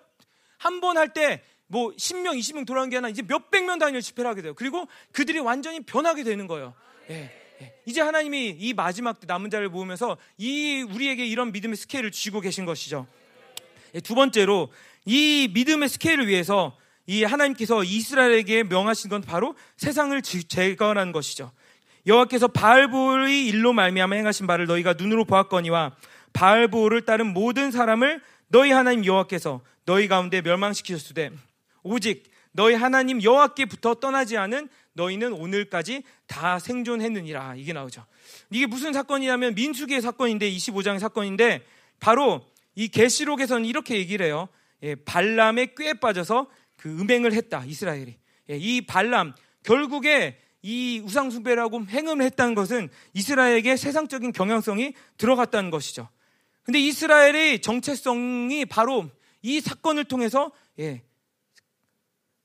한 0.57 0.79
번 0.81 0.97
할 0.97 1.13
때 1.13 1.41
뭐 1.67 1.91
10명, 1.91 2.37
20명 2.37 2.65
돌아온 2.67 2.89
게 2.89 2.97
아니라 2.97 3.07
이제 3.09 3.21
몇백 3.21 3.63
명 3.63 3.79
단위로 3.79 4.01
집회를 4.01 4.29
하게 4.29 4.41
돼요. 4.41 4.53
그리고 4.55 4.87
그들이 5.13 5.39
완전히 5.39 5.79
변하게 5.79 6.23
되는 6.23 6.45
거예요. 6.47 6.73
예. 7.09 7.40
예. 7.61 7.73
이제 7.85 8.01
하나님이 8.01 8.55
이 8.59 8.73
마지막 8.73 9.19
남은 9.25 9.49
자를 9.49 9.69
모으면서 9.69 10.17
이 10.37 10.81
우리에게 10.81 11.25
이런 11.25 11.51
믿음의 11.51 11.77
스케일을 11.77 12.11
주고 12.11 12.41
계신 12.41 12.65
것이죠. 12.65 13.07
예, 13.95 13.99
두 13.99 14.15
번째로 14.15 14.71
이 15.05 15.49
믿음의 15.53 15.89
스케일을 15.89 16.27
위해서 16.27 16.77
이 17.07 17.23
하나님께서 17.23 17.83
이스라엘에게 17.83 18.63
명하신 18.63 19.09
건 19.09 19.21
바로 19.21 19.55
세상을 19.77 20.19
제거하는 20.21 21.11
것이죠. 21.11 21.51
여호와께서 22.07 22.47
바알보의 22.47 23.45
일로 23.47 23.73
말미암아 23.73 24.15
행하신 24.15 24.47
바를 24.47 24.65
너희가 24.65 24.93
눈으로 24.93 25.25
보았거니와 25.25 25.95
바알보를 26.33 27.01
따른 27.01 27.33
모든 27.33 27.71
사람을 27.71 28.21
너희 28.47 28.71
하나님 28.71 29.05
여호와께서 29.05 29.61
너희 29.85 30.07
가운데 30.07 30.41
멸망시키셨으되 30.41 31.31
오직 31.83 32.31
너희 32.53 32.75
하나님 32.75 33.21
여호와께부터 33.21 33.95
떠나지 33.95 34.37
않은 34.37 34.69
너희는 34.93 35.33
오늘까지 35.33 36.03
다 36.27 36.59
생존했느니라. 36.59 37.55
이게 37.55 37.73
나오죠. 37.73 38.05
이게 38.49 38.65
무슨 38.65 38.93
사건이냐면 38.93 39.55
민수기의 39.55 40.01
사건인데 40.01 40.51
25장의 40.51 40.99
사건인데 40.99 41.65
바로 41.99 42.45
이 42.75 42.87
계시록에서는 42.87 43.65
이렇게 43.65 43.95
얘기를 43.95 44.25
해요. 44.25 44.49
예, 44.83 44.95
발람의 44.95 45.75
꾀에 45.75 45.93
빠져서 45.93 46.49
그 46.75 46.89
음행을 46.89 47.33
했다. 47.33 47.63
이스라엘이. 47.65 48.15
예, 48.49 48.57
이 48.57 48.81
발람 48.85 49.33
결국에 49.63 50.39
이 50.63 51.01
우상숭배라고 51.03 51.85
행음을 51.85 52.25
했다는 52.25 52.55
것은 52.55 52.89
이스라엘에게 53.13 53.77
세상적인 53.77 54.31
경향성이 54.31 54.93
들어갔다는 55.17 55.71
것이죠. 55.71 56.09
근데 56.63 56.79
이스라엘의 56.79 57.61
정체성이 57.61 58.65
바로 58.65 59.09
이 59.41 59.59
사건을 59.59 60.05
통해서 60.05 60.51
예, 60.79 61.03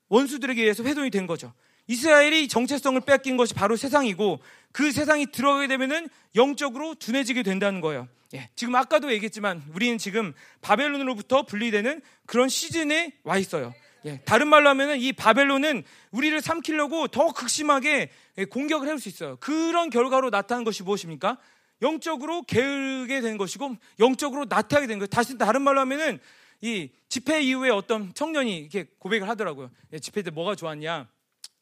원수들에게 0.09 0.61
의해서 0.61 0.83
훼손이 0.83 1.09
된 1.09 1.27
거죠. 1.27 1.53
이스라엘이 1.87 2.47
정체성을 2.47 2.99
뺏긴 3.01 3.37
것이 3.37 3.53
바로 3.53 3.75
세상이고 3.75 4.39
그 4.71 4.91
세상이 4.91 5.27
들어가게 5.31 5.67
되면은 5.67 6.09
영적으로 6.35 6.95
둔해지게 6.95 7.43
된다는 7.43 7.81
거예요. 7.81 8.07
예, 8.33 8.49
지금 8.55 8.75
아까도 8.75 9.11
얘기했지만 9.11 9.63
우리는 9.73 9.97
지금 9.97 10.33
바벨론으로부터 10.61 11.43
분리되는 11.43 12.01
그런 12.25 12.49
시즌에 12.49 13.13
와 13.23 13.37
있어요. 13.37 13.73
예, 14.05 14.21
다른 14.25 14.47
말로 14.47 14.69
하면은 14.69 14.99
이 14.99 15.13
바벨론은 15.13 15.83
우리를 16.11 16.39
삼키려고 16.41 17.07
더 17.07 17.31
극심하게 17.31 18.09
예, 18.37 18.45
공격을 18.45 18.87
해올 18.87 18.99
수 18.99 19.09
있어요. 19.09 19.37
그런 19.39 19.89
결과로 19.89 20.29
나타난 20.29 20.63
것이 20.63 20.83
무엇입니까? 20.83 21.37
영적으로 21.81 22.41
게으르게 22.41 23.21
되는 23.21 23.37
것이고 23.37 23.75
영적으로 23.99 24.45
나태하게 24.49 24.87
되는 24.87 24.99
거예요. 24.99 25.07
다시 25.07 25.37
다른 25.37 25.61
말로 25.61 25.79
하면은 25.81 26.19
이 26.61 26.89
집회 27.07 27.41
이후에 27.41 27.69
어떤 27.69 28.13
청년이 28.13 28.57
이렇게 28.57 28.87
고백을 28.99 29.29
하더라고요. 29.29 29.71
예, 29.93 29.99
집회 29.99 30.21
때 30.21 30.31
뭐가 30.31 30.55
좋았냐? 30.55 31.07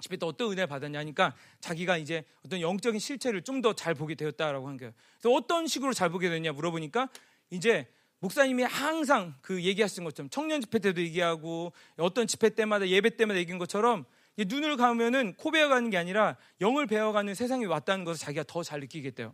집회 0.02 0.18
때 0.18 0.26
어떤 0.26 0.48
은혜를 0.52 0.68
받았냐 0.68 1.00
하니까 1.00 1.36
자기가 1.62 1.98
이제 1.98 2.26
어떤 2.46 2.62
영적인 2.62 3.00
실체를 3.00 3.42
좀 3.42 3.62
더 3.62 3.74
잘 3.74 3.94
보게 3.96 4.16
되었다라고 4.16 4.68
한 4.68 4.78
거예요. 4.78 4.94
그래서 5.20 5.34
어떤 5.36 5.68
식으로 5.68 5.94
잘 5.94 6.10
보게 6.10 6.30
됐냐 6.30 6.52
물어보니까 6.52 7.10
이제 7.50 7.88
목사님이 8.20 8.64
항상 8.64 9.36
그 9.42 9.64
얘기하신 9.64 10.04
것처럼 10.04 10.30
청년 10.30 10.62
집회 10.62 10.80
때도 10.80 11.02
얘기하고 11.02 11.72
어떤 11.98 12.28
집회 12.28 12.50
때마다 12.50 12.88
예배 12.88 13.18
때마다 13.18 13.40
얘기한 13.40 13.58
것처럼 13.60 14.06
눈을 14.38 14.76
감으면은 14.78 15.36
코 15.36 15.52
베어가는 15.52 15.90
게 15.90 15.98
아니라 15.98 16.36
영을 16.60 16.88
베어가는 16.88 17.34
세상이 17.36 17.66
왔다는 17.66 18.04
것을 18.04 18.24
자기가 18.26 18.44
더 18.48 18.64
잘 18.64 18.80
느끼겠대요. 18.82 19.34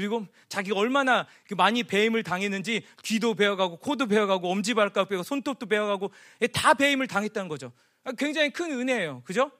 그리고 0.00 0.26
자기가 0.48 0.78
얼마나 0.78 1.26
그 1.46 1.52
많이 1.52 1.82
배임을 1.82 2.22
당했는지 2.22 2.86
귀도 3.02 3.34
베어가고 3.34 3.76
코도 3.76 4.06
베어가고 4.06 4.50
엄지발가락 4.50 5.10
베어 5.10 5.22
손톱도 5.22 5.66
베어가고 5.66 6.10
예, 6.40 6.46
다 6.46 6.72
배임을 6.72 7.06
당했다는 7.06 7.50
거죠. 7.50 7.70
아, 8.04 8.12
굉장히 8.12 8.48
큰 8.48 8.70
은혜예요. 8.72 9.20
그죠? 9.26 9.50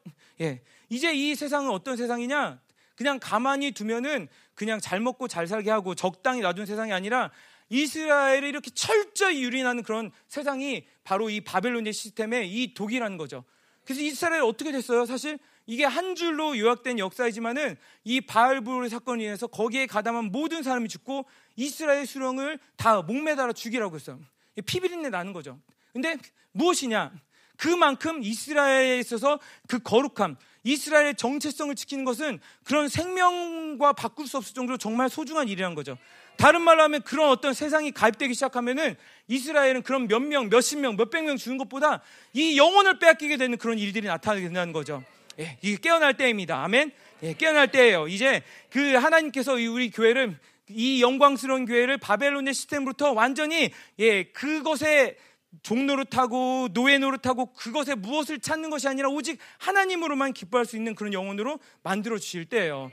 예. 0.40 0.62
이제 0.88 1.12
이 1.12 1.34
세상은 1.34 1.70
어떤 1.70 1.98
세상이냐? 1.98 2.58
그냥 2.96 3.18
가만히 3.20 3.72
두면은 3.72 4.28
그냥 4.54 4.80
잘 4.80 4.98
먹고 5.00 5.28
잘 5.28 5.46
살게 5.46 5.70
하고 5.70 5.94
적당히 5.94 6.40
놔둔 6.40 6.64
세상이 6.64 6.90
아니라 6.90 7.30
이스라엘을 7.68 8.44
이렇게 8.44 8.70
철저히 8.70 9.42
유린하는 9.42 9.82
그런 9.82 10.10
세상이 10.26 10.86
바로 11.04 11.28
이 11.28 11.42
바벨론의 11.42 11.92
시스템의 11.92 12.50
이 12.50 12.72
독이라는 12.72 13.18
거죠. 13.18 13.44
그래서 13.84 14.00
이스라엘 14.00 14.40
어떻게 14.40 14.72
됐어요? 14.72 15.04
사실 15.04 15.38
이게 15.70 15.84
한 15.84 16.16
줄로 16.16 16.58
요약된 16.58 16.98
역사이지만은 16.98 17.76
이 18.02 18.20
바알불 18.20 18.90
사건에 18.90 19.22
인해서 19.22 19.46
거기에 19.46 19.86
가담한 19.86 20.32
모든 20.32 20.64
사람이 20.64 20.88
죽고 20.88 21.26
이스라엘 21.54 22.06
수령을 22.06 22.58
다 22.76 23.02
목매달아 23.02 23.52
죽이라고 23.52 23.94
했어요. 23.94 24.18
피비린내 24.66 25.10
나는 25.10 25.32
거죠. 25.32 25.60
근데 25.92 26.16
무엇이냐? 26.50 27.12
그만큼 27.56 28.20
이스라엘에 28.20 28.98
있어서 28.98 29.38
그 29.68 29.78
거룩함, 29.78 30.38
이스라엘의 30.64 31.14
정체성을 31.14 31.72
지키는 31.76 32.04
것은 32.04 32.40
그런 32.64 32.88
생명과 32.88 33.92
바꿀 33.92 34.26
수 34.26 34.38
없을 34.38 34.54
정도로 34.54 34.76
정말 34.76 35.08
소중한 35.08 35.48
일이라는 35.48 35.76
거죠. 35.76 35.96
다른 36.36 36.62
말로 36.62 36.82
하면 36.82 37.02
그런 37.02 37.28
어떤 37.28 37.54
세상이 37.54 37.92
가입되기 37.92 38.34
시작하면은 38.34 38.96
이스라엘은 39.28 39.82
그런 39.82 40.08
몇 40.08 40.18
명, 40.18 40.48
몇십 40.48 40.80
명, 40.80 40.96
몇백 40.96 41.22
명 41.22 41.36
주는 41.36 41.58
것보다 41.58 42.02
이 42.32 42.58
영혼을 42.58 42.98
빼앗기게 42.98 43.36
되는 43.36 43.56
그런 43.56 43.78
일들이 43.78 44.08
나타나게 44.08 44.46
된다는 44.46 44.72
거죠. 44.72 45.04
예, 45.40 45.56
이게 45.62 45.76
깨어날 45.76 46.16
때입니다. 46.16 46.62
아멘. 46.62 46.92
예, 47.22 47.32
깨어날 47.32 47.70
때예요. 47.70 48.08
이제 48.08 48.42
그 48.68 48.94
하나님께서 48.94 49.54
우리 49.54 49.90
교회를 49.90 50.38
이 50.68 51.02
영광스러운 51.02 51.64
교회를 51.64 51.98
바벨론의 51.98 52.54
시스템으로부터 52.54 53.12
완전히 53.12 53.70
예, 53.98 54.24
그것에 54.24 55.16
종노릇하고 55.62 56.68
노예 56.72 56.98
노릇하고 56.98 57.52
그것에 57.54 57.94
무엇을 57.94 58.38
찾는 58.38 58.70
것이 58.70 58.86
아니라 58.86 59.08
오직 59.08 59.40
하나님으로만 59.58 60.32
기뻐할 60.32 60.64
수 60.64 60.76
있는 60.76 60.94
그런 60.94 61.12
영혼으로 61.12 61.58
만들어 61.82 62.18
주실 62.18 62.44
때예요. 62.44 62.92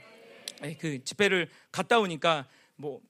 예, 0.64 0.74
그 0.74 1.04
집회를 1.04 1.48
갔다 1.70 1.98
오니까 1.98 2.46
뭐 2.76 3.00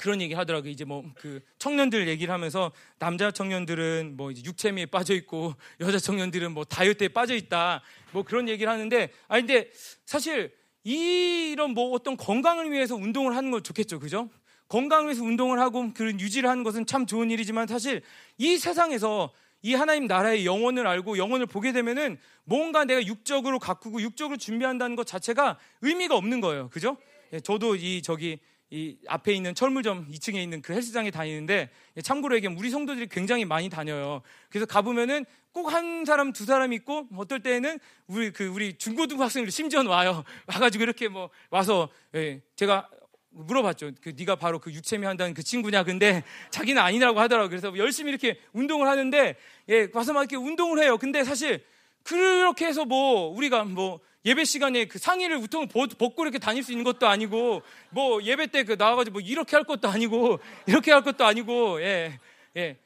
그런 0.00 0.20
얘기 0.20 0.34
하더라고요. 0.34 0.70
이제 0.70 0.84
뭐 0.84 1.04
그 1.16 1.40
청년들 1.58 2.08
얘기를 2.08 2.32
하면서 2.32 2.72
남자 2.98 3.30
청년들은 3.30 4.14
뭐 4.16 4.30
이제 4.30 4.42
육체미에 4.44 4.86
빠져 4.86 5.14
있고 5.14 5.54
여자 5.80 5.98
청년들은 5.98 6.52
뭐 6.52 6.64
다이어트에 6.64 7.08
빠져 7.08 7.34
있다. 7.34 7.82
뭐 8.12 8.22
그런 8.22 8.48
얘기를 8.48 8.72
하는데 8.72 9.10
아 9.28 9.36
근데 9.36 9.70
사실 10.06 10.52
이런 10.82 11.72
뭐 11.72 11.90
어떤 11.92 12.16
건강을 12.16 12.70
위해서 12.72 12.96
운동을 12.96 13.36
하는 13.36 13.50
건 13.50 13.62
좋겠죠. 13.62 14.00
그죠? 14.00 14.30
건강을 14.68 15.06
위해서 15.06 15.22
운동을 15.22 15.58
하고 15.58 15.92
그런 15.92 16.18
유지를 16.18 16.48
하는 16.48 16.62
것은 16.62 16.86
참 16.86 17.04
좋은 17.06 17.30
일이지만 17.30 17.66
사실 17.66 18.02
이 18.38 18.56
세상에서 18.56 19.32
이 19.62 19.74
하나님 19.74 20.06
나라의 20.06 20.46
영혼을 20.46 20.86
알고 20.86 21.18
영혼을 21.18 21.46
보게 21.46 21.72
되면은 21.72 22.18
뭔가 22.44 22.84
내가 22.84 23.04
육적으로 23.04 23.58
가꾸고 23.58 24.00
육적으로 24.00 24.38
준비한다는 24.38 24.96
것 24.96 25.06
자체가 25.06 25.58
의미가 25.82 26.16
없는 26.16 26.40
거예요. 26.40 26.70
그죠? 26.70 26.96
예, 27.32 27.40
저도 27.40 27.76
이 27.76 28.00
저기 28.00 28.38
이 28.70 28.96
앞에 29.08 29.32
있는 29.32 29.54
철물점 29.54 30.08
2층에 30.10 30.36
있는 30.36 30.62
그 30.62 30.72
헬스장에 30.72 31.10
다니는데 31.10 31.70
참고로 32.02 32.36
얘기하면 32.36 32.58
우리 32.58 32.70
성도들이 32.70 33.08
굉장히 33.08 33.44
많이 33.44 33.68
다녀요. 33.68 34.22
그래서 34.48 34.64
가보면은 34.66 35.24
꼭 35.52 35.72
한 35.72 36.04
사람 36.04 36.32
두 36.32 36.44
사람 36.44 36.72
있고 36.72 37.08
어떨 37.16 37.40
때는 37.40 37.78
우리 38.06 38.30
그 38.30 38.46
우리 38.46 38.76
중고등 38.76 39.20
학생들 39.20 39.50
심지어 39.50 39.82
와요. 39.88 40.24
와가지고 40.46 40.84
이렇게 40.84 41.08
뭐 41.08 41.30
와서 41.50 41.88
예, 42.14 42.40
제가 42.56 42.88
물어봤죠. 43.30 43.92
그 44.00 44.12
네가 44.16 44.36
바로 44.36 44.58
그 44.58 44.72
육체미 44.72 45.06
한다는 45.06 45.34
그 45.34 45.42
친구냐? 45.42 45.84
근데 45.84 46.22
자기는 46.50 46.80
아니라고 46.80 47.20
하더라고. 47.20 47.48
그래서 47.48 47.76
열심히 47.76 48.10
이렇게 48.10 48.40
운동을 48.52 48.88
하는데 48.88 49.36
예, 49.68 49.88
와서 49.92 50.12
막 50.12 50.20
이렇게 50.20 50.36
운동을 50.36 50.82
해요. 50.82 50.98
근데 50.98 51.24
사실 51.24 51.64
그렇게 52.02 52.66
해서 52.66 52.84
뭐 52.84 53.28
우리가 53.28 53.64
뭐 53.64 54.00
예배 54.24 54.44
시간에 54.44 54.84
그 54.84 54.98
상의를 54.98 55.36
우통 55.38 55.66
벗고 55.68 56.22
이렇게 56.22 56.38
다닐 56.38 56.62
수 56.62 56.72
있는 56.72 56.84
것도 56.84 57.08
아니고 57.08 57.62
뭐 57.90 58.22
예배 58.22 58.48
때 58.48 58.64
그 58.64 58.74
나와가지고 58.78 59.12
뭐 59.14 59.20
이렇게 59.22 59.56
할 59.56 59.64
것도 59.64 59.88
아니고 59.88 60.38
이렇게 60.66 60.92
할 60.92 61.02
것도 61.02 61.24
아니고 61.24 61.80
예 61.82 62.18
예. 62.56 62.76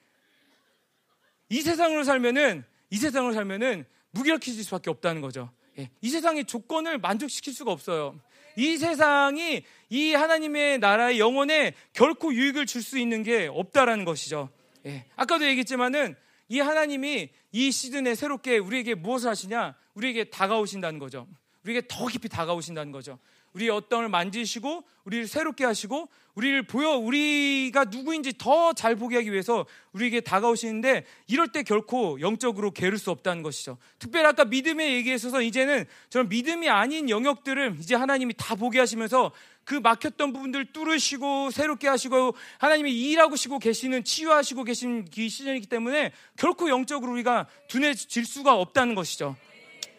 이 1.48 1.60
세상으로 1.60 2.04
살면은 2.04 2.64
이 2.90 2.96
세상으로 2.96 3.32
살면은 3.32 3.84
무기력해질 4.12 4.62
수밖에 4.64 4.90
없다는 4.90 5.20
거죠. 5.20 5.50
예. 5.78 5.90
이 6.00 6.08
세상의 6.10 6.44
조건을 6.44 6.98
만족시킬 6.98 7.52
수가 7.52 7.72
없어요. 7.72 8.18
이 8.56 8.76
세상이 8.78 9.64
이 9.90 10.14
하나님의 10.14 10.78
나라의 10.78 11.18
영혼에 11.18 11.74
결코 11.92 12.32
유익을 12.32 12.66
줄 12.66 12.82
수 12.82 12.98
있는 12.98 13.24
게 13.24 13.48
없다라는 13.52 14.04
것이죠. 14.04 14.50
예. 14.86 15.04
아까도 15.16 15.44
얘기했지만은 15.46 16.14
이 16.48 16.60
하나님이 16.60 17.30
이 17.52 17.70
시즌에 17.70 18.14
새롭게 18.14 18.58
우리에게 18.58 18.94
무엇을 18.94 19.30
하시냐? 19.30 19.76
우리에게 19.94 20.24
다가오신다는 20.24 20.98
거죠. 20.98 21.26
우리에게 21.64 21.86
더 21.88 22.06
깊이 22.06 22.28
다가오신다는 22.28 22.92
거죠. 22.92 23.18
우리의 23.54 23.70
어떤을 23.70 24.08
만지시고 24.08 24.84
우리를 25.04 25.26
새롭게 25.26 25.64
하시고 25.64 26.08
우리를 26.34 26.64
보여 26.64 26.96
우리가 26.96 27.84
누구인지 27.84 28.34
더 28.38 28.72
잘 28.74 28.96
보게 28.96 29.16
하기 29.16 29.30
위해서 29.30 29.66
우리에게 29.92 30.20
다가오시는데 30.20 31.04
이럴 31.28 31.48
때 31.48 31.62
결코 31.62 32.20
영적으로 32.20 32.72
게을 32.72 32.98
수 32.98 33.10
없다는 33.10 33.42
것이죠. 33.42 33.78
특별히 33.98 34.26
아까 34.26 34.44
믿음의 34.44 34.94
얘기에 34.94 35.14
있어서 35.14 35.40
이제는 35.42 35.84
저는 36.10 36.28
믿음이 36.28 36.68
아닌 36.68 37.08
영역들을 37.08 37.76
이제 37.78 37.94
하나님이 37.94 38.34
다 38.36 38.56
보게 38.56 38.78
하시면서 38.80 39.32
그 39.64 39.74
막혔던 39.74 40.32
부분들 40.32 40.72
뚫으시고 40.72 41.50
새롭게 41.50 41.88
하시고 41.88 42.34
하나님이 42.58 42.92
일하고 42.92 43.36
시고 43.36 43.58
계시는 43.58 44.04
치유하시고 44.04 44.64
계신 44.64 45.06
이 45.16 45.28
시즌이기 45.28 45.66
때문에 45.68 46.12
결코 46.36 46.68
영적으로 46.68 47.12
우리가 47.12 47.46
둔해질 47.68 48.26
수가 48.26 48.54
없다는 48.54 48.94
것이죠. 48.94 49.36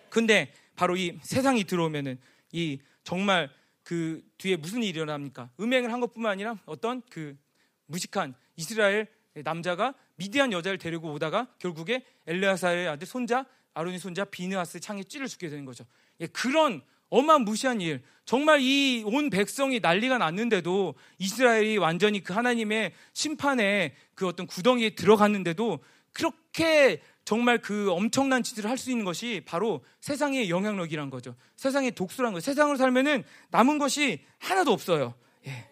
근데 0.10 0.54
바로 0.76 0.98
이 0.98 1.18
세상이 1.22 1.64
들어오면은 1.64 2.20
이 2.52 2.80
정말 3.06 3.50
그 3.84 4.22
뒤에 4.38 4.58
무슨 4.58 4.84
일이 4.84 4.98
일어납니까? 4.98 5.50
음행을 5.62 5.94
한 5.94 6.02
것뿐만 6.02 6.34
아니라 6.34 6.58
어떤 6.66 7.02
그 7.10 7.38
무식한 7.86 8.36
이스라엘 8.58 9.08
남자가 9.36 9.94
미디안 10.16 10.52
여자를 10.52 10.78
데리고 10.78 11.14
오다가 11.14 11.48
결국에 11.60 12.04
엘레아사의 12.28 12.88
아들 12.90 13.08
손자 13.08 13.46
아론의 13.74 14.00
손자 14.00 14.26
비느하스 14.26 14.80
창에 14.80 15.04
찌를 15.04 15.28
죽게 15.28 15.50
되는 15.50 15.64
거죠. 15.66 15.86
예, 16.20 16.28
그런 16.28 16.82
어마무시한 17.10 17.80
일. 17.82 18.02
정말 18.26 18.60
이 18.62 19.04
온 19.06 19.30
백성이 19.30 19.80
난리가 19.80 20.18
났는데도 20.18 20.96
이스라엘이 21.20 21.78
완전히 21.78 22.24
그 22.24 22.34
하나님의 22.34 22.94
심판에 23.14 23.94
그 24.16 24.28
어떤 24.28 24.48
구덩이에 24.48 24.92
들어갔는데도 24.96 25.80
그렇게 26.12 27.02
정말 27.26 27.58
그 27.58 27.92
엄청난 27.92 28.44
짓을 28.44 28.70
할 28.70 28.78
수 28.78 28.92
있는 28.92 29.04
것이 29.04 29.42
바로 29.46 29.84
세상의 30.02 30.50
영향력이란 30.50 31.10
거죠. 31.10 31.36
세상의 31.56 31.92
독수란 31.92 32.34
거죠. 32.34 32.46
세상을 32.46 32.76
살면은 32.78 33.24
남은 33.50 33.80
것이 33.80 34.22
하나도 34.38 34.72
없어요. 34.72 35.16
예. 35.48 35.68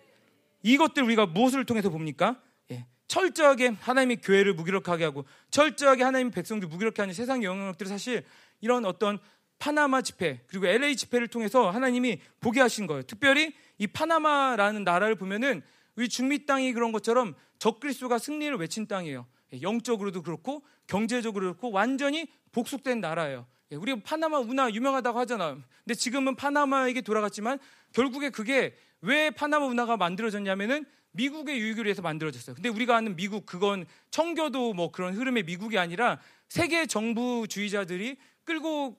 이것들 0.63 1.03
우리가 1.03 1.27
무엇을 1.27 1.65
통해서 1.65 1.89
봅니까? 1.89 2.41
예. 2.71 2.87
철저하게 3.07 3.75
하나님의 3.79 4.17
교회를 4.21 4.53
무기력하게 4.53 5.03
하고 5.03 5.25
철저하게 5.51 6.03
하나님 6.03 6.31
백성들 6.31 6.67
무기력하게 6.69 7.01
하는 7.03 7.13
세상의 7.13 7.43
영향력들이 7.43 7.87
사실 7.87 8.23
이런 8.59 8.85
어떤 8.85 9.19
파나마 9.59 10.01
집회 10.01 10.41
그리고 10.47 10.65
LA 10.65 10.95
집회를 10.95 11.27
통해서 11.27 11.69
하나님이 11.69 12.19
보게 12.39 12.61
하신 12.61 12.87
거예요. 12.87 13.03
특별히 13.03 13.53
이 13.77 13.85
파나마라는 13.85 14.83
나라를 14.83 15.15
보면은 15.15 15.61
우리 15.95 16.09
중미 16.09 16.45
땅이 16.47 16.73
그런 16.73 16.91
것처럼 16.91 17.35
적그리스도가 17.59 18.17
승리를 18.17 18.57
외친 18.57 18.87
땅이에요. 18.87 19.27
예, 19.53 19.61
영적으로도 19.61 20.21
그렇고 20.23 20.63
경제적으로 20.87 21.45
그렇고 21.45 21.71
완전히 21.71 22.27
복속된 22.51 22.99
나라예요. 22.99 23.45
예, 23.71 23.75
우리 23.75 24.01
파나마 24.01 24.39
운하 24.39 24.69
유명하다고 24.71 25.19
하잖아요. 25.19 25.61
근데 25.83 25.93
지금은 25.93 26.35
파나마에게 26.35 27.01
돌아갔지만 27.01 27.59
결국에 27.93 28.29
그게 28.29 28.75
왜 29.01 29.29
파나마 29.31 29.65
운하가 29.65 29.97
만들어졌냐면은 29.97 30.85
미국의 31.11 31.59
유익을 31.59 31.85
위해서 31.85 32.01
만들어졌어요. 32.01 32.55
근데 32.55 32.69
우리가 32.69 32.97
아는 32.97 33.15
미국 33.15 33.45
그건 33.45 33.85
청교도 34.09 34.73
뭐 34.73 34.91
그런 34.91 35.13
흐름의 35.13 35.43
미국이 35.43 35.77
아니라 35.77 36.19
세계 36.49 36.85
정부주의자들이 36.87 38.17
끌고 38.45 38.97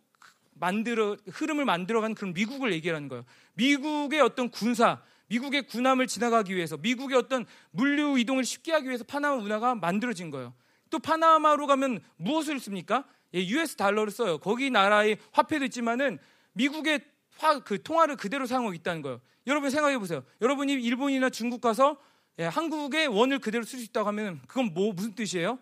만들어 0.52 1.16
흐름을 1.28 1.64
만들어간 1.64 2.14
그런 2.14 2.32
미국을 2.32 2.72
얘기하는 2.72 3.08
거예요. 3.08 3.24
미국의 3.54 4.20
어떤 4.20 4.50
군사 4.50 5.02
미국의 5.26 5.66
군함을 5.66 6.06
지나가기 6.06 6.54
위해서 6.54 6.76
미국의 6.76 7.16
어떤 7.18 7.46
물류 7.70 8.18
이동을 8.18 8.44
쉽게 8.44 8.72
하기 8.72 8.86
위해서 8.86 9.04
파나마 9.04 9.36
문화가 9.36 9.74
만들어진 9.74 10.30
거예요. 10.30 10.54
또 10.90 10.98
파나마로 10.98 11.66
가면 11.66 12.00
무엇을 12.16 12.60
씁니까? 12.60 13.04
예, 13.34 13.46
US 13.46 13.76
달러를 13.76 14.12
써요. 14.12 14.38
거기 14.38 14.70
나라의 14.70 15.18
화폐도 15.32 15.64
있지만은 15.64 16.18
미국의 16.52 17.00
화, 17.36 17.58
그 17.58 17.82
통화를 17.82 18.16
그대로 18.16 18.46
사용하고 18.46 18.74
있다는 18.74 19.02
거예요. 19.02 19.20
여러분 19.46 19.70
생각해 19.70 19.98
보세요. 19.98 20.24
여러분이 20.40 20.72
일본이나 20.74 21.30
중국 21.30 21.60
가서 21.60 21.98
예, 22.38 22.44
한국의 22.44 23.08
원을 23.08 23.38
그대로 23.38 23.64
쓸 23.64 23.78
수 23.78 23.84
있다고 23.86 24.08
하면 24.08 24.40
그건 24.46 24.72
뭐 24.74 24.92
무슨 24.92 25.14
뜻이에요? 25.14 25.58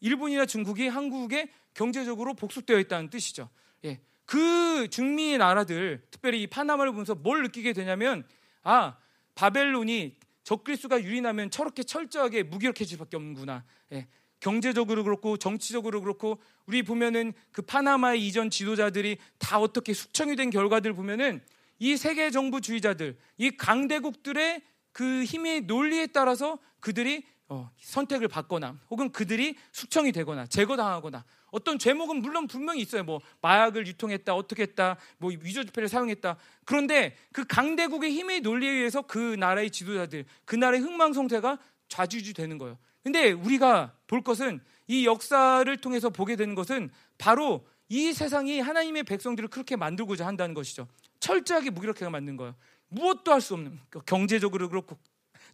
일본이나 0.00 0.46
중국이 0.46 0.88
한국에 0.88 1.50
경제적으로 1.74 2.34
복속되어 2.34 2.78
있다는 2.78 3.10
뜻이죠. 3.10 3.48
예, 3.84 4.00
그 4.24 4.88
중미 4.88 5.38
나라들, 5.38 6.02
특별히 6.10 6.42
이 6.42 6.46
파나마를 6.46 6.92
보면서 6.92 7.14
뭘 7.14 7.42
느끼게 7.42 7.72
되냐면 7.72 8.24
아 8.62 8.96
바벨론이 9.36 10.16
적그리스가 10.42 11.02
유린하면 11.02 11.50
저렇게 11.50 11.84
철저하게 11.84 12.42
무기력해질 12.42 12.96
수밖에 12.96 13.16
없는구나. 13.16 13.64
예, 13.92 14.08
경제적으로 14.40 15.04
그렇고 15.04 15.36
정치적으로 15.36 16.00
그렇고 16.00 16.40
우리 16.66 16.82
보면은 16.82 17.32
그 17.52 17.62
파나마의 17.62 18.26
이전 18.26 18.50
지도자들이 18.50 19.18
다 19.38 19.60
어떻게 19.60 19.92
숙청이 19.92 20.34
된 20.36 20.50
결과들 20.50 20.92
보면은 20.94 21.40
이 21.78 21.96
세계 21.96 22.30
정부주의자들, 22.30 23.18
이 23.38 23.50
강대국들의 23.56 24.62
그 24.92 25.24
힘의 25.24 25.62
논리에 25.62 26.06
따라서 26.06 26.58
그들이 26.80 27.24
어, 27.48 27.70
선택을 27.78 28.28
받거나 28.28 28.78
혹은 28.90 29.12
그들이 29.12 29.56
숙청이 29.72 30.12
되거나 30.12 30.46
제거당하거나 30.46 31.24
어떤 31.50 31.78
죄목은 31.78 32.22
물론 32.22 32.46
분명히 32.46 32.80
있어요. 32.82 33.04
뭐 33.04 33.20
마약을 33.40 33.86
유통했다, 33.86 34.34
어떻게 34.34 34.62
했다, 34.62 34.96
뭐 35.18 35.30
위조 35.40 35.64
지폐를 35.64 35.88
사용했다. 35.88 36.36
그런데 36.64 37.16
그 37.32 37.44
강대국의 37.46 38.10
힘의 38.10 38.40
논리에 38.40 38.70
의해서 38.70 39.02
그 39.02 39.36
나라의 39.38 39.70
지도자들, 39.70 40.24
그 40.44 40.56
나라의 40.56 40.82
흥망성쇠가 40.82 41.58
좌지우지되는 41.88 42.58
거예요. 42.58 42.78
근데 43.02 43.30
우리가 43.32 43.94
볼 44.06 44.22
것은 44.22 44.60
이 44.88 45.06
역사를 45.06 45.76
통해서 45.78 46.10
보게 46.10 46.36
되는 46.36 46.54
것은 46.54 46.90
바로 47.18 47.66
이 47.88 48.12
세상이 48.12 48.60
하나님의 48.60 49.04
백성들을 49.04 49.48
그렇게 49.48 49.76
만들고자 49.76 50.26
한다는 50.26 50.54
것이죠. 50.54 50.88
철저하게 51.20 51.70
무기력하게 51.70 52.08
만든 52.08 52.36
거예요. 52.36 52.54
무엇도 52.88 53.32
할 53.32 53.40
수 53.40 53.54
없는 53.54 53.78
그 53.90 54.00
경제적으로 54.04 54.68
그렇고 54.68 54.98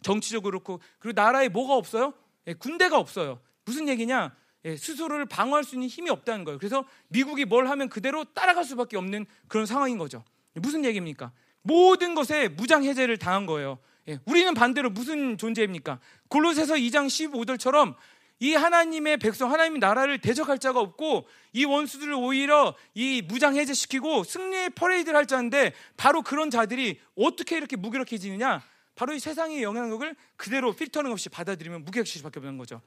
정치적으로 0.01 0.59
그렇고 0.59 0.81
그리고 0.99 1.19
나라에 1.19 1.49
뭐가 1.49 1.75
없어요? 1.75 2.13
예, 2.47 2.53
군대가 2.53 2.97
없어요. 2.97 3.39
무슨 3.65 3.87
얘기냐? 3.87 4.35
예, 4.65 4.77
스스로를 4.77 5.25
방어할 5.25 5.63
수 5.63 5.75
있는 5.75 5.87
힘이 5.87 6.09
없다는 6.09 6.45
거예요. 6.45 6.57
그래서 6.57 6.85
미국이 7.09 7.45
뭘 7.45 7.67
하면 7.67 7.89
그대로 7.89 8.23
따라갈 8.23 8.63
수밖에 8.63 8.97
없는 8.97 9.25
그런 9.47 9.65
상황인 9.65 9.97
거죠. 9.97 10.23
무슨 10.53 10.85
얘기입니까? 10.85 11.31
모든 11.61 12.15
것에 12.15 12.47
무장 12.49 12.83
해제를 12.83 13.17
당한 13.17 13.45
거예요. 13.45 13.79
예, 14.07 14.19
우리는 14.25 14.53
반대로 14.53 14.89
무슨 14.89 15.37
존재입니까? 15.37 15.99
골로새서 16.27 16.75
2장 16.75 17.07
15절처럼 17.07 17.95
이 18.39 18.55
하나님의 18.55 19.17
백성, 19.17 19.51
하나님의 19.51 19.79
나라를 19.79 20.19
대적할 20.19 20.59
자가 20.59 20.79
없고 20.79 21.27
이 21.53 21.65
원수들을 21.65 22.13
오히려 22.13 22.75
이 22.93 23.21
무장 23.21 23.55
해제시키고 23.55 24.23
승리의 24.23 24.71
퍼레이드를 24.71 25.17
할 25.17 25.25
자인데 25.25 25.73
바로 25.95 26.21
그런 26.21 26.49
자들이 26.49 26.99
어떻게 27.15 27.57
이렇게 27.57 27.77
무기력해지느냐? 27.77 28.61
바로 28.95 29.13
이 29.13 29.19
세상의 29.19 29.63
영향력을 29.63 30.15
그대로 30.35 30.73
필터링 30.73 31.11
없이 31.11 31.29
받아들이면 31.29 31.85
무기력해질 31.85 32.19
수밖에 32.19 32.39
없는 32.39 32.57
거죠. 32.57 32.81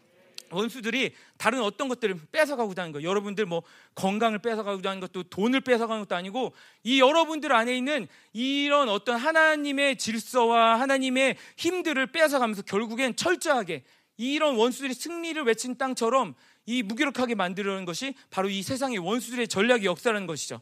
원수들이 0.51 1.15
다른 1.37 1.63
어떤 1.63 1.89
것들을 1.89 2.19
뺏어가고자 2.33 2.83
하는 2.83 2.93
거. 2.93 3.03
여러분들 3.03 3.47
뭐 3.47 3.63
건강을 3.95 4.39
뺏어가고자 4.39 4.91
하는 4.91 5.01
것도 5.01 5.25
돈을 5.25 5.61
뺏어가는 5.61 6.03
것도 6.03 6.17
아니고 6.17 6.55
이 6.85 7.01
여러분들 7.01 7.53
안에 7.53 7.77
있는 7.77 8.07
이런 8.33 8.89
어떤 8.89 9.17
하나님의 9.17 9.97
질서와 9.97 10.81
하나님의 10.81 11.37
힘들을 11.57 12.07
뺏어가면서 12.09 12.63
결국엔 12.63 13.17
철저하게 13.17 13.85
이런 14.17 14.57
원수들이 14.57 14.95
승리를 14.95 15.43
외친 15.43 15.77
땅처럼 15.77 16.35
이 16.67 16.83
무기력하게 16.83 17.35
만들려는 17.35 17.85
것이 17.85 18.15
바로 18.31 18.49
이 18.49 18.63
세상의 18.63 18.99
원수들의 18.99 19.49
전략의 19.49 19.85
역사라는 19.85 20.27
것이죠. 20.27 20.61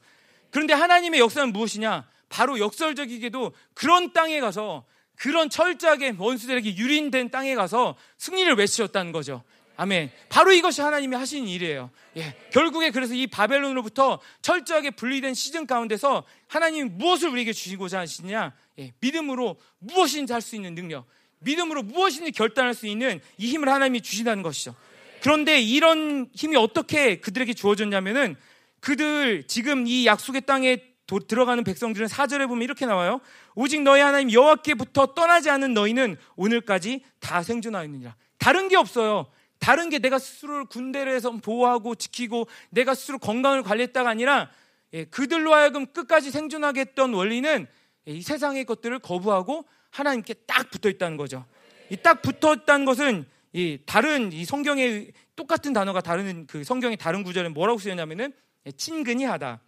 그런데 0.50 0.72
하나님의 0.72 1.20
역사는 1.20 1.52
무엇이냐? 1.52 2.06
바로 2.28 2.58
역설적이게도 2.58 3.52
그런 3.74 4.12
땅에 4.12 4.40
가서 4.40 4.84
그런 5.16 5.48
철저하게 5.48 6.14
원수들에게 6.18 6.76
유린된 6.76 7.30
땅에 7.30 7.54
가서 7.54 7.96
승리를 8.18 8.54
외치셨다는 8.54 9.12
거죠. 9.12 9.44
아멘. 9.76 10.10
바로 10.28 10.52
이것이 10.52 10.80
하나님이 10.80 11.16
하신 11.16 11.48
일이에요. 11.48 11.90
예. 12.16 12.36
결국에 12.52 12.90
그래서 12.90 13.14
이 13.14 13.26
바벨론으로부터 13.26 14.20
철저하게 14.42 14.90
분리된 14.92 15.34
시즌 15.34 15.66
가운데서 15.66 16.24
하나님이 16.46 16.90
무엇을 16.90 17.28
우리에게 17.30 17.52
주시고자 17.52 18.00
하시냐? 18.00 18.52
예. 18.78 18.92
믿음으로 19.00 19.56
무엇인지 19.80 20.32
할 20.32 20.40
수 20.40 20.54
있는 20.54 20.74
능력, 20.74 21.06
믿음으로 21.40 21.82
무엇인지 21.82 22.30
결단할 22.32 22.74
수 22.74 22.86
있는 22.86 23.20
이 23.36 23.48
힘을 23.48 23.68
하나님이 23.68 24.00
주신다는 24.00 24.42
것이죠. 24.42 24.74
그런데 25.22 25.60
이런 25.60 26.28
힘이 26.34 26.56
어떻게 26.56 27.18
그들에게 27.18 27.54
주어졌냐면은 27.54 28.36
그들 28.80 29.44
지금 29.46 29.86
이 29.86 30.06
약속의 30.06 30.42
땅에 30.42 30.78
도, 31.06 31.18
들어가는 31.18 31.64
백성들은 31.64 32.08
사절에 32.08 32.46
보면 32.46 32.62
이렇게 32.62 32.86
나와요. 32.86 33.20
오직 33.54 33.82
너희 33.82 34.00
하나님 34.00 34.32
여호와께부터 34.32 35.14
떠나지 35.14 35.50
않은 35.50 35.74
너희는 35.74 36.16
오늘까지 36.36 37.02
다 37.20 37.42
생존하였느니라. 37.42 38.14
다른 38.38 38.68
게 38.68 38.76
없어요. 38.76 39.26
다른 39.64 39.88
게 39.88 39.98
내가 39.98 40.18
스스로를 40.18 40.66
군대를 40.66 41.14
해서 41.14 41.30
보호하고 41.30 41.94
지키고 41.94 42.46
내가 42.68 42.94
스스로 42.94 43.18
건강을 43.18 43.62
관리했다가 43.62 44.10
아니라 44.10 44.50
예, 44.92 45.04
그들로 45.04 45.54
하여금 45.54 45.86
끝까지 45.86 46.30
생존하게 46.30 46.80
했던 46.80 47.14
원리는 47.14 47.66
예, 48.06 48.12
이 48.12 48.20
세상의 48.20 48.66
것들을 48.66 48.98
거부하고 48.98 49.64
하나님께 49.90 50.34
딱 50.46 50.70
붙어 50.70 50.90
있다는 50.90 51.16
거죠. 51.16 51.46
이 51.90 51.96
딱 51.96 52.20
붙어 52.20 52.54
있다는 52.54 52.84
것은 52.84 53.24
이 53.54 53.78
다른 53.86 54.32
이 54.32 54.44
성경의 54.44 55.12
똑같은 55.34 55.72
단어가 55.72 56.02
다른 56.02 56.46
그 56.46 56.62
성경의 56.62 56.98
다른 56.98 57.22
구절에 57.22 57.48
뭐라고 57.48 57.78
쓰였냐면은 57.78 58.34
예, 58.66 58.72
친근히 58.72 59.24
하다. 59.24 59.60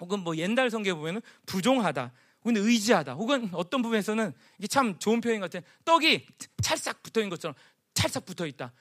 혹은 0.00 0.20
뭐 0.20 0.36
옛날 0.38 0.70
성경에 0.70 0.96
보면은 0.98 1.20
부종하다. 1.44 2.12
혹은 2.44 2.56
의지하다. 2.56 3.12
혹은 3.12 3.50
어떤 3.52 3.82
부분에서는 3.82 4.32
이게 4.58 4.68
참 4.68 4.98
좋은 4.98 5.20
표현 5.20 5.40
같아요. 5.40 5.60
떡이 5.84 6.26
찰싹 6.62 7.02
붙어 7.02 7.20
있는 7.20 7.28
것처럼 7.28 7.54
찰싹 7.92 8.24
붙어 8.24 8.46
있다. 8.46 8.72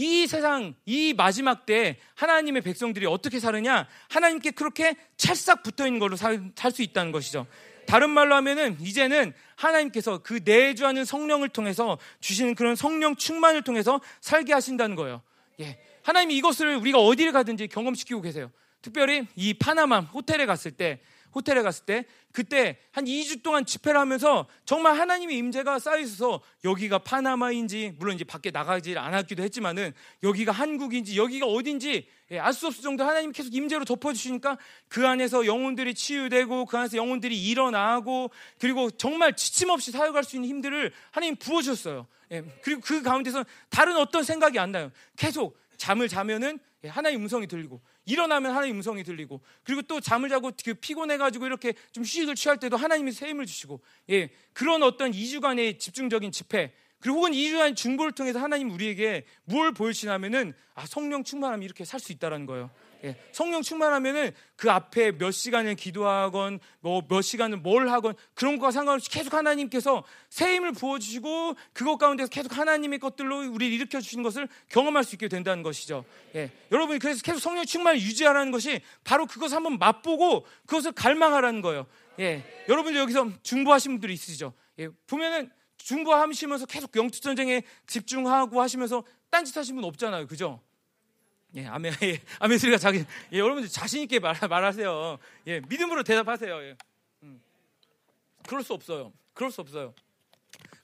이 0.00 0.28
세상, 0.28 0.76
이 0.86 1.12
마지막 1.12 1.66
때 1.66 1.98
하나님의 2.14 2.62
백성들이 2.62 3.04
어떻게 3.06 3.40
사느냐? 3.40 3.88
하나님께 4.08 4.52
그렇게 4.52 4.94
찰싹 5.16 5.64
붙어 5.64 5.86
있는 5.86 5.98
걸로 5.98 6.14
살 6.14 6.52
수 6.70 6.82
있다는 6.82 7.10
것이죠. 7.10 7.48
다른 7.84 8.10
말로 8.10 8.36
하면은 8.36 8.76
이제는 8.80 9.32
하나님께서 9.56 10.18
그 10.18 10.38
내주하는 10.44 11.04
성령을 11.04 11.48
통해서 11.48 11.98
주시는 12.20 12.54
그런 12.54 12.76
성령 12.76 13.16
충만을 13.16 13.62
통해서 13.62 14.00
살게 14.20 14.52
하신다는 14.52 14.94
거예요. 14.94 15.20
예. 15.58 15.80
하나님이 16.04 16.36
이것을 16.36 16.76
우리가 16.76 17.00
어디를 17.00 17.32
가든지 17.32 17.66
경험시키고 17.66 18.20
계세요. 18.20 18.52
특별히 18.82 19.26
이 19.34 19.54
파나마 19.54 19.98
호텔에 19.98 20.46
갔을 20.46 20.70
때 20.70 21.00
호텔에 21.34 21.62
갔을 21.62 21.84
때 21.84 22.04
그때 22.32 22.78
한 22.92 23.04
2주 23.04 23.42
동안 23.42 23.64
집회를 23.64 23.98
하면서 23.98 24.46
정말 24.64 24.98
하나님의 24.98 25.36
임재가 25.36 25.78
쌓여 25.78 25.98
있어서 25.98 26.40
여기가 26.64 26.98
파나마인지 26.98 27.94
물론 27.98 28.14
이제 28.14 28.24
밖에 28.24 28.50
나가지 28.50 28.96
않았기도 28.96 29.42
했지만은 29.42 29.92
여기가 30.22 30.52
한국인지 30.52 31.16
여기가 31.16 31.46
어딘지 31.46 32.08
예, 32.30 32.38
알 32.38 32.52
수 32.52 32.66
없을 32.66 32.82
정도 32.82 33.04
하나님 33.04 33.32
계속 33.32 33.54
임재로 33.54 33.84
덮어주시니까 33.84 34.58
그 34.88 35.06
안에서 35.06 35.46
영혼들이 35.46 35.94
치유되고 35.94 36.66
그 36.66 36.76
안에서 36.76 36.96
영혼들이 36.96 37.40
일어나고 37.48 38.30
그리고 38.58 38.90
정말 38.90 39.34
지침 39.34 39.70
없이 39.70 39.90
사역할 39.90 40.24
수 40.24 40.36
있는 40.36 40.48
힘들을 40.48 40.92
하나님 41.10 41.36
부어주셨어요. 41.36 42.06
예, 42.32 42.42
그리고 42.62 42.80
그 42.82 43.02
가운데서 43.02 43.44
다른 43.70 43.96
어떤 43.96 44.22
생각이 44.22 44.58
안 44.58 44.72
나요. 44.72 44.90
계속 45.16 45.58
잠을 45.78 46.08
자면은 46.08 46.58
예, 46.84 46.88
하나님 46.88 47.22
음성이 47.22 47.46
들리고 47.46 47.80
일어나면 48.08 48.52
하나님 48.52 48.76
음성이 48.76 49.04
들리고 49.04 49.42
그리고 49.62 49.82
또 49.82 50.00
잠을 50.00 50.30
자고 50.30 50.50
그 50.64 50.74
피곤해가지고 50.74 51.44
이렇게 51.46 51.74
좀 51.92 52.02
휴식을 52.02 52.34
취할 52.34 52.58
때도 52.58 52.76
하나님이 52.76 53.12
새 53.12 53.28
힘을 53.28 53.44
주시고 53.44 53.80
예 54.10 54.30
그런 54.54 54.82
어떤 54.82 55.12
2주간의 55.12 55.78
집중적인 55.78 56.32
집회 56.32 56.72
그리고 57.00 57.18
혹은 57.18 57.32
2주간 57.32 57.76
중보를 57.76 58.12
통해서 58.12 58.38
하나님 58.40 58.70
우리에게 58.70 59.24
뭘 59.44 59.72
보여주시냐면은 59.72 60.54
아 60.74 60.86
성령 60.86 61.22
충만하면 61.22 61.62
이렇게 61.62 61.84
살 61.84 62.00
수 62.00 62.12
있다라는 62.12 62.46
거예요. 62.46 62.70
예, 63.04 63.16
성령 63.32 63.62
충만하면은 63.62 64.32
그 64.56 64.70
앞에 64.70 65.12
몇 65.18 65.30
시간을 65.30 65.76
기도하건 65.76 66.58
뭐 66.80 67.02
몇 67.08 67.22
시간을 67.22 67.58
뭘 67.58 67.88
하건 67.88 68.14
그런 68.34 68.58
것과 68.58 68.70
상관없이 68.70 69.08
계속 69.08 69.34
하나님께서 69.34 70.04
새 70.28 70.54
힘을 70.54 70.72
부어주시고 70.72 71.54
그것 71.72 71.96
가운데서 71.96 72.28
계속 72.28 72.56
하나님의 72.56 72.98
것들로 72.98 73.50
우리를 73.50 73.72
일으켜 73.72 74.00
주시는 74.00 74.22
것을 74.22 74.48
경험할 74.68 75.04
수 75.04 75.14
있게 75.14 75.28
된다는 75.28 75.62
것이죠. 75.62 76.04
예, 76.34 76.50
여러분이 76.70 76.98
그래서 76.98 77.22
계속 77.22 77.38
성령 77.38 77.64
충만을 77.64 78.00
유지하라는 78.00 78.52
것이 78.52 78.80
바로 79.04 79.26
그것을 79.26 79.56
한번 79.56 79.78
맛보고 79.78 80.46
그것을 80.66 80.92
갈망하라는 80.92 81.62
거예요. 81.62 81.86
예, 82.20 82.44
여러분들 82.68 83.00
여기서 83.00 83.30
중보하신 83.42 83.92
분들이 83.92 84.12
있으시죠. 84.14 84.52
예, 84.78 84.88
보면은 85.06 85.50
중보하시면서 85.78 86.66
계속 86.66 86.94
영적 86.94 87.22
전쟁에 87.22 87.62
집중하고 87.86 88.60
하시면서 88.60 89.04
딴짓 89.30 89.56
하신 89.56 89.76
분 89.76 89.84
없잖아요. 89.84 90.26
그죠? 90.26 90.60
예, 91.54 91.66
아멘, 91.66 91.94
예, 92.02 92.20
아멘 92.40 92.58
소리가 92.58 92.78
자기, 92.78 93.04
예, 93.32 93.38
여러분들 93.38 93.68
자신 93.70 94.02
있게 94.02 94.18
말, 94.18 94.36
말하세요. 94.48 95.18
예, 95.46 95.60
믿음으로 95.60 96.02
대답하세요. 96.02 96.62
예. 96.62 96.76
음. 97.22 97.40
그럴 98.46 98.62
수 98.62 98.74
없어요. 98.74 99.12
그럴 99.34 99.50
수 99.50 99.60
없어요. 99.60 99.94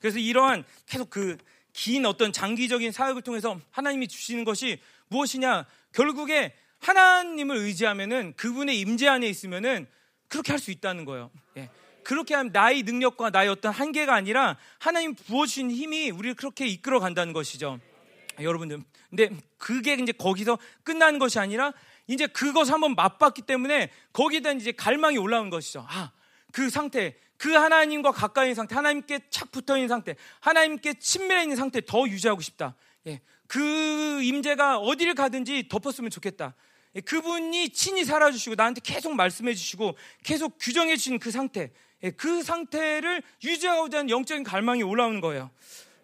그래서 0.00 0.18
이러한 0.18 0.64
계속 0.86 1.10
그 1.10 1.36
긴 1.74 2.06
어떤 2.06 2.32
장기적인 2.32 2.92
사역을 2.92 3.22
통해서 3.22 3.60
하나님이 3.72 4.08
주시는 4.08 4.44
것이 4.44 4.78
무엇이냐? 5.08 5.66
결국에 5.92 6.54
하나님을 6.78 7.56
의지하면은 7.56 8.32
그분의 8.36 8.78
임재 8.78 9.08
안에 9.08 9.26
있으면은 9.26 9.86
그렇게 10.28 10.52
할 10.52 10.60
수 10.60 10.70
있다는 10.70 11.04
거예요. 11.04 11.30
예. 11.56 11.68
그렇게 12.04 12.34
하면 12.34 12.52
나의 12.52 12.84
능력과 12.84 13.30
나의 13.30 13.48
어떤 13.48 13.72
한계가 13.72 14.14
아니라 14.14 14.56
하나님 14.78 15.14
부어주신 15.14 15.70
힘이 15.70 16.10
우리를 16.10 16.36
그렇게 16.36 16.66
이끌어 16.66 17.00
간다는 17.00 17.32
것이죠. 17.32 17.80
여러분들. 18.40 18.82
근데 19.10 19.30
그게 19.58 19.94
이제 19.94 20.12
거기서 20.12 20.58
끝나는 20.82 21.18
것이 21.18 21.38
아니라 21.38 21.72
이제 22.06 22.26
그것을 22.26 22.74
한번 22.74 22.94
맛봤기 22.94 23.42
때문에 23.42 23.90
거기에 24.12 24.40
대한 24.40 24.60
이제 24.60 24.72
갈망이 24.72 25.18
올라오는 25.18 25.50
것이죠. 25.50 25.86
아, 25.88 26.10
그 26.52 26.70
상태, 26.70 27.16
그 27.36 27.52
하나님과 27.52 28.12
가까이 28.12 28.46
있는 28.46 28.54
상태, 28.54 28.74
하나님께 28.74 29.20
착 29.30 29.50
붙어 29.50 29.76
있는 29.76 29.88
상태, 29.88 30.16
하나님께 30.40 30.94
친밀해 30.94 31.42
있는 31.42 31.56
상태 31.56 31.80
더 31.84 32.06
유지하고 32.06 32.40
싶다. 32.40 32.74
예, 33.06 33.20
그 33.46 34.22
임재가 34.22 34.78
어디를 34.78 35.14
가든지 35.14 35.68
덮었으면 35.68 36.10
좋겠다. 36.10 36.54
예, 36.96 37.00
그분이 37.00 37.70
친히 37.70 38.04
살아주시고 38.04 38.54
나한테 38.56 38.80
계속 38.84 39.14
말씀해 39.14 39.54
주시고 39.54 39.96
계속 40.22 40.56
규정해 40.60 40.96
주시는 40.96 41.18
그 41.18 41.30
상태, 41.30 41.72
예, 42.02 42.10
그 42.10 42.42
상태를 42.42 43.22
유지하고자 43.42 43.98
하는 43.98 44.10
영적인 44.10 44.44
갈망이 44.44 44.82
올라오는 44.82 45.20
거예요. 45.20 45.50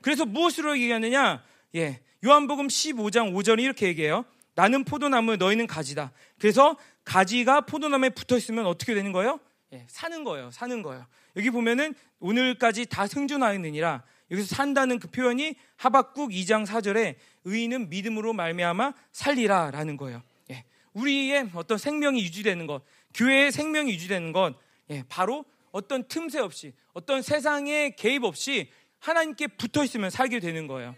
그래서 0.01 0.24
무엇으로 0.24 0.77
얘기하느냐? 0.78 1.44
예, 1.77 2.01
요한복음 2.24 2.68
15장 2.68 3.32
5절이 3.32 3.62
이렇게 3.62 3.86
얘기해요. 3.86 4.24
나는 4.55 4.84
포도나무, 4.84 5.36
너희는 5.36 5.66
가지다. 5.66 6.12
그래서 6.38 6.76
가지가 7.05 7.62
포도나무에 7.62 8.10
붙어 8.10 8.36
있으면 8.36 8.66
어떻게 8.66 8.94
되는 8.94 9.12
거예요? 9.12 9.40
예, 9.72 9.86
사는 9.88 10.22
거예요. 10.24 10.51
사는 10.51 10.82
거예요. 10.82 11.06
여기 11.36 11.51
보면은 11.51 11.94
오늘까지 12.18 12.86
다 12.86 13.06
생존하였느니라. 13.06 14.02
여기서 14.30 14.55
산다는 14.55 14.98
그 14.98 15.09
표현이 15.09 15.55
하박국 15.76 16.30
2장 16.30 16.66
4절에 16.66 17.16
의인은 17.44 17.88
믿음으로 17.88 18.32
말미암아 18.32 18.92
살리라라는 19.12 19.97
거예요. 19.97 20.22
예, 20.51 20.64
우리의 20.92 21.51
어떤 21.55 21.78
생명이 21.78 22.22
유지되는 22.22 22.66
것, 22.66 22.82
교회의 23.14 23.51
생명이 23.51 23.90
유지되는 23.92 24.32
것, 24.32 24.55
예, 24.90 25.05
바로 25.09 25.44
어떤 25.72 26.06
틈새 26.06 26.40
없이, 26.40 26.74
어떤 26.92 27.22
세상의 27.22 27.97
개입 27.97 28.24
없이 28.24 28.70
하나님께 28.98 29.47
붙어 29.47 29.82
있으면 29.84 30.10
살게 30.10 30.40
되는 30.40 30.66
거예요. 30.66 30.94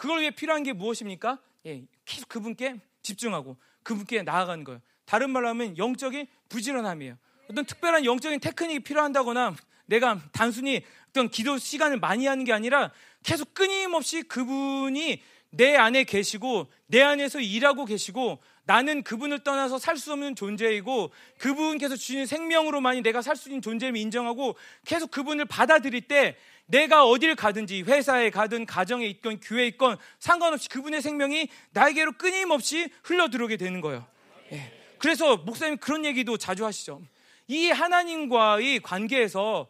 예, 0.00 0.02
그걸 0.02 0.20
위해 0.20 0.30
필요한 0.30 0.62
게 0.62 0.72
무엇입니까? 0.72 1.38
예, 1.66 1.82
계속 2.06 2.28
그분께 2.28 2.80
집중하고 3.02 3.56
그분께 3.82 4.22
나아가는 4.22 4.64
거예요. 4.64 4.80
다른 5.04 5.30
말로 5.30 5.48
하면 5.48 5.76
영적인 5.76 6.26
부지런함이에요. 6.48 7.18
어떤 7.50 7.64
특별한 7.64 8.04
영적인 8.04 8.40
테크닉이 8.40 8.80
필요한다거나 8.80 9.54
내가 9.86 10.20
단순히 10.32 10.84
어떤 11.10 11.28
기도 11.28 11.58
시간을 11.58 11.98
많이 11.98 12.26
하는 12.26 12.44
게 12.44 12.52
아니라 12.52 12.92
계속 13.24 13.52
끊임없이 13.54 14.22
그분이 14.22 15.20
내 15.50 15.76
안에 15.76 16.04
계시고 16.04 16.68
내 16.86 17.02
안에서 17.02 17.40
일하고 17.40 17.84
계시고 17.84 18.38
나는 18.64 19.02
그분을 19.02 19.40
떠나서 19.40 19.78
살 19.78 19.96
수 19.96 20.12
없는 20.12 20.36
존재이고 20.36 21.10
그분께서 21.38 21.96
주신 21.96 22.24
생명으로만이 22.24 23.02
내가 23.02 23.20
살 23.20 23.36
수 23.36 23.48
있는 23.48 23.60
존재임을 23.60 23.98
인정하고 23.98 24.56
계속 24.86 25.10
그분을 25.10 25.46
받아들일 25.46 26.02
때 26.02 26.36
내가 26.70 27.04
어디를 27.04 27.34
가든지 27.34 27.82
회사에 27.82 28.30
가든 28.30 28.66
가정에 28.66 29.06
있건 29.06 29.40
교회에 29.40 29.66
있건 29.68 29.96
상관없이 30.18 30.68
그분의 30.68 31.02
생명이 31.02 31.48
나에게로 31.72 32.12
끊임없이 32.12 32.88
흘러 33.02 33.28
들어오게 33.28 33.56
되는 33.56 33.80
거예요. 33.80 34.06
예. 34.52 34.72
그래서 34.98 35.36
목사님 35.36 35.78
그런 35.78 36.04
얘기도 36.04 36.36
자주 36.36 36.64
하시죠. 36.64 37.02
이 37.48 37.70
하나님과의 37.70 38.80
관계에서 38.80 39.68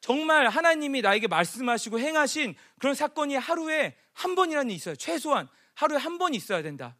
정말 0.00 0.48
하나님이 0.48 1.02
나에게 1.02 1.26
말씀하시고 1.26 1.98
행하신 1.98 2.54
그런 2.78 2.94
사건이 2.94 3.34
하루에 3.34 3.96
한 4.12 4.34
번이라는 4.34 4.70
있어요. 4.70 4.94
최소한 4.96 5.48
하루에 5.74 5.98
한 5.98 6.18
번 6.18 6.34
있어야 6.34 6.62
된다. 6.62 6.96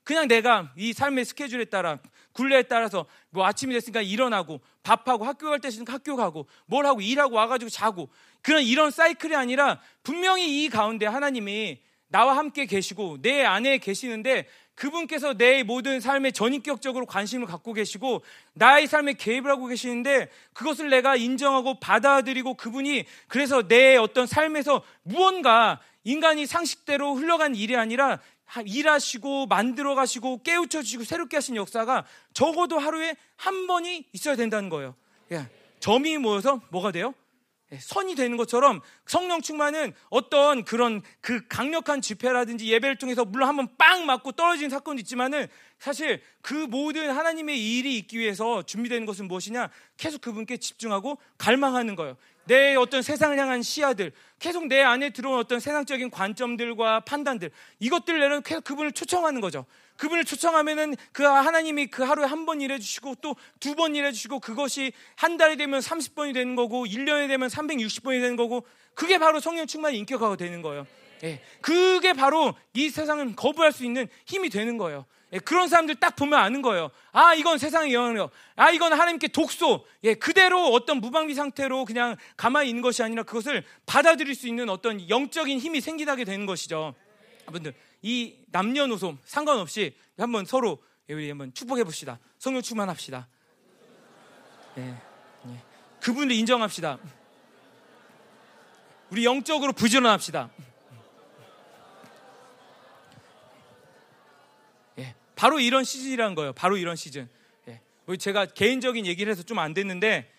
예. 0.00 0.04
그냥 0.04 0.28
내가 0.28 0.72
이 0.76 0.92
삶의 0.92 1.24
스케줄에 1.24 1.66
따라 1.66 1.98
굴레에 2.32 2.64
따라서 2.64 3.06
뭐 3.30 3.44
아침이 3.46 3.74
됐으니까 3.74 4.02
일어나고 4.02 4.60
밥하고 4.82 5.24
학교 5.24 5.50
갈 5.50 5.60
때 5.60 5.68
있으니까 5.68 5.92
학교 5.92 6.16
가고 6.16 6.46
뭘 6.66 6.86
하고 6.86 7.00
일하고 7.00 7.36
와가지고 7.36 7.68
자고 7.68 8.08
그런 8.42 8.62
이런 8.62 8.90
사이클이 8.90 9.34
아니라 9.34 9.80
분명히 10.02 10.64
이 10.64 10.68
가운데 10.68 11.06
하나님이 11.06 11.80
나와 12.08 12.36
함께 12.36 12.66
계시고 12.66 13.18
내 13.22 13.44
안에 13.44 13.78
계시는데 13.78 14.46
그분께서 14.74 15.34
내 15.34 15.62
모든 15.62 16.00
삶에 16.00 16.30
전인격적으로 16.30 17.04
관심을 17.04 17.46
갖고 17.46 17.74
계시고 17.74 18.22
나의 18.54 18.86
삶에 18.86 19.12
개입을 19.12 19.50
하고 19.50 19.66
계시는데 19.66 20.30
그것을 20.54 20.88
내가 20.88 21.16
인정하고 21.16 21.78
받아들이고 21.80 22.54
그분이 22.54 23.04
그래서 23.28 23.68
내 23.68 23.96
어떤 23.96 24.26
삶에서 24.26 24.82
무언가 25.02 25.80
인간이 26.04 26.46
상식대로 26.46 27.14
흘러간 27.14 27.54
일이 27.54 27.76
아니라 27.76 28.20
일하시고 28.64 29.46
만들어 29.46 29.94
가시고 29.94 30.42
깨우쳐 30.42 30.82
주시고 30.82 31.04
새롭게 31.04 31.36
하신 31.36 31.56
역사가 31.56 32.04
적어도 32.32 32.78
하루에 32.78 33.16
한 33.36 33.66
번이 33.66 34.06
있어야 34.12 34.36
된다는 34.36 34.68
거예요. 34.68 34.94
예. 35.32 35.48
점이 35.78 36.18
모여서 36.18 36.60
뭐가 36.70 36.92
돼요? 36.92 37.14
예, 37.72 37.78
선이 37.78 38.16
되는 38.16 38.36
것처럼 38.36 38.80
성령 39.06 39.40
충만은 39.40 39.92
어떤 40.08 40.64
그런 40.64 41.02
그 41.20 41.46
강력한 41.46 42.00
집회라든지 42.00 42.66
예배를 42.66 42.96
통해서 42.96 43.24
물론 43.24 43.48
한번 43.48 43.68
빵 43.78 44.06
맞고 44.06 44.32
떨어지는 44.32 44.70
사건도 44.70 45.00
있지만은 45.00 45.46
사실 45.78 46.20
그 46.42 46.54
모든 46.54 47.10
하나님의 47.10 47.78
일이 47.78 47.96
있기 47.96 48.18
위해서 48.18 48.62
준비되는 48.62 49.06
것은 49.06 49.28
무엇이냐? 49.28 49.70
계속 49.96 50.20
그분께 50.20 50.56
집중하고 50.56 51.18
갈망하는 51.38 51.94
거예요. 51.94 52.16
내 52.50 52.74
어떤 52.74 53.00
세상을 53.00 53.38
향한 53.38 53.62
시야들, 53.62 54.10
계속 54.40 54.66
내 54.66 54.80
안에 54.82 55.10
들어온 55.10 55.38
어떤 55.38 55.60
세상적인 55.60 56.10
관점들과 56.10 56.98
판단들, 57.00 57.52
이것들을 57.78 58.18
내는 58.18 58.42
계속 58.42 58.64
그분을 58.64 58.90
초청하는 58.90 59.40
거죠. 59.40 59.66
그분을 59.96 60.24
초청하면은 60.24 60.96
그 61.12 61.22
하나님이 61.22 61.86
그 61.86 62.02
하루에 62.02 62.24
한 62.26 62.46
번 62.46 62.60
일해주시고 62.60 63.16
또 63.22 63.36
두 63.60 63.76
번 63.76 63.94
일해주시고 63.94 64.40
그것이 64.40 64.92
한 65.14 65.36
달이 65.36 65.58
되면 65.58 65.78
30번이 65.78 66.34
되는 66.34 66.56
거고 66.56 66.86
1년이 66.86 67.28
되면 67.28 67.48
360번이 67.48 68.20
되는 68.20 68.34
거고 68.34 68.66
그게 68.94 69.18
바로 69.18 69.38
성령 69.38 69.66
충만이 69.68 69.96
인격화가 69.98 70.34
되는 70.34 70.60
거예요. 70.60 70.88
예, 71.22 71.40
그게 71.60 72.14
바로 72.14 72.54
이 72.74 72.88
세상을 72.90 73.36
거부할 73.36 73.70
수 73.70 73.84
있는 73.84 74.08
힘이 74.26 74.50
되는 74.50 74.76
거예요. 74.76 75.06
예, 75.32 75.38
그런 75.38 75.68
사람들 75.68 75.96
딱 75.96 76.16
보면 76.16 76.38
아는 76.38 76.60
거예요. 76.60 76.90
아, 77.12 77.34
이건 77.34 77.58
세상의 77.58 77.94
영향력. 77.94 78.32
아, 78.56 78.70
이건 78.70 78.92
하나님께 78.92 79.28
독소. 79.28 79.86
예, 80.04 80.14
그대로 80.14 80.68
어떤 80.72 80.98
무방비 80.98 81.34
상태로 81.34 81.84
그냥 81.84 82.16
가만히 82.36 82.68
있는 82.68 82.82
것이 82.82 83.02
아니라 83.02 83.22
그것을 83.22 83.64
받아들일 83.86 84.34
수 84.34 84.48
있는 84.48 84.68
어떤 84.68 85.08
영적인 85.08 85.58
힘이 85.58 85.80
생기게 85.80 86.24
되는 86.24 86.46
것이죠. 86.46 86.94
여러분들, 87.42 87.74
이 88.02 88.36
남녀노소 88.50 89.18
상관없이 89.24 89.96
한번 90.18 90.44
서로 90.44 90.82
우리 91.08 91.28
한번 91.28 91.52
축복해 91.54 91.84
봅시다. 91.84 92.18
성령 92.38 92.62
충만합시다. 92.62 93.28
예, 94.78 94.82
예. 95.46 95.62
그분을 96.00 96.32
인정합시다. 96.32 96.98
우리 99.10 99.24
영적으로 99.24 99.72
부지런합시다. 99.72 100.50
바로 105.40 105.58
이런 105.58 105.84
시즌이라는 105.84 106.34
거예요. 106.34 106.52
바로 106.52 106.76
이런 106.76 106.96
시즌. 106.96 107.26
예. 107.66 107.80
뭐 108.04 108.14
제가 108.14 108.44
개인적인 108.44 109.06
얘기를 109.06 109.30
해서 109.30 109.42
좀 109.42 109.56
안 109.58 109.72
됐는데 109.72 110.30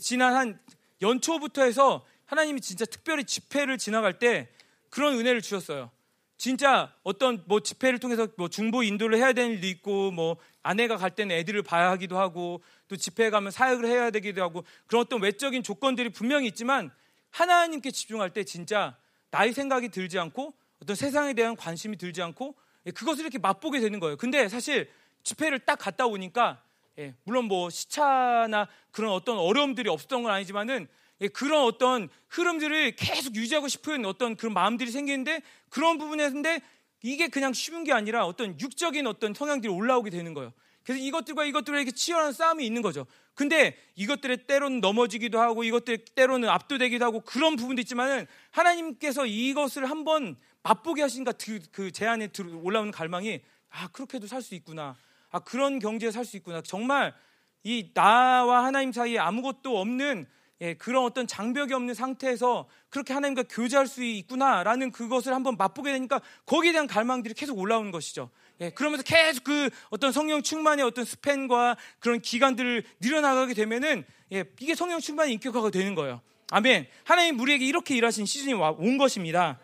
지난 0.00 0.34
한 0.34 0.58
연초부터 1.02 1.62
해서 1.62 2.06
하나님이 2.24 2.62
진짜 2.62 2.86
특별히 2.86 3.24
집회를 3.24 3.76
지나갈 3.76 4.18
때 4.18 4.48
그런 4.88 5.18
은혜를 5.18 5.42
주셨어요. 5.42 5.90
진짜 6.38 6.90
어떤 7.02 7.44
뭐 7.44 7.60
집회를 7.60 7.98
통해서 7.98 8.28
뭐 8.38 8.48
중보 8.48 8.82
인도를 8.82 9.18
해야 9.18 9.34
되는 9.34 9.56
일도 9.56 9.66
있고 9.66 10.10
뭐 10.10 10.38
아내가 10.62 10.96
갈 10.96 11.10
때는 11.10 11.36
애들을 11.36 11.62
봐야 11.62 11.90
하기도 11.90 12.18
하고 12.18 12.62
또 12.88 12.96
집회에 12.96 13.28
가면 13.28 13.52
사역을 13.52 13.84
해야 13.84 14.10
되기도 14.10 14.40
하고 14.42 14.64
그런 14.86 15.02
어떤 15.02 15.20
외적인 15.20 15.64
조건들이 15.64 16.08
분명히 16.08 16.48
있지만 16.48 16.90
하나님께 17.30 17.90
집중할 17.90 18.30
때 18.30 18.42
진짜 18.42 18.96
나의 19.30 19.52
생각이 19.52 19.90
들지 19.90 20.18
않고 20.18 20.54
어떤 20.82 20.96
세상에 20.96 21.34
대한 21.34 21.56
관심이 21.56 21.98
들지 21.98 22.22
않고 22.22 22.54
예, 22.54 22.65
그것을 22.92 23.22
이렇게 23.22 23.38
맛보게 23.38 23.80
되는 23.80 24.00
거예요. 24.00 24.16
근데 24.16 24.48
사실 24.48 24.88
집회를 25.22 25.60
딱 25.60 25.76
갔다 25.76 26.06
오니까 26.06 26.62
예, 26.98 27.14
물론 27.24 27.46
뭐 27.46 27.68
시차나 27.68 28.68
그런 28.90 29.12
어떤 29.12 29.38
어려움들이 29.38 29.88
없었던 29.88 30.22
건 30.22 30.32
아니지만은 30.32 30.88
예, 31.20 31.28
그런 31.28 31.64
어떤 31.64 32.08
흐름들을 32.28 32.96
계속 32.96 33.34
유지하고 33.34 33.68
싶은 33.68 34.04
어떤 34.04 34.36
그런 34.36 34.54
마음들이 34.54 34.90
생기는데 34.90 35.42
그런 35.68 35.98
부분에서인데 35.98 36.60
이게 37.02 37.28
그냥 37.28 37.52
쉬운 37.52 37.84
게 37.84 37.92
아니라 37.92 38.26
어떤 38.26 38.58
육적인 38.58 39.06
어떤 39.06 39.34
성향들이 39.34 39.72
올라오게 39.72 40.10
되는 40.10 40.34
거예요. 40.34 40.52
그래서 40.82 41.02
이것들과 41.02 41.44
이것들과 41.44 41.78
이렇게 41.78 41.90
치열한 41.90 42.32
싸움이 42.32 42.64
있는 42.64 42.80
거죠. 42.82 43.06
근데 43.36 43.76
이것들의 43.96 44.46
때로는 44.48 44.80
넘어지기도 44.80 45.38
하고 45.38 45.62
이것들 45.62 45.98
때로는 45.98 46.48
압도되기도 46.48 47.04
하고 47.04 47.20
그런 47.20 47.54
부분도 47.54 47.82
있지만은 47.82 48.26
하나님께서 48.50 49.26
이것을 49.26 49.88
한번 49.90 50.36
맛보게 50.62 51.02
하신가 51.02 51.34
그제 51.70 52.06
안에 52.06 52.30
올라오는 52.62 52.90
갈망이 52.90 53.42
아 53.70 53.88
그렇게도 53.88 54.26
살 54.26 54.40
수 54.40 54.54
있구나. 54.54 54.96
아 55.30 55.38
그런 55.40 55.78
경지에 55.78 56.10
살 56.10 56.24
수 56.24 56.38
있구나. 56.38 56.62
정말 56.62 57.14
이 57.62 57.92
나와 57.92 58.64
하나님 58.64 58.90
사이에 58.90 59.18
아무것도 59.18 59.78
없는 59.78 60.26
예, 60.62 60.72
그런 60.74 61.04
어떤 61.04 61.26
장벽이 61.26 61.74
없는 61.74 61.92
상태에서 61.92 62.66
그렇게 62.88 63.12
하나님과 63.12 63.42
교제할 63.50 63.86
수 63.86 64.02
있구나라는 64.02 64.90
그것을 64.90 65.34
한번 65.34 65.56
맛보게 65.58 65.92
되니까 65.92 66.22
거기에 66.46 66.72
대한 66.72 66.86
갈망들이 66.86 67.34
계속 67.34 67.58
올라오는 67.58 67.90
것이죠. 67.90 68.30
예, 68.60 68.70
그러면서 68.70 69.02
계속 69.02 69.44
그 69.44 69.70
어떤 69.90 70.12
성령 70.12 70.42
충만의 70.42 70.84
어떤 70.84 71.04
스팬과 71.04 71.76
그런 71.98 72.20
기간들을 72.20 72.84
늘어나가게 73.00 73.54
되면은 73.54 74.04
예, 74.32 74.44
이게 74.60 74.74
성령 74.74 75.00
충만의 75.00 75.34
인격화가 75.34 75.70
되는 75.70 75.94
거예요. 75.94 76.20
아멘. 76.50 76.86
하나님 77.04 77.38
우리에게 77.38 77.66
이렇게 77.66 77.96
일하신 77.96 78.24
시즌이 78.24 78.54
온 78.54 78.98
것입니다. 78.98 79.58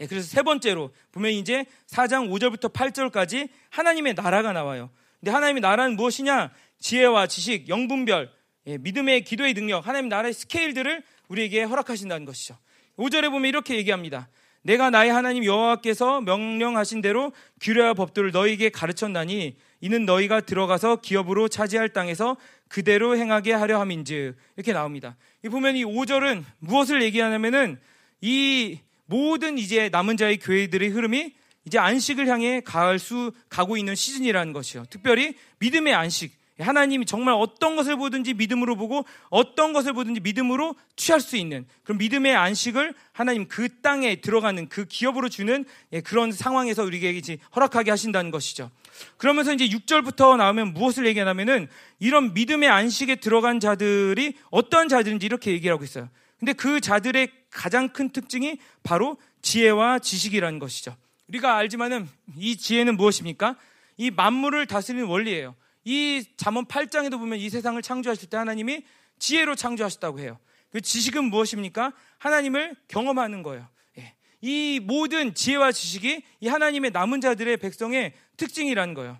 예, 0.00 0.06
그래서 0.06 0.28
세 0.28 0.42
번째로 0.42 0.92
보면 1.12 1.32
이제 1.32 1.64
4장 1.86 2.28
5절부터 2.28 2.72
8절까지 2.72 3.48
하나님의 3.70 4.14
나라가 4.14 4.52
나와요. 4.52 4.90
근데 5.20 5.30
하나님의 5.30 5.60
나라는 5.60 5.96
무엇이냐? 5.96 6.52
지혜와 6.80 7.28
지식, 7.28 7.68
영분별, 7.68 8.30
예, 8.66 8.76
믿음의 8.78 9.24
기도의 9.24 9.54
능력, 9.54 9.86
하나님 9.86 10.08
나라의 10.08 10.34
스케일들을 10.34 11.02
우리에게 11.28 11.62
허락하신다는 11.62 12.26
것이죠. 12.26 12.58
5절에 12.96 13.30
보면 13.30 13.48
이렇게 13.48 13.76
얘기합니다. 13.76 14.28
내가 14.64 14.88
나의 14.90 15.12
하나님 15.12 15.44
여호와께서 15.44 16.22
명령하신 16.22 17.02
대로 17.02 17.32
규례와 17.60 17.94
법도를 17.94 18.32
너희에게 18.32 18.70
가르쳤나니 18.70 19.56
이는 19.80 20.06
너희가 20.06 20.40
들어가서 20.40 20.96
기업으로 20.96 21.48
차지할 21.48 21.90
땅에서 21.90 22.36
그대로 22.68 23.16
행하게 23.16 23.52
하려 23.52 23.78
함인즉 23.78 24.36
이렇게 24.56 24.72
나옵니다. 24.72 25.16
이 25.44 25.50
보면 25.50 25.76
이 25.76 25.84
5절은 25.84 26.44
무엇을 26.60 27.02
얘기하냐면은 27.02 27.78
이 28.22 28.80
모든 29.04 29.58
이제 29.58 29.90
남은 29.90 30.16
자의 30.16 30.38
교회들의 30.38 30.88
흐름이 30.88 31.34
이제 31.66 31.78
안식을 31.78 32.26
향해 32.28 32.62
갈수 32.64 33.32
가고 33.50 33.76
있는 33.76 33.94
시즌이라는 33.94 34.54
것이요. 34.54 34.86
특별히 34.88 35.34
믿음의 35.58 35.94
안식. 35.94 36.32
하나님이 36.58 37.04
정말 37.04 37.34
어떤 37.34 37.74
것을 37.74 37.96
보든지 37.96 38.34
믿음으로 38.34 38.76
보고 38.76 39.04
어떤 39.28 39.72
것을 39.72 39.92
보든지 39.92 40.20
믿음으로 40.20 40.76
취할 40.94 41.20
수 41.20 41.36
있는 41.36 41.66
그런 41.82 41.98
믿음의 41.98 42.34
안식을 42.34 42.94
하나님 43.12 43.48
그 43.48 43.80
땅에 43.80 44.16
들어가는 44.16 44.68
그 44.68 44.84
기업으로 44.84 45.28
주는 45.28 45.64
예, 45.92 46.00
그런 46.00 46.30
상황에서 46.30 46.84
우리에게 46.84 47.38
허락하게 47.56 47.90
하신다는 47.90 48.30
것이죠. 48.30 48.70
그러면서 49.16 49.52
이제 49.52 49.66
6절부터 49.66 50.36
나오면 50.36 50.74
무엇을 50.74 51.06
얘기하냐면은 51.06 51.68
이런 51.98 52.34
믿음의 52.34 52.68
안식에 52.68 53.16
들어간 53.16 53.58
자들이 53.58 54.34
어떤 54.50 54.88
자들인지 54.88 55.26
이렇게 55.26 55.50
얘기하고 55.50 55.82
있어요. 55.82 56.08
근데 56.38 56.52
그 56.52 56.80
자들의 56.80 57.28
가장 57.50 57.88
큰 57.88 58.10
특징이 58.10 58.58
바로 58.82 59.16
지혜와 59.42 59.98
지식이라는 59.98 60.58
것이죠. 60.60 60.96
우리가 61.28 61.56
알지만은 61.56 62.08
이 62.36 62.56
지혜는 62.56 62.96
무엇입니까? 62.96 63.56
이 63.96 64.10
만물을 64.10 64.66
다스리는 64.66 65.06
원리예요. 65.06 65.54
이 65.84 66.24
잠언 66.36 66.64
8장에도 66.66 67.18
보면 67.18 67.38
이 67.38 67.48
세상을 67.50 67.80
창조하실 67.80 68.30
때 68.30 68.36
하나님이 68.36 68.84
지혜로 69.18 69.54
창조하셨다고 69.54 70.18
해요. 70.20 70.38
그 70.70 70.80
지식은 70.80 71.24
무엇입니까? 71.24 71.92
하나님을 72.18 72.74
경험하는 72.88 73.42
거예요. 73.42 73.68
예. 73.98 74.14
이 74.40 74.80
모든 74.82 75.34
지혜와 75.34 75.72
지식이 75.72 76.22
이 76.40 76.48
하나님의 76.48 76.90
남은 76.90 77.20
자들의 77.20 77.56
백성의 77.58 78.12
특징이라는 78.36 78.94
거예요. 78.94 79.18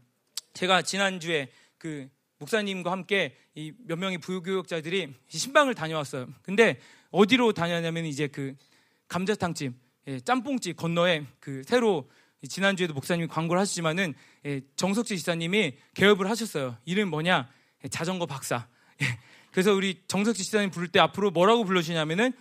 제가 0.55 0.83
지난주에 0.83 1.51
그 1.79 2.09
목사님과 2.39 2.91
함께 2.91 3.37
이 3.55 3.73
몇 3.87 3.97
명의 3.99 4.19
부교육자들이 4.19 5.15
신방을 5.29 5.75
다녀왔어요. 5.75 6.27
근데 6.43 6.81
어디로 7.11 7.53
다녔냐면 7.53 8.05
이제 8.05 8.27
그 8.27 8.57
감자탕집, 9.07 9.73
예, 10.09 10.21
짬뽕집 10.21 10.77
건너에 10.77 11.25
그 11.39 11.63
새로 11.65 12.11
지난주에도 12.49 12.95
목사님이 12.95 13.29
광고를 13.29 13.61
하시지만은 13.61 14.15
예, 14.47 14.61
정석지 14.77 15.17
지사님이 15.17 15.75
개업을 15.95 16.29
하셨어요. 16.29 16.77
이름 16.85 17.11
뭐냐? 17.11 17.49
예, 17.85 17.89
자전거 17.89 18.27
박사. 18.27 18.67
예, 19.03 19.19
그래서 19.51 19.73
우리 19.73 20.03
정석지 20.09 20.45
지사님 20.45 20.71
부를 20.71 20.89
때 20.89 21.01
앞으로 21.01 21.31
뭐라고 21.31 21.65
불러주냐면은 21.65 22.33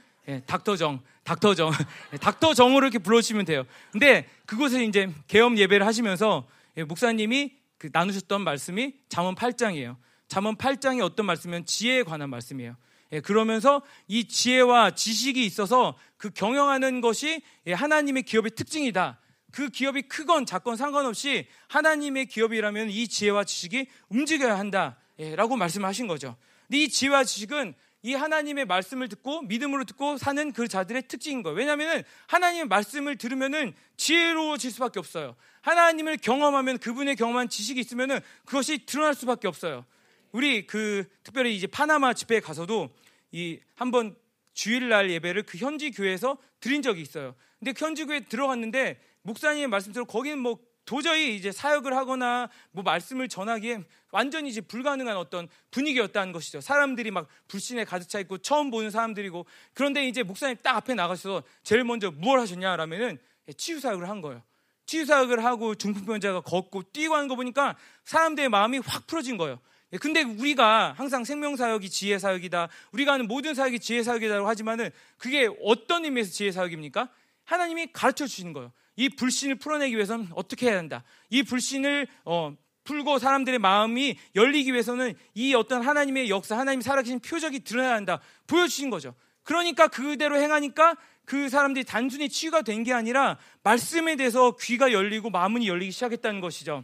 닥터정, 0.45 1.01
닥터정, 1.23 1.71
닥터정으로 2.21 2.85
이렇게 2.85 2.97
불러주시면 2.97 3.45
돼요. 3.45 3.65
근데 3.91 4.27
그곳에 4.45 4.83
이제 4.85 5.13
개업 5.27 5.57
예배를 5.57 5.85
하시면서 5.85 6.47
목사님이 6.87 7.53
그 7.77 7.89
나누셨던 7.91 8.41
말씀이 8.41 8.93
잠언 9.09 9.35
8장이에요. 9.35 9.97
잠언 10.29 10.55
8장이 10.55 11.03
어떤 11.03 11.25
말씀이면 11.25 11.65
지혜에 11.65 12.03
관한 12.03 12.29
말씀이에요. 12.29 12.77
그러면서 13.23 13.81
이 14.07 14.25
지혜와 14.27 14.91
지식이 14.91 15.45
있어서 15.45 15.97
그 16.17 16.29
경영하는 16.31 17.01
것이 17.01 17.41
하나님의 17.67 18.23
기업의 18.23 18.51
특징이다. 18.51 19.19
그 19.53 19.69
기업이 19.69 20.01
크건 20.03 20.47
작건 20.47 20.75
상관없이 20.75 21.47
하나님의 21.67 22.25
기업이라면 22.25 22.89
이 22.89 23.07
지혜와 23.07 23.43
지식이 23.43 23.87
움직여야 24.09 24.57
한다라고 24.57 25.55
말씀하신 25.55 26.07
거죠. 26.07 26.35
근데 26.67 26.79
이 26.79 26.89
지혜와 26.89 27.23
지식은 27.23 27.75
이 28.01 28.15
하나님의 28.15 28.65
말씀을 28.65 29.07
듣고 29.07 29.43
믿음으로 29.43 29.85
듣고 29.85 30.17
사는 30.17 30.51
그 30.51 30.67
자들의 30.67 31.07
특징인 31.07 31.43
거예요. 31.43 31.55
왜냐하면 31.55 32.03
하나님의 32.27 32.67
말씀을 32.67 33.15
들으면은 33.15 33.73
지혜로워질 33.95 34.71
수밖에 34.71 34.99
없어요. 34.99 35.35
하나님을 35.61 36.17
경험하면 36.17 36.79
그분의 36.79 37.15
경험한 37.15 37.47
지식이 37.47 37.79
있으면은 37.79 38.19
그것이 38.45 38.85
드러날 38.87 39.13
수밖에 39.13 39.47
없어요. 39.47 39.85
우리 40.31 40.65
그 40.65 41.05
특별히 41.21 41.55
이제 41.55 41.67
파나마 41.67 42.13
집회에 42.13 42.39
가서도 42.39 42.89
이 43.31 43.59
한번 43.75 44.15
주일날 44.53 45.11
예배를 45.11 45.43
그 45.43 45.59
현지 45.59 45.91
교회에서 45.91 46.37
드린 46.59 46.81
적이 46.81 47.01
있어요. 47.01 47.35
근데 47.59 47.71
그 47.71 47.85
현지 47.85 48.03
교회에 48.03 48.21
들어갔는데 48.21 48.99
목사님의 49.23 49.67
말씀대로 49.67 50.05
거기는 50.05 50.37
뭐 50.37 50.59
도저히 50.85 51.35
이제 51.35 51.51
사역을 51.51 51.95
하거나 51.95 52.49
뭐 52.71 52.83
말씀을 52.83 53.29
전하기에 53.29 53.83
완전히 54.11 54.49
이제 54.49 54.61
불가능한 54.61 55.15
어떤 55.15 55.47
분위기였다는 55.71 56.33
것이죠. 56.33 56.61
사람들이 56.61 57.09
막 57.09 57.27
불신에 57.47 57.85
가득 57.85 58.09
차 58.09 58.19
있고 58.19 58.37
처음 58.37 58.69
보는 58.69 58.91
사람들이고 58.91 59.45
그런데 59.73 60.07
이제 60.07 60.23
목사님 60.23 60.57
딱 60.61 60.75
앞에 60.75 60.93
나가셔서 60.93 61.43
제일 61.63 61.83
먼저 61.83 62.11
무엇 62.11 62.39
하셨냐라면은 62.39 63.17
치유 63.57 63.79
사역을 63.79 64.09
한 64.09 64.21
거예요. 64.21 64.43
치유 64.85 65.05
사역을 65.05 65.43
하고 65.43 65.75
중풍병자가 65.75 66.41
걷고 66.41 66.83
뛰고 66.91 67.15
하는 67.15 67.27
거 67.29 67.35
보니까 67.35 67.77
사람들의 68.03 68.49
마음이 68.49 68.79
확 68.79 69.07
풀어진 69.07 69.37
거예요. 69.37 69.59
근데 70.01 70.23
우리가 70.23 70.93
항상 70.97 71.23
생명사역이 71.23 71.89
지혜사역이다. 71.89 72.67
우리가 72.91 73.13
하는 73.13 73.27
모든 73.27 73.53
사역이 73.53 73.79
지혜사역이라고 73.79 74.47
하지만은 74.47 74.89
그게 75.17 75.47
어떤 75.63 76.03
의미에서 76.03 76.31
지혜사역입니까? 76.31 77.09
하나님이 77.45 77.87
가르쳐 77.93 78.25
주시는 78.25 78.53
거예요. 78.53 78.71
이 78.95 79.09
불신을 79.09 79.55
풀어내기 79.55 79.95
위해서는 79.95 80.27
어떻게 80.35 80.67
해야 80.69 80.77
한다. 80.77 81.03
이 81.29 81.43
불신을 81.43 82.07
어, 82.25 82.55
풀고 82.83 83.19
사람들의 83.19 83.59
마음이 83.59 84.17
열리기 84.35 84.71
위해서는 84.73 85.13
이 85.33 85.53
어떤 85.55 85.81
하나님의 85.81 86.29
역사, 86.29 86.57
하나님 86.57 86.81
살아계신 86.81 87.19
표적이 87.19 87.61
드러나야 87.61 87.95
한다. 87.95 88.19
보여주신 88.47 88.89
거죠. 88.89 89.15
그러니까 89.43 89.87
그대로 89.87 90.37
행하니까 90.37 90.95
그 91.25 91.47
사람들이 91.49 91.85
단순히 91.85 92.27
치유가 92.27 92.61
된 92.61 92.83
게 92.83 92.91
아니라 92.93 93.37
말씀에 93.63 94.15
대해서 94.17 94.55
귀가 94.57 94.91
열리고 94.91 95.29
마음이 95.29 95.67
열리기 95.67 95.91
시작했다는 95.91 96.41
것이죠. 96.41 96.83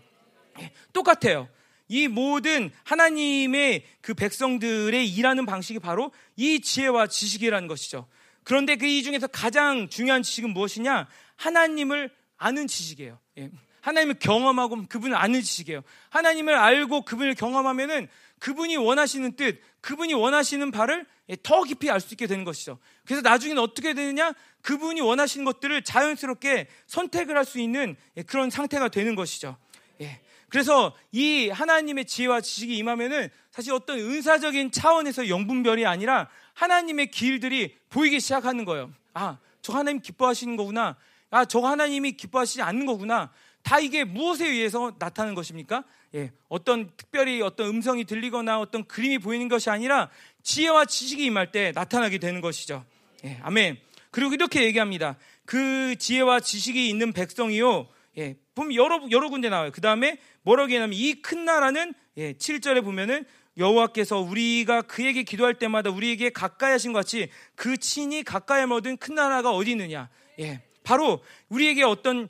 예, 0.59 0.71
똑같아요. 0.93 1.49
이 1.89 2.07
모든 2.07 2.71
하나님의 2.83 3.83
그 4.01 4.13
백성들의 4.13 5.09
일하는 5.09 5.45
방식이 5.45 5.79
바로 5.79 6.11
이 6.37 6.61
지혜와 6.61 7.07
지식이라는 7.07 7.67
것이죠. 7.67 8.07
그런데 8.43 8.77
그 8.77 8.85
이 8.85 9.03
중에서 9.03 9.27
가장 9.27 9.89
중요한 9.89 10.23
지식은 10.23 10.51
무엇이냐? 10.51 11.07
하나님을 11.39 12.09
아는 12.37 12.67
지식이에요. 12.67 13.17
예. 13.37 13.49
하나님을 13.81 14.15
경험하고 14.19 14.85
그분을 14.87 15.15
아는 15.15 15.41
지식이에요. 15.41 15.81
하나님을 16.09 16.53
알고 16.53 17.03
그분을 17.03 17.33
경험하면은 17.33 18.09
그분이 18.39 18.75
원하시는 18.75 19.35
뜻, 19.37 19.61
그분이 19.81 20.13
원하시는 20.13 20.69
바를 20.71 21.05
예, 21.29 21.37
더 21.41 21.63
깊이 21.63 21.89
알 21.89 22.01
수 22.01 22.13
있게 22.13 22.27
되는 22.27 22.43
것이죠. 22.43 22.77
그래서 23.05 23.21
나중에는 23.21 23.61
어떻게 23.61 23.93
되느냐? 23.93 24.33
그분이 24.61 24.99
원하시는 25.01 25.45
것들을 25.45 25.81
자연스럽게 25.83 26.67
선택을 26.87 27.37
할 27.37 27.45
수 27.45 27.59
있는 27.59 27.95
예, 28.17 28.23
그런 28.23 28.49
상태가 28.49 28.89
되는 28.89 29.15
것이죠. 29.15 29.57
예. 30.01 30.19
그래서 30.49 30.95
이 31.11 31.49
하나님의 31.49 32.05
지혜와 32.05 32.41
지식이 32.41 32.75
임하면은 32.77 33.29
사실 33.51 33.71
어떤 33.71 33.99
은사적인 33.99 34.71
차원에서 34.71 35.29
영분별이 35.29 35.85
아니라 35.85 36.27
하나님의 36.53 37.11
길들이 37.11 37.77
보이기 37.89 38.19
시작하는 38.19 38.65
거예요. 38.65 38.91
아, 39.13 39.37
저 39.61 39.73
하나님 39.73 40.01
기뻐하시는 40.01 40.57
거구나. 40.57 40.97
아, 41.29 41.45
저 41.45 41.59
하나님이 41.59 42.13
기뻐하시지 42.13 42.61
않는 42.61 42.85
거구나. 42.85 43.31
다 43.63 43.79
이게 43.79 44.03
무엇에 44.03 44.47
의해서 44.47 44.95
나타나는 44.99 45.35
것입니까? 45.35 45.83
예, 46.15 46.31
어떤 46.47 46.89
특별히 46.97 47.41
어떤 47.41 47.67
음성이 47.67 48.03
들리거나 48.05 48.59
어떤 48.59 48.85
그림이 48.85 49.19
보이는 49.19 49.47
것이 49.47 49.69
아니라 49.69 50.09
지혜와 50.43 50.85
지식이 50.85 51.23
임할 51.25 51.51
때 51.51 51.71
나타나게 51.75 52.17
되는 52.17 52.41
것이죠. 52.41 52.83
예, 53.25 53.37
아멘. 53.43 53.77
그리고 54.11 54.33
이렇게 54.33 54.63
얘기합니다. 54.63 55.17
그 55.45 55.95
지혜와 55.97 56.39
지식이 56.39 56.89
있는 56.89 57.13
백성이요. 57.13 57.87
예, 58.17 58.37
보면 58.55 58.73
여러 58.75 58.99
여러 59.11 59.29
군데 59.29 59.49
나와요. 59.49 59.71
그 59.71 59.81
다음에 59.81 60.17
뭐라고 60.41 60.69
얘기하냐면 60.69 60.97
이 60.97 61.21
큰 61.21 61.45
나라는 61.45 61.93
예, 62.17 62.33
7절에 62.33 62.83
보면은 62.83 63.25
여호와께서 63.57 64.19
우리가 64.19 64.81
그에게 64.83 65.23
기도할 65.23 65.53
때마다 65.55 65.89
우리에게 65.89 66.29
가까이 66.29 66.71
하신 66.71 66.93
것 66.93 66.99
같이 66.99 67.29
그 67.55 67.77
친히 67.77 68.23
가까이 68.23 68.63
얻은 68.63 68.97
큰 68.97 69.15
나라가 69.15 69.51
어디 69.51 69.71
있느냐? 69.71 70.09
예. 70.39 70.61
바로 70.89 71.23
우리에게 71.49 71.83
어떤 71.83 72.27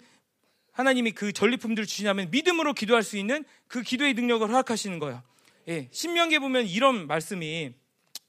하나님이 0.73 1.11
그 1.11 1.31
전리품들을 1.31 1.87
주시냐면 1.87 2.29
믿음으로 2.29 2.73
기도할 2.73 3.03
수 3.03 3.15
있는 3.15 3.45
그 3.67 3.81
기도의 3.81 4.15
능력을 4.15 4.45
허락하시는 4.45 4.99
거예요. 4.99 5.23
예. 5.69 5.87
신명기에 5.91 6.39
보면 6.39 6.67
이런 6.67 7.07
말씀이 7.07 7.73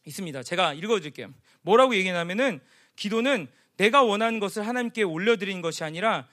있습니다. 0.04 0.44
제가 0.44 0.74
읽어드릴게요. 0.74 1.34
뭐라고 1.62 1.96
얘기하냐면은 1.96 2.60
기도는 2.94 3.48
내가 3.76 4.04
원하는 4.04 4.38
것을 4.38 4.68
하나님께 4.68 5.02
올려드리는 5.02 5.60
것이 5.62 5.82
아니라 5.82 6.28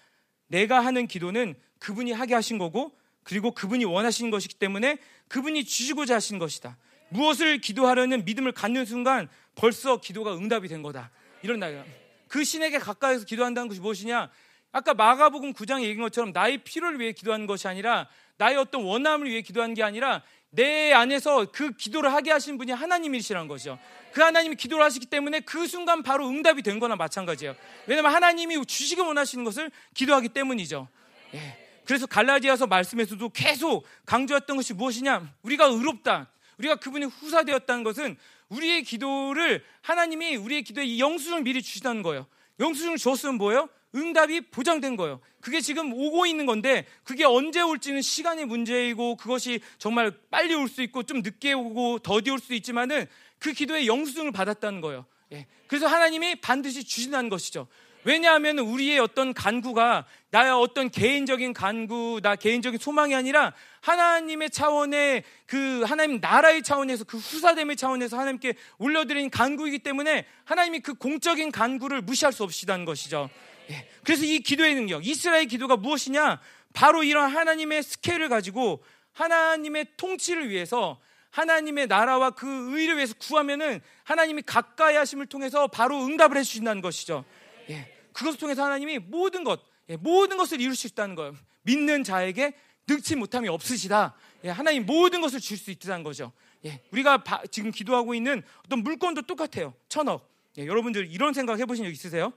내가 0.45 0.79
하는 0.79 1.07
기도는 1.07 1.55
그분이 1.79 2.11
하게 2.11 2.35
하신 2.35 2.59
거고 2.59 2.95
그리고 3.23 3.49
그분이 3.49 3.85
원하시는 3.85 4.29
것이기 4.29 4.55
때문에 4.55 4.99
그분이 5.27 5.65
주시고자 5.65 6.15
하신 6.15 6.37
것이다. 6.37 6.77
무엇을 7.09 7.61
기도하려는 7.61 8.25
믿음을 8.25 8.51
갖는 8.51 8.85
순간 8.85 9.27
벌써 9.55 9.99
기도가 9.99 10.37
응답이 10.37 10.67
된 10.67 10.83
거다. 10.83 11.09
이런 11.41 11.59
나요. 11.59 11.83
그 12.27 12.43
신에게 12.43 12.79
가까이서 12.79 13.25
기도한다는 13.25 13.67
것이 13.67 13.79
무엇이냐? 13.79 14.29
아까 14.71 14.93
마가복음 14.93 15.53
9장에 15.53 15.83
얘기한 15.83 16.01
것처럼 16.01 16.31
나의 16.33 16.59
필요를 16.59 16.99
위해 16.99 17.11
기도하는 17.11 17.47
것이 17.47 17.67
아니라 17.67 18.07
나의 18.37 18.57
어떤 18.57 18.83
원함을 18.83 19.29
위해 19.29 19.41
기도하는 19.41 19.73
게 19.73 19.83
아니라 19.83 20.21
내 20.49 20.93
안에서 20.93 21.51
그 21.51 21.71
기도를 21.71 22.13
하게 22.13 22.31
하신 22.31 22.57
분이 22.57 22.71
하나님이시라는 22.71 23.47
거죠. 23.47 23.79
그 24.13 24.21
하나님이 24.21 24.55
기도를 24.55 24.83
하시기 24.85 25.05
때문에 25.07 25.41
그 25.41 25.67
순간 25.67 26.03
바로 26.03 26.27
응답이 26.27 26.61
된 26.61 26.79
거나 26.79 26.95
마찬가지예요. 26.95 27.55
왜냐하면 27.85 28.13
하나님이 28.13 28.65
주시기 28.65 29.01
원하시는 29.01 29.43
것을 29.43 29.71
기도하기 29.93 30.29
때문이죠. 30.29 30.87
예. 31.33 31.67
그래서 31.85 32.05
갈라디아서 32.05 32.67
말씀에서도 32.67 33.29
계속 33.29 33.85
강조했던 34.05 34.57
것이 34.57 34.73
무엇이냐? 34.73 35.33
우리가 35.43 35.65
의롭다. 35.65 36.29
우리가 36.57 36.75
그분의 36.77 37.09
후사되었다는 37.09 37.83
것은 37.83 38.17
우리의 38.49 38.83
기도를 38.83 39.63
하나님이 39.81 40.35
우리의 40.35 40.63
기도에 40.63 40.85
이 40.85 40.99
영수증을 40.99 41.41
미리 41.43 41.61
주시다는 41.61 42.01
거예요. 42.03 42.27
영수증을 42.59 42.97
줬으면 42.97 43.35
뭐예요? 43.35 43.69
응답이 43.95 44.41
보장된 44.51 44.95
거예요. 44.95 45.21
그게 45.41 45.61
지금 45.61 45.93
오고 45.93 46.25
있는 46.25 46.45
건데 46.45 46.85
그게 47.03 47.23
언제 47.23 47.61
올지는 47.61 48.01
시간의 48.01 48.45
문제이고 48.45 49.15
그것이 49.15 49.61
정말 49.77 50.11
빨리 50.29 50.53
올 50.53 50.67
수 50.67 50.81
있고 50.81 51.03
좀 51.03 51.21
늦게 51.21 51.53
오고 51.53 51.99
더디 51.99 52.29
올 52.31 52.39
수도 52.39 52.53
있지만은 52.53 53.05
그 53.39 53.53
기도의 53.53 53.87
영수증을 53.87 54.31
받았다는 54.31 54.81
거예요. 54.81 55.05
예. 55.31 55.47
그래서 55.67 55.87
하나님이 55.87 56.35
반드시 56.41 56.83
주신다는 56.83 57.29
것이죠. 57.29 57.67
왜냐하면 58.03 58.59
우리의 58.59 58.99
어떤 58.99 59.33
간구가 59.33 60.05
나의 60.31 60.51
어떤 60.51 60.89
개인적인 60.89 61.53
간구, 61.53 62.21
나 62.23 62.35
개인적인 62.35 62.79
소망이 62.79 63.13
아니라 63.15 63.53
하나님의 63.87 64.49
차원의 64.49 65.23
그 65.45 65.83
하나님 65.83 66.19
나라의 66.19 66.61
차원에서 66.61 67.05
그 67.05 67.17
후사됨의 67.17 67.77
차원에서 67.77 68.17
하나님께 68.17 68.55
올려드린 68.79 69.29
간구이기 69.29 69.79
때문에 69.79 70.25
하나님이 70.43 70.81
그 70.81 70.93
공적인 70.93 71.51
간구를 71.51 72.01
무시할 72.01 72.33
수 72.33 72.43
없이다는 72.43 72.83
것이죠. 72.83 73.29
예. 73.69 73.87
그래서 74.03 74.25
이 74.25 74.39
기도의 74.39 74.75
능력, 74.75 75.07
이스라엘 75.07 75.45
기도가 75.45 75.77
무엇이냐? 75.77 76.41
바로 76.73 77.03
이런 77.03 77.31
하나님의 77.31 77.81
스케일을 77.81 78.27
가지고 78.27 78.83
하나님의 79.13 79.85
통치를 79.95 80.49
위해서 80.49 80.99
하나님의 81.29 81.87
나라와 81.87 82.31
그 82.31 82.77
의를 82.77 82.97
위해서 82.97 83.13
구하면은 83.17 83.79
하나님이 84.03 84.41
가까이 84.41 84.97
하심을 84.97 85.27
통해서 85.27 85.67
바로 85.67 86.03
응답을 86.03 86.35
해주신다는 86.37 86.81
것이죠. 86.81 87.23
예. 87.69 87.93
그것을 88.11 88.37
통해서 88.37 88.65
하나님이 88.65 88.99
모든 88.99 89.45
것, 89.45 89.61
예, 89.89 89.95
모든 89.95 90.35
것을 90.35 90.59
이룰 90.59 90.75
수 90.75 90.87
있다는 90.87 91.15
거예요. 91.15 91.35
믿는 91.61 92.03
자에게 92.03 92.53
늙지 92.87 93.15
못함이 93.15 93.47
없으시다. 93.49 94.15
예, 94.43 94.49
하나님 94.49 94.85
모든 94.85 95.21
것을 95.21 95.39
줄 95.39 95.57
수 95.57 95.71
있다는 95.71 96.03
거죠. 96.03 96.31
예, 96.65 96.81
우리가 96.91 97.23
바, 97.23 97.41
지금 97.51 97.71
기도하고 97.71 98.13
있는 98.15 98.43
어떤 98.65 98.79
물건도 98.83 99.23
똑같아요. 99.23 99.73
천억. 99.89 100.29
예, 100.57 100.65
여러분들 100.65 101.07
이런 101.11 101.33
생각 101.33 101.59
해보신 101.59 101.83
적 101.85 101.91
있으세요? 101.91 102.31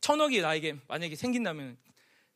천억이 0.00 0.40
나에게 0.40 0.76
만약에 0.88 1.14
생긴다면, 1.16 1.76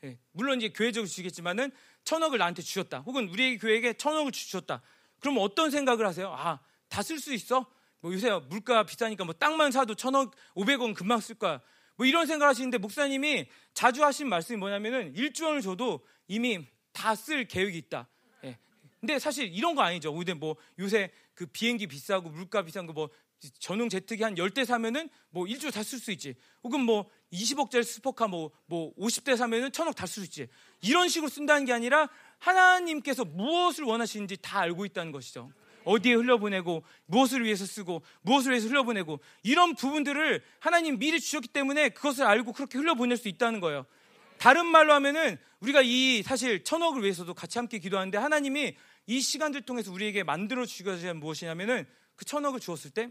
예, 0.05 0.19
물론 0.33 0.59
이제 0.59 0.69
교회적으로 0.69 1.07
주시겠지만은 1.09 1.71
천억을 2.05 2.39
나한테 2.39 2.63
주셨다. 2.63 3.01
혹은 3.01 3.29
우리 3.29 3.59
교회에게 3.59 3.95
천억을 3.95 4.33
주셨다. 4.33 4.83
그럼 5.21 5.39
어떤 5.39 5.71
생각을 5.71 6.07
하세요? 6.07 6.29
아, 6.37 6.59
다 6.89 7.01
쓸 7.03 7.19
수 7.19 7.33
있어? 7.33 7.67
뭐 8.01 8.13
요새 8.13 8.31
물가 8.51 8.85
비싸니까 8.85 9.25
뭐 9.25 9.33
땅만 9.33 9.73
사도 9.73 9.95
천억, 9.95 10.35
오백 10.55 10.81
원 10.83 10.93
금방 10.93 11.21
쓸 11.21 11.37
거야. 11.37 11.61
뭐 11.97 12.05
이런 12.07 12.27
생각 12.27 12.49
하시는데 12.49 12.77
목사님이 12.79 13.47
자주 13.73 14.05
하신 14.05 14.29
말씀이 14.29 14.59
뭐냐면은 14.59 15.15
1조 15.15 15.45
원을 15.45 15.63
줘도 15.63 16.05
이미 16.29 16.67
다 16.95 17.15
쓸 17.15 17.47
계획이 17.47 17.77
있다. 17.77 18.09
예. 18.45 18.57
근데 19.01 19.19
사실 19.19 19.53
이런 19.53 19.75
거 19.75 19.83
아니죠. 19.83 20.11
오히려 20.15 20.35
뭐 20.35 20.57
요새 20.79 21.11
그 21.35 21.45
비행기 21.47 21.87
비싸고 21.89 22.31
물가 22.31 22.63
비싼 22.63 22.87
거 22.87 22.95
뭐 22.95 23.11
전용 23.59 23.91
제트기 23.91 24.23
한 24.23 24.37
10대 24.37 24.65
사면은 24.65 25.11
뭐 25.29 25.45
1조 25.45 25.71
다쓸 25.71 25.99
수 25.99 26.11
있지. 26.13 26.35
혹은 26.63 26.81
뭐 26.81 27.11
20억짜리 27.33 27.83
스포카 27.85 28.27
뭐, 28.27 28.51
뭐 28.65 28.95
50대 28.95 29.37
사면은 29.37 29.71
천억 29.71 29.95
다 29.95 30.07
쓸 30.07 30.23
수 30.23 30.25
있지. 30.25 30.49
이런 30.81 31.09
식으로 31.09 31.29
쓴다는 31.29 31.67
게 31.67 31.73
아니라 31.75 32.09
하나님께서 32.39 33.25
무엇을 33.27 33.85
원하시는지 33.85 34.39
다 34.39 34.61
알고 34.61 34.87
있다는 34.87 35.13
것이죠. 35.13 35.53
어디에 35.85 36.15
흘려보내고 36.15 36.83
무엇을 37.07 37.45
위해서 37.45 37.67
쓰고 37.67 38.03
무엇을 38.23 38.53
위해서 38.53 38.69
흘려보내고 38.69 39.21
이런 39.43 39.75
부분들을 39.75 40.43
하나님 40.59 40.99
미리 40.99 41.21
주셨기 41.21 41.49
때문에 41.49 41.91
그것을 41.91 42.25
알고 42.25 42.55
그렇게 42.55 42.79
흘려보낼 42.79 43.19
수 43.19 43.29
있다는 43.29 43.61
거예요. 43.61 43.85
다른 44.45 44.67
말로 44.67 44.93
하면은 44.93 45.39
우리가 45.61 45.81
이 45.81 46.23
사실 46.23 46.65
천억을 46.65 47.03
위해서도 47.03 47.33
같이 47.33 47.57
함께 47.57 47.79
기도하는데 47.79 48.19
하나님이 48.19 48.77
이 49.07 49.21
시간들 49.23 49.63
통해서 49.63 49.91
우리에게 49.91 50.23
만들어 50.23 50.67
주시고자 50.67 50.99
하는 50.99 51.19
무엇이냐면은 51.19 51.87
그 52.15 52.27
천억을 52.27 52.61
주었을 52.61 52.91
때 52.91 53.09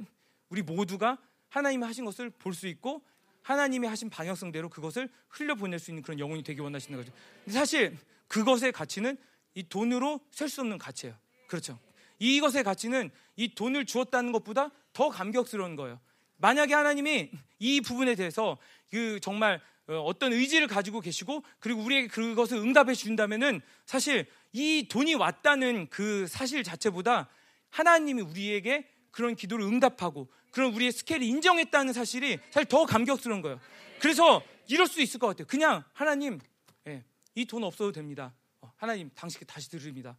우리 0.50 0.62
모두가 0.62 1.18
하나님이 1.50 1.86
하신 1.86 2.06
것을 2.06 2.30
볼 2.30 2.54
수 2.54 2.68
있고 2.68 3.02
하나님이 3.42 3.88
하신 3.88 4.12
방향성대로 4.12 4.70
그것을 4.70 5.10
흘려보낼 5.30 5.80
수 5.80 5.90
있는 5.90 6.04
그런 6.04 6.20
영혼이 6.20 6.44
되기 6.44 6.62
원하시는 6.62 7.00
거죠. 7.00 7.12
근데 7.46 7.58
사실 7.58 7.98
그것의 8.28 8.72
가치는 8.72 9.18
이 9.56 9.64
돈으로 9.64 10.20
셀 10.30 10.50
수 10.50 10.62
없는 10.62 10.78
가치예요. 10.78 11.16
그렇죠. 11.48 11.80
이것의 12.20 12.64
가치는 12.64 13.10
이 13.38 13.56
돈을 13.56 13.88
주었다는 13.88 14.34
것보다 14.34 14.70
더 14.94 15.10
감격스러운 15.10 15.78
거예요. 15.78 16.00
만약에 16.38 16.76
하나님이 16.76 17.32
이 17.58 17.82
부분에 17.82 18.14
대해서 18.14 18.60
그 18.92 19.20
정말 19.20 19.60
어, 19.88 20.00
어떤 20.00 20.34
의지를 20.34 20.68
가지고 20.68 21.02
계시고 21.02 21.44
그리고 21.60 21.82
우리에게 21.82 22.08
그것을 22.08 22.58
응답해 22.58 22.94
주신다면은 22.94 23.62
사실 23.86 24.26
이 24.52 24.88
돈이 24.90 25.16
왔다는 25.16 25.88
그 25.90 26.28
사실 26.28 26.64
자체보다 26.64 27.30
하나님이 27.70 28.22
우리에게 28.22 28.88
그런 29.12 29.36
기도를 29.36 29.66
응답하고 29.66 30.32
그런 30.52 30.74
우리의 30.74 30.92
스케일을 30.92 31.26
인정했다는 31.26 31.94
사실이 31.94 32.40
사실 32.52 32.68
더 32.68 32.86
감격스러운 32.86 33.42
거예요. 33.42 33.60
그래서 34.00 34.44
이럴 34.68 34.88
수 34.88 35.02
있을 35.02 35.20
것 35.20 35.28
같아요. 35.28 35.48
그냥 35.48 35.84
하나님, 35.94 36.40
예, 36.88 37.04
이 37.36 37.46
돈 37.46 37.64
없어도 37.64 37.92
됩니다. 37.92 38.34
어, 38.62 38.72
하나님, 38.78 39.10
당신께 39.16 39.46
다시 39.46 39.70
드립니다. 39.70 40.18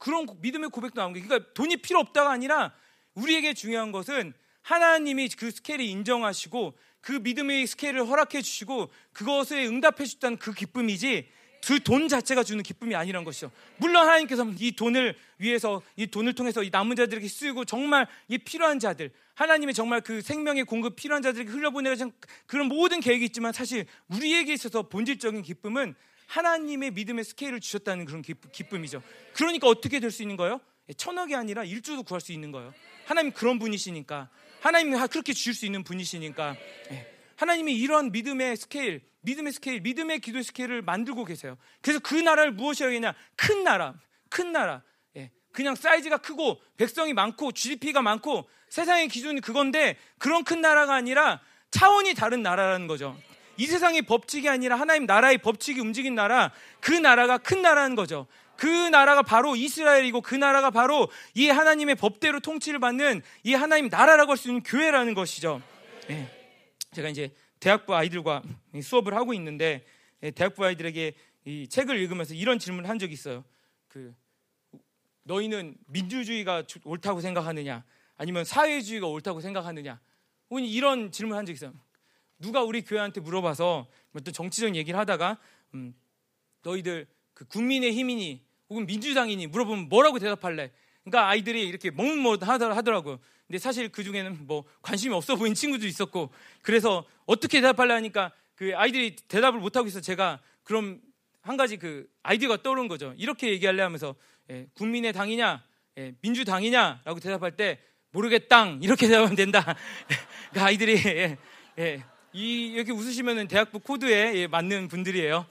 그런 0.00 0.26
믿음의 0.40 0.70
고백도 0.70 0.98
나온 0.98 1.12
게 1.12 1.20
그러니까 1.20 1.52
돈이 1.52 1.76
필요 1.76 2.00
없다가 2.00 2.30
아니라 2.30 2.72
우리에게 3.14 3.52
중요한 3.52 3.92
것은 3.92 4.32
하나님이 4.62 5.28
그 5.28 5.50
스케일을 5.50 5.84
인정하시고 5.84 6.74
그 7.00 7.12
믿음의 7.12 7.66
스케일을 7.66 8.06
허락해 8.06 8.42
주시고 8.42 8.90
그것에 9.12 9.66
응답해 9.66 10.04
주셨다는 10.04 10.38
그 10.38 10.52
기쁨이지 10.52 11.28
그 11.66 11.78
돈 11.80 12.08
자체가 12.08 12.42
주는 12.42 12.62
기쁨이 12.62 12.94
아니란 12.94 13.22
것이죠. 13.24 13.50
물론 13.76 14.06
하나님께서 14.06 14.46
이 14.58 14.72
돈을 14.72 15.14
위해서 15.38 15.82
이 15.96 16.06
돈을 16.06 16.32
통해서 16.32 16.62
이 16.62 16.70
남은 16.70 16.96
자들에게 16.96 17.28
쓰고 17.28 17.64
정말 17.64 18.06
이 18.28 18.38
필요한 18.38 18.78
자들 18.78 19.10
하나님의 19.34 19.74
정말 19.74 20.00
그 20.00 20.22
생명의 20.22 20.64
공급 20.64 20.96
필요한 20.96 21.22
자들에게 21.22 21.50
흘려보내는 21.50 22.12
그런 22.46 22.66
모든 22.66 23.00
계획이 23.00 23.24
있지만 23.26 23.52
사실 23.52 23.86
우리에게 24.08 24.52
있어서 24.54 24.82
본질적인 24.88 25.42
기쁨은 25.42 25.94
하나님의 26.26 26.92
믿음의 26.92 27.24
스케일을 27.24 27.60
주셨다는 27.60 28.04
그런 28.04 28.22
기쁨이죠. 28.22 29.02
그러니까 29.34 29.66
어떻게 29.66 30.00
될 30.00 30.10
수 30.10 30.22
있는 30.22 30.36
거예요? 30.36 30.60
예, 30.88 30.92
천억이 30.92 31.34
아니라 31.34 31.64
일조도 31.64 32.02
구할 32.02 32.20
수 32.20 32.32
있는 32.32 32.52
거예요. 32.52 32.72
하나님 33.06 33.32
그런 33.32 33.58
분이시니까. 33.58 34.28
하나님이 34.60 34.96
그렇게 35.08 35.32
주실 35.32 35.54
수 35.54 35.66
있는 35.66 35.82
분이시니까. 35.84 36.56
예, 36.92 37.12
하나님이 37.36 37.74
이러한 37.74 38.12
믿음의 38.12 38.56
스케일, 38.56 39.02
믿음의 39.22 39.52
스케일, 39.52 39.80
믿음의 39.80 40.20
기도 40.20 40.42
스케일을 40.42 40.82
만들고 40.82 41.24
계세요. 41.24 41.56
그래서 41.80 42.00
그 42.00 42.14
나라를 42.14 42.52
무엇이라고 42.52 42.94
하냐? 42.94 43.14
큰 43.36 43.64
나라, 43.64 43.94
큰 44.28 44.52
나라. 44.52 44.82
예, 45.16 45.30
그냥 45.52 45.74
사이즈가 45.74 46.18
크고 46.18 46.60
백성이 46.76 47.12
많고 47.12 47.52
GDP가 47.52 48.02
많고 48.02 48.48
세상의 48.68 49.08
기준이 49.08 49.40
그건데 49.40 49.96
그런 50.18 50.44
큰 50.44 50.60
나라가 50.60 50.94
아니라 50.94 51.40
차원이 51.70 52.14
다른 52.14 52.42
나라라는 52.42 52.86
거죠. 52.86 53.18
이 53.56 53.66
세상의 53.66 54.02
법칙이 54.02 54.48
아니라 54.48 54.76
하나님 54.76 55.04
나라의 55.06 55.38
법칙이 55.38 55.80
움직인 55.80 56.14
나라, 56.14 56.50
그 56.80 56.92
나라가 56.92 57.36
큰 57.36 57.60
나라는 57.62 57.94
거죠. 57.94 58.26
그 58.60 58.66
나라가 58.66 59.22
바로 59.22 59.56
이스라엘이고 59.56 60.20
그 60.20 60.34
나라가 60.34 60.70
바로 60.70 61.08
이 61.32 61.48
하나님의 61.48 61.94
법대로 61.94 62.40
통치를 62.40 62.78
받는 62.78 63.22
이 63.42 63.54
하나님 63.54 63.88
나라라고 63.88 64.32
할 64.32 64.36
수 64.36 64.48
있는 64.48 64.62
교회라는 64.62 65.14
것이죠. 65.14 65.62
네. 66.08 66.28
제가 66.92 67.08
이제 67.08 67.34
대학부 67.58 67.96
아이들과 67.96 68.42
수업을 68.82 69.14
하고 69.14 69.32
있는데 69.32 69.82
예, 70.22 70.30
대학부 70.30 70.62
아이들에게 70.66 71.14
이 71.46 71.68
책을 71.68 71.96
읽으면서 72.00 72.34
이런 72.34 72.58
질문을 72.58 72.90
한 72.90 72.98
적이 72.98 73.14
있어요. 73.14 73.44
그 73.88 74.14
너희는 75.22 75.78
민주주의가 75.86 76.62
옳다고 76.84 77.22
생각하느냐, 77.22 77.82
아니면 78.18 78.44
사회주의가 78.44 79.06
옳다고 79.06 79.40
생각하느냐, 79.40 80.00
이런 80.50 81.10
질문을 81.12 81.38
한 81.38 81.46
적이 81.46 81.54
있어요. 81.54 81.72
누가 82.38 82.62
우리 82.62 82.82
교회한테 82.82 83.22
물어봐서 83.22 83.88
어떤 84.12 84.34
정치적 84.34 84.76
얘기를 84.76 84.98
하다가 84.98 85.38
음, 85.72 85.94
너희들 86.62 87.06
그 87.32 87.46
국민의 87.46 87.92
힘이니 87.92 88.49
혹은 88.70 88.86
민주당이니 88.86 89.48
물어보면 89.48 89.88
뭐라고 89.88 90.18
대답할래? 90.18 90.70
그러니까 91.02 91.28
아이들이 91.28 91.66
이렇게 91.66 91.90
멍멍 91.90 92.38
하더라고요. 92.40 93.18
근데 93.46 93.58
사실 93.58 93.88
그 93.88 94.04
중에는 94.04 94.46
뭐 94.46 94.64
관심이 94.80 95.12
없어 95.12 95.34
보이는 95.34 95.54
친구도 95.54 95.86
있었고 95.86 96.30
그래서 96.62 97.04
어떻게 97.26 97.60
대답하려 97.60 97.94
하니까 97.94 98.30
그 98.54 98.72
아이들이 98.76 99.16
대답을 99.16 99.58
못 99.58 99.76
하고 99.76 99.88
있어 99.88 100.00
제가 100.00 100.40
그럼 100.62 101.00
한 101.42 101.56
가지 101.56 101.76
그 101.76 102.06
아이디어가 102.22 102.62
떠오른 102.62 102.86
거죠. 102.86 103.12
이렇게 103.16 103.48
얘기할래 103.50 103.82
하면서 103.82 104.14
예, 104.50 104.68
국민의 104.74 105.12
당이냐 105.12 105.64
예, 105.98 106.14
민주당이냐라고 106.20 107.18
대답할 107.18 107.56
때 107.56 107.80
모르겠당 108.12 108.80
이렇게 108.82 109.06
대답하면 109.08 109.34
된다. 109.34 109.74
그 110.52 110.60
아이들이 110.60 110.94
예, 111.06 111.38
예, 111.78 112.04
이 112.32 112.66
이렇게 112.66 112.92
웃으시면은 112.92 113.48
대학부 113.48 113.80
코드에 113.80 114.34
예, 114.36 114.46
맞는 114.46 114.86
분들이에요. 114.88 115.46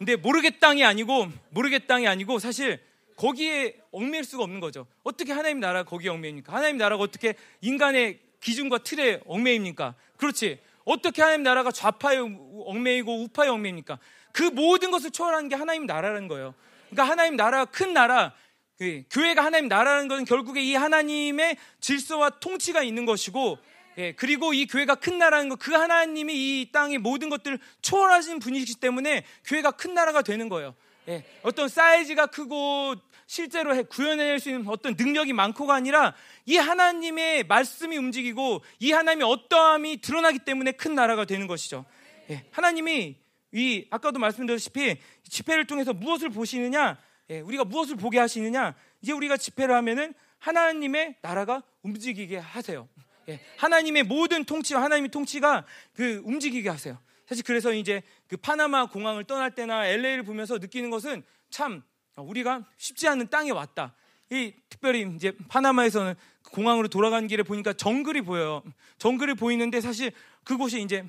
예. 0.00 0.04
근데 0.04 0.16
모르겠당이 0.16 0.84
아니고 0.84 1.28
모르겠당이 1.50 2.06
아니고 2.06 2.38
사실 2.38 2.80
거기에 3.16 3.76
얽매일 3.90 4.24
수가 4.24 4.44
없는 4.44 4.60
거죠. 4.60 4.86
어떻게 5.02 5.32
하나님 5.32 5.60
나라가 5.60 5.88
거기에 5.88 6.10
얽매입니까? 6.10 6.52
하나님 6.52 6.76
나라가 6.76 7.02
어떻게 7.02 7.34
인간의 7.60 8.20
기준과 8.40 8.78
틀에 8.78 9.20
얽매입니까? 9.26 9.94
그렇지. 10.16 10.60
어떻게 10.84 11.20
하나님 11.20 11.42
나라가 11.42 11.72
좌파에 11.72 12.18
얽매이고 12.18 13.22
우파에 13.24 13.48
얽매입니까? 13.48 13.98
그 14.32 14.44
모든 14.44 14.90
것을 14.90 15.10
초월하는 15.10 15.48
게 15.48 15.56
하나님 15.56 15.84
나라라는 15.86 16.28
거예요. 16.28 16.54
그러니까 16.90 17.12
하나님 17.12 17.36
나라가 17.36 17.64
큰 17.64 17.92
나라, 17.92 18.32
그 18.78 19.02
교회가 19.10 19.44
하나님 19.44 19.68
나라라는 19.68 20.08
것은 20.08 20.24
결국에 20.24 20.62
이 20.62 20.74
하나님의 20.74 21.56
질서와 21.80 22.30
통치가 22.30 22.82
있는 22.82 23.04
것이고, 23.04 23.58
예, 23.98 24.12
그리고 24.12 24.54
이 24.54 24.66
교회가 24.66 24.94
큰 24.94 25.18
나라는 25.18 25.48
것, 25.48 25.58
그 25.58 25.72
하나님이 25.72 26.32
이 26.32 26.70
땅의 26.70 26.98
모든 26.98 27.28
것들을 27.28 27.58
초월하신 27.82 28.38
분이시기 28.38 28.80
때문에 28.80 29.24
교회가 29.44 29.72
큰 29.72 29.92
나라가 29.92 30.22
되는 30.22 30.48
거예요. 30.48 30.76
예, 31.08 31.24
어떤 31.42 31.68
사이즈가 31.68 32.26
크고 32.26 32.94
실제로 33.26 33.74
구현해낼 33.84 34.38
수 34.38 34.50
있는 34.50 34.68
어떤 34.68 34.94
능력이 34.94 35.32
많고가 35.32 35.74
아니라 35.74 36.14
이 36.46 36.56
하나님의 36.56 37.44
말씀이 37.44 37.96
움직이고 37.96 38.62
이 38.78 38.92
하나님의 38.92 39.28
어떠함이 39.28 40.00
드러나기 40.00 40.38
때문에 40.38 40.72
큰 40.72 40.94
나라가 40.94 41.24
되는 41.24 41.48
것이죠. 41.48 41.84
예, 42.30 42.44
하나님이 42.52 43.16
이 43.52 43.86
아까도 43.90 44.20
말씀드렸다시피 44.20 44.98
집회를 45.28 45.66
통해서 45.66 45.92
무엇을 45.92 46.30
보시느냐, 46.30 46.98
예, 47.30 47.40
우리가 47.40 47.64
무엇을 47.64 47.96
보게 47.96 48.20
하시느냐, 48.20 48.76
이제 49.02 49.12
우리가 49.12 49.36
집회를 49.36 49.74
하면은 49.74 50.14
하나님의 50.38 51.16
나라가 51.20 51.64
움직이게 51.82 52.36
하세요. 52.36 52.88
예, 53.28 53.40
하나님의 53.56 54.04
모든 54.04 54.44
통치와 54.44 54.82
하나님의 54.82 55.10
통치가 55.10 55.64
그 55.92 56.22
움직이게 56.24 56.68
하세요. 56.68 56.98
사실 57.26 57.44
그래서 57.44 57.72
이제 57.72 58.02
그 58.26 58.36
파나마 58.36 58.86
공항을 58.86 59.24
떠날 59.24 59.54
때나 59.54 59.86
LA를 59.86 60.22
보면서 60.22 60.56
느끼는 60.58 60.90
것은 60.90 61.22
참 61.50 61.82
우리가 62.16 62.64
쉽지 62.78 63.06
않은 63.08 63.28
땅에 63.28 63.50
왔다. 63.50 63.94
이 64.30 64.54
특별히 64.68 65.06
이제 65.14 65.32
파나마에서는 65.48 66.14
공항으로 66.50 66.88
돌아가는 66.88 67.26
길에 67.28 67.42
보니까 67.42 67.74
정글이 67.74 68.22
보여요. 68.22 68.62
정글이 68.98 69.34
보이는데 69.34 69.80
사실 69.80 70.12
그곳이 70.44 70.82
이제 70.82 71.04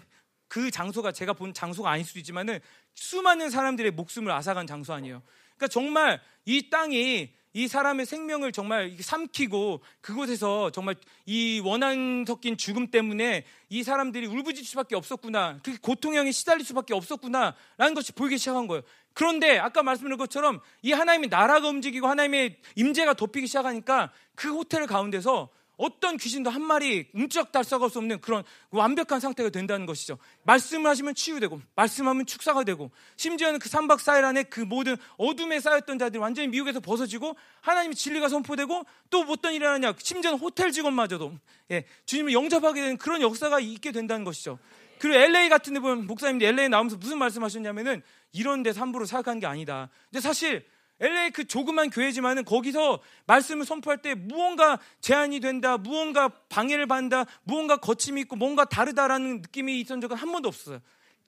그 0.49 0.71
장소가 0.71 1.11
제가 1.11 1.33
본 1.33 1.53
장소가 1.53 1.89
아닐 1.89 2.05
수도 2.05 2.19
있지만은 2.19 2.59
수많은 2.95 3.49
사람들의 3.49 3.91
목숨을 3.91 4.31
앗아간 4.31 4.67
장소 4.67 4.93
아니에요. 4.93 5.21
그러니까 5.55 5.67
정말 5.67 6.21
이 6.45 6.69
땅이 6.69 7.33
이 7.53 7.67
사람의 7.67 8.05
생명을 8.05 8.51
정말 8.51 8.95
삼키고 8.99 9.81
그곳에서 10.01 10.69
정말 10.71 10.95
이 11.25 11.61
원한 11.63 12.25
섞인 12.27 12.57
죽음 12.57 12.91
때문에 12.91 13.45
이 13.69 13.83
사람들이 13.83 14.27
울부짖을 14.27 14.65
수밖에 14.65 14.95
없었구나. 14.95 15.59
그 15.63 15.77
고통형에 15.79 16.31
시달릴 16.31 16.65
수밖에 16.65 16.93
없었구나 16.93 17.55
라는 17.77 17.93
것이 17.95 18.11
보이기 18.11 18.37
시작한 18.37 18.67
거예요. 18.67 18.83
그런데 19.13 19.57
아까 19.57 19.81
말씀드린 19.83 20.17
것처럼 20.17 20.61
이 20.81 20.91
하나님의 20.91 21.29
나라가 21.29 21.67
움직이고 21.67 22.07
하나님의 22.07 22.57
임재가 22.75 23.15
덮이기 23.15 23.47
시작하니까 23.47 24.11
그 24.35 24.49
호텔 24.53 24.85
가운데서 24.85 25.49
어떤 25.79 26.17
귀신도 26.17 26.49
한 26.49 26.61
마리 26.61 27.07
움쩍달싹할 27.13 27.89
수 27.89 27.99
없는 27.99 28.19
그런 28.19 28.43
완벽한 28.69 29.21
상태가 29.21 29.49
된다는 29.49 29.85
것이죠. 29.85 30.17
말씀을 30.43 30.89
하시면 30.89 31.15
치유되고, 31.15 31.61
말씀하면 31.73 32.25
축사가 32.25 32.65
되고, 32.65 32.91
심지어는 33.15 33.59
그 33.59 33.69
3박 33.69 33.99
4일 33.99 34.25
안에 34.25 34.43
그 34.43 34.59
모든 34.59 34.97
어둠에 35.17 35.61
쌓였던 35.61 35.97
자들이 35.97 36.19
완전히 36.19 36.49
미국에서 36.49 36.81
벗어지고, 36.81 37.37
하나님의 37.61 37.95
진리가 37.95 38.27
선포되고, 38.27 38.83
또 39.09 39.21
어떤 39.21 39.53
일이 39.53 39.63
일어나냐, 39.63 39.93
심지어는 39.97 40.37
호텔 40.37 40.73
직원마저도, 40.73 41.33
예, 41.71 41.85
주님을 42.05 42.33
영접하게 42.33 42.81
되는 42.81 42.97
그런 42.97 43.21
역사가 43.21 43.61
있게 43.61 43.93
된다는 43.93 44.25
것이죠. 44.25 44.59
그리고 44.99 45.17
LA 45.17 45.47
같은 45.47 45.73
데 45.73 45.79
보면 45.79 46.07
목사님들 46.07 46.45
LA 46.45 46.67
나오면서 46.67 46.97
무슨 46.97 47.19
말씀 47.19 47.41
하셨냐면은 47.41 48.03
이런 48.33 48.63
데서 48.63 48.81
함부로 48.81 49.05
생각한 49.05 49.39
게 49.39 49.47
아니다. 49.47 49.89
근데 50.11 50.19
사실 50.19 50.65
LA 51.01 51.31
그 51.31 51.45
조그만 51.45 51.89
교회지만은 51.89 52.43
거기서 52.43 52.99
말씀을 53.25 53.65
선포할 53.65 54.01
때 54.01 54.15
무언가 54.15 54.79
제한이 55.01 55.39
된다, 55.39 55.77
무언가 55.77 56.29
방해를 56.49 56.87
받는다, 56.87 57.25
무언가 57.43 57.77
거침이 57.77 58.21
있고 58.21 58.35
뭔가 58.35 58.65
다르다라는 58.65 59.41
느낌이 59.41 59.79
있던 59.81 60.01
적은 60.01 60.17
한 60.17 60.31
번도 60.31 60.49
없어요. 60.49 60.81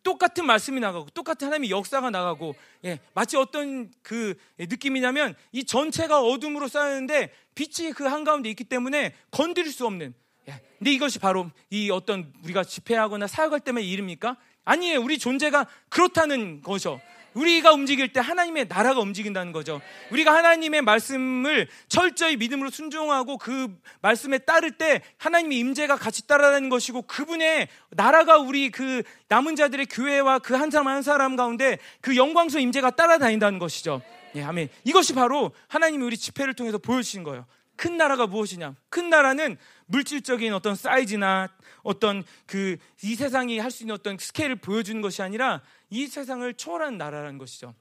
똑같은 0.03 0.45
말씀이 0.45 0.80
나가고 0.80 1.07
똑같은 1.14 1.48
하나님의 1.48 1.69
역사가 1.69 2.10
나가고 2.10 2.56
예, 2.85 2.99
마치 3.14 3.38
어떤 3.38 3.91
그 4.02 4.34
느낌이냐면 4.57 5.35
이 5.52 5.64
전체가 5.64 6.22
어둠으로 6.22 6.68
쌓였는데 6.68 7.31
빛이 7.53 7.91
그 7.91 8.06
한가운데 8.06 8.49
있기 8.49 8.64
때문에 8.64 9.14
건드릴 9.30 9.72
수 9.72 9.85
없는 9.85 10.14
예, 10.48 10.60
근데 10.80 10.91
이것이 10.91 11.19
바로 11.19 11.52
이 11.69 11.91
어떤 11.91 12.34
우리가 12.43 12.64
집회하거나 12.64 13.27
사역할 13.27 13.60
때만 13.60 13.84
일입니까? 13.84 14.38
아니에요. 14.65 15.02
우리 15.02 15.18
존재가 15.18 15.68
그렇다는 15.89 16.61
거죠. 16.61 16.99
우리가 17.33 17.71
움직일 17.71 18.11
때 18.11 18.19
하나님의 18.19 18.67
나라가 18.67 18.99
움직인다는 18.99 19.51
거죠. 19.51 19.81
우리가 20.11 20.33
하나님의 20.33 20.81
말씀을 20.81 21.67
철저히 21.87 22.35
믿음으로 22.37 22.69
순종하고 22.69 23.37
그 23.37 23.69
말씀에 24.01 24.39
따를 24.39 24.71
때 24.71 25.01
하나님의 25.17 25.57
임재가 25.59 25.95
같이 25.95 26.27
따라다니는 26.27 26.69
것이고 26.69 27.03
그분의 27.03 27.67
나라가 27.91 28.37
우리 28.37 28.69
그 28.69 29.03
남은 29.29 29.55
자들의 29.55 29.85
교회와 29.87 30.39
그 30.39 30.55
한 30.55 30.69
사람 30.69 30.87
한 30.89 31.01
사람 31.01 31.35
가운데 31.35 31.77
그 32.01 32.15
영광스러운 32.15 32.63
임재가 32.63 32.91
따라다닌다는 32.91 33.59
것이죠. 33.59 34.01
예, 34.35 34.43
아멘. 34.43 34.69
이것이 34.83 35.13
바로 35.13 35.51
하나님이 35.67 36.03
우리 36.05 36.17
집회를 36.17 36.53
통해서 36.53 36.77
보여주신 36.77 37.23
거예요. 37.23 37.45
큰 37.75 37.97
나라가 37.97 38.27
무엇이냐? 38.27 38.75
큰 38.89 39.09
나라는 39.09 39.57
물질적인 39.87 40.53
어떤 40.53 40.75
사이즈나 40.75 41.49
어떤 41.83 42.23
그 42.45 42.77
이 43.03 43.15
세상이 43.15 43.57
할 43.57 43.71
수 43.71 43.81
있는 43.83 43.95
어떤 43.95 44.17
스케일을 44.19 44.57
보여주는 44.57 45.01
것이 45.01 45.23
아니라 45.23 45.61
이 45.91 46.07
세상을 46.07 46.51
초월한 46.55 46.97
나라라는 46.97 47.38
것이죠. 47.38 47.76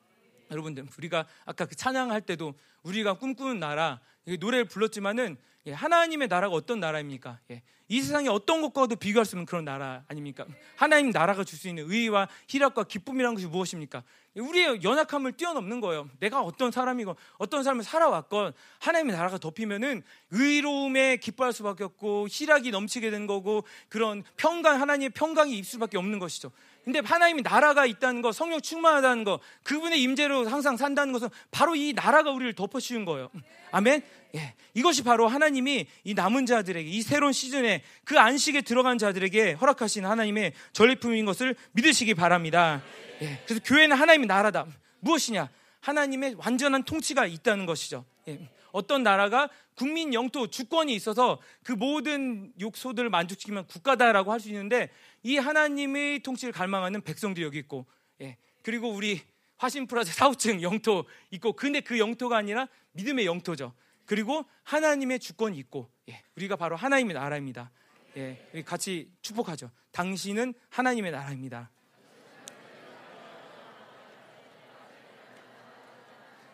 여러분들 0.51 0.87
우리가 0.99 1.27
아까 1.47 1.65
그 1.65 1.75
찬양할 1.75 2.21
때도 2.23 2.55
우리가 2.83 3.15
꿈꾸는 3.15 3.61
나라 3.61 4.01
노래를 4.27 4.67
불렀지만은 4.67 5.39
예, 5.67 5.73
하나님의 5.73 6.29
나라가 6.29 6.55
어떤 6.55 6.81
나라입니까? 6.81 7.39
예, 7.51 7.63
이 7.89 8.01
세상에 8.01 8.29
어떤 8.29 8.63
것과도 8.63 8.97
비교할 8.97 9.25
수 9.27 9.37
없는 9.37 9.47
그런 9.47 9.65
나라 9.65 10.05
아닙니까? 10.09 10.47
하나님 10.77 11.11
나라가 11.11 11.45
줄 11.45 11.59
수 11.59 11.69
있는 11.69 11.91
의와 11.91 12.29
희락과 12.49 12.85
기쁨이라는 12.85 13.35
것이 13.35 13.47
무엇입니까? 13.47 14.03
우리의 14.37 14.83
연약함을 14.83 15.33
뛰어넘는 15.33 15.81
거예요. 15.81 16.09
내가 16.21 16.41
어떤 16.41 16.71
사람이건 16.71 17.15
어떤 17.39 17.65
삶을 17.65 17.83
살아왔건 17.83 18.53
하나님의 18.79 19.17
나라가 19.17 19.39
덮이면은 19.39 20.03
의로움에 20.31 21.17
기뻐할 21.17 21.53
수밖에 21.53 21.85
없고 21.85 22.29
희락이 22.31 22.71
넘치게 22.71 23.11
된 23.11 23.27
거고 23.27 23.65
그런 23.89 24.23
평강 24.37 24.81
하나님의 24.81 25.11
평강이 25.11 25.57
입 25.57 25.67
수밖에 25.67 25.99
없는 25.99 26.19
것이죠. 26.21 26.53
근데 26.85 27.01
하나님이 27.05 27.43
나라가 27.43 27.85
있다는 27.85 28.23
거, 28.23 28.33
성령 28.33 28.61
충만하다는 28.61 29.25
거, 29.25 29.41
그분의 29.65 30.01
임재로 30.03 30.49
항상 30.49 30.77
산다는 30.77 31.13
것은 31.13 31.29
바로 31.51 31.77
이 31.77 31.93
나라가 31.93 32.31
우리를 32.31 32.55
덮어씌운 32.55 33.05
거예요. 33.05 33.31
아멘. 33.71 34.03
예, 34.37 34.55
이것이 34.75 35.03
바로 35.03 35.29
하나님이 35.29 35.87
이 36.05 36.15
남은 36.15 36.47
자들에게 36.47 36.89
이 36.89 37.03
새로운 37.03 37.33
시즌에 37.33 37.83
그 38.05 38.19
안식에 38.19 38.63
들어간 38.63 38.97
자들에게 38.97 39.53
허락하신 39.55 40.07
하나님의 40.07 40.53
전리품인 40.73 41.27
것을 41.27 41.57
믿으시기 41.73 42.15
바랍니다. 42.15 42.81
예, 43.23 43.43
그래서 43.45 43.63
교회는 43.65 43.97
하나님의 43.97 44.27
나라다. 44.27 44.67
무엇이냐? 45.01 45.49
하나님의 45.81 46.35
완전한 46.39 46.83
통치가 46.85 47.27
있다는 47.27 47.67
것이죠. 47.67 48.05
예, 48.29 48.49
어떤 48.73 49.03
나라가 49.03 49.49
국민 49.75 50.13
영토 50.15 50.47
주권이 50.49 50.95
있어서 50.95 51.41
그 51.63 51.73
모든 51.73 52.53
욕소들을 52.61 53.09
만족시키면 53.09 53.67
국가다라고 53.67 54.31
할 54.33 54.41
수 54.41 54.49
있는데 54.49 54.91
이 55.23 55.37
하나님의 55.39 56.21
통치를 56.21 56.53
갈망하는 56.53 57.01
백성들이 57.03 57.45
여기 57.45 57.59
있고 57.59 57.87
예, 58.21 58.37
그리고 58.63 58.91
우리 58.91 59.23
화신 59.57 59.87
프라자 59.87 60.13
사우층 60.13 60.63
영토 60.63 61.05
있고 61.31 61.53
근데 61.53 61.81
그 61.81 61.99
영토가 61.99 62.37
아니라 62.37 62.69
믿음의 62.93 63.27
영토죠. 63.27 63.73
그리고 64.07 64.45
하나님의 64.65 65.19
주권이 65.19 65.57
있고 65.59 65.89
예, 66.09 66.23
우리가 66.37 66.57
바로 66.57 66.77
하나님의 66.77 67.15
나라입니다. 67.15 67.71
예, 68.17 68.39
같이 68.67 69.11
축복하죠. 69.23 69.71
당신은 69.93 70.55
하나님의 70.69 71.13
나라입니다. 71.13 71.71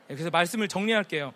그래서 0.09 0.31
말씀을 0.31 0.69
정리할게요. 0.69 1.35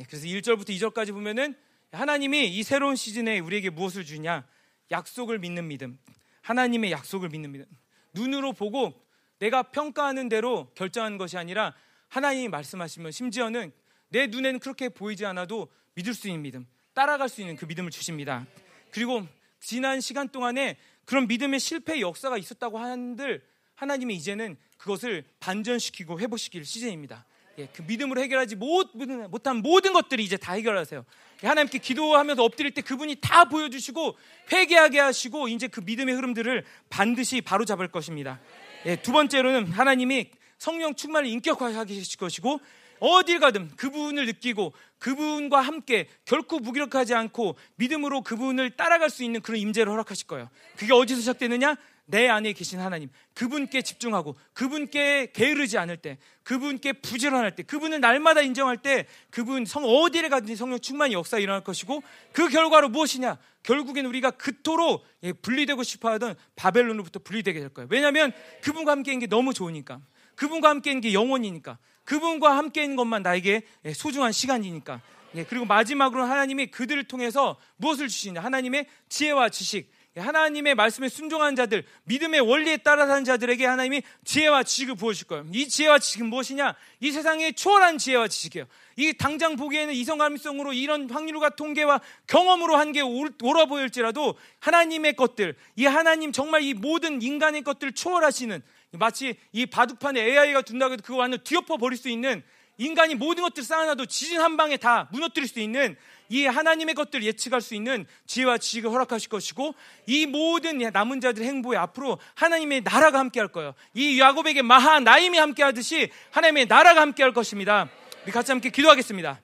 예, 0.00 0.04
그래서 0.04 0.26
1절부터 0.26 0.68
2절까지 0.70 1.12
보면은 1.12 1.54
하나님이 1.92 2.48
이 2.48 2.62
새로운 2.62 2.96
시즌에 2.96 3.38
우리에게 3.38 3.70
무엇을 3.70 4.04
주냐? 4.04 4.46
약속을 4.90 5.38
믿는 5.38 5.68
믿음. 5.68 5.98
하나님의 6.42 6.92
약속을 6.92 7.30
믿는 7.30 7.52
믿음. 7.52 7.64
눈으로 8.12 8.52
보고 8.52 8.92
내가 9.38 9.62
평가하는 9.62 10.28
대로 10.28 10.70
결정하는 10.74 11.16
것이 11.16 11.38
아니라 11.38 11.74
하나님이 12.08 12.48
말씀하시면 12.48 13.12
심지어는 13.12 13.72
내 14.08 14.26
눈에는 14.26 14.60
그렇게 14.60 14.88
보이지 14.88 15.24
않아도 15.26 15.68
믿을 15.94 16.12
수 16.12 16.28
있는 16.28 16.42
믿음. 16.42 16.66
따라갈 16.92 17.28
수 17.28 17.40
있는 17.40 17.56
그 17.56 17.64
믿음을 17.64 17.90
주십니다. 17.90 18.46
그리고 18.90 19.26
지난 19.58 20.00
시간 20.00 20.28
동안에 20.28 20.76
그런 21.06 21.26
믿음의 21.26 21.60
실패 21.60 22.00
역사가 22.00 22.36
있었다고 22.36 22.78
하는들 22.78 23.42
하나님이 23.74 24.14
이제는 24.14 24.56
그것을 24.76 25.24
반전시키고 25.40 26.20
회복시킬 26.20 26.64
시즌입니다. 26.64 27.24
예, 27.58 27.68
그 27.72 27.82
믿음으로 27.82 28.20
해결하지 28.20 28.56
못, 28.56 28.90
못한 29.28 29.58
모든 29.58 29.92
것들이 29.92 30.24
이제 30.24 30.36
다 30.36 30.54
해결하세요. 30.54 31.04
예, 31.44 31.46
하나님께 31.46 31.78
기도하면서 31.78 32.42
엎드릴 32.42 32.72
때 32.72 32.82
그분이 32.82 33.16
다 33.20 33.44
보여주시고 33.44 34.16
회개하게 34.52 34.98
하시고 34.98 35.48
이제 35.48 35.68
그 35.68 35.80
믿음의 35.80 36.14
흐름들을 36.14 36.64
반드시 36.90 37.40
바로 37.40 37.64
잡을 37.64 37.88
것입니다. 37.88 38.40
예, 38.86 38.96
두 38.96 39.12
번째로는 39.12 39.72
하나님이 39.72 40.30
성령 40.58 40.94
충만을 40.94 41.28
인격화하게 41.28 41.98
하실 41.98 42.18
것이고 42.18 42.60
어딜 43.00 43.38
가든 43.40 43.76
그분을 43.76 44.26
느끼고 44.26 44.72
그분과 44.98 45.60
함께 45.60 46.08
결코 46.24 46.58
무기력하지 46.58 47.14
않고 47.14 47.56
믿음으로 47.76 48.22
그분을 48.22 48.70
따라갈 48.70 49.10
수 49.10 49.24
있는 49.24 49.40
그런 49.42 49.60
임재를 49.60 49.92
허락하실 49.92 50.26
거예요. 50.26 50.48
그게 50.76 50.92
어디서 50.92 51.20
시작되느냐? 51.20 51.76
내 52.06 52.28
안에 52.28 52.52
계신 52.52 52.80
하나님, 52.80 53.08
그분께 53.34 53.82
집중하고, 53.82 54.36
그분께 54.52 55.32
게으르지 55.32 55.78
않을 55.78 55.96
때, 55.96 56.18
그분께 56.42 56.92
부지런할 56.94 57.54
때, 57.54 57.62
그분을 57.62 58.00
날마다 58.00 58.42
인정할 58.42 58.76
때, 58.76 59.06
그분 59.30 59.64
성 59.64 59.84
어디를 59.84 60.28
가든지 60.28 60.54
성령 60.56 60.78
충만히 60.80 61.14
역사 61.14 61.38
일어날 61.38 61.64
것이고, 61.64 62.02
그 62.32 62.48
결과로 62.48 62.90
무엇이냐? 62.90 63.38
결국엔 63.62 64.04
우리가 64.06 64.32
그토록 64.32 65.04
예, 65.22 65.32
분리되고 65.32 65.82
싶어하던 65.82 66.34
바벨론으로부터 66.56 67.20
분리되게 67.20 67.60
될 67.60 67.70
거예요. 67.70 67.88
왜냐하면 67.90 68.32
그분과 68.62 68.92
함께 68.92 69.12
있는 69.12 69.20
게 69.20 69.26
너무 69.26 69.54
좋으니까, 69.54 70.00
그분과 70.34 70.68
함께 70.68 70.90
있는 70.90 71.00
게 71.00 71.14
영원이니까, 71.14 71.78
그분과 72.04 72.56
함께 72.58 72.82
있는 72.82 72.96
것만 72.96 73.22
나에게 73.22 73.62
예, 73.86 73.92
소중한 73.94 74.32
시간이니까. 74.32 75.00
예, 75.36 75.44
그리고 75.44 75.64
마지막으로 75.64 76.22
하나님이 76.24 76.66
그들을 76.66 77.02
통해서 77.04 77.56
무엇을 77.76 78.08
주시냐? 78.08 78.42
하나님의 78.42 78.86
지혜와 79.08 79.48
지식, 79.48 79.90
하나님의 80.16 80.76
말씀에 80.76 81.08
순종하는 81.08 81.56
자들, 81.56 81.84
믿음의 82.04 82.40
원리에 82.40 82.76
따라 82.78 83.06
사는 83.06 83.24
자들에게 83.24 83.66
하나님이 83.66 84.02
지혜와 84.24 84.62
지식을 84.62 84.94
부어주실 84.94 85.26
거예요. 85.26 85.46
이 85.52 85.68
지혜와 85.68 85.98
지식은 85.98 86.26
무엇이냐? 86.28 86.76
이 87.00 87.10
세상의 87.10 87.54
초월한 87.54 87.98
지혜와 87.98 88.28
지식이에요. 88.28 88.66
이 88.96 89.12
당장 89.14 89.56
보기에는 89.56 89.92
이성 89.92 90.18
감성으로 90.18 90.72
이런 90.72 91.10
확률과 91.10 91.50
통계와 91.50 92.00
경험으로 92.28 92.76
한게 92.76 93.00
옳아 93.00 93.66
보일지라도 93.66 94.36
하나님의 94.60 95.16
것들, 95.16 95.56
이 95.74 95.86
하나님 95.86 96.30
정말 96.30 96.62
이 96.62 96.74
모든 96.74 97.20
인간의 97.20 97.62
것들을 97.62 97.92
초월하시는 97.92 98.62
마치 98.92 99.34
이 99.50 99.66
바둑판에 99.66 100.20
AI가 100.20 100.62
둔다고 100.62 100.92
해도 100.92 101.02
그거 101.02 101.18
완전 101.18 101.42
뒤엎어 101.42 101.76
버릴 101.78 101.98
수 101.98 102.08
있는 102.08 102.44
인간이 102.76 103.14
모든 103.14 103.42
것들을 103.42 103.64
쌓아놔도 103.64 104.06
지진 104.06 104.40
한 104.40 104.56
방에 104.56 104.76
다 104.76 105.08
무너뜨릴 105.12 105.48
수 105.48 105.60
있는 105.60 105.96
이 106.28 106.46
하나님의 106.46 106.94
것들을 106.94 107.24
예측할 107.24 107.60
수 107.60 107.74
있는 107.74 108.06
지혜와 108.26 108.58
지식을 108.58 108.90
허락하실 108.90 109.28
것이고 109.28 109.74
이 110.06 110.26
모든 110.26 110.78
남은 110.78 111.20
자들의 111.20 111.46
행보에 111.46 111.76
앞으로 111.76 112.18
하나님의 112.34 112.82
나라가 112.82 113.18
함께할 113.18 113.48
거예요. 113.48 113.74
이 113.94 114.18
야곱에게 114.18 114.62
마하 114.62 115.00
나임이 115.00 115.38
함께하듯이 115.38 116.10
하나님의 116.30 116.66
나라가 116.66 117.00
함께할 117.02 117.32
것입니다. 117.32 117.90
우리 118.24 118.32
같이 118.32 118.52
함께 118.52 118.70
기도하겠습니다. 118.70 119.40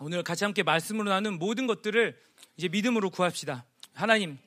오늘 0.00 0.22
같이 0.22 0.44
함께 0.44 0.62
말씀으로 0.62 1.08
나눈 1.08 1.38
모든 1.38 1.66
것들을 1.66 2.18
이제 2.56 2.68
믿음으로 2.68 3.10
구합시다. 3.10 3.64
하나님 3.94 4.38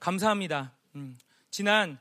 감사합니다. 0.00 0.72
음, 0.96 1.16
지난 1.50 1.98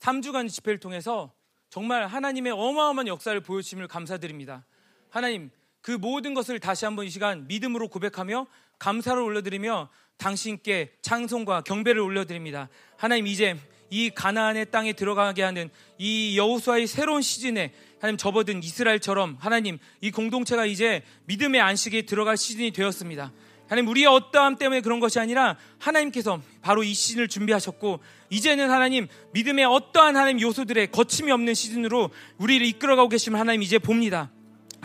3주간 0.00 0.48
집회를 0.48 0.78
통해서 0.78 1.32
정말 1.70 2.06
하나님의 2.06 2.52
어마어마한 2.52 3.06
역사를 3.06 3.38
보여주심을 3.40 3.88
감사드립니다. 3.88 4.64
하나님 5.10 5.50
그 5.86 5.92
모든 5.92 6.34
것을 6.34 6.58
다시 6.58 6.84
한번 6.84 7.06
이 7.06 7.10
시간 7.10 7.46
믿음으로 7.46 7.86
고백하며 7.86 8.48
감사를 8.80 9.22
올려드리며 9.22 9.88
당신께 10.16 10.90
찬송과 11.00 11.60
경배를 11.60 12.00
올려드립니다. 12.00 12.68
하나님 12.96 13.28
이제 13.28 13.56
이 13.88 14.10
가나안의 14.10 14.72
땅에 14.72 14.94
들어가게 14.94 15.44
하는 15.44 15.70
이 15.96 16.36
여호수아의 16.36 16.88
새로운 16.88 17.22
시즌에 17.22 17.72
하나님 18.00 18.16
접어든 18.16 18.64
이스라엘처럼 18.64 19.36
하나님 19.38 19.78
이 20.00 20.10
공동체가 20.10 20.66
이제 20.66 21.04
믿음의 21.26 21.60
안식에 21.60 22.02
들어갈 22.02 22.36
시즌이 22.36 22.72
되었습니다. 22.72 23.32
하나님 23.68 23.88
우리의 23.88 24.08
어떠함 24.08 24.56
때문에 24.56 24.80
그런 24.80 24.98
것이 24.98 25.20
아니라 25.20 25.56
하나님께서 25.78 26.42
바로 26.62 26.82
이 26.82 26.94
시즌을 26.94 27.28
준비하셨고 27.28 28.00
이제는 28.30 28.70
하나님 28.70 29.06
믿음의 29.34 29.64
어떠한 29.66 30.16
하나님 30.16 30.40
요소들의 30.40 30.90
거침이 30.90 31.30
없는 31.30 31.54
시즌으로 31.54 32.10
우리를 32.38 32.66
이끌어가고 32.66 33.08
계시면 33.08 33.38
하나님 33.38 33.62
이제 33.62 33.78
봅니다. 33.78 34.32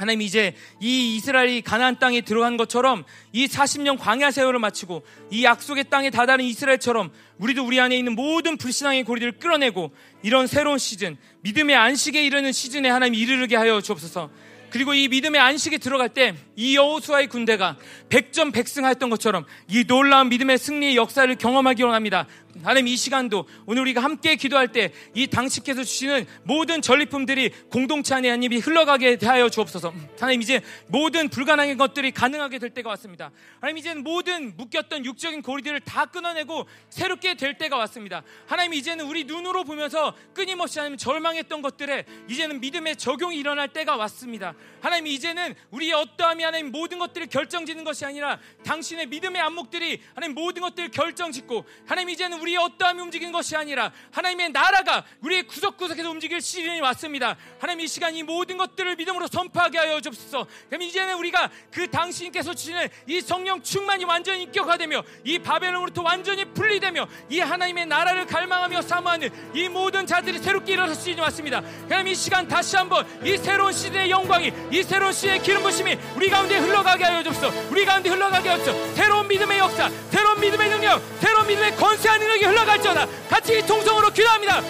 하나님 0.02 0.24
이제 0.24 0.56
이 0.80 1.16
이스라엘이 1.16 1.62
가나안 1.62 2.00
땅에 2.00 2.22
들어간 2.22 2.58
것처럼 2.58 3.04
이 3.34 3.46
40년 3.46 4.00
광야 4.00 4.32
세월을 4.32 4.58
마치고 4.58 5.06
이 5.30 5.44
약속의 5.44 5.92
땅에 5.92 6.10
다다른 6.10 6.44
이스라엘처럼 6.44 7.12
우리도 7.38 7.64
우리 7.64 7.80
안에 7.80 8.00
있는 8.00 8.16
모든 8.16 8.58
불신앙의 8.58 9.04
고리들을 9.04 9.34
끌어내고 9.34 9.92
이런 10.24 10.48
새로운 10.48 10.80
시즌 10.80 11.18
믿음의 11.42 11.76
안식에 11.76 12.26
이르는 12.26 12.52
시즌에 12.52 12.90
하나님 12.90 13.14
이르게 13.14 13.56
하여 13.56 13.80
주옵소서. 13.80 14.32
그리고 14.72 14.96
이 14.96 15.08
믿음의 15.08 15.40
안식에 15.40 15.78
들어갈 15.78 16.10
때 16.10 16.34
이 16.56 16.76
여호수아의 16.76 17.28
군대가 17.28 17.78
백전백승하였던 18.10 19.10
것처럼 19.10 19.46
이 19.68 19.84
놀라운 19.86 20.30
믿음의 20.30 20.58
승리의 20.58 20.96
역사를 20.96 21.34
경험하기 21.36 21.84
원합니다. 21.84 22.28
하나님 22.64 22.88
이 22.88 22.96
시간도 22.96 23.48
오늘 23.66 23.82
우리가 23.84 24.02
함께 24.04 24.36
기도할 24.36 24.72
때 24.72 24.92
이 25.14 25.28
당식해서 25.28 25.84
주시는 25.84 26.26
모든 26.44 26.82
전리품들이 26.82 27.52
공동체 27.70 28.16
안에 28.16 28.30
하나님이 28.30 28.58
흘러가게 28.58 29.18
하여 29.24 29.50
주옵소서. 29.50 29.94
하나님 30.20 30.42
이제 30.42 30.62
모든 30.88 31.30
불가능한 31.30 31.78
것들이 31.78 32.12
가능하게 32.12 32.60
될 32.60 32.70
때가 32.72 32.90
왔습니다. 32.92 33.32
하나님 33.60 33.78
이제는 33.78 34.04
모든 34.04 34.56
묶였던 34.56 35.06
육적인 35.06 35.42
고리들을 35.42 35.80
다 35.82 36.06
끊어내고 36.06 36.68
새롭게 36.90 37.36
될 37.36 37.58
때가 37.58 37.78
왔습니다. 37.78 38.24
하나님 38.48 38.74
이제는 38.74 39.06
우리 39.06 39.24
눈으로 39.26 39.64
보면서 39.64 40.16
끊임없이 40.34 40.80
하나님 40.80 40.98
절망했던 40.98 41.62
것들에 41.62 42.06
이제는 42.30 42.62
믿음의 42.62 42.96
적용이 42.98 43.38
일어날 43.38 43.68
때가 43.70 43.96
왔습니다. 43.98 44.54
하나님 44.82 45.08
이제는 45.08 45.56
우리의 45.72 45.94
어떠함이 45.94 46.44
하나님 46.44 46.72
모든 46.72 47.00
것들을 47.00 47.28
결정짓는 47.28 47.84
것이 47.84 48.06
아니라 48.06 48.40
당신의 48.64 49.08
믿음의 49.08 49.42
안목들이 49.42 50.02
하나님 50.16 50.36
모든 50.36 50.62
것들을 50.62 50.90
결정짓고 50.92 51.66
하나님 51.86 52.10
이제는 52.10 52.40
우리의 52.42 52.58
어떠함이 52.58 53.02
움직이는 53.02 53.32
것이 53.32 53.56
아니라 53.56 53.92
하나님의 54.12 54.52
나라가 54.52 55.04
우리의 55.22 55.44
구석구석에서 55.44 56.10
움직일 56.10 56.42
시즌이 56.42 56.82
왔습니다. 56.82 57.36
하나님 57.60 57.86
이 57.86 57.88
시간 57.88 58.16
이 58.16 58.24
모든 58.24 58.58
것들을 58.58 58.96
믿음으로 58.96 59.28
선포하게 59.28 59.78
하여 59.78 60.00
주옵소서. 60.02 60.48
그럼 60.68 60.82
이제는 60.82 61.16
우리가 61.16 61.50
그 61.72 61.90
당신께서 61.90 62.54
주시는 62.54 62.88
이 63.08 63.22
성령 63.22 63.62
충만이 63.62 64.06
완전히 64.06 64.44
인격화되며 64.44 65.04
이 65.24 65.40
바벨론으로부터 65.40 66.02
완전히 66.02 66.46
분리되며 66.46 67.08
이 67.30 67.40
하나님의 67.40 67.86
나라를 67.86 68.26
갈망하며 68.26 68.82
사모하는 68.82 69.30
이 69.54 69.70
모든 69.70 70.06
자들이 70.06 70.40
새롭게 70.40 70.74
일어설 70.74 70.96
시즌이 70.96 71.22
왔습니다. 71.22 71.62
그럼 71.88 72.08
이 72.08 72.16
시간 72.16 72.48
다시 72.48 72.76
한번 72.76 73.06
이 73.24 73.38
새로운 73.38 73.72
시대의 73.72 74.10
영광이 74.10 74.52
이 74.72 74.84
새로운 74.84 75.14
시대의 75.14 75.42
기름 75.42 75.64
부심이 75.64 75.98
우리 76.16 76.30
가운데 76.30 76.58
흘러가게 76.58 77.04
하여 77.04 77.24
주옵소서. 77.24 77.70
우리 77.70 77.86
가운데 77.86 78.10
흘러가게 78.10 78.50
하여 78.50 78.64
주옵소서. 78.64 78.96
새로운 78.96 79.28
믿음의 79.28 79.60
역사, 79.60 79.90
새로운 80.10 80.40
믿음의 80.40 80.70
능력, 80.70 81.02
새로운 81.20 81.48
믿음의 81.48 81.76
권세하는 81.76 82.31
능력이 82.32 82.46
흘러갈지어다. 82.46 83.06
같이 83.30 83.66
통성으로 83.66 84.10
기도합니다 84.12 84.62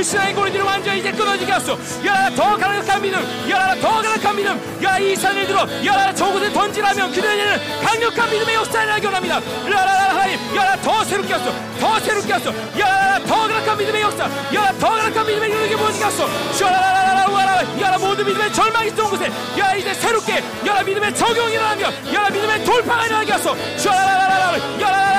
불신앙의 0.00 0.34
고리들을 0.34 0.64
완전히 0.64 1.00
이제 1.00 1.12
끊어지게 1.12 1.52
하소 1.52 1.78
여러 2.04 2.34
더 2.34 2.56
강력한 2.56 3.02
믿음 3.02 3.20
여러 3.50 3.78
더 3.80 4.00
강력한 4.00 4.34
믿음 4.34 4.78
여러 4.80 4.98
이 4.98 5.14
산을 5.14 5.46
들어 5.46 5.66
여러 5.84 6.14
저곳에 6.14 6.50
던지라면 6.50 7.12
그들에게는 7.12 7.82
강력한 7.82 8.30
믿음의 8.30 8.54
역사를 8.54 8.92
하견합니다 8.94 9.40
여러 9.66 9.78
하나님 9.78 10.56
여러 10.56 10.76
더 10.80 11.04
새롭게 11.04 11.34
하소 11.34 11.52
더 11.78 12.00
새롭게 12.00 12.32
하소 12.32 12.50
여러 12.78 13.24
더 13.26 13.36
강력한 13.40 13.76
믿음의 13.76 14.00
역사 14.00 14.30
여러 14.54 14.78
더 14.78 14.88
강력한 14.88 15.26
믿음의 15.26 15.48
능력이 15.50 15.76
무엇이 15.76 16.02
하소 16.02 16.24
여러 17.78 17.98
모든 17.98 18.24
믿음의 18.24 18.52
절망이 18.54 18.88
있던 18.88 19.10
곳에 19.10 19.30
여러 19.58 19.76
이제 19.76 19.92
새롭게 19.92 20.42
여러 20.64 20.82
믿음의 20.82 21.14
적용이 21.14 21.52
일어나며 21.52 21.92
여러 22.10 22.30
믿음의 22.30 22.64
돌파가 22.64 23.04
일어나게 23.04 23.32
하소 23.32 23.50
여러 23.50 24.80
여러 24.80 25.10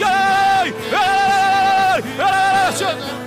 여 0.00 1.15
러 2.86 3.25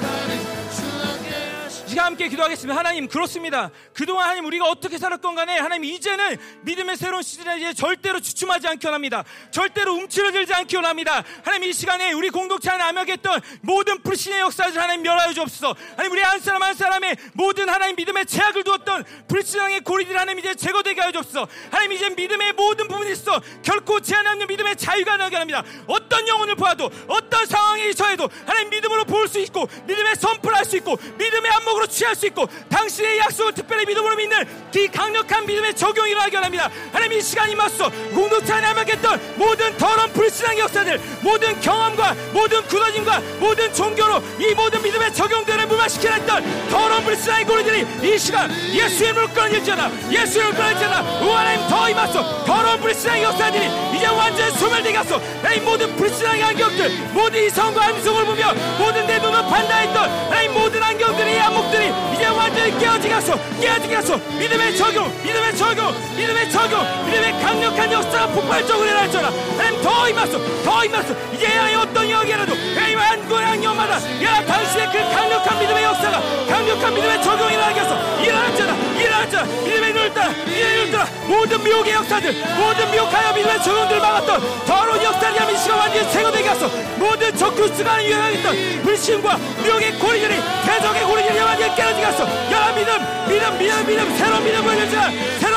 시간 2.00 2.14
함께 2.14 2.30
기도하겠습니다. 2.30 2.80
하나님 2.80 3.10
그렇습니다. 3.10 3.72
그동안 3.94 4.24
하나님 4.24 4.46
우리가 4.46 4.64
어떻게 4.66 4.98
살았건 4.98 5.36
간에 5.36 5.60
하나님 5.60 5.84
이제는 5.84 6.38
믿음의 6.62 6.96
새로운 6.96 7.22
시즌에 7.22 7.58
이제 7.58 7.74
절대로 7.74 8.22
주춤하지 8.22 8.70
않기 8.70 8.88
원합니다. 8.88 9.26
절대로 9.52 9.96
움츠러들지 9.96 10.54
않기 10.54 10.78
원합니다. 10.78 11.26
하나님 11.44 11.70
이 11.70 11.74
시간에 11.74 12.14
우리 12.14 12.30
공동체 12.30 12.70
안에 12.70 12.84
암약했던 12.84 13.42
모든 13.64 14.02
불신의 14.02 14.40
역사를 14.40 14.74
하나님 14.78 15.02
멸하여 15.02 15.34
주옵소서. 15.34 15.76
하나님 15.92 16.14
우리 16.14 16.22
한 16.22 16.40
사람 16.40 16.64
한 16.64 16.74
사람의 16.74 17.18
모든 17.34 17.68
하나님 17.68 17.98
믿음의 17.98 18.28
제약을 18.28 18.64
두었던 18.64 19.04
불신앙의 19.28 19.82
고리들 19.82 20.18
하나님 20.18 20.40
이제 20.40 20.56
제거되게 20.56 21.02
하여 21.02 21.12
주옵소서. 21.12 21.50
하나님 21.70 21.92
이제 21.92 22.10
믿음의 22.12 22.54
모든 22.54 22.88
부분이 22.88 23.12
있어 23.12 23.42
결코 23.62 24.00
제한 24.00 24.26
없는 24.26 24.48
믿음의 24.48 24.78
자유가 24.78 25.18
나게 25.18 25.36
합니다. 25.36 25.66
어떤 25.86 26.26
영혼을 26.30 26.56
보아도 26.56 26.90
어떤 27.10 27.46
상황에 27.46 27.92
처해도 27.92 28.30
하나님 28.46 28.70
믿음으로 28.70 29.04
볼 29.04 29.28
수 29.28 29.38
있고 29.40 29.68
믿음의 29.86 30.16
선포를 30.16 30.58
할 30.58 30.66
수 30.66 30.78
있고 30.78 30.98
믿음의 31.18 31.52
안목으로 31.52 31.89
취할 31.90 32.16
수 32.16 32.28
있고 32.28 32.48
당신의 32.70 33.20
약속을 33.20 33.53
특별히 33.53 33.86
믿음으로 33.86 34.16
믿는 34.16 34.48
이 34.76 34.88
강력한 34.88 35.45
믿음의 35.45 35.76
적용이 35.76 36.11
일어나게 36.11 36.38
합니다. 36.38 36.70
하나님 36.94 37.18
이 37.18 37.22
시간이 37.22 37.56
맞서 37.56 37.90
공동체 38.14 38.53
함께했던 38.53 39.36
모든 39.36 39.76
더러운 39.78 40.11
불신앙의 40.14 40.60
역사들 40.60 40.99
모든 41.22 41.60
경험과 41.61 42.16
모든 42.34 42.61
굳어짐과 42.64 43.22
모든 43.40 43.74
종교로 43.74 44.22
이 44.40 44.53
모든 44.53 44.82
믿음의 44.82 45.14
적용들을 45.14 45.68
무마시키려 45.68 46.14
했던 46.14 46.70
더러운 46.70 47.03
불신앙의 47.03 47.45
고리들이 47.45 47.86
이 48.03 48.18
시간 48.18 48.52
예수의 48.74 49.10
이름으로 49.10 49.30
끊어질지어다. 49.30 50.11
예수의 50.11 50.45
이름으로 50.45 50.57
끊어질지어다. 50.57 51.26
오 51.26 51.32
하나님 51.32 51.68
더 51.68 51.90
임하소 51.90 52.45
더러운 52.45 52.80
불신앙의 52.82 53.24
역사들이 53.24 53.66
이제 53.95 54.07
완전히 54.07 54.52
소멸되게 54.57 54.98
하소 54.98 55.22
이 55.56 55.60
모든 55.61 55.95
불신앙의 55.95 56.44
안경들 56.44 56.90
모든 57.14 57.45
이성과 57.45 57.86
안성을 57.86 58.26
보며 58.26 58.53
모든 58.78 59.07
내 59.07 59.20
눈을 59.20 59.41
판단했던 59.41 60.10
하나님 60.30 60.53
모든 60.53 60.82
안경들이 60.84 61.34
이 61.34 61.38
안목들이 61.70 61.94
이제 62.16 62.26
완전히 62.28 62.78
깨어지게 62.80 63.14
하소. 63.14 64.18
믿음의 64.40 64.76
적용 64.76 65.12
믿음의 65.24 65.56
적용 65.56 65.94
믿음의 66.16 66.52
적용 66.52 67.06
믿음의 67.06 67.32
강력한 67.41 67.91
역사가 67.91 68.28
폭발적으로 68.28 68.88
일어날지어다 68.88 69.28
하나님 69.58 69.82
더 69.82 70.10
임하소. 70.10 70.64
더 70.64 70.86
임하소. 70.86 71.16
이제 71.34 71.48
하나님 71.48 71.80
어떤 71.80 72.08
영이라도 72.10 72.54
하나님 72.76 73.30
고향 73.30 73.64
영마다 73.64 73.96
야 74.24 74.44
당신의 74.46 74.88
그 74.91 74.98
강력한 75.14 75.60
믿음의 75.60 75.84
역사가 75.84 76.22
강력한 76.48 76.94
믿음의 76.94 77.24
적용이 77.24 77.54
일어나게 77.54 77.80
하소. 77.82 78.24
일어났잖아. 78.24 78.76
일어났잖아. 79.00 79.44
믿음의 79.44 79.94
눈을 79.94 80.14
따라 80.14 80.30
믿음의 80.30 80.76
눈을 80.78 80.91
따라 80.91 81.08
모든 81.28 81.64
미혹의 81.64 81.94
역사들 81.94 82.34
모든 82.58 82.91
미혹하여 82.91 83.34
믿음의 83.34 83.64
적용들을 83.64 84.02
막았던 84.02 84.66
더러운 84.66 85.04
역사를 85.04 85.40
하면 85.40 85.58
시가 85.58 85.76
완전히 85.76 86.12
제거되게 86.12 86.48
하소. 86.50 86.68
모든 86.98 87.36
적그스가 87.36 88.04
유행했던 88.04 88.82
불신과 88.84 89.38
미혹의 89.64 90.00
고리들이 90.00 90.36
대적의 90.66 91.04
고리들이 91.04 91.28
깨어지게 91.45 92.03
하소 92.03 92.24
야 92.52 92.72
믿음 92.76 92.94
믿음 93.30 93.57
믿음 93.57 93.86
믿음 93.88 94.18
새로운 94.18 94.44
믿음을 94.44 94.78
열잖아 94.78 95.10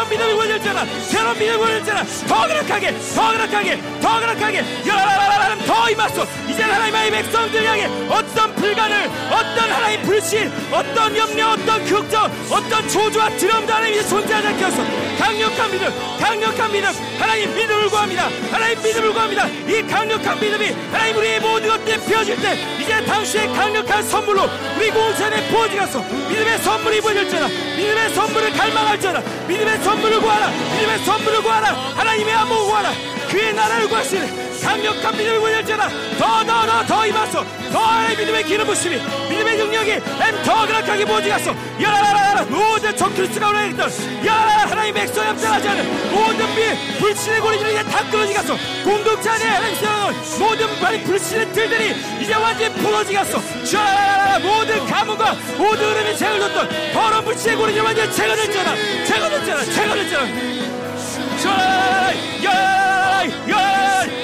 새로운 0.02 0.08
믿음을 0.08 0.34
보여줬잖아 0.34 0.86
새로운 1.06 1.38
믿음을 1.38 1.58
보여줬잖아 1.58 2.04
더 2.26 2.34
강력하게 2.34 2.94
더 3.14 3.22
강력하게 3.22 3.80
더 4.00 4.08
강력하게 4.08 4.64
야라라라라 4.86 5.56
더 5.66 5.90
임하소. 5.90 6.26
이제 6.48 6.62
하나님의 6.62 7.10
백성들 7.10 7.64
향해 7.64 7.86
어떤 8.08 8.54
불가능 8.56 9.10
어떤 9.30 9.70
하나님 9.70 10.02
불신 10.02 10.50
어떤 10.72 11.16
염려 11.16 11.50
어떤 11.52 11.84
걱정 11.88 12.24
어떤 12.50 12.88
조주와 12.88 13.30
드럼도 13.36 13.72
하나님 13.72 13.98
이제 13.98 14.08
존재하지 14.08 14.48
않게 14.48 14.64
하소 14.64 14.82
강력한 15.18 15.70
믿음 15.70 16.12
강력한 16.18 16.72
믿음. 16.72 16.90
하나님 17.18 17.54
믿음을 17.54 17.88
구합니다. 17.88 18.28
하나님 18.50 18.82
믿음을 18.82 19.12
구합니다. 19.12 19.46
이 19.46 19.82
강력한 19.86 20.40
믿음이 20.40 20.70
하나님 20.90 21.16
우리의 21.16 21.40
모든 21.40 21.68
것들이 21.68 22.00
피어질 22.04 22.40
때 22.40 22.58
이제 22.80 23.04
당시의 23.04 23.48
강력한 23.54 24.02
선물로 24.02 24.48
우리 24.76 24.90
공산에 24.90 25.48
부어지가서. 25.48 26.00
믿음의 26.00 26.58
선물이 26.58 27.00
부어질지어다. 27.00 27.46
믿음의 27.76 28.14
선물을 28.14 28.52
갈망할지어다. 28.52 29.20
믿음의 29.46 29.78
선물을 29.78 29.91
구하라. 30.00 30.48
믿음의 30.48 30.98
선물을 31.04 31.42
구하라. 31.42 31.68
하나님의 31.96 32.34
안목을 32.34 32.64
구하라. 32.66 32.92
그의 33.28 33.52
나라를 33.54 33.88
구하시는 33.88 34.51
강력한 34.62 35.16
믿음을 35.16 35.40
보여주라 35.40 35.88
더 36.18 36.44
더 36.44 36.66
더 36.66 36.86
더 36.86 37.06
임하소. 37.06 37.44
더 37.72 38.08
믿음의 38.18 38.44
기름 38.44 38.66
부심이 38.66 38.96
믿음의 39.28 39.56
능력이 39.56 40.00
더 40.44 40.54
강력하게 40.66 41.04
모지갔소. 41.04 41.54
야라라라 41.80 42.42
모든 42.44 42.96
적 42.96 43.14
그리스가 43.14 43.48
오래했던 43.48 43.90
야라 44.24 44.66
하나님 44.70 44.94
백성 44.94 45.26
협상하지 45.26 45.68
않은 45.68 46.10
모든 46.12 46.46
비 46.54 46.98
불신의 46.98 47.40
고리들이 47.40 47.72
이제 47.72 47.82
다 47.84 48.04
끊어지갔소. 48.10 48.56
공동체 48.84 49.30
안에 49.30 49.44
하나님 49.44 49.76
세워놓은 49.76 50.14
모든 50.38 50.80
발 50.80 51.02
불신의 51.02 51.52
틀들이 51.52 51.94
이제 52.20 52.34
완전히 52.34 52.72
부러지갔소. 52.74 53.38
야라라라 53.74 54.38
모든 54.40 54.86
가문과 54.86 55.36
모든 55.58 55.90
흐름이 55.90 56.16
제거됐던 56.16 56.92
더러운 56.92 57.24
불신의 57.24 57.56
고리들이 57.56 57.84
완전히 57.84 58.12
제거됐잖아 58.12 58.74
제거됐잖아 59.06 59.64
제거됐잖아 59.64 60.26
야라라라 62.44 63.48
야라 63.48 64.22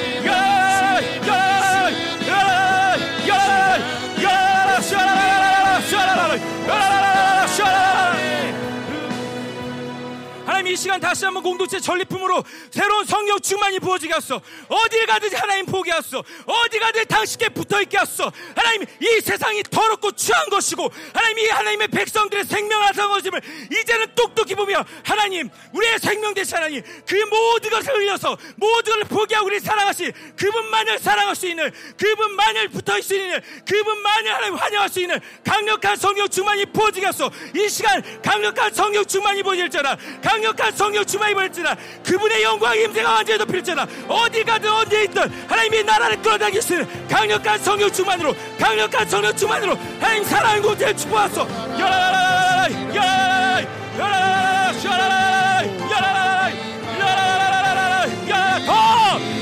이 10.68 10.76
시간 10.76 11.00
다시 11.00 11.24
한번 11.24 11.42
공동체 11.42 11.80
전리품으로 11.80 12.44
새로운 12.70 13.06
성령 13.06 13.40
충만이 13.40 13.80
부어지게 13.80 14.12
하소 14.12 14.38
어디에 14.68 15.06
가든지 15.06 15.34
하나님 15.34 15.64
보게 15.64 15.90
하소 15.90 16.22
어디 16.44 16.78
가든지 16.78 17.08
당신께 17.08 17.48
붙어있게 17.48 17.96
하소 17.96 18.30
하나님 18.54 18.82
이 18.82 19.20
세상이 19.22 19.62
더럽고 19.64 20.12
추한 20.12 20.50
것이고 20.50 20.90
하나님 21.14 21.38
이 21.38 21.48
하나님의 21.48 21.88
백성들의 21.88 22.44
앗아 22.88 23.08
것임을 23.08 23.40
이제는 23.72 24.14
똑똑히 24.14 24.54
보며 24.54 24.84
하나님 25.02 25.48
우리의 25.72 25.98
생명 26.00 26.34
대신 26.34 26.56
하나님 26.56 26.82
그 27.06 27.14
모든 27.30 27.70
것을 27.70 27.94
흘려서 27.94 28.36
모든 28.56 28.92
것을 28.94 29.04
포기하고 29.04 29.46
우리 29.46 29.60
사랑하신 29.60 30.12
그분만을 30.36 30.98
사랑할 30.98 31.34
수 31.34 31.46
있는 31.46 31.70
그분만을 31.96 32.68
붙어있을 32.68 33.02
수 33.02 33.14
있는 33.14 33.40
그분만을 33.66 34.34
하나님 34.34 34.54
환영할 34.54 34.88
수 34.88 35.00
있는 35.00 35.18
강력한 35.44 35.96
성령 35.96 36.28
충만이 36.28 36.66
부어지게 36.66 37.06
하소 37.06 37.30
이 37.56 37.68
시간 37.68 38.02
강력한 38.20 38.72
성령 38.74 39.04
충만이 39.04 39.42
부어질지어다 39.42 39.96
강력 40.22 40.57
한 40.60 40.72
성령 40.74 41.04
충만이 41.04 41.34
부어질지어다 41.34 41.76
그분의 42.04 42.42
영광 42.42 42.76
임재가 42.76 43.12
완전히 43.12 43.38
덮일지어다. 43.38 43.86
어디 44.08 44.44
가든 44.44 44.70
어디에 44.70 45.04
있든 45.04 45.22
하나님의 45.48 45.84
나라를 45.84 46.22
끌어당길 46.22 46.60
수 46.62 46.74
있는 46.74 47.08
강력한 47.08 47.58
성령 47.58 47.90
충만으로 47.92 48.34
강력한 48.58 49.08
성령 49.08 49.34
충만으로 49.36 49.76
하나님 50.00 50.24
사랑의 50.24 50.62
곳에 50.62 50.94
축복하소 50.96 51.42
야라라라라 51.78 52.68
야라라라 52.94 53.62
야라라라 53.98 54.72
야라라라 54.84 55.27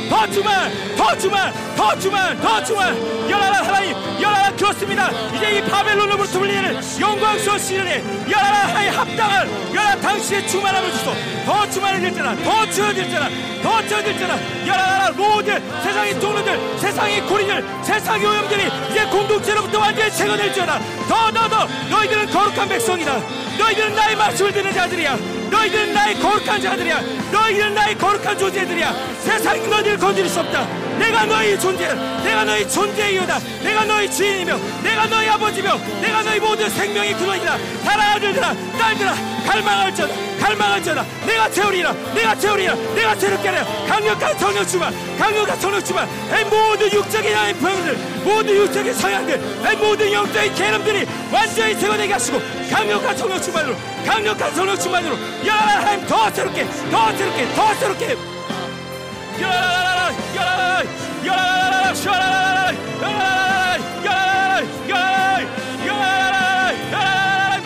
더 0.08 0.26
주만 0.30 0.72
더 0.96 1.16
주만 1.18 1.52
더 1.76 1.98
주만 1.98 2.40
더 2.40 2.64
주만 2.64 2.96
열하라 3.30 3.58
하나님 3.62 3.94
열하라 4.20 4.52
그렇습니다. 4.52 5.10
이제 5.34 5.58
이 5.58 5.62
바벨론으로부터 5.70 6.38
불리는 6.38 6.80
영광스러운 7.00 7.58
시련에 7.58 8.02
열하라 8.30 8.56
하나님 8.68 8.90
합당한 8.92 9.74
열하라 9.74 10.00
당신의 10.00 10.48
충만함을 10.48 10.90
주소. 10.92 11.12
더 11.44 11.68
충만해질잖아 11.70 12.36
더 12.42 12.70
주어질잖아 12.70 13.28
더 13.62 13.86
주어질잖아 13.86 14.66
열하라 14.66 15.10
모든 15.12 15.62
세상의 15.82 16.20
종로들 16.20 16.78
세상의 16.78 17.20
고리들 17.26 17.64
세상의 17.82 18.26
오염들이 18.26 18.70
이제 18.90 19.04
공동체로부터 19.06 19.78
완전히 19.80 20.10
제거될지어다. 20.12 20.80
더더더 21.08 21.66
너희들은 21.90 22.30
거룩한 22.30 22.68
백성이다. 22.68 23.20
너희들은 23.58 23.94
나의 23.94 24.16
말씀을 24.16 24.52
듣는 24.52 24.72
자들이야. 24.72 25.16
너희들은 25.50 25.94
나의 25.94 26.14
거룩한 26.20 26.60
자들이야. 26.60 27.00
너희들은 27.32 27.74
나의 27.74 27.94
거룩한 27.96 28.38
존재들이야. 28.38 28.94
세상이 29.20 29.66
너희 29.68 29.95
를 29.96 29.98
건드릴 29.98 30.28
수 30.28 30.40
없다. 30.40 30.66
내가 30.98 31.24
너희 31.24 31.58
존재 31.58 31.88
내가 32.22 32.44
너희 32.44 32.68
존재의 32.68 33.14
이유다. 33.14 33.38
내가 33.62 33.84
너희 33.84 34.10
주인이며 34.10 34.58
내가 34.82 35.06
너희 35.06 35.28
아버지며 35.28 35.78
내가 36.00 36.22
너희 36.22 36.38
모든 36.38 36.68
생명의 36.68 37.14
근원이다. 37.14 37.56
사랑 37.82 38.10
아들들아 38.12 38.54
딸들아 38.78 39.14
갈망할지어다 39.46 40.14
갈망할지어다. 40.40 41.04
내가 41.26 41.50
채우리라 41.50 41.92
내가 42.14 42.34
채우리라 42.34 42.74
내가 42.94 43.14
새롭게 43.14 43.48
하라. 43.48 43.64
강력한 43.88 44.38
성령 44.38 44.66
충만 44.66 44.94
강력한 45.18 45.60
성령 45.60 45.82
충만. 45.82 46.08
모든 46.50 46.92
육적인 46.92 47.34
하나님 47.34 47.58
병들 47.58 47.96
모든 48.22 48.54
육적인 48.54 48.94
성향들 48.94 49.38
모든 49.78 50.12
영적인 50.12 50.54
개념들이 50.54 51.06
완전히 51.32 51.78
제거되게 51.78 52.12
하시고 52.12 52.40
강력한 52.70 53.16
성령 53.16 53.40
충만으로 53.40 53.74
강력한 54.04 54.54
성령 54.54 54.78
충만으로 54.78 55.14
야 55.46 55.54
하나님 55.54 56.06
더 56.06 56.30
새롭게 56.30 56.66
더 56.90 57.16
새롭게 57.16 57.54
더 57.54 57.74
새롭게 57.74 58.16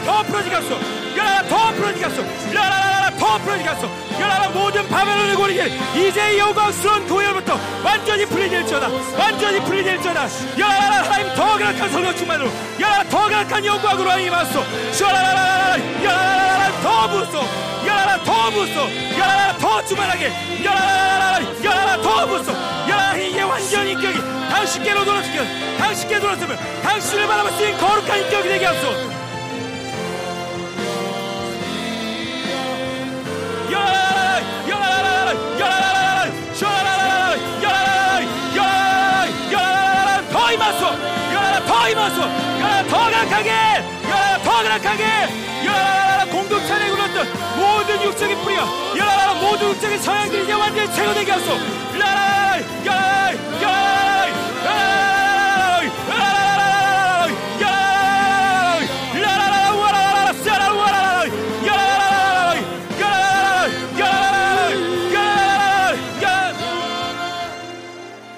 더 0.04 0.22
풀어지게 0.24 0.54
하소 0.56 0.80
더 1.48 1.72
풀어지게 1.72 2.04
하소 2.04 2.22
더 3.18 3.38
풀어지게 3.38 3.68
하소 3.68 3.88
모든 4.52 4.88
바벨론의 4.88 5.36
고리길 5.36 5.66
이제 5.96 6.38
영광스러운 6.38 7.06
고열부터 7.06 7.58
완전히 7.84 8.26
풀리될지어다 8.26 8.88
완전히 9.18 9.60
풀리될지어다 9.60 10.26
야라라 10.58 11.02
하나님 11.04 11.34
더 11.34 11.46
강력한 11.46 11.90
성령 11.90 12.16
충만으로 12.16 12.50
야라라 12.80 13.04
더 13.04 13.18
강력한 13.18 13.64
영광으로 13.64 14.10
하나님 14.10 14.32
하소 14.32 14.64
샤라라라 14.92 15.78
야라라라 16.04 16.80
더 16.82 17.08
부었소 17.08 17.38
야라라 18.10 18.24
더 18.24 18.50
부었어. 18.50 19.18
야라라 19.18 19.58
더 19.58 19.84
주만하게. 19.84 20.32
야라라 20.64 21.40
야라라 21.64 22.02
더 22.02 22.26
부었어. 22.26 22.52
야라라 22.88 23.16
이게 23.16 23.42
완전 23.42 23.86
인격이 23.86 24.18
당신께로 24.50 25.04
돌아서면 25.04 25.78
당신께 25.78 26.18
돌아서면 26.18 26.58
당신을 26.82 27.26
바라볼 27.28 27.52
수 27.52 27.64
있는 27.64 27.78
거룩한 27.78 28.18
인격이 28.22 28.48
되게 28.48 28.66
하소 28.66 28.88
야라라 33.70 34.40
육적인 49.70 49.98
서양들이 50.00 50.42
이제 50.42 50.52
완전히 50.52 50.92
야라라 51.96 52.50
야라라 52.86 54.00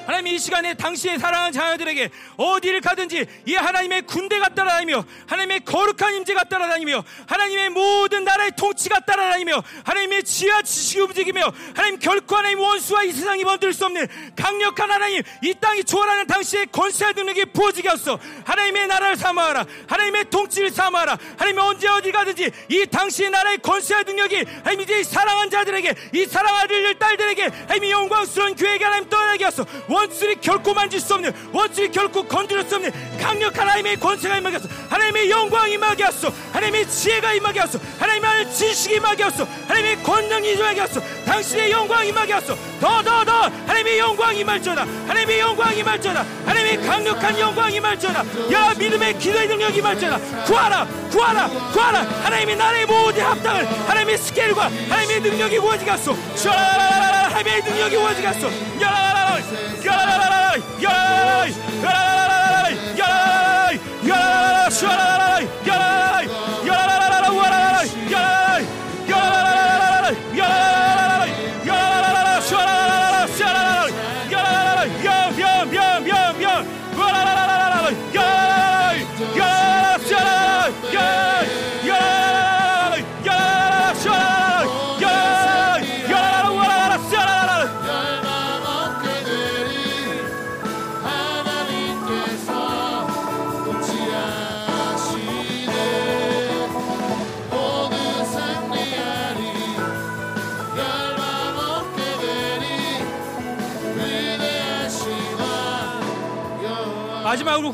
하나님 0.06 0.34
에 0.64 0.74
당신의 0.74 1.18
사랑하는 1.18 1.52
자녀들에게 1.52 2.10
어디를 2.36 2.80
가든지 2.80 3.26
이 3.46 3.54
하나님의 3.54 4.02
군대가 4.02 4.48
따라다니며 4.48 5.04
하나님의 5.26 5.60
거룩한 5.64 6.14
임재가 6.16 6.44
따라다니며 6.44 7.02
하나님의 7.26 7.70
모든 7.70 8.24
나라의 8.24 8.52
통치가 8.56 9.00
따라다니며 9.00 9.62
하나님의 9.84 10.22
지하 10.24 10.62
지식이 10.62 11.00
움직이며 11.00 11.52
하나님 11.74 11.98
결코 11.98 12.36
하나님 12.36 12.60
원수와 12.60 13.04
이 13.04 13.12
세상이 13.12 13.44
만들 13.44 13.72
수 13.72 13.84
없는 13.86 14.06
강력한 14.36 14.90
하나님 14.90 15.22
이 15.42 15.54
땅이 15.54 15.84
초월하는 15.84 16.26
당신의 16.26 16.66
권세와 16.66 17.12
능력이 17.12 17.46
부어지게 17.46 17.88
하소서. 17.88 18.18
하나님의 18.44 18.86
나라를 18.86 19.16
사모하라. 19.16 19.66
하나님의 19.88 20.30
통치를 20.30 20.70
사모하라. 20.70 21.18
하나님 21.36 21.58
언제 21.58 21.88
어디 21.88 22.12
가든지 22.12 22.50
이 22.68 22.86
당신의 22.86 23.30
나라의 23.30 23.58
권세와 23.58 24.02
능력이 24.02 24.44
하나님 24.58 24.80
이제 24.80 25.00
이 25.00 25.04
사랑한 25.04 25.50
자들에게 25.50 25.94
이 26.14 26.26
사랑하는 26.26 26.98
딸들에게 26.98 27.42
하나님 27.42 27.84
이 27.84 27.90
영광스러운 27.90 28.54
교회가 28.54 28.86
하나님 28.86 29.08
떠나게 29.08 29.44
하소서. 29.44 29.68
원수들이 29.88 30.36
결코 30.52 30.74
만질 30.74 31.00
수 31.00 31.14
없는 31.14 31.32
원수들이 31.50 31.90
결코 31.90 32.22
건드릴 32.24 32.68
수 32.68 32.76
없는 32.76 32.92
강력한 33.18 33.66
하나님의 33.66 33.96
권세가 33.96 34.36
임하게 34.36 34.56
하소서 34.56 34.74
하나님의 34.90 35.30
영광이 35.30 35.72
임하게 35.72 36.04
하소서 36.04 36.30
하나님의 36.52 36.86
지혜가 36.90 37.32
임하게 37.32 37.60
하소서 37.60 37.82
하나님의 37.98 38.52
지식이 38.52 38.96
임하게 38.96 39.22
하소서 39.22 39.50
하나님의 39.66 40.02
권능이 40.02 40.52
임하게 40.52 40.80
하소서 40.80 41.00
당신의 41.24 41.70
영광이 41.70 42.10
임하게 42.10 42.34
하소서 42.34 42.60
더더 42.82 43.24
더 43.24 43.32
하나님의 43.66 43.98
영광이 43.98 44.40
임할지어다. 44.40 44.82
하나님의 44.82 45.38
영광이 45.40 45.78
임할지어다. 45.78 46.26
하나님의 46.44 46.86
강력한 46.86 47.38
영광이 47.38 47.76
임할지어다. 47.76 48.52
야 48.52 48.74
믿음의 48.74 49.18
기도의 49.18 49.48
능력이 49.48 49.78
임할지어다. 49.78 50.44
구하라 50.44 50.86
구하라 51.10 51.48
구하라. 51.72 52.00
하나님의 52.24 52.56
나라의 52.56 52.86
모든 52.86 53.24
합당을 53.24 53.88
하나님의 53.88 54.18
스케일과 54.18 54.64
하나님의 54.64 55.20
능력이 55.20 55.56
하소 55.56 56.14
샤라라라라 56.34 57.28
하나님의 57.28 57.62
능력이 57.62 57.96
구워지게 57.96 58.26
하소. 58.26 58.50
야라라라 58.80 59.38
야라라라 59.84 60.41
야 60.52 61.02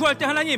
구할 0.09 0.17
때 0.17 0.25
하나님 0.25 0.58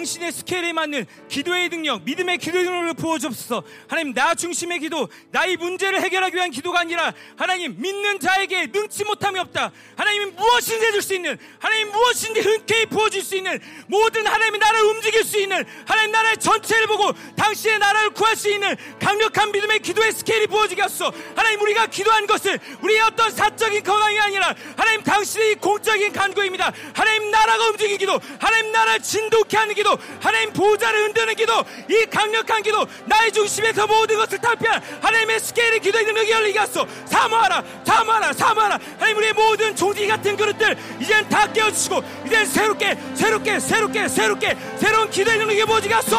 당신의 0.00 0.32
스케일에 0.32 0.72
맞는 0.72 1.04
기도의 1.28 1.68
능력, 1.68 2.04
믿음의 2.04 2.38
기도의 2.38 2.64
능력을 2.64 2.94
부어주옵소서. 2.94 3.62
하나님 3.86 4.14
나 4.14 4.34
중심의 4.34 4.80
기도, 4.80 5.08
나의 5.30 5.56
문제를 5.58 6.00
해결하기 6.00 6.34
위한 6.36 6.50
기도가 6.50 6.80
아니라 6.80 7.12
하나님 7.36 7.74
믿는 7.78 8.18
자에게 8.18 8.68
능치 8.68 9.04
못함이 9.04 9.38
없다. 9.40 9.72
하나님이 9.96 10.26
무엇이든지 10.32 10.86
해줄 10.86 11.02
수 11.02 11.14
있는 11.14 11.36
하나님 11.58 11.90
무엇이든지 11.92 12.40
흔쾌히 12.40 12.86
부어줄 12.86 13.22
수 13.22 13.36
있는 13.36 13.60
모든 13.88 14.26
하나님의 14.26 14.58
나라를 14.58 14.86
움직일 14.86 15.22
수 15.22 15.38
있는 15.38 15.66
하나님 15.84 16.12
나라의 16.12 16.38
전체를 16.38 16.86
보고 16.86 17.12
당신의 17.36 17.78
나라를 17.78 18.10
구할 18.10 18.36
수 18.36 18.50
있는 18.50 18.74
강력한 18.98 19.52
믿음의 19.52 19.80
기도의 19.80 20.12
스케일이 20.12 20.46
부어지게 20.46 20.80
하소서. 20.80 21.12
하나님 21.36 21.60
우리가 21.60 21.88
기도한 21.88 22.26
것은 22.26 22.58
우리의 22.80 23.00
어떤 23.02 23.30
사적인 23.30 23.82
건강이 23.84 24.18
아니라 24.18 24.54
하나님 24.76 25.02
당신의 25.02 25.52
이 25.52 25.54
공적인 25.56 26.12
간구입니다. 26.12 26.72
하나님 26.94 27.30
나라가 27.30 27.68
움직이는 27.68 27.98
기도, 27.98 28.18
하나님 28.38 28.72
나라를 28.72 29.02
진동케 29.02 29.56
하는 29.56 29.74
기도, 29.74 29.89
하나님 30.20 30.52
보좌를 30.52 31.04
흔드는 31.04 31.34
기도, 31.34 31.52
이 31.88 32.06
강력한 32.06 32.62
기도, 32.62 32.86
나의 33.06 33.32
중심에서 33.32 33.86
모든 33.86 34.16
것을 34.16 34.38
탈피한 34.38 34.82
하나님의 35.00 35.40
스케일의 35.40 35.80
기도의 35.80 36.04
능력이 36.04 36.30
열리게 36.30 36.58
하소. 36.58 36.86
사모하라, 37.06 37.62
사모하라, 37.84 38.32
사모하라. 38.32 38.78
하나님 38.98 39.16
우리의 39.16 39.32
모든 39.32 39.74
종지 39.74 40.06
같은 40.06 40.36
그릇들 40.36 40.76
이젠 41.00 41.28
다 41.28 41.50
깨워주시고 41.52 42.02
이젠 42.26 42.46
새롭게, 42.46 42.96
새롭게, 43.14 43.60
새롭게, 43.60 44.08
새롭게 44.08 44.56
새로운 44.78 45.10
기도의 45.10 45.38
능력이 45.38 45.64
모지게 45.64 45.94
하소. 45.94 46.16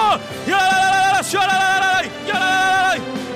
야라라라, 0.49 1.21
슈라라라, 1.21 2.03
야라라라. 2.27 3.30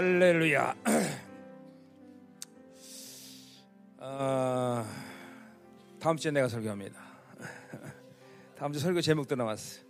할렐루야. 0.00 0.74
아, 3.98 4.86
다음 6.00 6.16
주에 6.16 6.30
내가 6.30 6.48
설교합니다. 6.48 6.98
다음 8.56 8.72
주 8.72 8.80
설교 8.80 9.02
제목도 9.02 9.36
나왔어. 9.36 9.82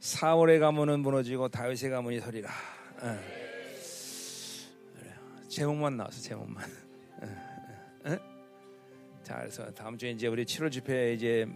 사월의 0.00 0.60
가문은 0.60 1.00
무너지고 1.00 1.48
다윗의 1.48 1.90
가문이 1.90 2.20
서리라. 2.20 2.50
예. 3.02 3.18
제목만 5.46 5.98
나왔어. 5.98 6.22
제목만. 6.22 6.64
예? 8.08 8.18
자, 9.22 9.40
그래서 9.40 9.70
다음 9.72 9.98
주에 9.98 10.12
이제 10.12 10.26
우리 10.26 10.46
7월 10.46 10.72
집회 10.72 11.12
이제 11.12 11.46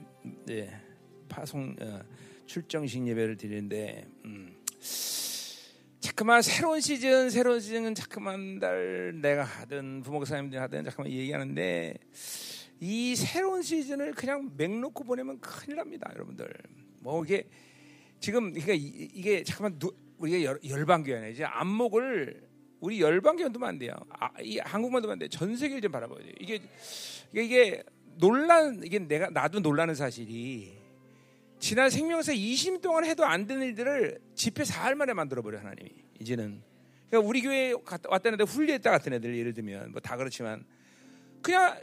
예, 0.51 0.79
파송 1.27 1.75
어, 1.81 2.03
출정식 2.45 3.09
예배를 3.09 3.39
드리는데. 3.39 4.07
음. 4.27 4.59
자꾸만 6.03 6.43
새로운 6.43 6.81
시즌, 6.81 7.31
새로운 7.31 7.61
시즌은 7.61 7.95
자꾸만 7.95 8.59
달 8.59 9.13
내가 9.23 9.45
하든 9.45 10.03
부목사님들이 10.03 10.59
하든 10.59 10.83
자꾸만 10.83 11.13
얘기하는데 11.13 11.95
이 12.81 13.15
새로운 13.15 13.63
시즌을 13.63 14.13
그냥 14.13 14.51
맹 14.57 14.81
놓고 14.81 15.05
보내면 15.05 15.39
큰일 15.41 15.77
납니다, 15.77 16.11
여러분들. 16.13 16.53
뭐 17.01 17.25
이게 17.25 17.49
지금 18.19 18.51
그러니까 18.53 18.73
이- 18.75 19.11
이게 19.15 19.45
잠깐만 19.45 19.79
누- 19.79 19.95
우리가 20.19 20.43
열, 20.43 20.59
열방교회네 20.67 21.31
이제 21.31 21.45
안목을 21.45 22.49
우리 22.81 23.01
열방교회 23.01 23.51
두면 23.51 23.69
안 23.69 23.79
돼요. 23.79 23.93
아, 24.11 24.29
이 24.43 24.59
한국만 24.59 25.03
두면 25.03 25.13
안 25.13 25.19
돼. 25.21 25.29
전 25.29 25.57
세계를 25.57 25.83
좀 25.83 25.93
바라봐야 25.93 26.19
돼요. 26.19 26.33
이게 26.41 26.61
이게, 27.33 27.45
이게 27.45 27.83
논란 28.17 28.83
이게 28.85 28.99
내가 28.99 29.31
나도 29.31 29.61
놀라는 29.61 29.95
사실이 29.95 30.82
지난 31.63 31.91
생명사 31.91 32.33
20년 32.33 32.81
동안 32.83 33.05
해도 33.05 33.25
안 33.25 33.47
되는 33.47 33.65
일들을 33.69 34.19
집회 34.35 34.65
사흘 34.65 34.97
만에 34.97 35.13
만들어 35.13 35.43
버려 35.43 35.61
하나님이. 35.61 35.91
이제는. 36.19 36.61
그러니까 37.09 37.29
우리 37.29 37.41
교회 37.41 37.73
갔다 37.85 38.11
왔다는 38.11 38.37
데 38.37 38.43
훈련했다 38.45 38.91
같은 38.91 39.13
애들 39.13 39.37
예를 39.39 39.55
들면. 39.55 39.93
뭐 39.93 40.01
다 40.01 40.17
그렇지만. 40.17 40.65
그냥 41.41 41.81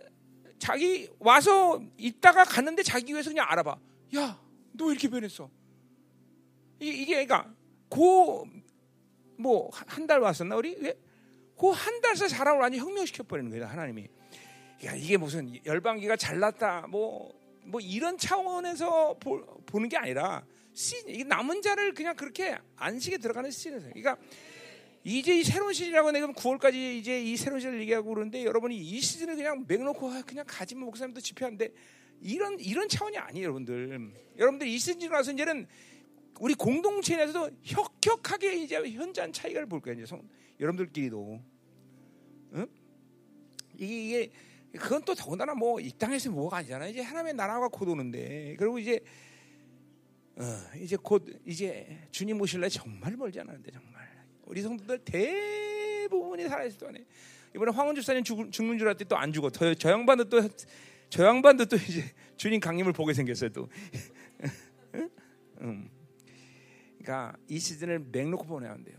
자기 0.58 1.08
와서 1.20 1.82
있다가 1.98 2.44
갔는데 2.44 2.84
자기 2.84 3.06
교회에서 3.14 3.30
그냥 3.30 3.46
알아봐. 3.50 3.78
야 4.18 4.38
너 4.74 4.92
이렇게 4.92 5.08
변했어. 5.08 5.50
이, 6.82 6.88
이게 6.90 7.26
그러니까 7.26 7.50
고뭐 7.88 9.70
한 9.72 10.06
달 10.08 10.20
왔었나 10.20 10.58
우리? 10.58 10.76
고한 11.56 12.02
달서 12.02 12.28
사람을 12.28 12.60
완전 12.62 12.82
혁명시켜 12.82 13.24
버리는 13.24 13.50
거예요 13.50 13.66
하나님이. 13.66 14.08
야 14.84 14.94
이게 14.94 15.16
무슨 15.16 15.54
열방기가 15.66 16.18
잘났다 16.18 16.88
뭐 16.90 17.34
뭐 17.70 17.80
이런 17.80 18.18
차원에서 18.18 19.16
보, 19.20 19.44
보는 19.66 19.90
게 19.90 19.98
아니라 19.98 20.44
시, 20.74 20.96
이게 21.08 21.24
남은 21.24 21.62
자를 21.62 21.94
그냥 21.94 22.16
그렇게 22.16 22.58
안식에 22.76 23.18
들어가는 23.20 23.52
시즌에서 23.52 23.88
그러니까 23.90 24.18
이제 25.04 25.40
이 25.40 25.44
새로운 25.44 25.74
시즌이라고 25.74 26.12
내가 26.12 26.28
9월까지 26.28 26.98
이제 26.98 27.22
이 27.24 27.38
새로운 27.38 27.60
시즌을 27.60 27.80
얘기하고 27.82 28.10
그러는데 28.10 28.44
여러분이 28.44 28.76
이 28.78 29.00
시즌을 29.00 29.36
그냥 29.36 29.66
맥놓고 29.68 30.10
아, 30.12 30.22
그냥 30.26 30.46
가지면 30.48 30.86
목사님도 30.86 31.22
집회하는데 31.22 31.72
이런 32.22 32.60
이런 32.60 32.90
차원이 32.90 33.18
아니에요 33.18 33.46
여러분들. 33.46 34.12
여러분들 34.38 34.68
이 34.68 34.78
시즌 34.78 35.10
와서 35.12 35.32
이제는 35.32 35.68
우리 36.40 36.54
공동체 36.54 37.16
내에서도 37.18 37.50
혁혁하게 37.64 38.56
이제 38.64 38.76
현장 38.92 39.32
차이를 39.32 39.66
볼 39.68 39.80
거예요 39.80 39.98
이제 40.00 40.06
성- 40.06 40.28
여러분들끼리도. 40.60 41.40
응? 42.56 42.68
이게, 43.78 44.04
이게 44.06 44.32
그건 44.78 45.02
또 45.04 45.16
더군다나 45.16 45.54
뭐 45.56 45.80
이 45.80 45.92
땅에서 45.92 46.30
뭐가 46.32 46.58
아니잖아요. 46.58 46.90
이제 46.90 47.02
하나님의 47.02 47.34
나라가 47.34 47.68
곧 47.68 47.88
오는데 47.90 48.56
그리고 48.58 48.78
이제 48.80 49.00
어, 50.36 50.44
이제 50.78 50.96
곧 50.96 51.26
이제 51.46 52.08
주님 52.12 52.40
오실 52.40 52.62
날 52.62 52.70
정말 52.70 53.16
멀지 53.18 53.40
않았는데 53.40 53.72
정말 53.72 54.08
우리 54.46 54.62
성도들 54.62 55.00
대부분이 55.00 56.48
살아있을 56.48 56.78
동안에 56.80 57.06
이번에 57.56 57.72
황원 57.72 57.96
집사님 57.96 58.24
죽, 58.24 58.52
죽는 58.52 58.78
줄 58.78 58.88
알았더니 58.88 59.10
또 59.10 59.16
안 59.18 59.34
죽어. 59.34 59.50
더, 59.50 59.74
저 59.74 59.92
양반도 59.92 60.26
또 60.30 60.40
저 61.10 61.26
양반도 61.26 61.66
또 61.66 61.76
이제 61.76 62.04
주님 62.38 62.60
강림을 62.60 62.94
보게 62.94 63.14
생겼어요 63.14 63.50
또. 63.50 63.68
응? 64.94 65.10
음. 65.62 65.90
그러니까 67.00 67.36
이 67.48 67.58
시즌을 67.58 67.98
맥놓고 68.12 68.46
보내야 68.46 68.74
한대요. 68.74 68.96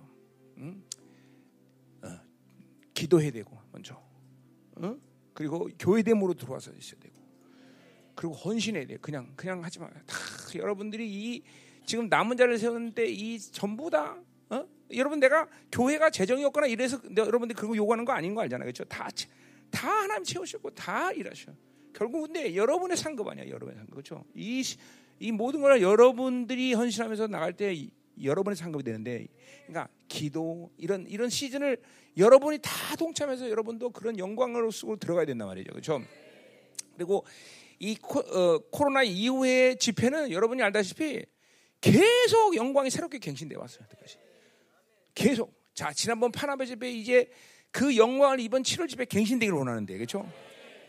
응? 0.58 0.82
어, 2.02 2.08
기도해야 2.92 3.30
되고 3.30 3.56
먼저. 3.70 4.02
응? 4.82 5.00
그리고 5.40 5.70
교회됨으로 5.78 6.34
들어와서 6.34 6.70
있어야 6.78 7.00
되고 7.00 7.14
그리고 8.14 8.34
헌신해야 8.34 8.86
돼. 8.86 8.98
그냥 8.98 9.32
그냥 9.34 9.64
하지 9.64 9.78
마. 9.78 9.88
다 9.88 10.14
여러분들이 10.54 11.08
이 11.10 11.42
지금 11.86 12.10
남은 12.10 12.36
자를 12.36 12.58
세우는데 12.58 13.06
이 13.06 13.38
전부 13.38 13.88
다 13.88 14.20
어? 14.50 14.66
여러분 14.92 15.18
내가 15.18 15.48
교회가 15.72 16.10
재정이 16.10 16.44
없거나 16.44 16.66
이래서 16.66 17.00
내- 17.08 17.22
여러분들 17.22 17.56
그런 17.56 17.70
거 17.70 17.76
요구하는 17.78 18.04
거 18.04 18.12
아닌 18.12 18.34
거 18.34 18.42
알잖아요. 18.42 18.66
그렇죠? 18.66 18.84
다, 18.84 19.08
채- 19.12 19.30
다 19.70 19.88
하나님 20.02 20.24
채우셨고 20.24 20.74
다 20.74 21.10
일하셔. 21.12 21.52
결국 21.94 22.26
근데 22.26 22.54
여러분의 22.54 22.98
상급 22.98 23.26
아니야. 23.26 23.46
여러분의 23.48 23.76
상급. 23.76 23.92
그렇죠? 23.94 24.22
이, 24.34 24.62
시- 24.62 24.76
이 25.20 25.32
모든 25.32 25.62
걸 25.62 25.80
여러분들이 25.80 26.74
헌신하면서 26.74 27.28
나갈 27.28 27.54
때 27.54 27.72
이- 27.72 27.90
여러분의 28.22 28.56
상급이 28.56 28.84
되는데 28.84 29.26
그러니까 29.66 29.88
기도 30.08 30.70
이런 30.76 31.06
이런 31.08 31.28
시즌을 31.28 31.78
여러분이 32.16 32.58
다 32.62 32.96
동참해서 32.96 33.48
여러분도 33.50 33.90
그런 33.90 34.18
영광으로 34.18 34.70
쓰고 34.70 34.96
들어가야 34.96 35.26
된단 35.26 35.48
말이죠. 35.48 35.70
그렇죠? 35.70 36.02
그리고 36.94 37.24
이 37.78 37.96
코, 37.96 38.20
어, 38.20 38.58
코로나 38.70 39.02
이후의 39.02 39.78
집회는 39.78 40.30
여러분이 40.32 40.62
알다시피 40.62 41.24
계속 41.80 42.54
영광이 42.54 42.90
새롭게 42.90 43.18
갱신돼 43.18 43.56
왔어요. 43.56 43.84
여태까지. 43.84 44.18
계속. 45.14 45.58
자, 45.74 45.92
지난번 45.92 46.30
파나베 46.30 46.66
집회 46.66 46.90
이제 46.90 47.30
그 47.70 47.96
영광을 47.96 48.40
이번 48.40 48.62
7월 48.62 48.88
집회 48.88 49.04
갱신되기를 49.04 49.56
원하는데, 49.56 49.94
그렇죠? 49.94 50.30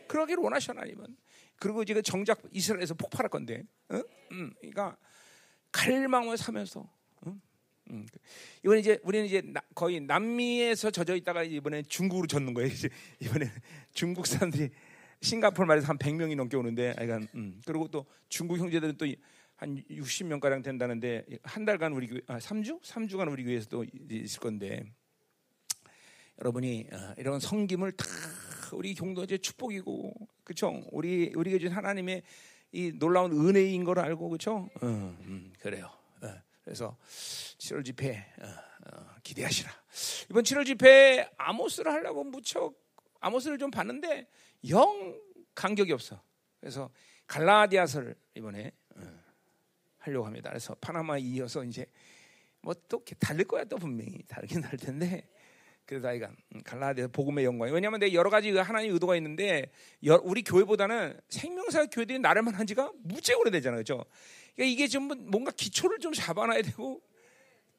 그러기를 0.08 0.44
원하셔 0.44 0.74
하나님은. 0.74 1.16
그리고 1.58 1.86
지금 1.86 2.02
정작 2.02 2.41
이스라엘에서 2.52 2.95
폭발할 2.95 3.30
건데, 3.30 3.64
어? 3.90 4.02
음, 4.32 4.53
그러니까 4.60 4.98
갈망을 5.72 6.38
사면서, 6.38 6.91
어? 7.26 7.35
음. 7.89 8.06
이번에 8.64 8.80
이제 8.80 8.99
우리는 9.03 9.26
이제 9.26 9.41
나- 9.41 9.61
거의 9.76 9.99
남미에서 9.99 10.91
젖어 10.91 11.15
있다가 11.15 11.43
이번에 11.43 11.84
중국으로 11.84 12.27
젖는 12.27 12.53
거예요. 12.53 12.69
이제 12.72 12.89
이번에 13.19 13.52
중국 13.93 14.27
사람들이 14.27 14.69
싱가포르 15.22 15.68
말에서 15.68 15.88
한 15.88 15.98
100명이 15.98 16.35
넘게 16.35 16.57
오는데, 16.57 16.95
아이간, 16.98 17.27
음. 17.35 17.61
그리고 17.65 17.88
또 17.89 18.06
중국 18.30 18.57
형제들은 18.57 18.98
또 18.98 19.06
한 19.61 19.77
60명 19.91 20.39
가량 20.39 20.64
된다는데 20.64 21.23
한 21.43 21.65
달간 21.65 21.93
우리 21.93 22.07
교회 22.07 22.19
아 22.26 22.39
3주? 22.39 22.81
3주간 22.81 23.31
우리 23.31 23.43
교회에서 23.43 23.69
또 23.69 23.85
있을 24.10 24.39
건데 24.39 24.84
여러분이 26.39 26.88
어, 26.91 27.14
이런 27.18 27.39
성김을 27.39 27.91
다 27.91 28.06
우리 28.73 28.95
경도제 28.95 29.38
축복이고 29.38 30.15
그렇죠? 30.43 30.84
우리 30.91 31.31
우리에게 31.35 31.60
준 31.60 31.72
하나님의 31.73 32.23
이 32.72 32.91
놀라운 32.98 33.34
은혜인 33.34 33.84
걸 33.84 33.99
알고 33.99 34.30
그렇죠? 34.30 34.68
어, 34.81 34.88
음, 35.22 35.53
그래요. 35.60 35.91
어, 36.72 36.73
그래서 36.73 36.98
7월 37.57 37.84
집회 37.84 38.26
어, 38.39 38.45
어, 38.95 39.15
기대하시라. 39.23 39.69
이번 40.30 40.43
7월 40.43 40.65
집회 40.65 41.30
아모스를 41.38 41.91
하려고 41.91 42.23
무척 42.23 42.73
아모스를 43.19 43.57
좀 43.57 43.69
봤는데 43.69 44.27
영 44.69 45.19
간격이 45.53 45.91
없어. 45.91 46.22
그래서 46.61 46.89
갈라디아서를 47.27 48.15
이번에 48.35 48.72
어, 48.95 49.02
하려고 49.99 50.26
합니다. 50.26 50.49
그래서 50.49 50.76
파나마 50.76 51.18
이어서 51.18 51.64
이제 51.65 51.85
뭐 52.61 52.73
또 52.88 53.03
다를 53.19 53.43
거야 53.45 53.64
또 53.65 53.77
분명히 53.77 54.19
다르긴 54.27 54.61
다를 54.61 54.77
텐데 54.80 55.27
그래도 55.85 56.07
아이가 56.07 56.31
갈라디아 56.64 57.07
복음의 57.07 57.43
영광이 57.43 57.72
왜냐하면 57.73 57.99
내 57.99 58.14
여러 58.14 58.30
가지 58.30 58.52
하나님 58.56 58.93
의도가 58.93 59.15
있는데 59.18 59.72
여- 60.06 60.22
우리 60.23 60.41
교회보다는 60.43 61.19
생명사 61.27 61.88
교회들이 61.88 62.19
나를 62.19 62.43
만 62.43 62.53
한 62.56 62.65
지가 62.68 62.91
무지 63.03 63.34
오래되잖아요, 63.34 63.84
그렇죠? 63.84 64.06
그러니까 64.56 64.73
이게 64.73 64.88
좀 64.88 65.07
뭔가 65.30 65.52
기초를 65.52 65.99
좀 65.99 66.14
잡아놔야 66.14 66.61
되고 66.64 67.02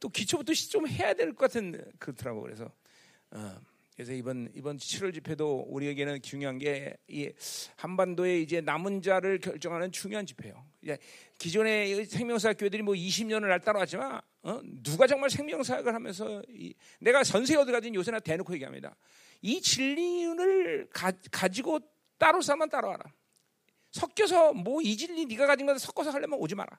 또 0.00 0.08
기초부터 0.08 0.52
시- 0.54 0.70
좀 0.70 0.86
해야 0.88 1.14
될 1.14 1.28
것 1.34 1.38
같은 1.50 1.80
그렇더라고 1.98 2.42
그래서 2.42 2.70
어, 3.30 3.56
그래서 3.94 4.12
이번 4.12 4.50
이번 4.54 4.78
7월 4.78 5.12
집회도 5.14 5.66
우리에게는 5.68 6.22
중요한 6.22 6.58
게 6.58 6.96
이 7.08 7.30
한반도에 7.76 8.40
이제 8.40 8.60
남은 8.62 9.02
자를 9.02 9.38
결정하는 9.38 9.92
중요한 9.92 10.24
집회예요. 10.24 10.64
이제 10.82 10.96
기존의 11.38 12.06
생명사 12.06 12.54
교회들이 12.54 12.82
뭐 12.82 12.94
20년을 12.94 13.48
날 13.48 13.60
따라왔지만 13.60 14.20
어? 14.44 14.60
누가 14.82 15.06
정말 15.06 15.28
생명사역을 15.30 15.94
하면서 15.94 16.42
이, 16.48 16.74
내가 17.00 17.22
전세 17.22 17.54
어디 17.54 17.70
가든 17.70 17.94
요새나 17.94 18.18
대놓고 18.20 18.54
얘기합니다. 18.54 18.96
이 19.42 19.60
진리를 19.60 20.88
가, 20.90 21.12
가지고 21.30 21.80
따로 22.18 22.40
사만 22.40 22.68
따라와라. 22.70 23.04
섞여서 23.92 24.54
뭐 24.54 24.82
이 24.82 24.96
진리 24.96 25.26
네가 25.26 25.46
가진 25.46 25.66
거 25.66 25.76
섞어서 25.78 26.10
하려면 26.10 26.38
오지 26.38 26.54
마라. 26.54 26.78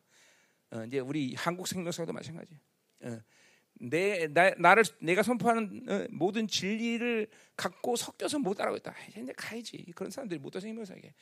어, 0.71 0.83
이제 0.85 0.99
우리 0.99 1.35
한국 1.35 1.67
생명사도 1.67 2.11
마찬가지. 2.11 2.59
어, 3.01 3.19
내 3.75 4.27
나, 4.27 4.51
나를 4.57 4.83
내가 4.99 5.23
선포하는 5.23 5.85
어, 5.89 6.07
모든 6.11 6.47
진리를 6.47 7.27
갖고 7.55 7.95
섞여서 7.95 8.39
못 8.39 8.55
따라오겠다. 8.55 8.93
이제 9.09 9.33
가야지. 9.37 9.85
그런 9.95 10.11
사람들이 10.11 10.39
못 10.39 10.53
와서 10.55 10.65
생명사게. 10.65 11.13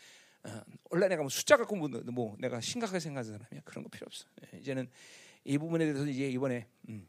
어, 0.43 0.61
원래 0.89 1.07
내가 1.07 1.21
뭐 1.21 1.29
숫자 1.29 1.57
갖고 1.57 1.75
뭐, 1.75 1.87
뭐 1.87 2.35
내가 2.39 2.59
심각하게 2.61 2.99
생각하는 2.99 3.37
사람이야. 3.37 3.61
그런 3.65 3.83
거 3.83 3.89
필요 3.89 4.05
없어. 4.07 4.25
예, 4.53 4.57
이제는 4.59 4.89
이 5.43 5.57
부분에 5.57 5.85
대해서 5.85 6.05
이제 6.05 6.29
이번에 6.29 6.67
음, 6.89 7.07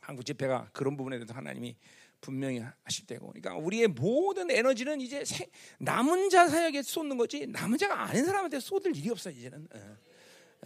한국 0.00 0.24
집회가 0.24 0.68
그런 0.72 0.96
부분에 0.96 1.18
대해서 1.18 1.32
하나님이 1.34 1.76
분명히 2.20 2.62
하실 2.84 3.06
때고. 3.06 3.28
그러니까 3.28 3.56
우리의 3.56 3.88
모든 3.88 4.50
에너지는 4.50 5.00
이제 5.00 5.24
생- 5.24 5.48
남은 5.78 6.30
자 6.30 6.48
사역에 6.48 6.82
쏟는 6.82 7.16
거지 7.16 7.46
남은 7.46 7.78
자가 7.78 8.02
아닌 8.02 8.24
사람한테 8.24 8.60
쏟을 8.60 8.94
일이 8.96 9.08
없어 9.10 9.30
이제는. 9.30 9.66
어. 9.74 9.96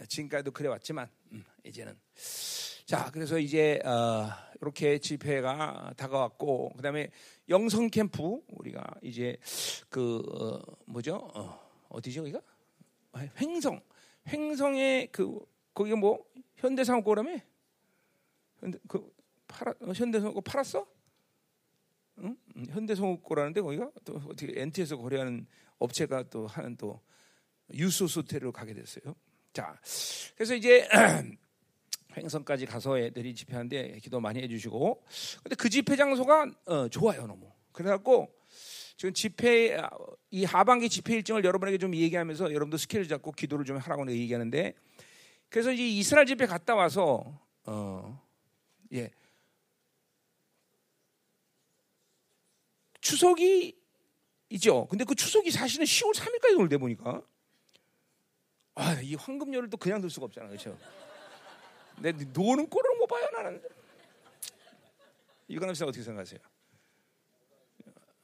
지금까지도 0.09 0.51
그래 0.51 0.67
왔지만 0.67 1.07
음, 1.31 1.45
이제는 1.63 1.97
자 2.85 3.09
그래서 3.11 3.39
이제 3.39 3.79
어, 3.85 4.27
이렇게 4.61 4.97
집회가 4.99 5.93
다가왔고 5.95 6.73
그다음에 6.75 7.09
영성 7.47 7.87
캠프 7.89 8.41
우리가 8.49 8.83
이제 9.01 9.37
그 9.89 10.17
어, 10.33 10.61
뭐죠 10.85 11.15
어, 11.33 11.57
어디죠 11.87 12.21
여기가 12.21 12.41
아, 13.13 13.25
횡성 13.39 13.79
횡성의 14.27 15.13
그 15.13 15.39
거기가 15.73 15.95
뭐 15.95 16.25
현대상업고라며 16.57 17.37
현대 18.59 18.77
그 18.89 19.09
팔아 19.47 19.73
어, 19.79 19.91
현대상업고 19.93 20.41
팔았어? 20.41 20.85
응? 22.55 22.61
음, 22.61 22.65
현대상업고라는데 22.69 23.61
거기가 23.61 23.91
또 24.03 24.21
어떻게 24.27 24.59
NT에서 24.61 24.97
거래하는 24.97 25.45
업체가 25.79 26.23
또 26.29 26.47
하는 26.47 26.75
또 26.77 27.01
유소스 27.73 28.19
호텔로 28.19 28.51
가게 28.51 28.73
됐어요. 28.73 29.15
자, 29.53 29.79
그래서 30.35 30.55
이제 30.55 30.87
횡성까지 32.15 32.65
가서 32.65 32.97
애들이 32.99 33.33
집회하는데 33.35 33.99
기도 33.99 34.19
많이 34.19 34.41
해주시고, 34.41 35.03
근데 35.43 35.55
그 35.55 35.69
집회 35.69 35.95
장소가 35.95 36.51
어, 36.65 36.87
좋아요 36.89 37.27
너무. 37.27 37.51
그래갖고 37.71 38.33
지금 38.97 39.13
집회 39.13 39.75
아, 39.75 39.89
이 40.31 40.45
하반기 40.45 40.87
집회 40.87 41.15
일정을 41.15 41.43
여러분에게 41.43 41.77
좀 41.77 41.93
얘기하면서 41.93 42.53
여러분도 42.53 42.77
스케줄 42.77 43.07
잡고 43.07 43.31
기도를 43.33 43.65
좀 43.65 43.77
하라고 43.77 44.09
얘기하는데, 44.09 44.73
그래서 45.49 45.71
이제 45.71 45.85
이스라엘 45.85 46.25
집회 46.25 46.45
갔다 46.45 46.75
와서 46.75 47.39
어, 47.65 48.21
예. 48.93 49.11
추석이 53.05 53.77
있죠. 54.49 54.87
근데 54.87 55.03
그 55.05 55.13
추석이 55.13 55.51
사실은 55.51 55.85
10월 55.85 56.15
3일까지 56.15 56.57
놀대 56.57 56.77
보니까. 56.79 57.21
아, 58.73 58.99
이 58.99 59.13
황금열을 59.13 59.69
또 59.69 59.77
그냥 59.77 60.01
둘 60.01 60.09
수가 60.09 60.25
없잖아. 60.25 60.47
그렇죠? 60.47 60.75
내 61.99 62.11
노는 62.11 62.67
꼴을 62.67 62.97
못 62.97 63.05
봐요, 63.05 63.29
나는. 63.31 63.61
이거는 65.47 65.75
어떻게 65.85 66.03
생각하세요? 66.03 66.39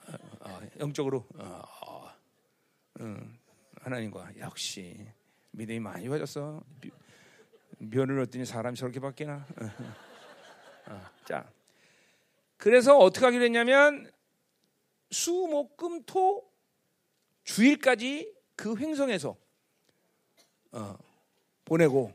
아, 0.08 0.18
아, 0.40 0.62
영적으로 0.80 1.28
아, 1.38 1.62
아, 1.86 2.16
음, 3.02 3.38
하나님과 3.82 4.32
역시 4.40 5.06
믿음이 5.52 5.80
많이. 5.80 6.08
미- 6.82 6.90
면을 7.78 8.20
얻더니 8.22 8.46
사람이 8.46 8.76
저렇게 8.76 9.00
바뀌나? 9.00 9.46
아, 10.86 11.12
자, 11.24 11.48
그래서 12.58 12.98
어떻게 12.98 13.26
하기로 13.26 13.44
했냐면 13.44 14.12
수목금 15.12 16.04
토 16.06 16.50
주일까지 17.44 18.34
그 18.56 18.78
횡성에서 18.78 19.38
어, 20.72 20.98
보내고 21.66 22.14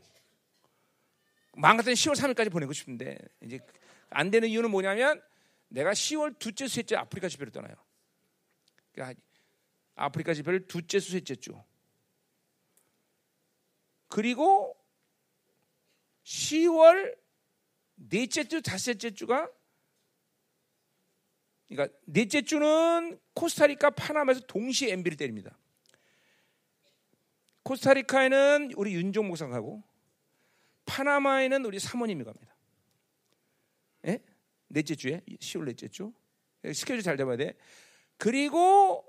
마음 1.55 1.77
같은 1.77 1.93
10월 1.93 2.15
3일까지 2.15 2.51
보내고 2.51 2.73
싶은데 2.73 3.17
이제 3.41 3.59
안 4.09 4.31
되는 4.31 4.47
이유는 4.47 4.71
뭐냐면 4.71 5.21
내가 5.69 5.91
10월 5.91 6.37
둘째 6.39 6.67
셋째 6.67 6.95
아프리카 6.95 7.27
집회를 7.29 7.51
떠나요. 7.51 7.75
그러니까 8.91 9.19
아프리카 9.95 10.33
집회를 10.33 10.67
둘째 10.67 10.99
수 10.99 11.11
셋째 11.11 11.35
주. 11.35 11.51
그리고 14.07 14.75
10월 16.23 17.17
넷째 17.95 18.43
주 18.43 18.61
다섯째 18.61 19.11
주가 19.11 19.49
그러니까 21.67 21.95
넷째 22.05 22.41
주는 22.41 23.19
코스타리카 23.33 23.89
파나마에서 23.91 24.41
동시에 24.47 24.91
MB를 24.93 25.17
때립니다. 25.17 25.57
코스타리카에는 27.63 28.71
우리 28.77 28.93
윤종 28.93 29.27
목사가 29.27 29.51
가고 29.55 29.83
파나마에는 30.85 31.65
우리 31.65 31.79
사모님이 31.79 32.23
갑니다. 32.23 32.55
예? 34.07 34.19
넷째 34.69 34.95
주에 34.95 35.21
10월 35.39 35.65
넷째 35.65 35.87
주 35.89 36.13
스케줄 36.73 37.01
잘 37.01 37.17
잡아야 37.17 37.35
돼. 37.35 37.53
그리고 38.17 39.05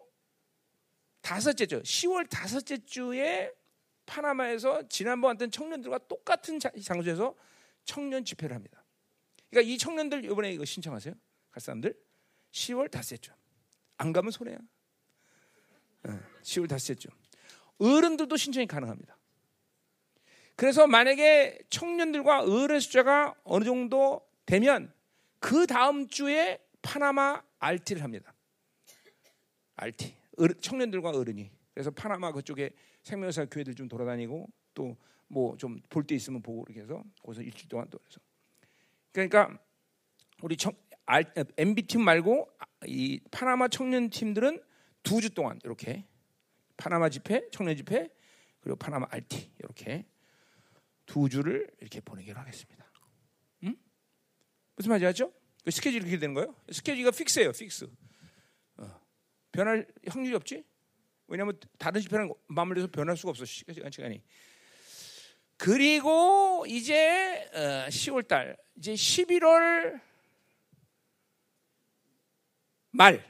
다섯째 1.20 1.66
주 1.66 1.80
10월 1.82 2.28
다섯째 2.28 2.78
주에 2.84 3.52
파나마에서 4.06 4.88
지난번 4.88 5.30
왔던 5.30 5.50
청년들과 5.50 5.98
똑같은 6.08 6.58
자- 6.58 6.72
장소에서 6.82 7.34
청년 7.84 8.24
집회를 8.24 8.54
합니다. 8.54 8.84
그러니까 9.50 9.70
이 9.72 9.78
청년들 9.78 10.24
이번에 10.24 10.52
이거 10.52 10.64
신청하세요. 10.64 11.14
갈 11.50 11.60
사람들 11.60 11.94
10월 12.58 12.90
다섯째 12.90 13.16
주. 13.18 13.32
안 13.98 14.12
가면 14.12 14.30
손해야. 14.30 14.58
예, 16.08 16.10
10월 16.42 16.68
다섯째 16.68 16.94
주. 16.94 17.08
어른들도 17.78 18.36
신청이 18.36 18.66
가능합니다. 18.66 19.16
그래서 20.56 20.86
만약에 20.86 21.58
청년들과 21.70 22.42
어른 22.42 22.80
숫자가 22.80 23.34
어느 23.44 23.64
정도 23.64 24.26
되면 24.44 24.92
그 25.38 25.66
다음 25.66 26.08
주에 26.08 26.58
파나마 26.82 27.42
RT를 27.60 28.02
합니다. 28.02 28.34
RT. 29.76 30.16
청년들과 30.60 31.10
어른이. 31.10 31.50
그래서 31.72 31.90
파나마 31.92 32.32
그쪽에 32.32 32.70
생명사 33.04 33.44
교회들 33.44 33.74
좀 33.74 33.88
돌아다니고 33.88 34.48
또 34.74 34.96
뭐 35.30 35.56
좀 35.58 35.80
볼 35.90 36.06
때 36.06 36.14
있으면 36.14 36.40
보고 36.42 36.64
이렇게 36.68 36.80
해서 36.80 37.04
거기서 37.22 37.42
일주일 37.42 37.68
동안 37.68 37.88
또 37.90 37.98
그래서 37.98 38.20
그러니까 39.12 39.58
우리 40.40 40.56
청, 40.56 40.72
알, 40.72 40.87
MB 41.56 41.82
팀 41.82 42.02
말고 42.02 42.48
이 42.86 43.20
파나마 43.30 43.68
청년 43.68 44.10
팀들은 44.10 44.62
두 45.02 45.20
주 45.20 45.30
동안 45.30 45.58
이렇게 45.64 46.06
파나마 46.76 47.08
집회, 47.08 47.48
청년 47.50 47.76
집회 47.76 48.08
그리고 48.60 48.76
파나마 48.76 49.06
RT 49.10 49.52
이렇게 49.58 50.06
두 51.06 51.28
주를 51.28 51.66
이렇게 51.80 52.00
보내기로 52.00 52.38
하겠습니다. 52.38 52.90
음? 53.64 53.74
무슨 54.76 54.90
말인지 54.90 55.06
알죠? 55.06 55.32
그 55.64 55.70
스케줄이 55.70 56.02
이렇게 56.02 56.18
되는 56.18 56.34
거예요? 56.34 56.54
스케줄이 56.70 57.10
fix예요, 57.10 57.52
fix. 57.52 57.88
어. 58.76 59.00
변할 59.50 59.86
확률이 60.06 60.36
없지? 60.36 60.64
왜냐하면 61.26 61.58
다른 61.78 62.00
집회랑 62.00 62.32
맞물려서 62.46 62.88
변할 62.88 63.16
수가 63.16 63.30
없어 63.30 63.44
시간 63.44 63.90
시간이. 63.90 64.22
그리고 65.56 66.64
이제 66.68 67.48
어, 67.54 67.88
10월 67.88 68.28
달 68.28 68.56
이제 68.76 68.92
11월 68.94 70.00
말 72.90 73.24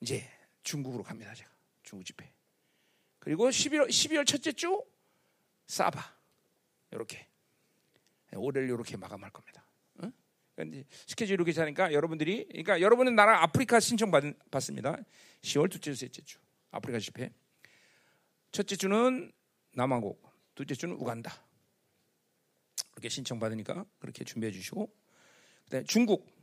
이제 0.00 0.28
중국으로 0.62 1.02
갑니다 1.02 1.34
제가 1.34 1.50
중국 1.82 2.04
집회. 2.04 2.32
그리고 3.18 3.48
11월 3.48 3.88
12월 3.88 4.26
첫째 4.26 4.52
주 4.52 4.82
사바 5.66 6.00
이렇게 6.92 7.26
올해를 8.34 8.68
이렇게 8.68 8.96
마감할 8.96 9.30
겁니다. 9.30 9.64
응? 10.02 10.12
그러니까 10.54 10.78
이제 10.78 10.88
스케줄 11.06 11.34
이렇게 11.34 11.52
자니까 11.52 11.92
여러분들이 11.92 12.46
그러니까 12.48 12.80
여러분은 12.80 13.14
나랑 13.14 13.42
아프리카 13.42 13.80
신청 13.80 14.10
받, 14.10 14.22
받습니다. 14.50 14.96
10월 15.42 15.70
둘째 15.70 15.92
주 15.92 15.94
셋째 15.94 16.22
주 16.22 16.38
아프리카 16.70 16.98
집회. 16.98 17.32
첫째 18.52 18.76
주는 18.76 19.32
남한국, 19.72 20.28
둘째 20.54 20.74
주는 20.74 20.94
우간다. 20.96 21.32
이렇게 22.92 23.08
신청 23.08 23.38
받으니까 23.38 23.84
그렇게 23.98 24.24
준비해 24.24 24.52
주시고 24.52 24.92
그다음에 25.64 25.84
중국 25.86 26.39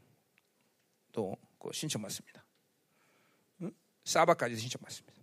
또그 1.17 1.71
신청 1.73 2.03
받습니다. 2.03 2.45
응? 3.61 3.71
사바까지 4.03 4.55
신청 4.55 4.79
받습니다. 4.81 5.17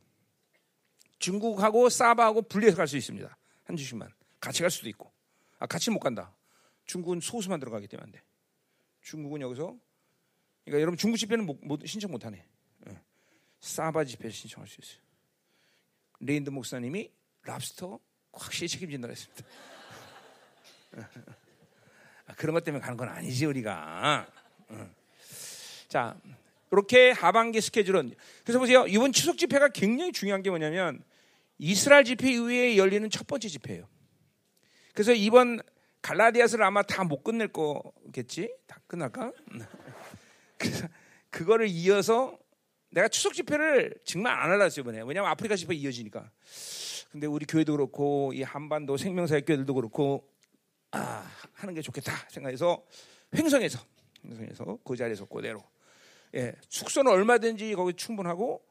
중국하고 1.21 1.89
사바하고 1.89 2.43
분리해서 2.43 2.77
갈 2.77 2.89
수 2.89 2.97
있습니다. 2.97 3.37
한 3.65 3.77
주씩만 3.77 4.11
같이 4.41 4.61
갈 4.63 4.71
수도 4.71 4.89
있고 4.89 5.13
아 5.59 5.67
같이 5.67 5.91
못 5.91 6.01
간다. 6.01 6.35
중국은 6.87 7.21
소수만 7.21 7.61
들어가기 7.61 7.87
때문에 7.87 8.05
안 8.05 8.11
돼. 8.13 8.23
중국은 9.03 9.41
여기서 9.41 9.79
그러니까 10.65 10.81
여러분 10.83 10.99
중국 10.99 11.17
집회는 11.17 11.47
못, 11.47 11.59
못- 11.63 11.87
신청 11.87 12.11
못 12.11 12.25
하네. 12.25 12.45
예. 12.89 13.01
사바 13.61 14.05
집회 14.05 14.29
신청할 14.31 14.67
수 14.69 14.81
있어요. 14.81 14.99
레인드 16.21 16.51
목사님이 16.51 17.13
랍스터 17.43 17.99
확실히 18.33 18.69
책임진다고 18.69 19.13
했습니다. 19.13 19.45
아, 22.27 22.35
그런 22.35 22.55
것 22.55 22.65
때문에 22.65 22.83
가는 22.83 22.97
건 22.97 23.09
아니지 23.09 23.47
우리가. 23.47 24.27
응. 24.71 24.95
자, 25.95 26.17
이렇게 26.73 27.13
하반기 27.13 27.61
스케줄은 27.61 28.17
그래서 28.43 28.59
보세요. 28.59 28.85
이번 28.89 29.13
추석 29.13 29.39
집회가 29.39 29.69
굉장히 29.69 30.11
중요한 30.11 30.43
게 30.43 30.51
뭐냐면 30.51 31.05
이스라엘 31.57 32.03
집회 32.03 32.33
이후에 32.33 32.77
열리는 32.77 33.09
첫 33.11 33.29
번째 33.29 33.47
집회예요. 33.47 33.87
그래서 34.93 35.13
이번 35.13 35.61
갈라디아스를 36.03 36.65
아마 36.65 36.83
다 36.83 37.05
못 37.05 37.23
끝낼 37.23 37.47
거겠지? 37.47 38.53
다 38.67 38.81
끝날까? 38.89 39.31
그래서 40.59 40.89
그거를 41.31 41.69
이어서 41.69 42.37
내가 42.91 43.07
추석 43.07 43.35
집회를 43.35 43.95
정말 44.05 44.37
안 44.37 44.51
하려고 44.51 44.81
이번에. 44.81 45.03
왜냐하면 45.03 45.31
아프리카 45.31 45.55
집회 45.55 45.77
이어지니까. 45.77 46.29
근데 47.13 47.29
우리 47.29 47.47
교회도 47.47 47.71
그렇고 47.71 48.33
이 48.35 48.43
한반도 48.43 48.97
생명사의 48.97 49.43
교회들도 49.43 49.73
그렇고 49.75 50.29
아 50.91 51.25
하는 51.53 51.73
게 51.73 51.81
좋겠다 51.83 52.11
생각해서 52.31 52.85
횡성에서 53.33 53.79
행성에서 54.25 54.79
그 54.85 54.97
자리에서 54.97 55.25
그대로. 55.27 55.63
예, 56.35 56.55
숙소는 56.69 57.11
얼마든지 57.13 57.75
거기 57.75 57.95
충분하고 57.95 58.65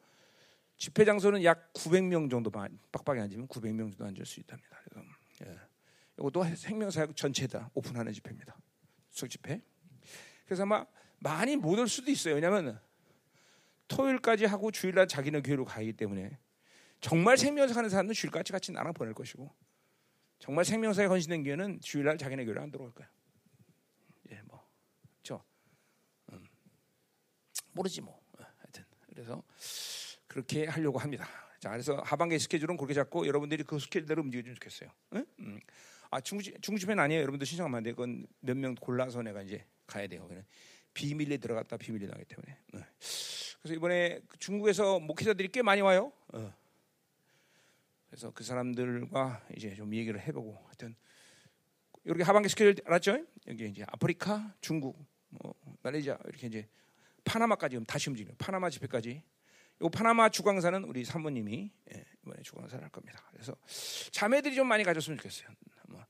집회 0.77 1.06
장소는 1.06 1.44
약 1.44 1.72
900명 1.73 2.30
정도 2.30 2.49
만- 2.49 2.77
빡빡이 2.91 3.22
앉으면 3.22 3.48
900명 3.48 3.90
정도 3.91 4.06
앉을 4.06 4.26
수 4.26 4.40
있답니다. 4.41 4.77
그래서 4.84 5.07
예. 5.45 5.57
이것도 6.19 6.44
생명사역 6.56 7.15
전체다 7.15 7.72
오픈하는 7.73 8.11
집회입니다. 8.14 8.56
수석 9.11 9.30
집회. 9.30 9.61
그래서 10.45 10.64
아마 10.64 10.85
많이 11.19 11.56
못 11.56 11.80
올 11.80 11.88
수도 11.88 12.11
있어요. 12.11 12.35
왜냐하면 12.35 12.80
토요일까지 13.88 14.45
하고 14.45 14.72
주일날 14.72 15.07
자기네 15.07 15.41
교회로 15.41 15.64
가기 15.65 15.94
때문에 15.94 16.38
정말 16.99 17.38
생명사역 17.38 17.77
하는 17.77 17.90
사람은 17.90 18.14
주일까지 18.14 18.52
같이 18.52 18.72
나랑 18.72 18.94
보낼 18.94 19.14
것이고 19.14 19.49
정말 20.40 20.65
생명사에 20.65 21.06
헌신된 21.06 21.44
교회는 21.44 21.80
주일날 21.81 22.18
자기네 22.18 22.44
교회로 22.45 22.61
안 22.61 22.72
들어올 22.72 22.91
거야. 22.94 23.10
예, 24.31 24.41
뭐, 24.44 24.61
저, 25.22 25.41
음, 26.31 26.45
모르지 27.73 28.01
뭐. 28.01 28.13
어, 28.39 28.43
하여튼 28.59 28.83
그래서 29.07 29.43
그렇게 30.27 30.65
하려고 30.65 30.99
합니다. 30.99 31.27
자, 31.59 31.69
그래서 31.69 31.95
하반기 32.03 32.37
스케줄은 32.39 32.75
그렇게 32.77 32.93
잡고 32.93 33.25
여러분들이 33.27 33.63
그 33.63 33.79
스케줄대로 33.79 34.21
움직여주면 34.21 34.55
좋겠어요. 34.55 34.89
응? 35.13 35.25
음. 35.39 35.59
아, 36.11 36.19
중집 36.21 36.61
중집회는 36.61 37.01
아니에요. 37.03 37.21
여러분들 37.21 37.45
신청하면 37.47 37.77
안 37.77 37.83
돼. 37.83 37.91
그건 37.91 38.25
몇 38.41 38.55
명 38.57 38.75
골라서 38.75 39.21
내가 39.21 39.41
이제 39.41 39.65
가야 39.87 40.07
돼요. 40.07 40.27
그냥 40.27 40.43
비밀리에 40.93 41.37
들어갔다 41.37 41.77
비밀리 41.77 42.07
나기 42.07 42.23
때문에. 42.25 42.57
네. 42.73 42.79
그래서 43.61 43.75
이번에 43.75 44.19
그 44.27 44.37
중국에서 44.37 44.99
목회자들이 44.99 45.47
꽤 45.49 45.61
많이 45.61 45.81
와요. 45.81 46.11
어. 46.33 46.53
그래서 48.09 48.29
그 48.31 48.43
사람들과 48.43 49.43
이제 49.55 49.73
좀 49.73 49.93
얘기를 49.95 50.19
해보고 50.19 50.55
하여튼 50.65 50.95
이렇게 52.03 52.23
하반기 52.23 52.49
스케줄 52.49 52.75
알았죠? 52.85 53.25
여기 53.47 53.65
이제 53.69 53.83
아프리카, 53.87 54.53
중국, 54.61 55.03
뭐 55.29 55.55
말레이시아 55.81 56.19
이렇게 56.25 56.47
이제 56.47 56.67
파나마까지 57.23 57.83
다시 57.87 58.09
움직여요. 58.09 58.35
파나마 58.37 58.69
집회까지. 58.69 59.23
이 59.81 59.89
파나마 59.91 60.29
주광사는 60.29 60.83
우리 60.85 61.03
사모님이 61.03 61.71
예, 61.93 62.05
이번에 62.23 62.41
주광사를 62.43 62.81
할 62.83 62.89
겁니다. 62.91 63.23
그래서 63.31 63.55
자매들이 64.11 64.55
좀 64.55 64.67
많이 64.67 64.83
가졌으면 64.83 65.17
좋겠어요. 65.17 65.47
뭐. 65.89 66.05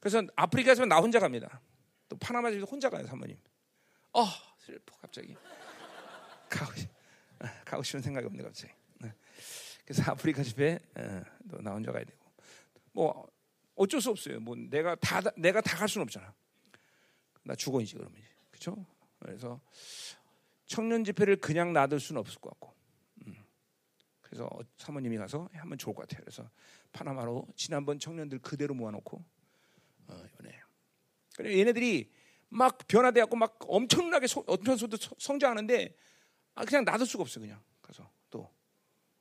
그래서 0.00 0.22
아프리카에서 0.36 0.86
나 0.86 0.98
혼자 0.98 1.18
갑니다. 1.18 1.60
또 2.08 2.16
파나마 2.16 2.50
집에 2.50 2.62
혼자 2.62 2.88
가요, 2.88 3.06
사모님. 3.06 3.36
어 4.12 4.24
슬퍼 4.58 4.96
갑자기 4.98 5.36
가고 6.48 6.72
싶- 6.74 6.88
아, 7.40 7.62
가고 7.64 7.82
싶은 7.82 8.00
생각이 8.00 8.26
없네 8.26 8.42
갑자기. 8.42 8.72
네. 9.00 9.12
그래서 9.84 10.10
아프리카 10.10 10.42
집에 10.42 10.78
어, 10.96 11.22
또나 11.50 11.72
혼자 11.72 11.92
가야 11.92 12.04
되고 12.04 12.18
뭐 12.92 13.28
어쩔 13.74 14.00
수 14.00 14.10
없어요. 14.10 14.40
뭐 14.40 14.56
내가 14.56 14.94
다 14.96 15.20
내가 15.36 15.60
다 15.60 15.76
갈 15.76 15.88
수는 15.88 16.04
없잖아. 16.04 16.32
나 17.44 17.54
죽어이지 17.54 17.94
그러면 17.94 18.16
이제 18.18 18.28
그렇죠? 18.50 18.86
그래서 19.18 19.60
청년 20.68 21.02
집회를 21.02 21.36
그냥 21.36 21.72
놔둘 21.72 21.98
수는 21.98 22.20
없을 22.20 22.38
것 22.40 22.50
같고. 22.50 22.74
음. 23.26 23.34
그래서 24.20 24.44
어, 24.44 24.60
사모님이 24.76 25.16
가서 25.16 25.48
하면 25.52 25.78
좋을 25.78 25.96
것 25.96 26.02
같아요. 26.02 26.22
그래서 26.24 26.48
파나마로 26.92 27.48
지난번 27.56 27.98
청년들 27.98 28.38
그대로 28.40 28.74
모아놓고 28.74 29.24
어, 30.08 30.24
이번에 30.32 30.60
그래 31.34 31.58
얘네들이 31.58 32.12
막 32.50 32.78
변화돼갖고 32.86 33.36
막 33.36 33.58
엄청나게 33.60 34.26
소, 34.26 34.44
엄청 34.46 34.76
소도 34.76 34.96
성장하는데 35.18 35.94
아, 36.54 36.64
그냥 36.64 36.84
놔둘 36.84 37.06
수가 37.06 37.22
없어 37.22 37.40
그냥 37.40 37.62
가서 37.80 38.10
또 38.30 38.50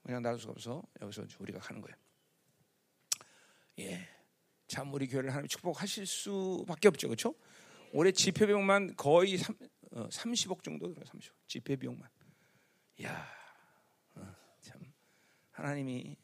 그냥 0.04 0.22
놔둘 0.22 0.40
수가 0.40 0.52
없어 0.52 0.84
여기서 1.02 1.26
우리가 1.40 1.60
가는 1.60 1.82
거예요. 1.82 1.96
예, 3.80 4.08
참 4.68 4.94
우리 4.94 5.08
교회를 5.08 5.30
하나님 5.30 5.48
축복하실 5.48 6.06
수밖에 6.06 6.88
없죠, 6.88 7.08
그렇죠? 7.08 7.36
올해 7.94 8.12
집회 8.12 8.46
비용만 8.46 8.96
거의 8.96 9.38
3, 9.38 9.56
어, 9.98 10.08
30억 10.10 10.62
정도 10.62 10.88
들어요, 10.94 11.04
30억 11.06 11.32
집회 11.48 11.76
비용만. 11.76 12.08
야, 13.02 13.28
어, 14.14 14.36
참 14.62 14.80
하나님이 15.52 16.16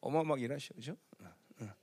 어마어마하게 0.00 0.44
일하셔, 0.44 0.72
그렇죠? 0.74 0.96
어, 1.18 1.24
어. 1.60 1.74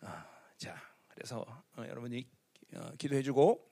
아, 0.00 0.26
자, 0.56 0.80
그래서 1.08 1.44
어, 1.76 1.84
여러분이 1.86 2.26
어, 2.74 2.90
기도해주고 2.96 3.68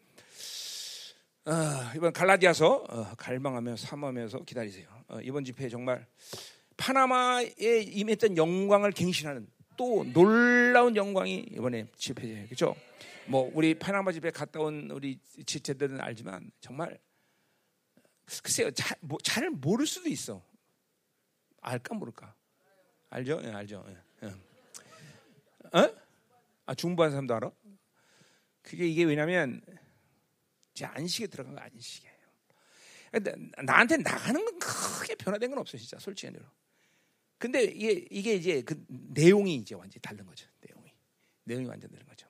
어, 1.47 1.53
이번 1.97 2.13
갈라디아서 2.13 2.85
어, 2.87 3.15
갈망하며 3.17 3.77
사모하면서 3.77 4.41
기다리세요. 4.45 4.87
어, 5.09 5.21
이번 5.23 5.43
집회 5.45 5.71
정말 5.71 6.07
파나마에 6.77 7.81
임했던 7.81 8.37
영광을 8.37 8.93
갱신하는 8.93 9.49
또 9.79 10.05
놀라운 10.13 10.97
영광이 10.97 11.47
이번에 11.53 11.87
집회에 11.97 12.45
그렇죠? 12.45 12.77
뭐 13.27 13.51
우리 13.55 13.75
파나마 13.79 14.13
집회 14.13 14.31
갔다 14.31 14.61
온 14.61 14.91
우리 14.91 15.19
지체들은 15.47 16.01
알지만 16.01 16.51
정말 16.61 16.99
글쎄요 18.43 18.71
잘, 18.71 18.97
뭐, 19.01 19.19
잘 19.23 19.51
모를 19.51 19.87
수도 19.87 20.09
있어. 20.09 20.45
알까 21.61 21.95
모를까? 21.95 22.35
알죠? 23.11 23.41
예, 23.43 23.51
알죠. 23.51 23.85
예, 23.89 24.27
예. 24.27 25.79
어? 25.79 25.97
아 26.67 26.75
중부한 26.75 27.11
사람도 27.11 27.35
알아? 27.35 27.51
그게 28.63 28.87
이게 28.87 29.05
왜냐면 29.05 29.61
제 30.73 30.85
안식에 30.85 31.27
들어간 31.27 31.55
거 31.55 31.61
안식이에요. 31.61 32.15
근데 33.13 33.35
나한테 33.63 33.99
나가는 33.99 34.45
건 34.45 34.59
크게 34.59 35.15
변화된 35.15 35.51
건 35.51 35.61
없어 35.61 35.79
진짜 35.79 35.99
솔직히 35.99 36.33
말로. 36.33 36.45
근데 37.39 37.63
이게 37.63 38.07
이게 38.11 38.35
이제 38.35 38.63
그 38.63 38.85
내용이 38.89 39.57
이제 39.57 39.75
완전히 39.75 40.01
다른 40.01 40.25
거죠. 40.27 40.49
내용이 40.61 40.93
내용이 41.45 41.67
완전 41.67 41.91
다른 41.91 42.07
거죠. 42.07 42.24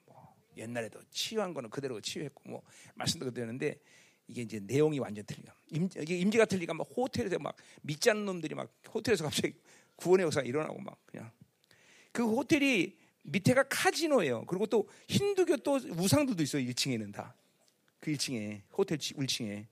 뭐 0.54 0.62
옛날에도 0.62 1.00
치유한 1.10 1.52
거는 1.52 1.70
그대로 1.70 2.00
치유했고 2.00 2.48
뭐 2.48 2.62
말씀도 2.94 3.26
그대로인데 3.26 3.78
이게 4.26 4.42
이제 4.42 4.60
내용이 4.60 4.98
완전 4.98 5.24
틀려. 5.26 5.52
임, 5.70 5.88
이게 6.00 6.16
임지가 6.18 6.46
틀리니까 6.46 6.74
막 6.74 6.88
호텔에서 6.96 7.38
막 7.38 7.56
믿지 7.82 8.10
않는 8.10 8.24
놈들이 8.24 8.54
막 8.54 8.72
호텔에서 8.92 9.24
갑자기 9.24 9.54
구원의 9.96 10.24
역사가 10.24 10.46
일어나고 10.46 10.80
막 10.80 10.98
그냥 11.06 11.30
그 12.12 12.24
호텔이 12.24 12.96
밑에가 13.22 13.64
카지노예요. 13.64 14.44
그리고 14.46 14.66
또 14.66 14.88
힌두교 15.08 15.58
또 15.58 15.74
우상들도 15.74 16.42
있어요. 16.42 16.62
1층에는 16.62 17.12
다. 17.12 17.34
그 18.00 18.12
1층에 18.12 18.62
호텔 18.76 18.98
1층에. 18.98 19.66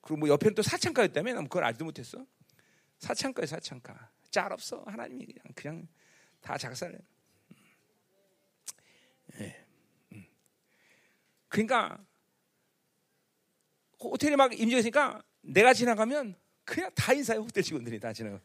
그리고 0.00 0.16
뭐 0.16 0.28
옆에는 0.28 0.54
또 0.54 0.62
사창가였다며 0.62 1.34
난 1.34 1.44
그걸 1.44 1.64
알지도 1.64 1.84
못했어. 1.84 2.24
사창가에 2.98 3.46
사창가. 3.46 4.10
짤 4.30 4.52
없어. 4.52 4.82
하나님이 4.86 5.26
그냥 5.26 5.42
그냥 5.54 5.88
다 6.40 6.56
작살내. 6.56 6.98
예. 9.40 9.44
음. 9.44 9.67
그러니까 11.48 11.98
호텔에 14.00 14.36
막 14.36 14.52
임지가 14.52 14.78
있으니까 14.78 15.22
내가 15.42 15.74
지나가면 15.74 16.36
그냥 16.64 16.90
다 16.94 17.12
인사해 17.12 17.38
호텔 17.38 17.62
직원들이 17.62 17.98
다 17.98 18.12
지나가. 18.12 18.40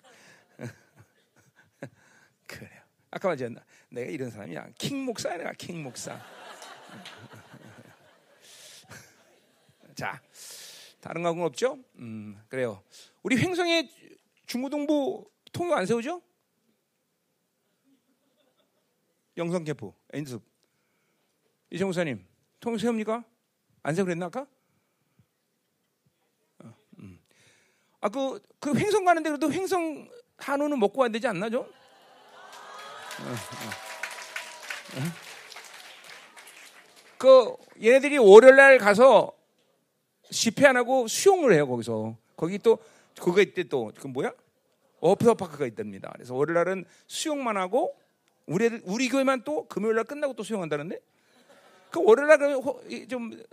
그래요. 2.47 2.81
아까 3.11 3.27
말했잖아. 3.27 3.63
내가 3.89 4.09
이런 4.09 4.29
사람이야. 4.29 4.69
킹 4.77 5.05
목사야 5.05 5.37
내가 5.37 5.53
킹 5.53 5.83
목사. 5.83 6.19
자, 9.95 10.21
다른 11.01 11.21
거는 11.21 11.43
없죠? 11.43 11.77
음, 11.95 12.41
그래요. 12.47 12.83
우리 13.21 13.37
횡성에 13.37 13.89
중고등부 14.45 15.29
통역 15.51 15.77
안 15.77 15.85
세우죠? 15.85 16.21
영성 19.37 19.63
캠프 19.63 19.91
엔습 20.13 20.43
이정 21.71 21.87
목사님 21.87 22.23
통역 22.63 22.79
세웁니까? 22.79 23.25
안 23.83 23.93
세우 23.93 24.05
그랬나 24.05 24.27
아까? 24.27 24.47
어, 26.63 26.73
음. 26.99 27.19
아 27.99 28.07
그 28.07 28.39
그 28.61 28.73
횡성 28.73 29.03
가는데 29.03 29.29
그래도 29.29 29.51
횡성 29.51 30.07
한우는 30.37 30.79
먹고 30.79 31.01
와야 31.01 31.09
되지 31.09 31.27
않나 31.27 31.49
좀? 31.49 31.69
그 37.17 37.53
얘네들이 37.81 38.17
월요일 38.19 38.55
날 38.55 38.77
가서 38.77 39.33
집회 40.31 40.65
안 40.65 40.77
하고 40.77 41.09
수용을 41.09 41.51
해요 41.53 41.67
거기서 41.67 42.15
거기 42.37 42.57
또 42.59 42.77
그거 43.19 43.41
있대 43.41 43.63
또그 43.63 44.07
뭐야 44.07 44.31
워터파크가 45.01 45.65
있답니다. 45.67 46.09
그래서 46.13 46.33
월요일 46.33 46.55
날은 46.55 46.85
수용만 47.07 47.57
하고 47.57 47.99
우리 48.45 48.79
우리 48.85 49.09
교회만 49.09 49.43
또 49.43 49.67
금요일 49.67 49.95
날 49.95 50.05
끝나고 50.05 50.33
또 50.33 50.43
수용한다는데 50.43 51.01
그 51.93 52.03
월요일 52.03 52.27
날좀 52.27 53.43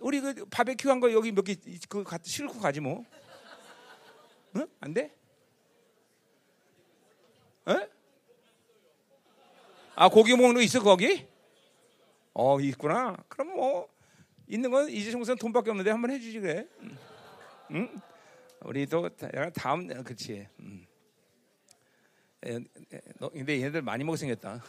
우리 0.00 0.20
그 0.20 0.44
바베큐 0.46 0.90
한 0.90 0.98
거 1.00 1.12
여기 1.12 1.30
몇 1.30 1.44
개 1.44 1.54
그 1.88 2.04
실고 2.24 2.58
가지 2.58 2.80
뭐 2.80 3.04
응? 4.56 4.66
안 4.80 4.92
돼? 4.92 5.14
에? 7.68 7.88
아 9.94 10.08
고기 10.08 10.34
먹는 10.34 10.54
거 10.54 10.60
있어 10.62 10.82
거기? 10.82 11.26
어 12.34 12.58
있구나. 12.60 13.16
그럼 13.28 13.54
뭐 13.54 13.88
있는 14.48 14.70
건 14.72 14.88
총선 15.10 15.36
돈밖에 15.38 15.70
없는데 15.70 15.90
한번 15.92 16.10
해주지 16.10 16.40
그래. 16.40 16.66
응? 16.80 16.96
응? 17.70 18.00
우리도 18.62 19.08
다- 19.10 19.50
다음 19.50 19.86
그렇지. 20.02 20.48
음. 20.58 20.84
에, 22.44 22.56
에, 22.56 23.00
너, 23.20 23.28
근데 23.28 23.56
얘네들 23.60 23.82
많이 23.82 24.02
먹어 24.04 24.16
생겼다. 24.16 24.62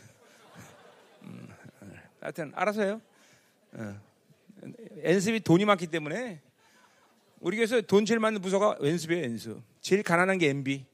음, 1.23 1.47
어, 1.81 1.87
하여튼 2.21 2.51
알아서 2.55 2.83
해요. 2.83 3.01
어. 3.77 4.01
연습이 5.03 5.39
돈이 5.39 5.65
많기 5.65 5.87
때문에 5.87 6.41
우리 7.39 7.57
교회에서 7.57 7.81
돈 7.81 8.05
제일 8.05 8.19
많은 8.19 8.41
부서가 8.41 8.77
연습이에요, 8.81 9.23
연습. 9.23 9.61
제일 9.81 10.01
가난한 10.01 10.37
게 10.37 10.49
MB. 10.49 10.85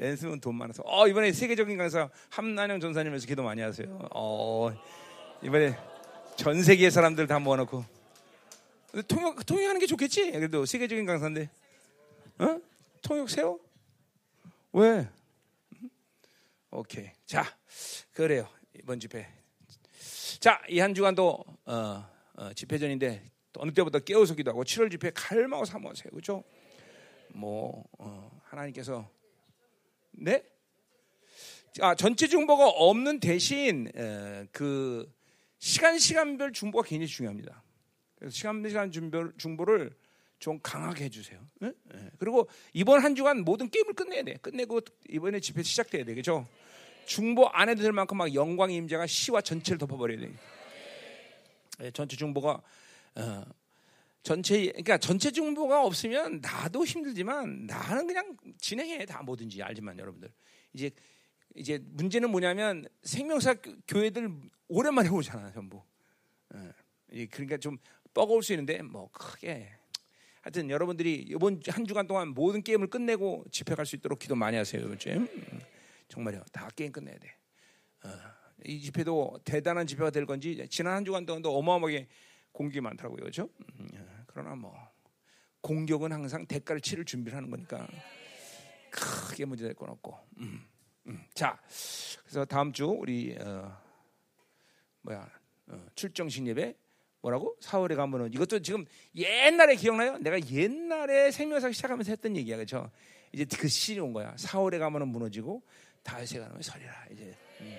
연습은 0.00 0.40
돈 0.40 0.54
많아서. 0.54 0.82
어, 0.86 1.08
이번에 1.08 1.32
세계적인 1.32 1.76
강사 1.76 2.08
함난영 2.30 2.80
전사님에서 2.80 3.26
기도 3.26 3.42
많이 3.42 3.60
하세요. 3.60 4.08
어, 4.14 4.70
이번에 5.42 5.76
전 6.36 6.62
세계 6.62 6.88
사람들 6.88 7.26
다 7.26 7.38
모아놓고. 7.38 7.84
통역, 9.08 9.44
통역하는 9.44 9.80
게 9.80 9.86
좋겠지? 9.86 10.30
그래도 10.30 10.64
세계적인 10.64 11.04
강사인데. 11.04 11.50
어? 12.38 12.60
통역 13.02 13.28
세워? 13.28 13.58
왜? 14.72 15.08
오케이. 16.70 17.10
자, 17.26 17.44
그래요. 18.12 18.48
이번 18.86 19.00
집회. 19.00 19.26
자, 20.38 20.62
이 20.68 20.78
한 20.78 20.94
주간도 20.94 21.44
어, 21.64 22.08
어, 22.34 22.52
집회전인데 22.52 23.20
또 23.52 23.60
어느 23.62 23.72
때보다 23.72 23.98
깨어서 23.98 24.36
기도하고 24.36 24.62
7월 24.62 24.92
집회 24.92 25.10
갈망하고 25.10 25.64
사모하세요. 25.64 26.10
그렇죠? 26.10 26.44
뭐 27.34 27.82
어, 27.98 28.30
하나님께서 28.44 29.10
네? 30.12 30.44
아, 31.80 31.96
전체 31.96 32.28
중보가 32.28 32.68
없는 32.68 33.18
대신 33.18 33.90
에, 33.96 34.46
그 34.52 35.12
시간 35.58 35.98
시간별 35.98 36.52
중보가 36.52 36.86
굉장히 36.86 37.08
중요합니다. 37.08 37.64
그래서 38.14 38.36
시간 38.36 38.62
시간 38.68 38.92
중보, 38.92 39.36
중보를 39.36 39.96
좀 40.38 40.60
강하게 40.62 41.06
해주세요. 41.06 41.44
예? 41.64 41.72
예. 41.92 42.10
그리고 42.20 42.48
이번 42.72 43.02
한 43.02 43.16
주간 43.16 43.40
모든 43.40 43.68
게임을 43.68 43.94
끝내야 43.94 44.22
돼. 44.22 44.34
끝내고 44.34 44.80
이번에 45.08 45.40
집회 45.40 45.64
시작돼야 45.64 46.04
돼, 46.04 46.12
그렇죠? 46.14 46.46
중보 47.06 47.46
안 47.48 47.68
해도 47.68 47.82
될 47.82 47.92
만큼 47.92 48.18
막 48.18 48.32
영광의 48.34 48.76
임재가 48.76 49.06
시와 49.06 49.40
전체를 49.40 49.78
덮어버려야 49.78 50.20
돼. 50.20 50.32
예, 51.80 51.90
전체 51.90 52.16
중보가 52.16 52.62
어, 53.16 53.44
전체 54.22 54.66
그러니까 54.66 54.98
전체 54.98 55.30
중보가 55.30 55.84
없으면 55.84 56.40
나도 56.40 56.84
힘들지만 56.84 57.66
나는 57.66 58.06
그냥 58.06 58.36
진행해 58.58 59.04
다 59.06 59.22
뭐든지 59.22 59.62
알지만 59.62 59.98
여러분들 59.98 60.30
이제 60.72 60.90
이제 61.54 61.78
문제는 61.82 62.30
뭐냐면 62.30 62.86
생명사 63.02 63.54
교회들 63.88 64.30
오랜만에 64.68 65.08
오잖아 65.08 65.52
전부. 65.52 65.82
예, 67.12 67.26
그러니까 67.26 67.56
좀 67.56 67.78
뻐거울 68.14 68.42
수 68.42 68.52
있는데 68.52 68.82
뭐 68.82 69.08
크게 69.12 69.70
하여튼 70.40 70.70
여러분들이 70.70 71.24
이번 71.28 71.60
한 71.68 71.86
주간 71.86 72.06
동안 72.06 72.28
모든 72.28 72.62
게임을 72.62 72.88
끝내고 72.88 73.44
집회 73.50 73.74
갈 73.74 73.84
수 73.86 73.96
있도록 73.96 74.18
기도 74.18 74.34
많이 74.34 74.56
하세요. 74.56 74.82
요즘 74.82 75.28
음, 75.32 75.60
정말요. 76.08 76.42
다 76.52 76.68
게임 76.74 76.92
끝내야 76.92 77.18
돼. 77.18 77.36
어, 78.04 78.08
이 78.64 78.80
집회도 78.80 79.40
대단한 79.44 79.86
집회가 79.86 80.10
될 80.10 80.26
건지 80.26 80.66
지난 80.70 80.94
한 80.94 81.04
주간 81.04 81.26
동안도 81.26 81.56
어마어마하게 81.56 82.08
공격이 82.52 82.80
많더라고요. 82.80 83.20
그렇죠? 83.20 83.48
음, 83.78 83.88
그러나 84.26 84.54
뭐 84.54 84.74
공격은 85.60 86.12
항상 86.12 86.46
대가를 86.46 86.80
치를 86.80 87.04
준비를 87.04 87.36
하는 87.36 87.50
거니까 87.50 87.86
크게 88.90 89.44
문제될 89.44 89.74
건 89.74 89.90
없고. 89.90 90.18
음, 90.38 90.66
음. 91.08 91.24
자, 91.34 91.60
그래서 92.22 92.44
다음 92.44 92.72
주 92.72 92.86
우리 92.86 93.36
어, 93.38 93.76
뭐야 95.02 95.28
어, 95.68 95.86
출정식 95.94 96.46
예배 96.46 96.74
뭐라고? 97.20 97.56
4월에 97.60 97.96
가면은 97.96 98.32
이것도 98.32 98.60
지금 98.60 98.84
옛날에 99.16 99.74
기억나요? 99.74 100.16
내가 100.18 100.38
옛날에 100.48 101.30
생명사 101.32 101.72
시작하면서 101.72 102.12
했던 102.12 102.36
얘기야, 102.36 102.56
그렇죠? 102.56 102.90
이제 103.32 103.44
그 103.58 103.68
시즌이 103.68 103.98
온 103.98 104.12
거야. 104.12 104.34
4월에 104.36 104.78
가면은 104.78 105.08
무너지고 105.08 105.62
다윗에 106.06 106.38
가면 106.38 106.62
서리라. 106.62 107.06
이제 107.10 107.34
음. 107.60 107.78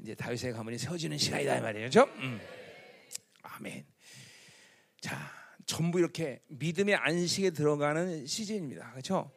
이제 0.00 0.14
다윗에 0.14 0.50
가면이 0.50 0.78
세워지는 0.78 1.16
시간이다 1.16 1.70
이 1.70 1.72
그렇죠? 1.74 2.02
음. 2.16 2.40
아멘. 3.42 3.86
자, 5.00 5.30
전부 5.64 6.00
이렇게 6.00 6.40
믿음의 6.48 6.96
안식에 6.96 7.50
들어가는 7.50 8.26
시즌입니다, 8.26 8.90
그렇죠? 8.90 9.30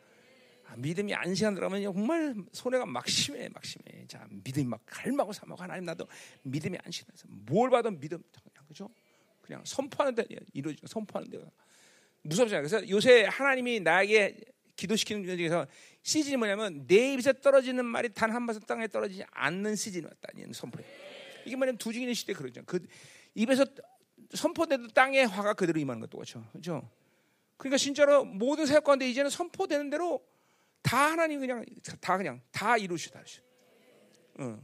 아, 0.66 0.76
믿음이 0.76 1.14
안식에 1.14 1.54
들어가면 1.54 1.84
정말 1.84 2.36
손해가 2.52 2.86
막 2.86 3.08
심해, 3.08 3.48
막 3.50 3.64
심해. 3.64 4.06
자, 4.08 4.26
믿음이 4.30 4.66
막 4.66 4.82
갈망하고 4.86 5.32
삼하고 5.32 5.62
하나님 5.62 5.86
나도 5.86 6.08
믿음이 6.44 6.78
안식에서 6.84 7.28
뭘 7.28 7.70
봐도 7.70 7.92
믿음? 7.92 8.22
그냥 9.42 9.64
선포하는 9.66 10.16
데 10.16 10.26
이루어지고 10.54 10.88
선포하는 10.88 11.30
데가 11.30 11.46
무섭잖아요. 12.24 12.68
그래서 12.68 12.90
요새 12.90 13.24
하나님이 13.26 13.80
나에게 13.80 14.36
기도시키는 14.76 15.26
중에서 15.38 15.68
시즌이 16.02 16.38
뭐냐면 16.38 16.86
내 16.88 17.14
입에서 17.14 17.34
떨어지는 17.34 17.86
말이 17.86 18.10
단 18.10 18.32
한 18.32 18.46
번도 18.46 18.66
땅에 18.66 18.88
떨어지지 18.88 19.24
않는 19.32 19.76
시즌이 19.76 20.06
왔다는 20.06 20.54
선포예요. 20.54 20.90
이게 21.46 21.56
뭐냐면 21.56 21.78
두 21.78 21.92
증인의 21.92 22.16
시대 22.16 22.34
그러죠. 22.34 22.62
그 22.66 22.80
입에서 23.36 23.66
선포돼도 24.34 24.90
땅에 24.90 25.24
화가 25.24 25.54
그대로 25.54 25.80
임하는 25.80 26.00
것도 26.02 26.18
그렇죠. 26.18 26.46
그렇죠? 26.52 26.90
그러니까 27.58 27.78
진짜로 27.78 28.24
모든 28.24 28.66
사역 28.66 28.84
가운데 28.84 29.10
이제는 29.10 29.30
선포되는 29.30 29.90
대로 29.90 30.24
다 30.82 31.12
하나님 31.12 31.40
그냥 31.40 31.66
다 32.00 32.18
그냥 32.18 32.42
다 32.52 32.78
이루시다. 32.78 33.22
어. 34.40 34.62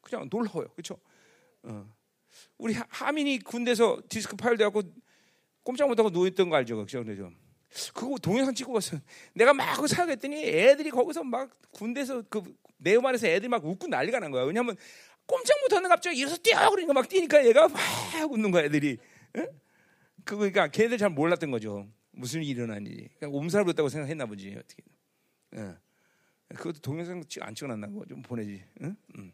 그냥 0.00 0.28
놀라워요. 0.30 0.68
그렇죠? 0.72 0.98
어. 1.62 1.88
우리 2.58 2.74
하민이 2.74 3.38
군대에서 3.40 4.00
디스크 4.08 4.36
파열돼갖고 4.36 4.82
꼼짝 5.62 5.88
못하고 5.88 6.10
누워있던 6.10 6.48
거 6.48 6.56
알죠? 6.56 6.76
그죠? 6.76 7.04
그죠? 7.04 7.32
그거 7.94 8.16
동영상 8.18 8.54
찍고 8.54 8.72
봤어요. 8.72 9.00
내가 9.34 9.52
막그 9.52 9.86
사역했더니 9.86 10.44
애들이 10.44 10.90
거기서 10.90 11.24
막 11.24 11.50
군대에서 11.72 12.22
그 12.28 12.42
안에서 13.04 13.26
애들이 13.26 13.48
막 13.48 13.64
웃고 13.64 13.86
난리가 13.86 14.20
난 14.20 14.30
거야. 14.30 14.44
왜냐하면 14.44 14.76
꼼짝 15.26 15.58
못하는 15.62 15.88
갑자기 15.88 16.18
일어서 16.18 16.36
뛰어 16.36 16.70
그러니까 16.70 16.92
막 16.92 17.08
뛰니까 17.08 17.44
얘가 17.46 17.68
막 17.68 17.80
웃는 18.30 18.50
거야 18.50 18.64
애들이. 18.64 18.98
응? 19.36 19.46
그 20.24 20.36
그러니까 20.36 20.68
걔들 20.68 20.98
잘 20.98 21.10
몰랐던 21.10 21.50
거죠. 21.50 21.88
무슨 22.12 22.42
일이 22.42 22.50
일어나는지. 22.50 23.08
그냥 23.18 23.32
몸살 23.32 23.64
부렸다고 23.64 23.88
생각했나 23.88 24.26
보지 24.26 24.54
어떻게. 24.58 24.82
응. 25.54 25.76
그것도 26.48 26.80
동영상 26.80 27.22
안 27.40 27.54
찍어놨나 27.54 27.88
고좀 27.88 28.22
보내지. 28.22 28.64
응? 28.82 28.96
응. 29.18 29.32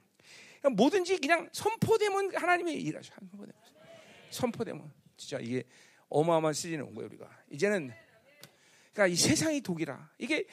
그러니까 0.61 0.83
뭐든지 0.83 1.19
그냥 1.19 1.49
선포되면 1.53 2.35
하나님의 2.35 2.81
일하셔. 2.83 3.15
선포되면. 3.15 3.55
선포되면 4.31 4.93
진짜 5.17 5.39
이게 5.39 5.63
어마어마한 6.09 6.55
시즌이 6.55 6.83
온 6.83 6.95
거예요 6.95 7.09
우리가. 7.09 7.29
이제는 7.51 7.93
그러니까 8.93 9.13
이 9.13 9.17
세상이 9.17 9.61
독이라. 9.61 10.11
이게 10.19 10.47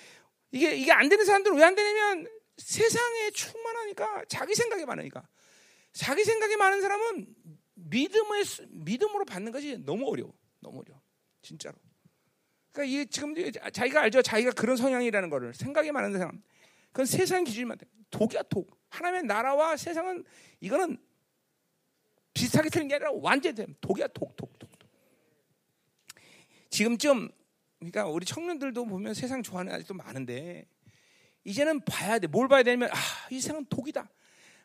이게 0.52 0.76
이게 0.76 0.92
안 0.92 1.10
되는 1.10 1.24
사람들은 1.26 1.58
왜안 1.58 1.76
되냐면 1.76 2.28
세상에 2.58 3.32
충만하니까 3.32 4.26
자기 4.28 4.56
생각이 4.56 4.86
많으니까 4.86 5.28
자기 5.92 6.24
생각이 6.24 6.56
많은 6.56 6.82
사람은 6.82 7.36
믿음을 7.76 8.44
믿음으로 8.70 9.26
받는 9.26 9.52
것이 9.52 9.78
너무 9.86 10.10
어려워. 10.10 10.34
너무 10.60 10.80
어려워. 10.80 11.02
진짜로. 11.42 11.76
그러니까 12.72 12.94
이게 12.94 13.10
지금 13.10 13.34
자기가 13.72 14.02
알죠. 14.02 14.22
자기가 14.22 14.52
그런 14.52 14.78
성향이라는 14.78 15.30
거를 15.30 15.54
생각이 15.54 15.92
많은 15.92 16.18
사람. 16.18 16.42
그건 16.92 17.06
세상 17.06 17.44
기준만 17.44 17.78
돼. 17.78 17.86
독이야 18.10 18.44
독. 18.44 18.78
하나님의 18.90 19.24
나라와 19.24 19.78
세상은 19.78 20.24
이거는 20.60 20.98
비슷하게 22.34 22.70
틀린 22.70 22.88
게 22.88 22.96
아니라 22.96 23.12
완전히 23.14 23.66
독이야 23.82 24.08
독, 24.08 24.36
독, 24.36 24.58
독, 24.58 24.80
독. 24.80 24.90
지금쯤 26.70 27.30
그러니까 27.80 28.08
우리 28.08 28.26
청년들도 28.26 28.86
보면 28.86 29.14
세상 29.14 29.42
좋아하는 29.42 29.74
아직도 29.74 29.94
많은데 29.94 30.68
이제는 31.44 31.82
봐야 31.82 32.20
돼. 32.20 32.28
뭘 32.28 32.48
봐야 32.48 32.64
되냐면 32.64 32.90
아, 32.92 32.98
이 33.32 33.40
세상은 33.40 33.66
독이다. 33.66 34.10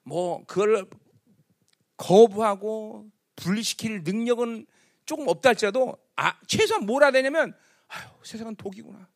뭐 0.02 0.44
그걸 0.46 0.86
거부하고 1.96 3.08
분리시킬 3.36 4.02
능력은 4.02 4.66
조금 5.06 5.28
없다 5.28 5.50
할지라도 5.50 5.96
아, 6.16 6.38
최소한 6.46 6.86
뭘 6.86 7.02
해야 7.02 7.10
되냐면 7.10 7.54
아유, 7.88 8.08
세상은 8.22 8.56
독이구나. 8.56 9.08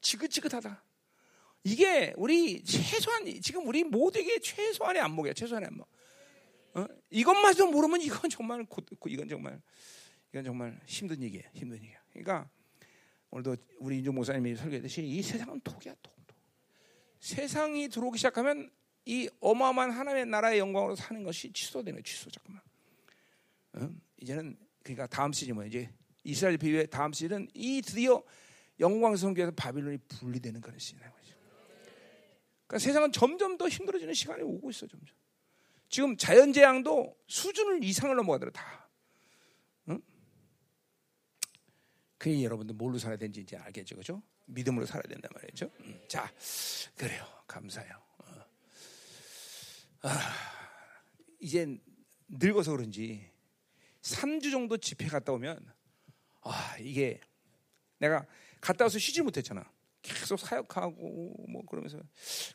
지긋지긋하다. 0.00 0.84
이게 1.64 2.12
우리 2.16 2.62
최소한 2.62 3.24
지금 3.40 3.66
우리 3.66 3.82
모두에게 3.82 4.38
최소한의 4.38 5.02
안목이야. 5.02 5.32
최소한의 5.32 5.68
안목. 5.68 5.88
어? 6.74 6.86
이것마저 7.10 7.66
모르면 7.66 8.02
이건 8.02 8.30
정말 8.30 8.64
이건 9.06 9.28
정말 9.28 9.60
이건 10.30 10.44
정말 10.44 10.80
힘든 10.86 11.22
얘기예요. 11.22 11.48
힘든 11.54 11.82
얘기야. 11.82 11.98
그러니까 12.12 12.48
오늘도 13.36 13.56
우리 13.80 13.98
인종 13.98 14.14
목사님이 14.14 14.56
설교했듯이 14.56 15.06
이 15.06 15.20
세상은 15.22 15.60
독이야, 15.60 15.94
독, 16.02 16.14
독. 16.26 16.36
세상이 17.20 17.88
들어오기 17.90 18.16
시작하면 18.16 18.70
이 19.04 19.28
어마어마한 19.40 19.90
하나님의 19.90 20.26
나라의 20.26 20.58
영광으로 20.58 20.96
사는 20.96 21.22
것이 21.22 21.52
취소되는 21.52 22.02
취소 22.02 22.30
잠깐만. 22.30 22.62
어? 23.74 23.90
이제는 24.16 24.56
그러니까 24.82 25.06
다음 25.06 25.32
시즌 25.32 25.54
뭐야 25.54 25.66
이제 25.66 25.90
이스라엘 26.24 26.56
비유의 26.56 26.88
다음 26.88 27.12
시즌은 27.12 27.48
이 27.52 27.82
드디어 27.82 28.22
영광스러운 28.80 29.34
교회에서 29.34 29.52
바빌론이 29.54 29.98
분리되는 30.08 30.60
그런 30.62 30.78
시즌이에요. 30.78 31.12
그러니까 32.66 32.78
세상은 32.78 33.12
점점 33.12 33.58
더 33.58 33.68
힘들어지는 33.68 34.14
시간이 34.14 34.42
오고 34.42 34.70
있어 34.70 34.86
점점. 34.86 35.14
지금 35.90 36.16
자연재앙도 36.16 37.14
수준을 37.26 37.84
이상을 37.84 38.16
넘어가더라 38.16 38.50
다. 38.52 38.88
응? 39.90 40.00
그게 42.18 42.42
여러분들 42.44 42.74
뭘로 42.74 42.98
살아야 42.98 43.16
되는지 43.18 43.40
이제 43.42 43.56
알겠죠, 43.56 43.96
그죠? 43.96 44.22
믿음으로 44.46 44.86
살아야 44.86 45.02
된단 45.02 45.30
말이죠. 45.34 45.70
음. 45.80 46.00
자, 46.08 46.32
그래요. 46.96 47.24
감사해요. 47.46 47.92
어. 48.18 48.44
아, 50.02 50.34
이젠 51.40 51.80
늙어서 52.28 52.72
그런지 52.72 53.28
3주 54.02 54.50
정도 54.50 54.76
집회 54.76 55.06
갔다 55.06 55.32
오면 55.32 55.72
아 56.42 56.76
이게 56.78 57.20
내가 57.98 58.24
갔다 58.60 58.84
와서 58.84 58.98
쉬지 58.98 59.20
못했잖아. 59.22 59.64
계속 60.02 60.38
사역하고 60.38 61.46
뭐 61.48 61.64
그러면서 61.66 61.98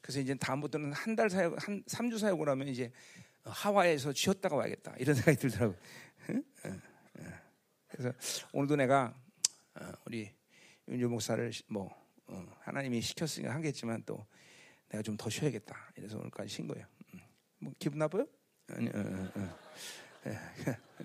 그래서 0.02 0.20
이제 0.22 0.34
다음부터는 0.36 0.94
한 0.94 1.16
달 1.16 1.30
사역 1.30 1.68
한 1.68 1.84
3주 1.84 2.18
사역을 2.20 2.48
하면 2.50 2.68
이제 2.70 2.92
하와이에서 3.44 4.14
쉬었다가 4.14 4.56
와야겠다 4.56 4.96
이런 4.98 5.14
생각이 5.16 5.38
들더라고. 5.38 5.76
응? 6.30 6.44
응, 6.66 6.82
응. 7.20 7.34
그래서 7.90 8.14
오늘도 8.54 8.78
내가 8.78 9.14
어, 9.14 9.21
우리 10.06 10.32
윤주 10.88 11.08
목사를 11.10 11.52
시- 11.54 11.64
뭐 11.68 11.90
어, 12.28 12.46
하나님이 12.62 13.02
시켰으니까 13.02 13.54
하겠지만 13.56 14.04
또 14.06 14.26
내가 14.90 15.02
좀 15.02 15.18
더 15.18 15.30
쉬어야겠다. 15.30 15.94
이래서 15.98 16.18
오늘까지 16.18 16.50
쉰 16.50 16.68
거예요. 16.68 16.86
음. 17.14 17.20
뭐 17.60 17.74
기분 17.80 18.00
나빠요? 18.00 18.28
아니, 18.68 18.88
어, 18.90 18.92
어, 18.96 19.32
어. 19.36 19.60
예, 20.28 20.32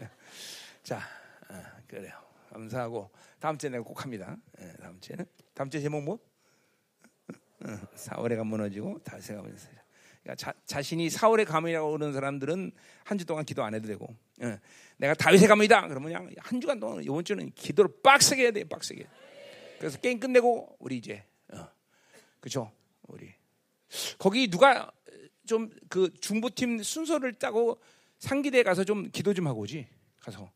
예. 0.00 0.10
자, 0.82 1.00
어, 1.48 1.62
그래요. 1.86 2.12
감사하고 2.50 3.10
다음 3.38 3.56
주에 3.58 3.70
내가 3.70 3.82
꼭 3.84 4.02
합니다. 4.04 4.36
예, 4.60 4.72
다음 4.80 5.00
주에는 5.00 5.24
다음 5.54 5.70
주에 5.70 5.80
제목 5.80 6.02
뭐? 6.02 6.18
어, 7.64 7.68
사월의 7.96 8.36
감 8.36 8.46
무너지고 8.48 9.00
감이 9.02 9.20
있어요. 9.54 9.85
그러니까 10.26 10.34
자, 10.34 10.52
자신이 10.64 11.08
사월의 11.08 11.46
감이라고 11.46 11.92
그러는 11.92 12.12
사람들은 12.12 12.72
한 13.04 13.16
주 13.18 13.24
동안 13.24 13.44
기도 13.44 13.62
안 13.62 13.74
해도 13.74 13.86
되고, 13.86 14.08
예, 14.42 14.58
내가 14.96 15.14
다윗의 15.14 15.46
감이다. 15.46 15.86
그러면 15.86 16.12
그냥 16.12 16.30
한 16.38 16.60
주간 16.60 16.80
동안 16.80 17.02
이번 17.04 17.24
주는 17.24 17.48
기도를 17.54 17.90
빡세게 18.02 18.42
해야 18.42 18.50
돼, 18.50 18.64
빡세게. 18.64 19.06
그래서 19.78 19.98
게임 20.00 20.18
끝내고 20.18 20.76
우리 20.80 20.96
이제, 20.96 21.24
어, 21.52 21.68
그죠? 22.40 22.72
우리 23.02 23.32
거기 24.18 24.48
누가 24.48 24.90
좀 25.46 25.70
그 25.88 26.12
중보팀 26.20 26.82
순서를 26.82 27.34
따고 27.34 27.80
상기대 28.18 28.64
가서 28.64 28.82
좀 28.82 29.08
기도 29.12 29.32
좀 29.32 29.46
하고 29.46 29.60
오지 29.60 29.86
가서 30.18 30.50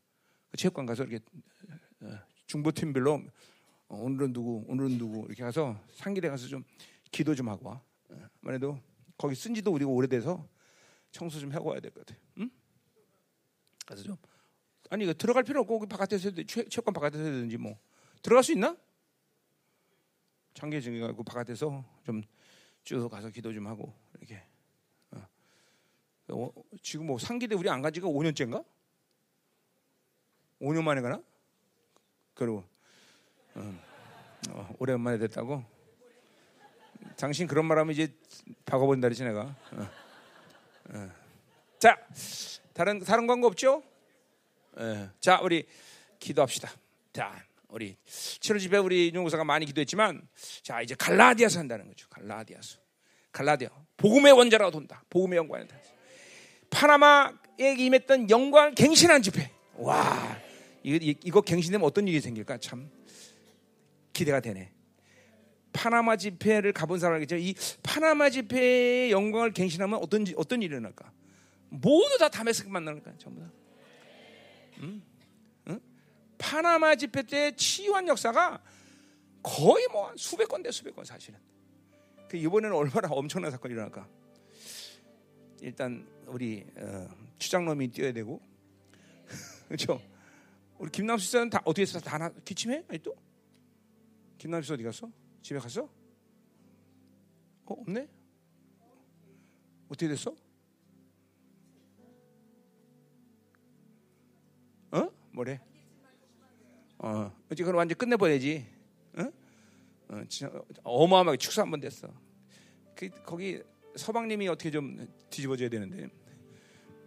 그 0.49 0.57
체육관 0.57 0.85
가서 0.85 1.05
이렇게 1.05 1.23
어, 2.01 2.19
중보팀별로 2.47 3.23
어, 3.87 3.95
오늘은 3.95 4.33
누구 4.33 4.65
오늘은 4.67 4.97
누구 4.97 5.25
이렇게 5.27 5.43
가서 5.43 5.79
상기대 5.93 6.27
가서 6.27 6.47
좀 6.47 6.65
기도 7.09 7.33
좀 7.35 7.47
하고 7.47 7.69
와. 7.69 7.81
어, 8.09 8.15
만해도 8.41 8.77
거기 9.21 9.35
쓴지도 9.35 9.71
우리가 9.71 9.89
오래돼서 9.91 10.47
청소 11.11 11.39
좀 11.39 11.51
하고 11.51 11.69
와야 11.69 11.79
될 11.79 11.91
것 11.91 12.03
같아. 12.05 12.19
응? 12.39 12.49
그래서 13.85 14.03
좀 14.03 14.17
아니 14.89 15.03
이거 15.03 15.13
들어갈 15.13 15.43
필요 15.43 15.61
없고 15.61 15.85
바깥에서. 15.87 16.31
체- 16.47 16.67
체육관 16.67 16.91
바깥에서 16.93 17.23
해든지 17.23 17.57
뭐 17.57 17.77
들어갈 18.23 18.43
수 18.43 18.51
있나? 18.51 18.75
장계증이 20.55 20.99
그 21.15 21.23
바깥에서 21.23 21.85
좀 22.05 22.23
쭉 22.83 23.07
가서 23.09 23.29
기도 23.29 23.53
좀 23.53 23.67
하고 23.67 23.93
이렇게 24.17 24.43
어. 25.11 25.21
어, 26.29 26.51
지금 26.81 27.05
뭐 27.05 27.19
상기대 27.19 27.53
우리 27.53 27.69
안간 27.69 27.93
지가 27.93 28.07
5년째인가? 28.07 28.65
5년 30.59 30.81
만에 30.83 30.99
가나? 31.01 31.21
그리고 32.33 32.63
어, 33.53 33.79
어, 34.49 34.75
오랜만에 34.79 35.19
됐다고? 35.19 35.63
당신 37.21 37.45
그런 37.45 37.65
말하면 37.65 37.93
이제 37.93 38.11
박아본다 38.65 39.07
그러지 39.07 39.23
내가. 39.23 39.55
어. 39.73 39.89
어. 40.89 41.11
자, 41.77 41.95
다른 42.73 42.97
다른 42.99 43.27
광고 43.27 43.45
없죠? 43.45 43.83
예. 44.79 45.07
자, 45.19 45.39
우리 45.43 45.67
기도합시다. 46.17 46.71
자, 47.13 47.45
우리 47.67 47.95
7월 48.07 48.59
집에 48.59 48.79
우리 48.79 49.11
윤호사가 49.13 49.43
많이 49.43 49.67
기도했지만, 49.67 50.27
자 50.63 50.81
이제 50.81 50.95
갈라디아서 50.95 51.59
한다는 51.59 51.87
거죠. 51.89 52.09
갈라디아서. 52.09 52.79
갈라디아. 53.31 53.69
복음의 53.97 54.31
원자라고 54.33 54.71
돈다. 54.71 55.03
복음의 55.11 55.37
영광이 55.37 55.67
다. 55.67 55.77
파나마에 56.71 57.75
임했던 57.77 58.31
영광을 58.31 58.73
갱신한 58.73 59.21
집회. 59.21 59.51
와, 59.75 60.39
이거, 60.81 60.97
이- 60.99 61.15
이거 61.23 61.41
갱신되면 61.41 61.85
어떤 61.85 62.07
일이 62.07 62.19
생길까? 62.19 62.57
참 62.57 62.89
기대가 64.11 64.39
되네. 64.39 64.71
파나마 65.73 66.15
집회를 66.17 66.73
가본 66.73 66.99
사람이겠죠. 66.99 67.37
이 67.37 67.55
파나마 67.83 68.29
집회의 68.29 69.11
영광을 69.11 69.51
갱신하면 69.53 69.99
어떤 70.01 70.25
지- 70.25 70.33
어떤 70.37 70.61
일이 70.61 70.71
일어날까? 70.73 71.11
모두 71.69 72.17
다 72.17 72.29
다메스크 72.29 72.69
만나니까 72.69 73.13
전부 73.17 73.41
다. 73.41 73.51
음? 74.79 75.01
응? 75.69 75.79
파나마 76.37 76.95
집회 76.95 77.23
때 77.23 77.55
치유한 77.55 78.07
역사가 78.07 78.61
거의 79.43 79.87
뭐한 79.91 80.17
수백 80.17 80.47
건대 80.47 80.71
수백 80.71 80.95
건 80.95 81.05
사실은. 81.05 81.39
그 82.27 82.37
이번에는 82.37 82.75
얼마나 82.75 83.07
엄청난 83.09 83.51
사건이 83.51 83.73
일어날까? 83.73 84.07
일단 85.61 86.07
우리 86.27 86.65
어, 86.77 87.07
추장놈이 87.37 87.89
뛰어야 87.89 88.11
되고 88.13 88.41
그렇죠. 89.67 90.01
우리 90.79 90.89
김남수 90.91 91.25
씨는 91.29 91.49
다 91.49 91.61
했어? 91.83 91.99
다 91.99 92.17
나, 92.17 92.29
기침해? 92.43 92.83
아니 92.89 92.99
또? 92.99 93.15
김남수 94.37 94.67
씨 94.67 94.73
어디 94.73 94.83
갔어? 94.83 95.09
집에 95.41 95.59
갔어? 95.59 95.83
어 97.65 97.73
없네? 97.73 98.07
어떻게 99.89 100.07
됐어? 100.07 100.35
어? 104.91 105.09
뭐래? 105.31 105.59
어, 106.99 107.31
어찌 107.51 107.63
그럼 107.63 107.77
완전 107.77 107.97
끝내버려야지. 107.97 108.65
어? 109.17 109.31
어, 110.09 110.23
진짜 110.27 110.51
어마어마하게 110.83 111.37
축소 111.37 111.61
한번 111.61 111.79
됐어. 111.79 112.13
그 112.95 113.09
거기 113.23 113.61
서방님이 113.95 114.47
어떻게 114.47 114.69
좀 114.69 115.07
뒤집어줘야 115.29 115.69
되는데. 115.69 116.09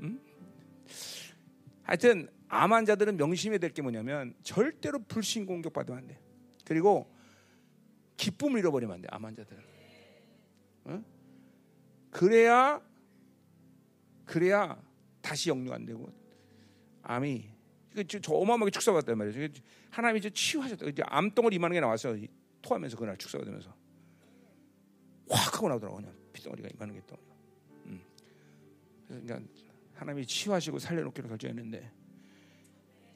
음? 0.01 0.21
하여튼 1.83 2.29
암 2.49 2.73
환자들은 2.73 3.17
명심해야 3.17 3.59
될 3.59 3.71
게 3.73 3.83
뭐냐면 3.83 4.35
절대로 4.43 4.99
불신 5.05 5.47
공격 5.47 5.73
받으면 5.73 5.99
안 5.99 6.07
돼. 6.07 6.19
그리고 6.65 7.14
기쁨을 8.17 8.61
잃어버리면 8.61 8.95
안 8.95 9.01
돼. 9.01 9.09
암 9.11 9.25
환자들은. 9.25 9.63
어? 10.85 11.05
그래야 12.11 12.81
그래야 14.25 14.81
다시 15.21 15.51
역류 15.51 15.73
안 15.73 15.85
되고 15.85 16.13
암이 17.03 17.51
저- 18.09 18.21
저 18.21 18.33
어마어마하게 18.35 18.71
말이에요. 19.15 19.45
이게 19.45 19.61
하나님이 19.91 20.19
이제 20.21 20.31
치유하셨다. 20.31 20.87
이제 20.87 21.03
암덩어리 21.07 21.57
이만한 21.57 21.75
게 21.75 21.81
나왔어요. 21.81 22.17
이- 22.17 22.29
토하면서 22.63 22.97
그날 22.97 23.17
축소가 23.17 23.45
되면서 23.45 23.75
확 25.29 25.55
하고 25.57 25.69
나오더라고 25.69 25.97
그냥 25.99 26.15
피덩어리가 26.33 26.69
이만한 26.75 26.97
게 26.97 27.03
또. 27.07 27.17
음. 27.87 28.01
그래서 29.07 29.23
그러니까 29.25 29.53
하나님이 29.95 30.27
치유하시고 30.27 30.79
살려놓기로 30.79 31.29
결정했는데 31.29 31.91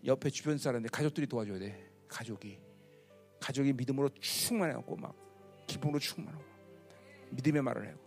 옆에 0.04 0.30
주변 0.30 0.58
사람들 0.58 0.90
가족들이 0.90 1.26
도와줘야 1.26 1.58
돼. 1.58 1.90
가족이 2.08 2.58
가족이 3.40 3.72
믿음으로 3.72 4.08
충만해갖고 4.20 4.96
막 4.96 5.14
기쁨으로 5.66 5.98
충만하고 5.98 6.44
믿음의 7.30 7.62
말을 7.62 7.86
해요. 7.86 7.98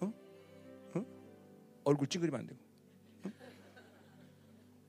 어? 0.00 0.12
어? 0.94 1.04
얼굴 1.84 2.08
찡그리면 2.08 2.40
안 2.40 2.46
되고. 2.46 2.60
어? 3.24 3.30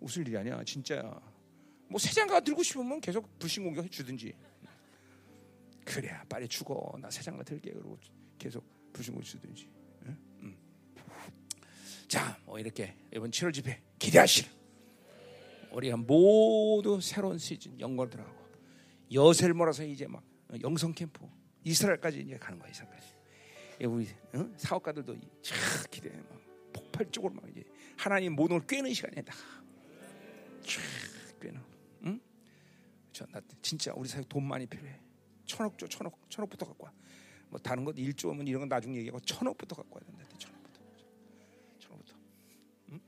웃을 0.02 0.28
일이 0.28 0.38
아니야, 0.38 0.64
진짜야. 0.64 1.02
뭐 1.88 2.00
세장가 2.00 2.42
들고 2.42 2.64
싶으면 2.64 3.02
계속 3.02 3.38
불신 3.40 3.64
공격 3.64 3.86
해 3.86 3.90
주든지. 3.90 4.34
그래야 5.86 6.24
빨리 6.30 6.48
죽어. 6.48 6.98
나 7.00 7.10
세장가 7.10 7.44
들게 7.44 7.72
그러고 7.72 7.98
계속 8.38 8.64
불신 8.94 9.14
공격 9.14 9.28
주든지. 9.28 9.70
응? 10.06 10.18
음. 10.42 10.58
자, 12.08 12.38
뭐 12.46 12.60
이렇게 12.60 12.96
이번 13.14 13.32
7월 13.32 13.54
집회 13.54 13.82
기대하시라. 13.98 14.50
우리가 15.72 15.98
모두 15.98 17.00
새로운 17.02 17.38
시즌 17.38 17.80
영광을 17.80 18.10
들어가고 18.10 18.39
여세를 19.14 19.54
몰아서 19.54 19.84
이제 19.84 20.08
막 20.08 20.24
영성 20.62 20.94
캠프 20.94 21.26
이스라엘까지 21.64 22.22
이제 22.22 22.38
가는 22.38 22.58
거야 22.60 22.70
이스라엘까지. 22.70 23.08
예, 23.82 23.86
우리 23.86 24.08
어? 24.34 24.50
사업가들도 24.58 25.16
참 25.42 25.58
기대해 25.90 26.16
막 26.18 26.42
폭발적으로 26.74 27.34
막 27.34 27.50
이제 27.50 27.64
하나님 27.98 28.34
모든 28.34 28.58
걸 28.60 28.68
꿰는 28.68 28.94
시간이다. 28.94 29.34
쫙 30.64 31.40
꿰는. 31.40 31.62
응? 32.06 32.20
저나 33.12 33.42
진짜 33.62 33.94
우리 33.96 34.08
사회 34.10 34.24
돈 34.28 34.44
많이 34.46 34.66
필요해. 34.66 35.00
천억 35.46 35.78
줘 35.78 35.88
천억 35.88 36.18
천억부터 36.30 36.66
갖고 36.66 36.86
와. 36.86 36.94
뭐 37.50 37.60
다른 37.60 37.84
것 37.84 37.96
1조면 37.96 38.48
이런 38.48 38.62
건 38.62 38.70
나중에 38.70 38.98
얘기하고 38.98 39.20
천억부터 39.22 39.76
갖고 39.76 39.96
와야 39.96 40.06
된다. 40.06 40.26
천억부터. 40.38 40.80
천억부터. 41.80 42.16
응? 42.92 43.00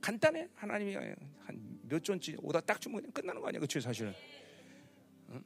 간단해. 0.00 0.48
하나님이 0.54 0.94
한 0.94 1.70
몇 1.90 2.04
조인지 2.04 2.36
오다 2.40 2.60
딱 2.60 2.80
주면 2.80 3.10
끝나는 3.12 3.40
거 3.40 3.48
아니야, 3.48 3.58
그렇죠, 3.58 3.80
사실은. 3.80 4.14
응? 5.30 5.42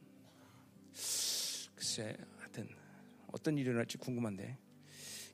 글쎄, 1.95 2.17
하여튼 2.41 2.69
어떤 3.33 3.57
일이 3.57 3.69
일어날지 3.69 3.99
궁금한데 3.99 4.59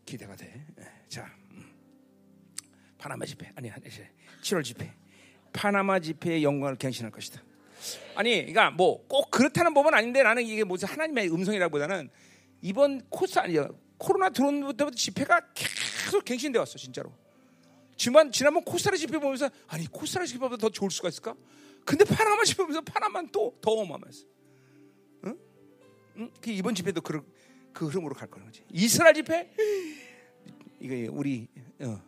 기대가 0.04 0.36
돼. 0.36 0.66
예, 0.78 0.84
자, 1.08 1.24
음. 1.52 1.64
파나마 2.98 3.24
집회 3.24 3.50
아니 3.54 3.70
아니 3.70 3.82
7월 4.42 4.62
집회 4.62 4.92
파나마 5.54 5.98
집회의 5.98 6.44
영광을 6.44 6.76
갱신할 6.76 7.12
것이다. 7.12 7.42
아니, 8.14 8.40
그러니까 8.40 8.72
뭐 8.72 9.06
꼭 9.08 9.30
그렇다는 9.30 9.72
법은 9.72 9.94
아닌데 9.94 10.22
나는 10.22 10.42
이게 10.42 10.62
무슨 10.62 10.86
하나님의 10.88 11.32
음성이라기보다는 11.32 12.10
이번 12.60 13.08
코스 13.08 13.38
아니야 13.38 13.66
코로나 13.96 14.28
들어온 14.28 14.60
때부터 14.76 14.90
집회가 14.90 15.40
계속 15.54 16.26
갱신돼 16.26 16.58
왔어 16.58 16.76
진짜로. 16.76 17.16
지난 17.96 18.30
지난번 18.30 18.64
코스타라 18.64 18.98
집회 18.98 19.18
보면서 19.18 19.48
아니 19.66 19.86
코스타라 19.86 20.26
집회보다 20.26 20.58
더 20.58 20.68
좋을 20.68 20.90
수가 20.90 21.08
있을까? 21.08 21.34
근데 21.86 22.04
파나마 22.04 22.44
집회 22.44 22.62
보면서 22.64 22.82
파나마는 22.82 23.30
또더 23.32 23.70
어마어마했어. 23.70 24.39
그 26.40 26.50
이번 26.50 26.74
집회도 26.74 27.00
그, 27.00 27.22
그 27.72 27.86
흐름으로 27.86 28.14
갈 28.14 28.28
거는 28.28 28.46
거지. 28.46 28.64
이스라엘 28.70 29.14
집회 29.14 29.50
이거 30.80 31.12
우리 31.12 31.46
어, 31.80 32.00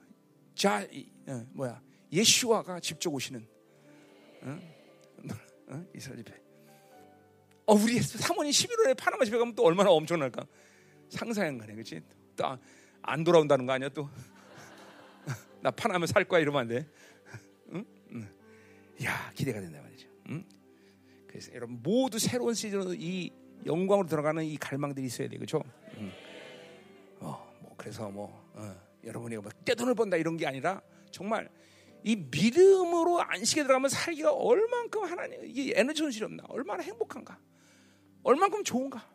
자 0.55 0.83
이, 0.91 1.07
어, 1.27 1.47
뭐야 1.53 1.81
예슈아가 2.13 2.81
직접 2.81 3.13
오시는 3.15 3.47
어? 4.43 4.61
어? 5.69 5.87
이스라엘 5.95 6.25
집회. 6.25 6.41
어 7.67 7.75
우리 7.75 8.01
사모님 8.01 8.51
11월에 8.51 8.97
파나마 8.97 9.25
집회 9.25 9.39
가면 9.39 9.55
또 9.55 9.65
얼마나 9.65 9.91
엄청날까? 9.91 10.45
상상한 11.09 11.59
거네, 11.59 11.75
그렇지? 11.75 12.03
또 12.37 12.59
안 13.03 13.25
돌아온다는 13.25 13.67
거 13.67 13.73
아니야 13.73 13.89
또? 13.91 14.09
나 15.61 15.71
파나마 15.71 16.07
살 16.07 16.25
거야 16.25 16.41
이러면 16.41 16.61
안 16.63 16.69
돼. 16.69 16.87
응? 17.73 17.85
응. 18.13 18.29
야 19.05 19.31
기대가 19.35 19.61
된다 19.61 19.81
말이죠. 19.83 20.09
응? 20.29 20.45
그래서 21.27 21.53
여러분 21.53 21.81
모두 21.83 22.19
새로운 22.19 22.55
시즌으로 22.55 22.95
이 22.95 23.31
영광으로 23.67 24.09
들어가는 24.09 24.45
이 24.45 24.57
갈망들이 24.57 25.07
있어야 25.07 25.29
돼, 25.29 25.37
그렇죠? 25.37 25.63
응. 25.99 26.13
어, 27.21 27.53
뭐 27.61 27.75
그래서 27.77 28.11
뭐 28.11 28.51
어, 28.55 28.75
여러분이 29.05 29.37
뭐 29.37 29.51
떼돈을 29.65 29.95
번다 29.95 30.17
이런 30.17 30.37
게 30.37 30.47
아니라 30.47 30.81
정말 31.11 31.49
이 32.05 32.17
믿음으로 32.17 33.21
안식에 33.23 33.63
들어가면 33.63 33.89
살기가 33.91 34.33
얼만큼 34.33 35.05
하나님 35.05 35.45
이게 35.45 35.73
에너지 35.77 36.01
손실이 36.01 36.25
없나, 36.25 36.43
얼마나 36.49 36.83
행복한가, 36.83 37.39
얼만큼 38.23 38.65
좋은가. 38.65 39.13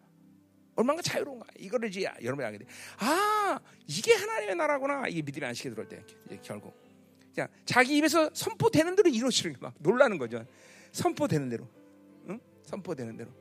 얼마나 0.77 1.01
자유로운가 1.01 1.47
이거를 1.57 1.89
이제 1.89 2.03
여러분이 2.21 2.45
알게 2.45 2.59
돼. 2.59 2.65
아 2.99 3.59
이게 3.87 4.13
하나님의 4.13 4.55
나라구나. 4.55 5.07
이게 5.07 5.23
믿음의 5.23 5.47
안식에 5.47 5.71
들어올 5.71 5.87
때 5.87 6.03
결국 6.43 6.79
자 7.35 7.47
자기 7.65 7.97
입에서 7.97 8.29
선포되는 8.31 8.95
대로 8.95 9.09
이루어지는 9.09 9.55
게막 9.55 9.73
놀라는 9.79 10.19
거죠. 10.19 10.45
선포되는 10.91 11.49
대로, 11.49 11.67
응? 12.29 12.39
선포되는 12.61 13.17
대로. 13.17 13.31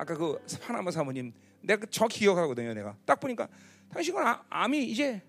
아까 0.00 0.16
그 0.16 0.42
파나마 0.62 0.90
사모님 0.90 1.30
내가 1.60 1.86
저 1.90 2.08
기억하거든요. 2.08 2.72
내가 2.72 2.96
딱 3.04 3.20
보니까 3.20 3.46
당신은 3.90 4.26
아, 4.26 4.42
암이 4.48 4.86
이제 4.86 5.20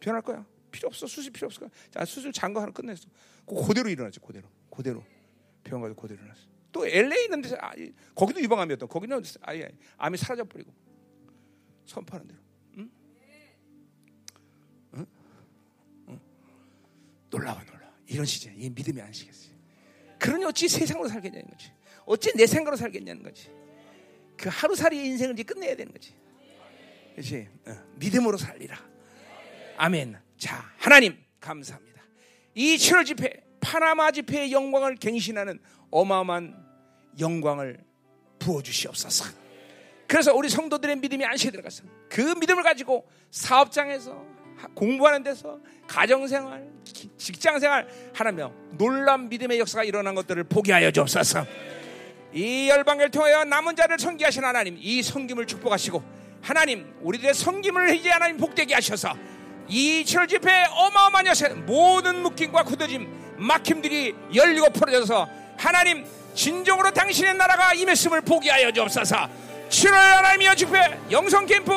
변할 0.00 0.22
거야. 0.22 0.46
필요 0.70 0.88
없어 0.88 1.06
수술 1.06 1.30
필요 1.30 1.44
없을 1.44 1.60
거야. 1.60 1.70
자 1.90 2.06
수술 2.06 2.32
잔거 2.32 2.60
하나 2.60 2.72
끝냈어. 2.72 3.06
그 3.46 3.54
그대로 3.66 3.90
일어났죠. 3.90 4.22
그대로 4.22 4.48
그대로 4.74 5.04
병원 5.62 5.90
가서 5.90 6.00
그대로 6.00 6.20
일어났어. 6.22 6.40
또 6.72 6.86
LA 6.86 7.24
있는데 7.24 7.54
아, 7.60 7.72
거기도 8.14 8.40
유방암이었던 8.40 8.88
거기는 8.88 9.22
아예 9.42 9.68
암이 9.98 10.16
사라져 10.16 10.44
버리고 10.44 10.72
선포하는 11.84 12.26
대로. 12.26 12.42
놀라워 17.28 17.60
놀라. 17.64 17.92
이런 18.06 18.24
시즌 18.24 18.58
이 18.58 18.70
믿음이 18.70 19.02
안시겠어요. 19.02 19.54
그러니 20.18 20.44
어찌 20.46 20.66
세상으로 20.68 21.08
살겠냐는 21.08 21.46
거지. 21.50 21.72
어찌 22.06 22.32
내 22.34 22.46
생각으로 22.46 22.76
살겠냐는 22.76 23.22
거지. 23.22 23.50
그 24.36 24.48
하루살이의 24.52 25.06
인생을 25.06 25.34
이제 25.34 25.42
끝내야 25.42 25.76
되는 25.76 25.92
거지. 25.92 26.14
그렇지? 27.12 27.48
어, 27.66 27.76
믿음으로 27.96 28.36
살리라. 28.36 28.76
아멘. 29.76 30.18
자, 30.36 30.64
하나님 30.78 31.16
감사합니다. 31.40 32.02
이 32.54 32.76
7월 32.76 33.06
집회, 33.06 33.44
파나마 33.60 34.10
집회의 34.10 34.52
영광을 34.52 34.96
갱신하는 34.96 35.58
어마어마한 35.90 36.64
영광을 37.18 37.84
부어 38.38 38.62
주시옵소서. 38.62 39.24
그래서 40.06 40.34
우리 40.34 40.48
성도들의 40.48 40.96
믿음이 40.96 41.24
안식에 41.24 41.50
들어가서 41.50 41.84
그 42.08 42.20
믿음을 42.20 42.62
가지고 42.62 43.08
사업장에서 43.30 44.24
공부하는 44.74 45.22
데서 45.22 45.60
가정생활, 45.86 46.70
직장생활 47.16 47.88
하나며 48.12 48.52
놀란 48.72 49.28
믿음의 49.28 49.58
역사가 49.58 49.84
일어난 49.84 50.14
것들을 50.14 50.44
보게 50.44 50.72
하여 50.72 50.90
주옵소서. 50.90 51.44
이 52.34 52.68
열방을 52.68 53.10
통하여 53.10 53.44
남은 53.44 53.76
자를 53.76 53.96
섬기하신 53.96 54.44
하나님, 54.44 54.76
이 54.80 55.02
섬김을 55.02 55.46
축복하시고 55.46 56.02
하나님, 56.42 56.92
우리들의 57.00 57.32
섬김을 57.32 57.94
이제 57.94 58.10
하나님 58.10 58.36
복되게 58.36 58.74
하셔서 58.74 59.14
이 59.68 60.02
7월 60.04 60.28
집회 60.28 60.50
어마어마한 60.68 61.26
여세 61.28 61.48
모든 61.48 62.22
묶임과 62.22 62.64
굳어짐, 62.64 63.36
막힘들이 63.38 64.14
열리고 64.34 64.68
풀어져서 64.70 65.28
하나님 65.56 66.04
진정으로 66.34 66.90
당신의 66.90 67.34
나라가 67.34 67.72
임했음을 67.72 68.20
보게 68.22 68.50
하여 68.50 68.72
주옵소서. 68.72 69.28
7월 69.68 69.92
하나님이여 69.92 70.54
집회, 70.56 70.98
영성 71.12 71.46
캠프, 71.46 71.72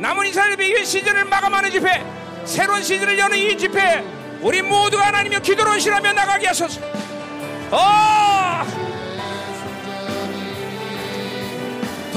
남은 0.00 0.26
이스라엘의 0.26 0.86
시즌을 0.86 1.26
마감하는 1.26 1.70
집회, 1.70 2.02
새로운 2.46 2.82
시즌을 2.82 3.18
여는 3.18 3.36
이 3.36 3.58
집회, 3.58 4.02
우리 4.40 4.62
모두가 4.62 5.08
하나님의 5.08 5.42
기도로 5.42 5.78
실하며 5.78 6.14
나가게 6.14 6.46
하소서. 6.46 6.80
어! 7.70 8.97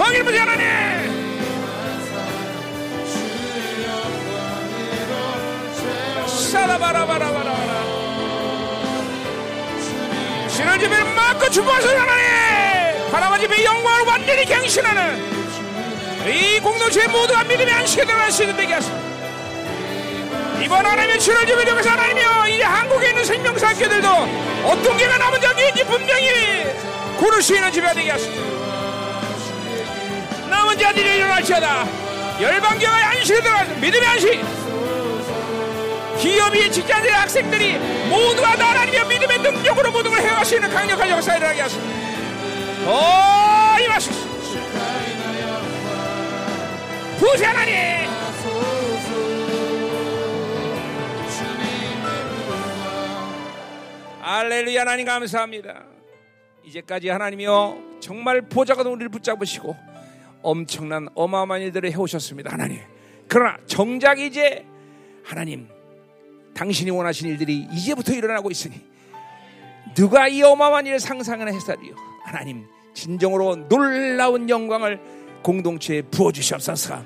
더 0.02 0.10
길무지 0.10 0.36
하나님! 0.36 0.66
사라바라바라바라. 6.26 7.54
신을 10.50 10.80
집에를 10.80 11.04
막고 11.14 11.50
주보하소서 11.52 11.96
하나님! 11.96 13.14
하나님 13.14 13.42
집의 13.42 13.64
영광을 13.64 14.06
완전히 14.08 14.44
갱신하는 14.44 15.20
이 16.28 16.60
공동체의 16.62 17.08
모두가 17.10 17.44
믿음의 17.44 17.72
안식에 17.72 18.04
들어갈 18.04 18.32
수 18.32 18.42
있는 18.42 18.58
되게 18.58 18.74
하소서. 18.74 18.96
이번 20.64 20.84
하나님의 20.84 21.20
7월 21.20 21.46
주에 21.46 21.64
되면서 21.64 21.92
하나님이여 21.92 22.48
이 22.48 22.62
한국에 22.62 23.10
있는 23.10 23.24
생명사 23.24 23.68
학교들도 23.68 24.08
어떤 24.64 24.98
개가 24.98 25.20
남은 25.20 25.42
적인지 25.42 25.84
분명히 25.84 26.66
고를 27.20 27.40
수 27.44 27.54
있는 27.54 27.72
집에 27.72 27.94
되게 27.94 28.10
하소서 28.10 28.61
남은 30.52 30.78
자들이 30.78 31.16
일어날지어다. 31.18 31.88
열방교회 32.42 32.92
안식에 32.92 33.42
들어가서 33.42 33.74
믿음의 33.76 34.08
안식. 34.08 34.42
기업이 36.20 36.72
직장들의 36.72 37.16
학생들이 37.16 37.78
모두가 38.10 38.56
다 38.56 38.70
하나님의 38.72 39.08
믿음의 39.08 39.40
능력으로 39.40 39.92
모든 39.92 40.12
걸 40.12 40.20
해갈 40.20 40.46
수 40.46 40.56
있는 40.56 40.70
강력한 40.70 41.10
역사를 41.10 41.40
일어나게 41.40 41.62
하소서. 41.62 41.82
오 42.86 43.80
임하소서. 43.80 44.30
부세 47.18 47.46
하나님! 47.46 48.02
알렐루야 54.24 54.82
하나님 54.82 55.06
감사합니다. 55.06 55.84
이제까지 56.64 57.10
하나님이여 57.10 57.78
정말 58.00 58.42
보좌가 58.42 58.88
우리를 58.88 59.10
붙잡으시고 59.10 59.76
엄청난 60.42 61.08
어마어마한 61.16 61.62
일들을 61.64 61.92
해오셨습니다. 61.92 62.52
하나님. 62.52 62.80
그러나 63.28 63.58
정작 63.66 64.20
이제 64.20 64.66
하나님 65.24 65.68
당신이 66.54 66.92
원하신 66.92 67.30
일들이 67.30 67.68
이제부터 67.72 68.14
일어나고 68.14 68.52
있으니 68.52 68.76
누가 69.96 70.28
이 70.28 70.42
어마어마한 70.42 70.86
일을 70.88 71.00
상상하나 71.00 71.52
했사리요. 71.52 71.96
하나님 72.26 72.66
진정으로 72.94 73.68
놀라운 73.70 74.50
영광을 74.50 75.00
공동체에 75.44 76.02
부어주시옵소서. 76.04 77.04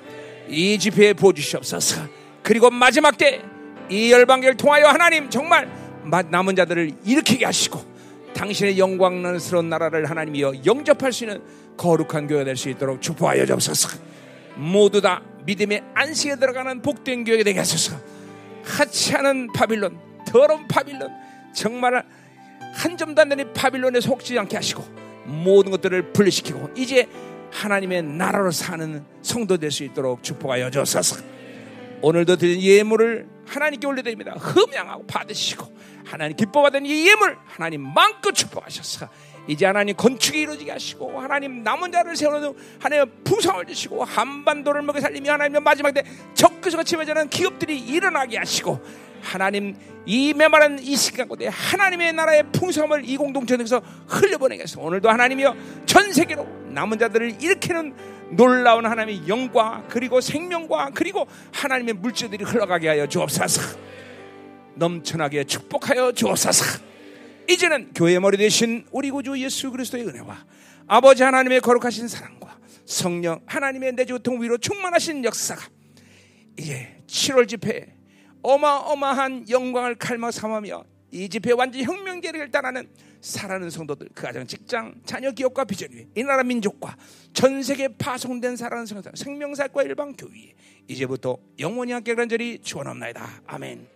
이 0.48 0.78
집회에 0.78 1.12
부어주시옵소서. 1.12 2.02
그리고 2.42 2.70
마지막 2.70 3.16
때 3.16 3.56
이 3.88 4.10
열방계를 4.12 4.56
통하여 4.56 4.86
하나님 4.86 5.30
정말 5.30 5.70
남은 6.30 6.56
자들을 6.56 6.92
일으키게 7.04 7.44
하시고 7.44 7.80
당신의 8.34 8.78
영광스러운 8.78 9.68
나라를 9.68 10.10
하나님이여 10.10 10.64
영접할 10.66 11.12
수 11.12 11.24
있는 11.24 11.42
거룩한 11.76 12.26
교회가 12.26 12.44
될 12.44 12.56
수 12.56 12.68
있도록 12.70 13.00
축복하여 13.02 13.46
주옵소서. 13.46 13.98
모두 14.56 15.00
다 15.00 15.22
믿음의 15.44 15.82
안식에 15.94 16.36
들어가는 16.36 16.82
복된 16.82 17.24
교회가 17.24 17.44
되게 17.44 17.58
하소서. 17.58 17.96
하찮은 18.64 19.52
바빌론, 19.52 19.98
더러운 20.26 20.66
바빌론, 20.66 21.10
정말 21.54 22.04
한 22.74 22.96
점도 22.96 23.22
안 23.22 23.28
되는 23.28 23.52
바빌론에 23.52 24.00
속지 24.00 24.38
않게 24.38 24.56
하시고 24.56 24.84
모든 25.24 25.70
것들을 25.70 26.12
분리시키고 26.12 26.70
이제 26.76 27.08
하나님의 27.52 28.02
나라로 28.02 28.50
사는 28.50 29.04
성도 29.22 29.56
될 29.56 29.70
수 29.70 29.84
있도록 29.84 30.22
축복하여 30.22 30.70
주옵소서. 30.70 31.22
오늘도 32.02 32.36
드린 32.36 32.60
예물을 32.60 33.26
하나님께 33.46 33.86
올려드립니다. 33.86 34.32
흠양하고 34.32 35.06
받으시고 35.06 35.66
하나님 36.04 36.36
기뻐받은 36.36 36.84
이 36.84 37.08
예물 37.08 37.38
하나님 37.46 37.82
마음껏 37.82 38.32
축복하셔서 38.32 39.08
이제 39.46 39.66
하나님 39.66 39.96
건축이 39.96 40.40
이루어지게 40.40 40.72
하시고 40.72 41.20
하나님 41.20 41.62
남은 41.62 41.92
자를 41.92 42.16
세워놓은 42.16 42.54
하나님 42.80 43.10
풍성을 43.24 43.64
주시고 43.64 44.04
한반도를 44.04 44.82
먹여 44.82 45.00
살리며 45.00 45.32
하나님 45.32 45.62
마지막 45.62 45.92
때 45.92 46.02
적그스가 46.34 46.82
침해지는 46.82 47.28
기업들이 47.28 47.78
일어나게 47.78 48.38
하시고 48.38 48.80
하나님 49.22 49.76
이 50.04 50.32
메마른 50.34 50.78
이 50.78 50.96
시간 50.96 51.26
곳에 51.26 51.48
하나님의 51.48 52.12
나라의 52.12 52.44
풍성함을 52.52 53.08
이 53.08 53.16
공동체 53.16 53.56
에서 53.58 53.82
흘려보내게 54.06 54.62
해서 54.62 54.80
오늘도 54.80 55.08
하나님이여 55.08 55.56
전 55.86 56.12
세계로 56.12 56.46
남은 56.68 56.98
자들을 56.98 57.42
일으키는 57.42 57.94
놀라운 58.30 58.86
하나님의 58.86 59.28
영과 59.28 59.84
그리고 59.88 60.20
생명과 60.20 60.90
그리고 60.94 61.26
하나님의 61.52 61.94
물질들이 61.94 62.44
흘러가게 62.44 62.88
하여 62.88 63.06
주옵소서. 63.06 63.78
넘쳐나게 64.74 65.44
축복하여 65.44 66.12
주옵소서. 66.12 66.95
이제는 67.48 67.92
교회 67.94 68.18
머리 68.18 68.36
대신 68.36 68.86
우리 68.90 69.10
구주 69.10 69.38
예수 69.40 69.70
그리스도의 69.70 70.06
은혜와 70.06 70.46
아버지 70.86 71.22
하나님의 71.22 71.60
거룩하신 71.60 72.08
사랑과 72.08 72.58
성령 72.84 73.40
하나님의 73.46 73.92
내주통 73.92 74.42
위로 74.42 74.58
충만하신 74.58 75.24
역사가 75.24 75.62
이제 76.58 77.02
7월 77.06 77.48
집회 77.48 77.94
어마어마한 78.42 79.48
영광을 79.48 79.96
갈망 79.96 80.30
삼으며 80.30 80.84
이 81.10 81.28
집회 81.28 81.52
완전 81.52 81.82
혁명계를 81.82 82.50
따라는 82.50 82.88
살아는 83.20 83.70
성도들 83.70 84.08
그 84.14 84.22
가정 84.22 84.46
직장 84.46 84.94
자녀 85.04 85.30
기업과 85.30 85.64
비전 85.64 85.90
위에 85.92 86.06
이 86.16 86.22
나라 86.22 86.42
민족과 86.42 86.96
전 87.32 87.62
세계 87.62 87.88
파송된 87.88 88.56
살아는 88.56 88.86
성도 88.86 89.10
생명사과 89.14 89.82
일방 89.82 90.14
교회 90.14 90.54
이제부터 90.88 91.38
영원히 91.58 91.92
함께 91.92 92.14
간절히 92.14 92.60
축원합니다 92.60 93.42
아멘. 93.46 93.95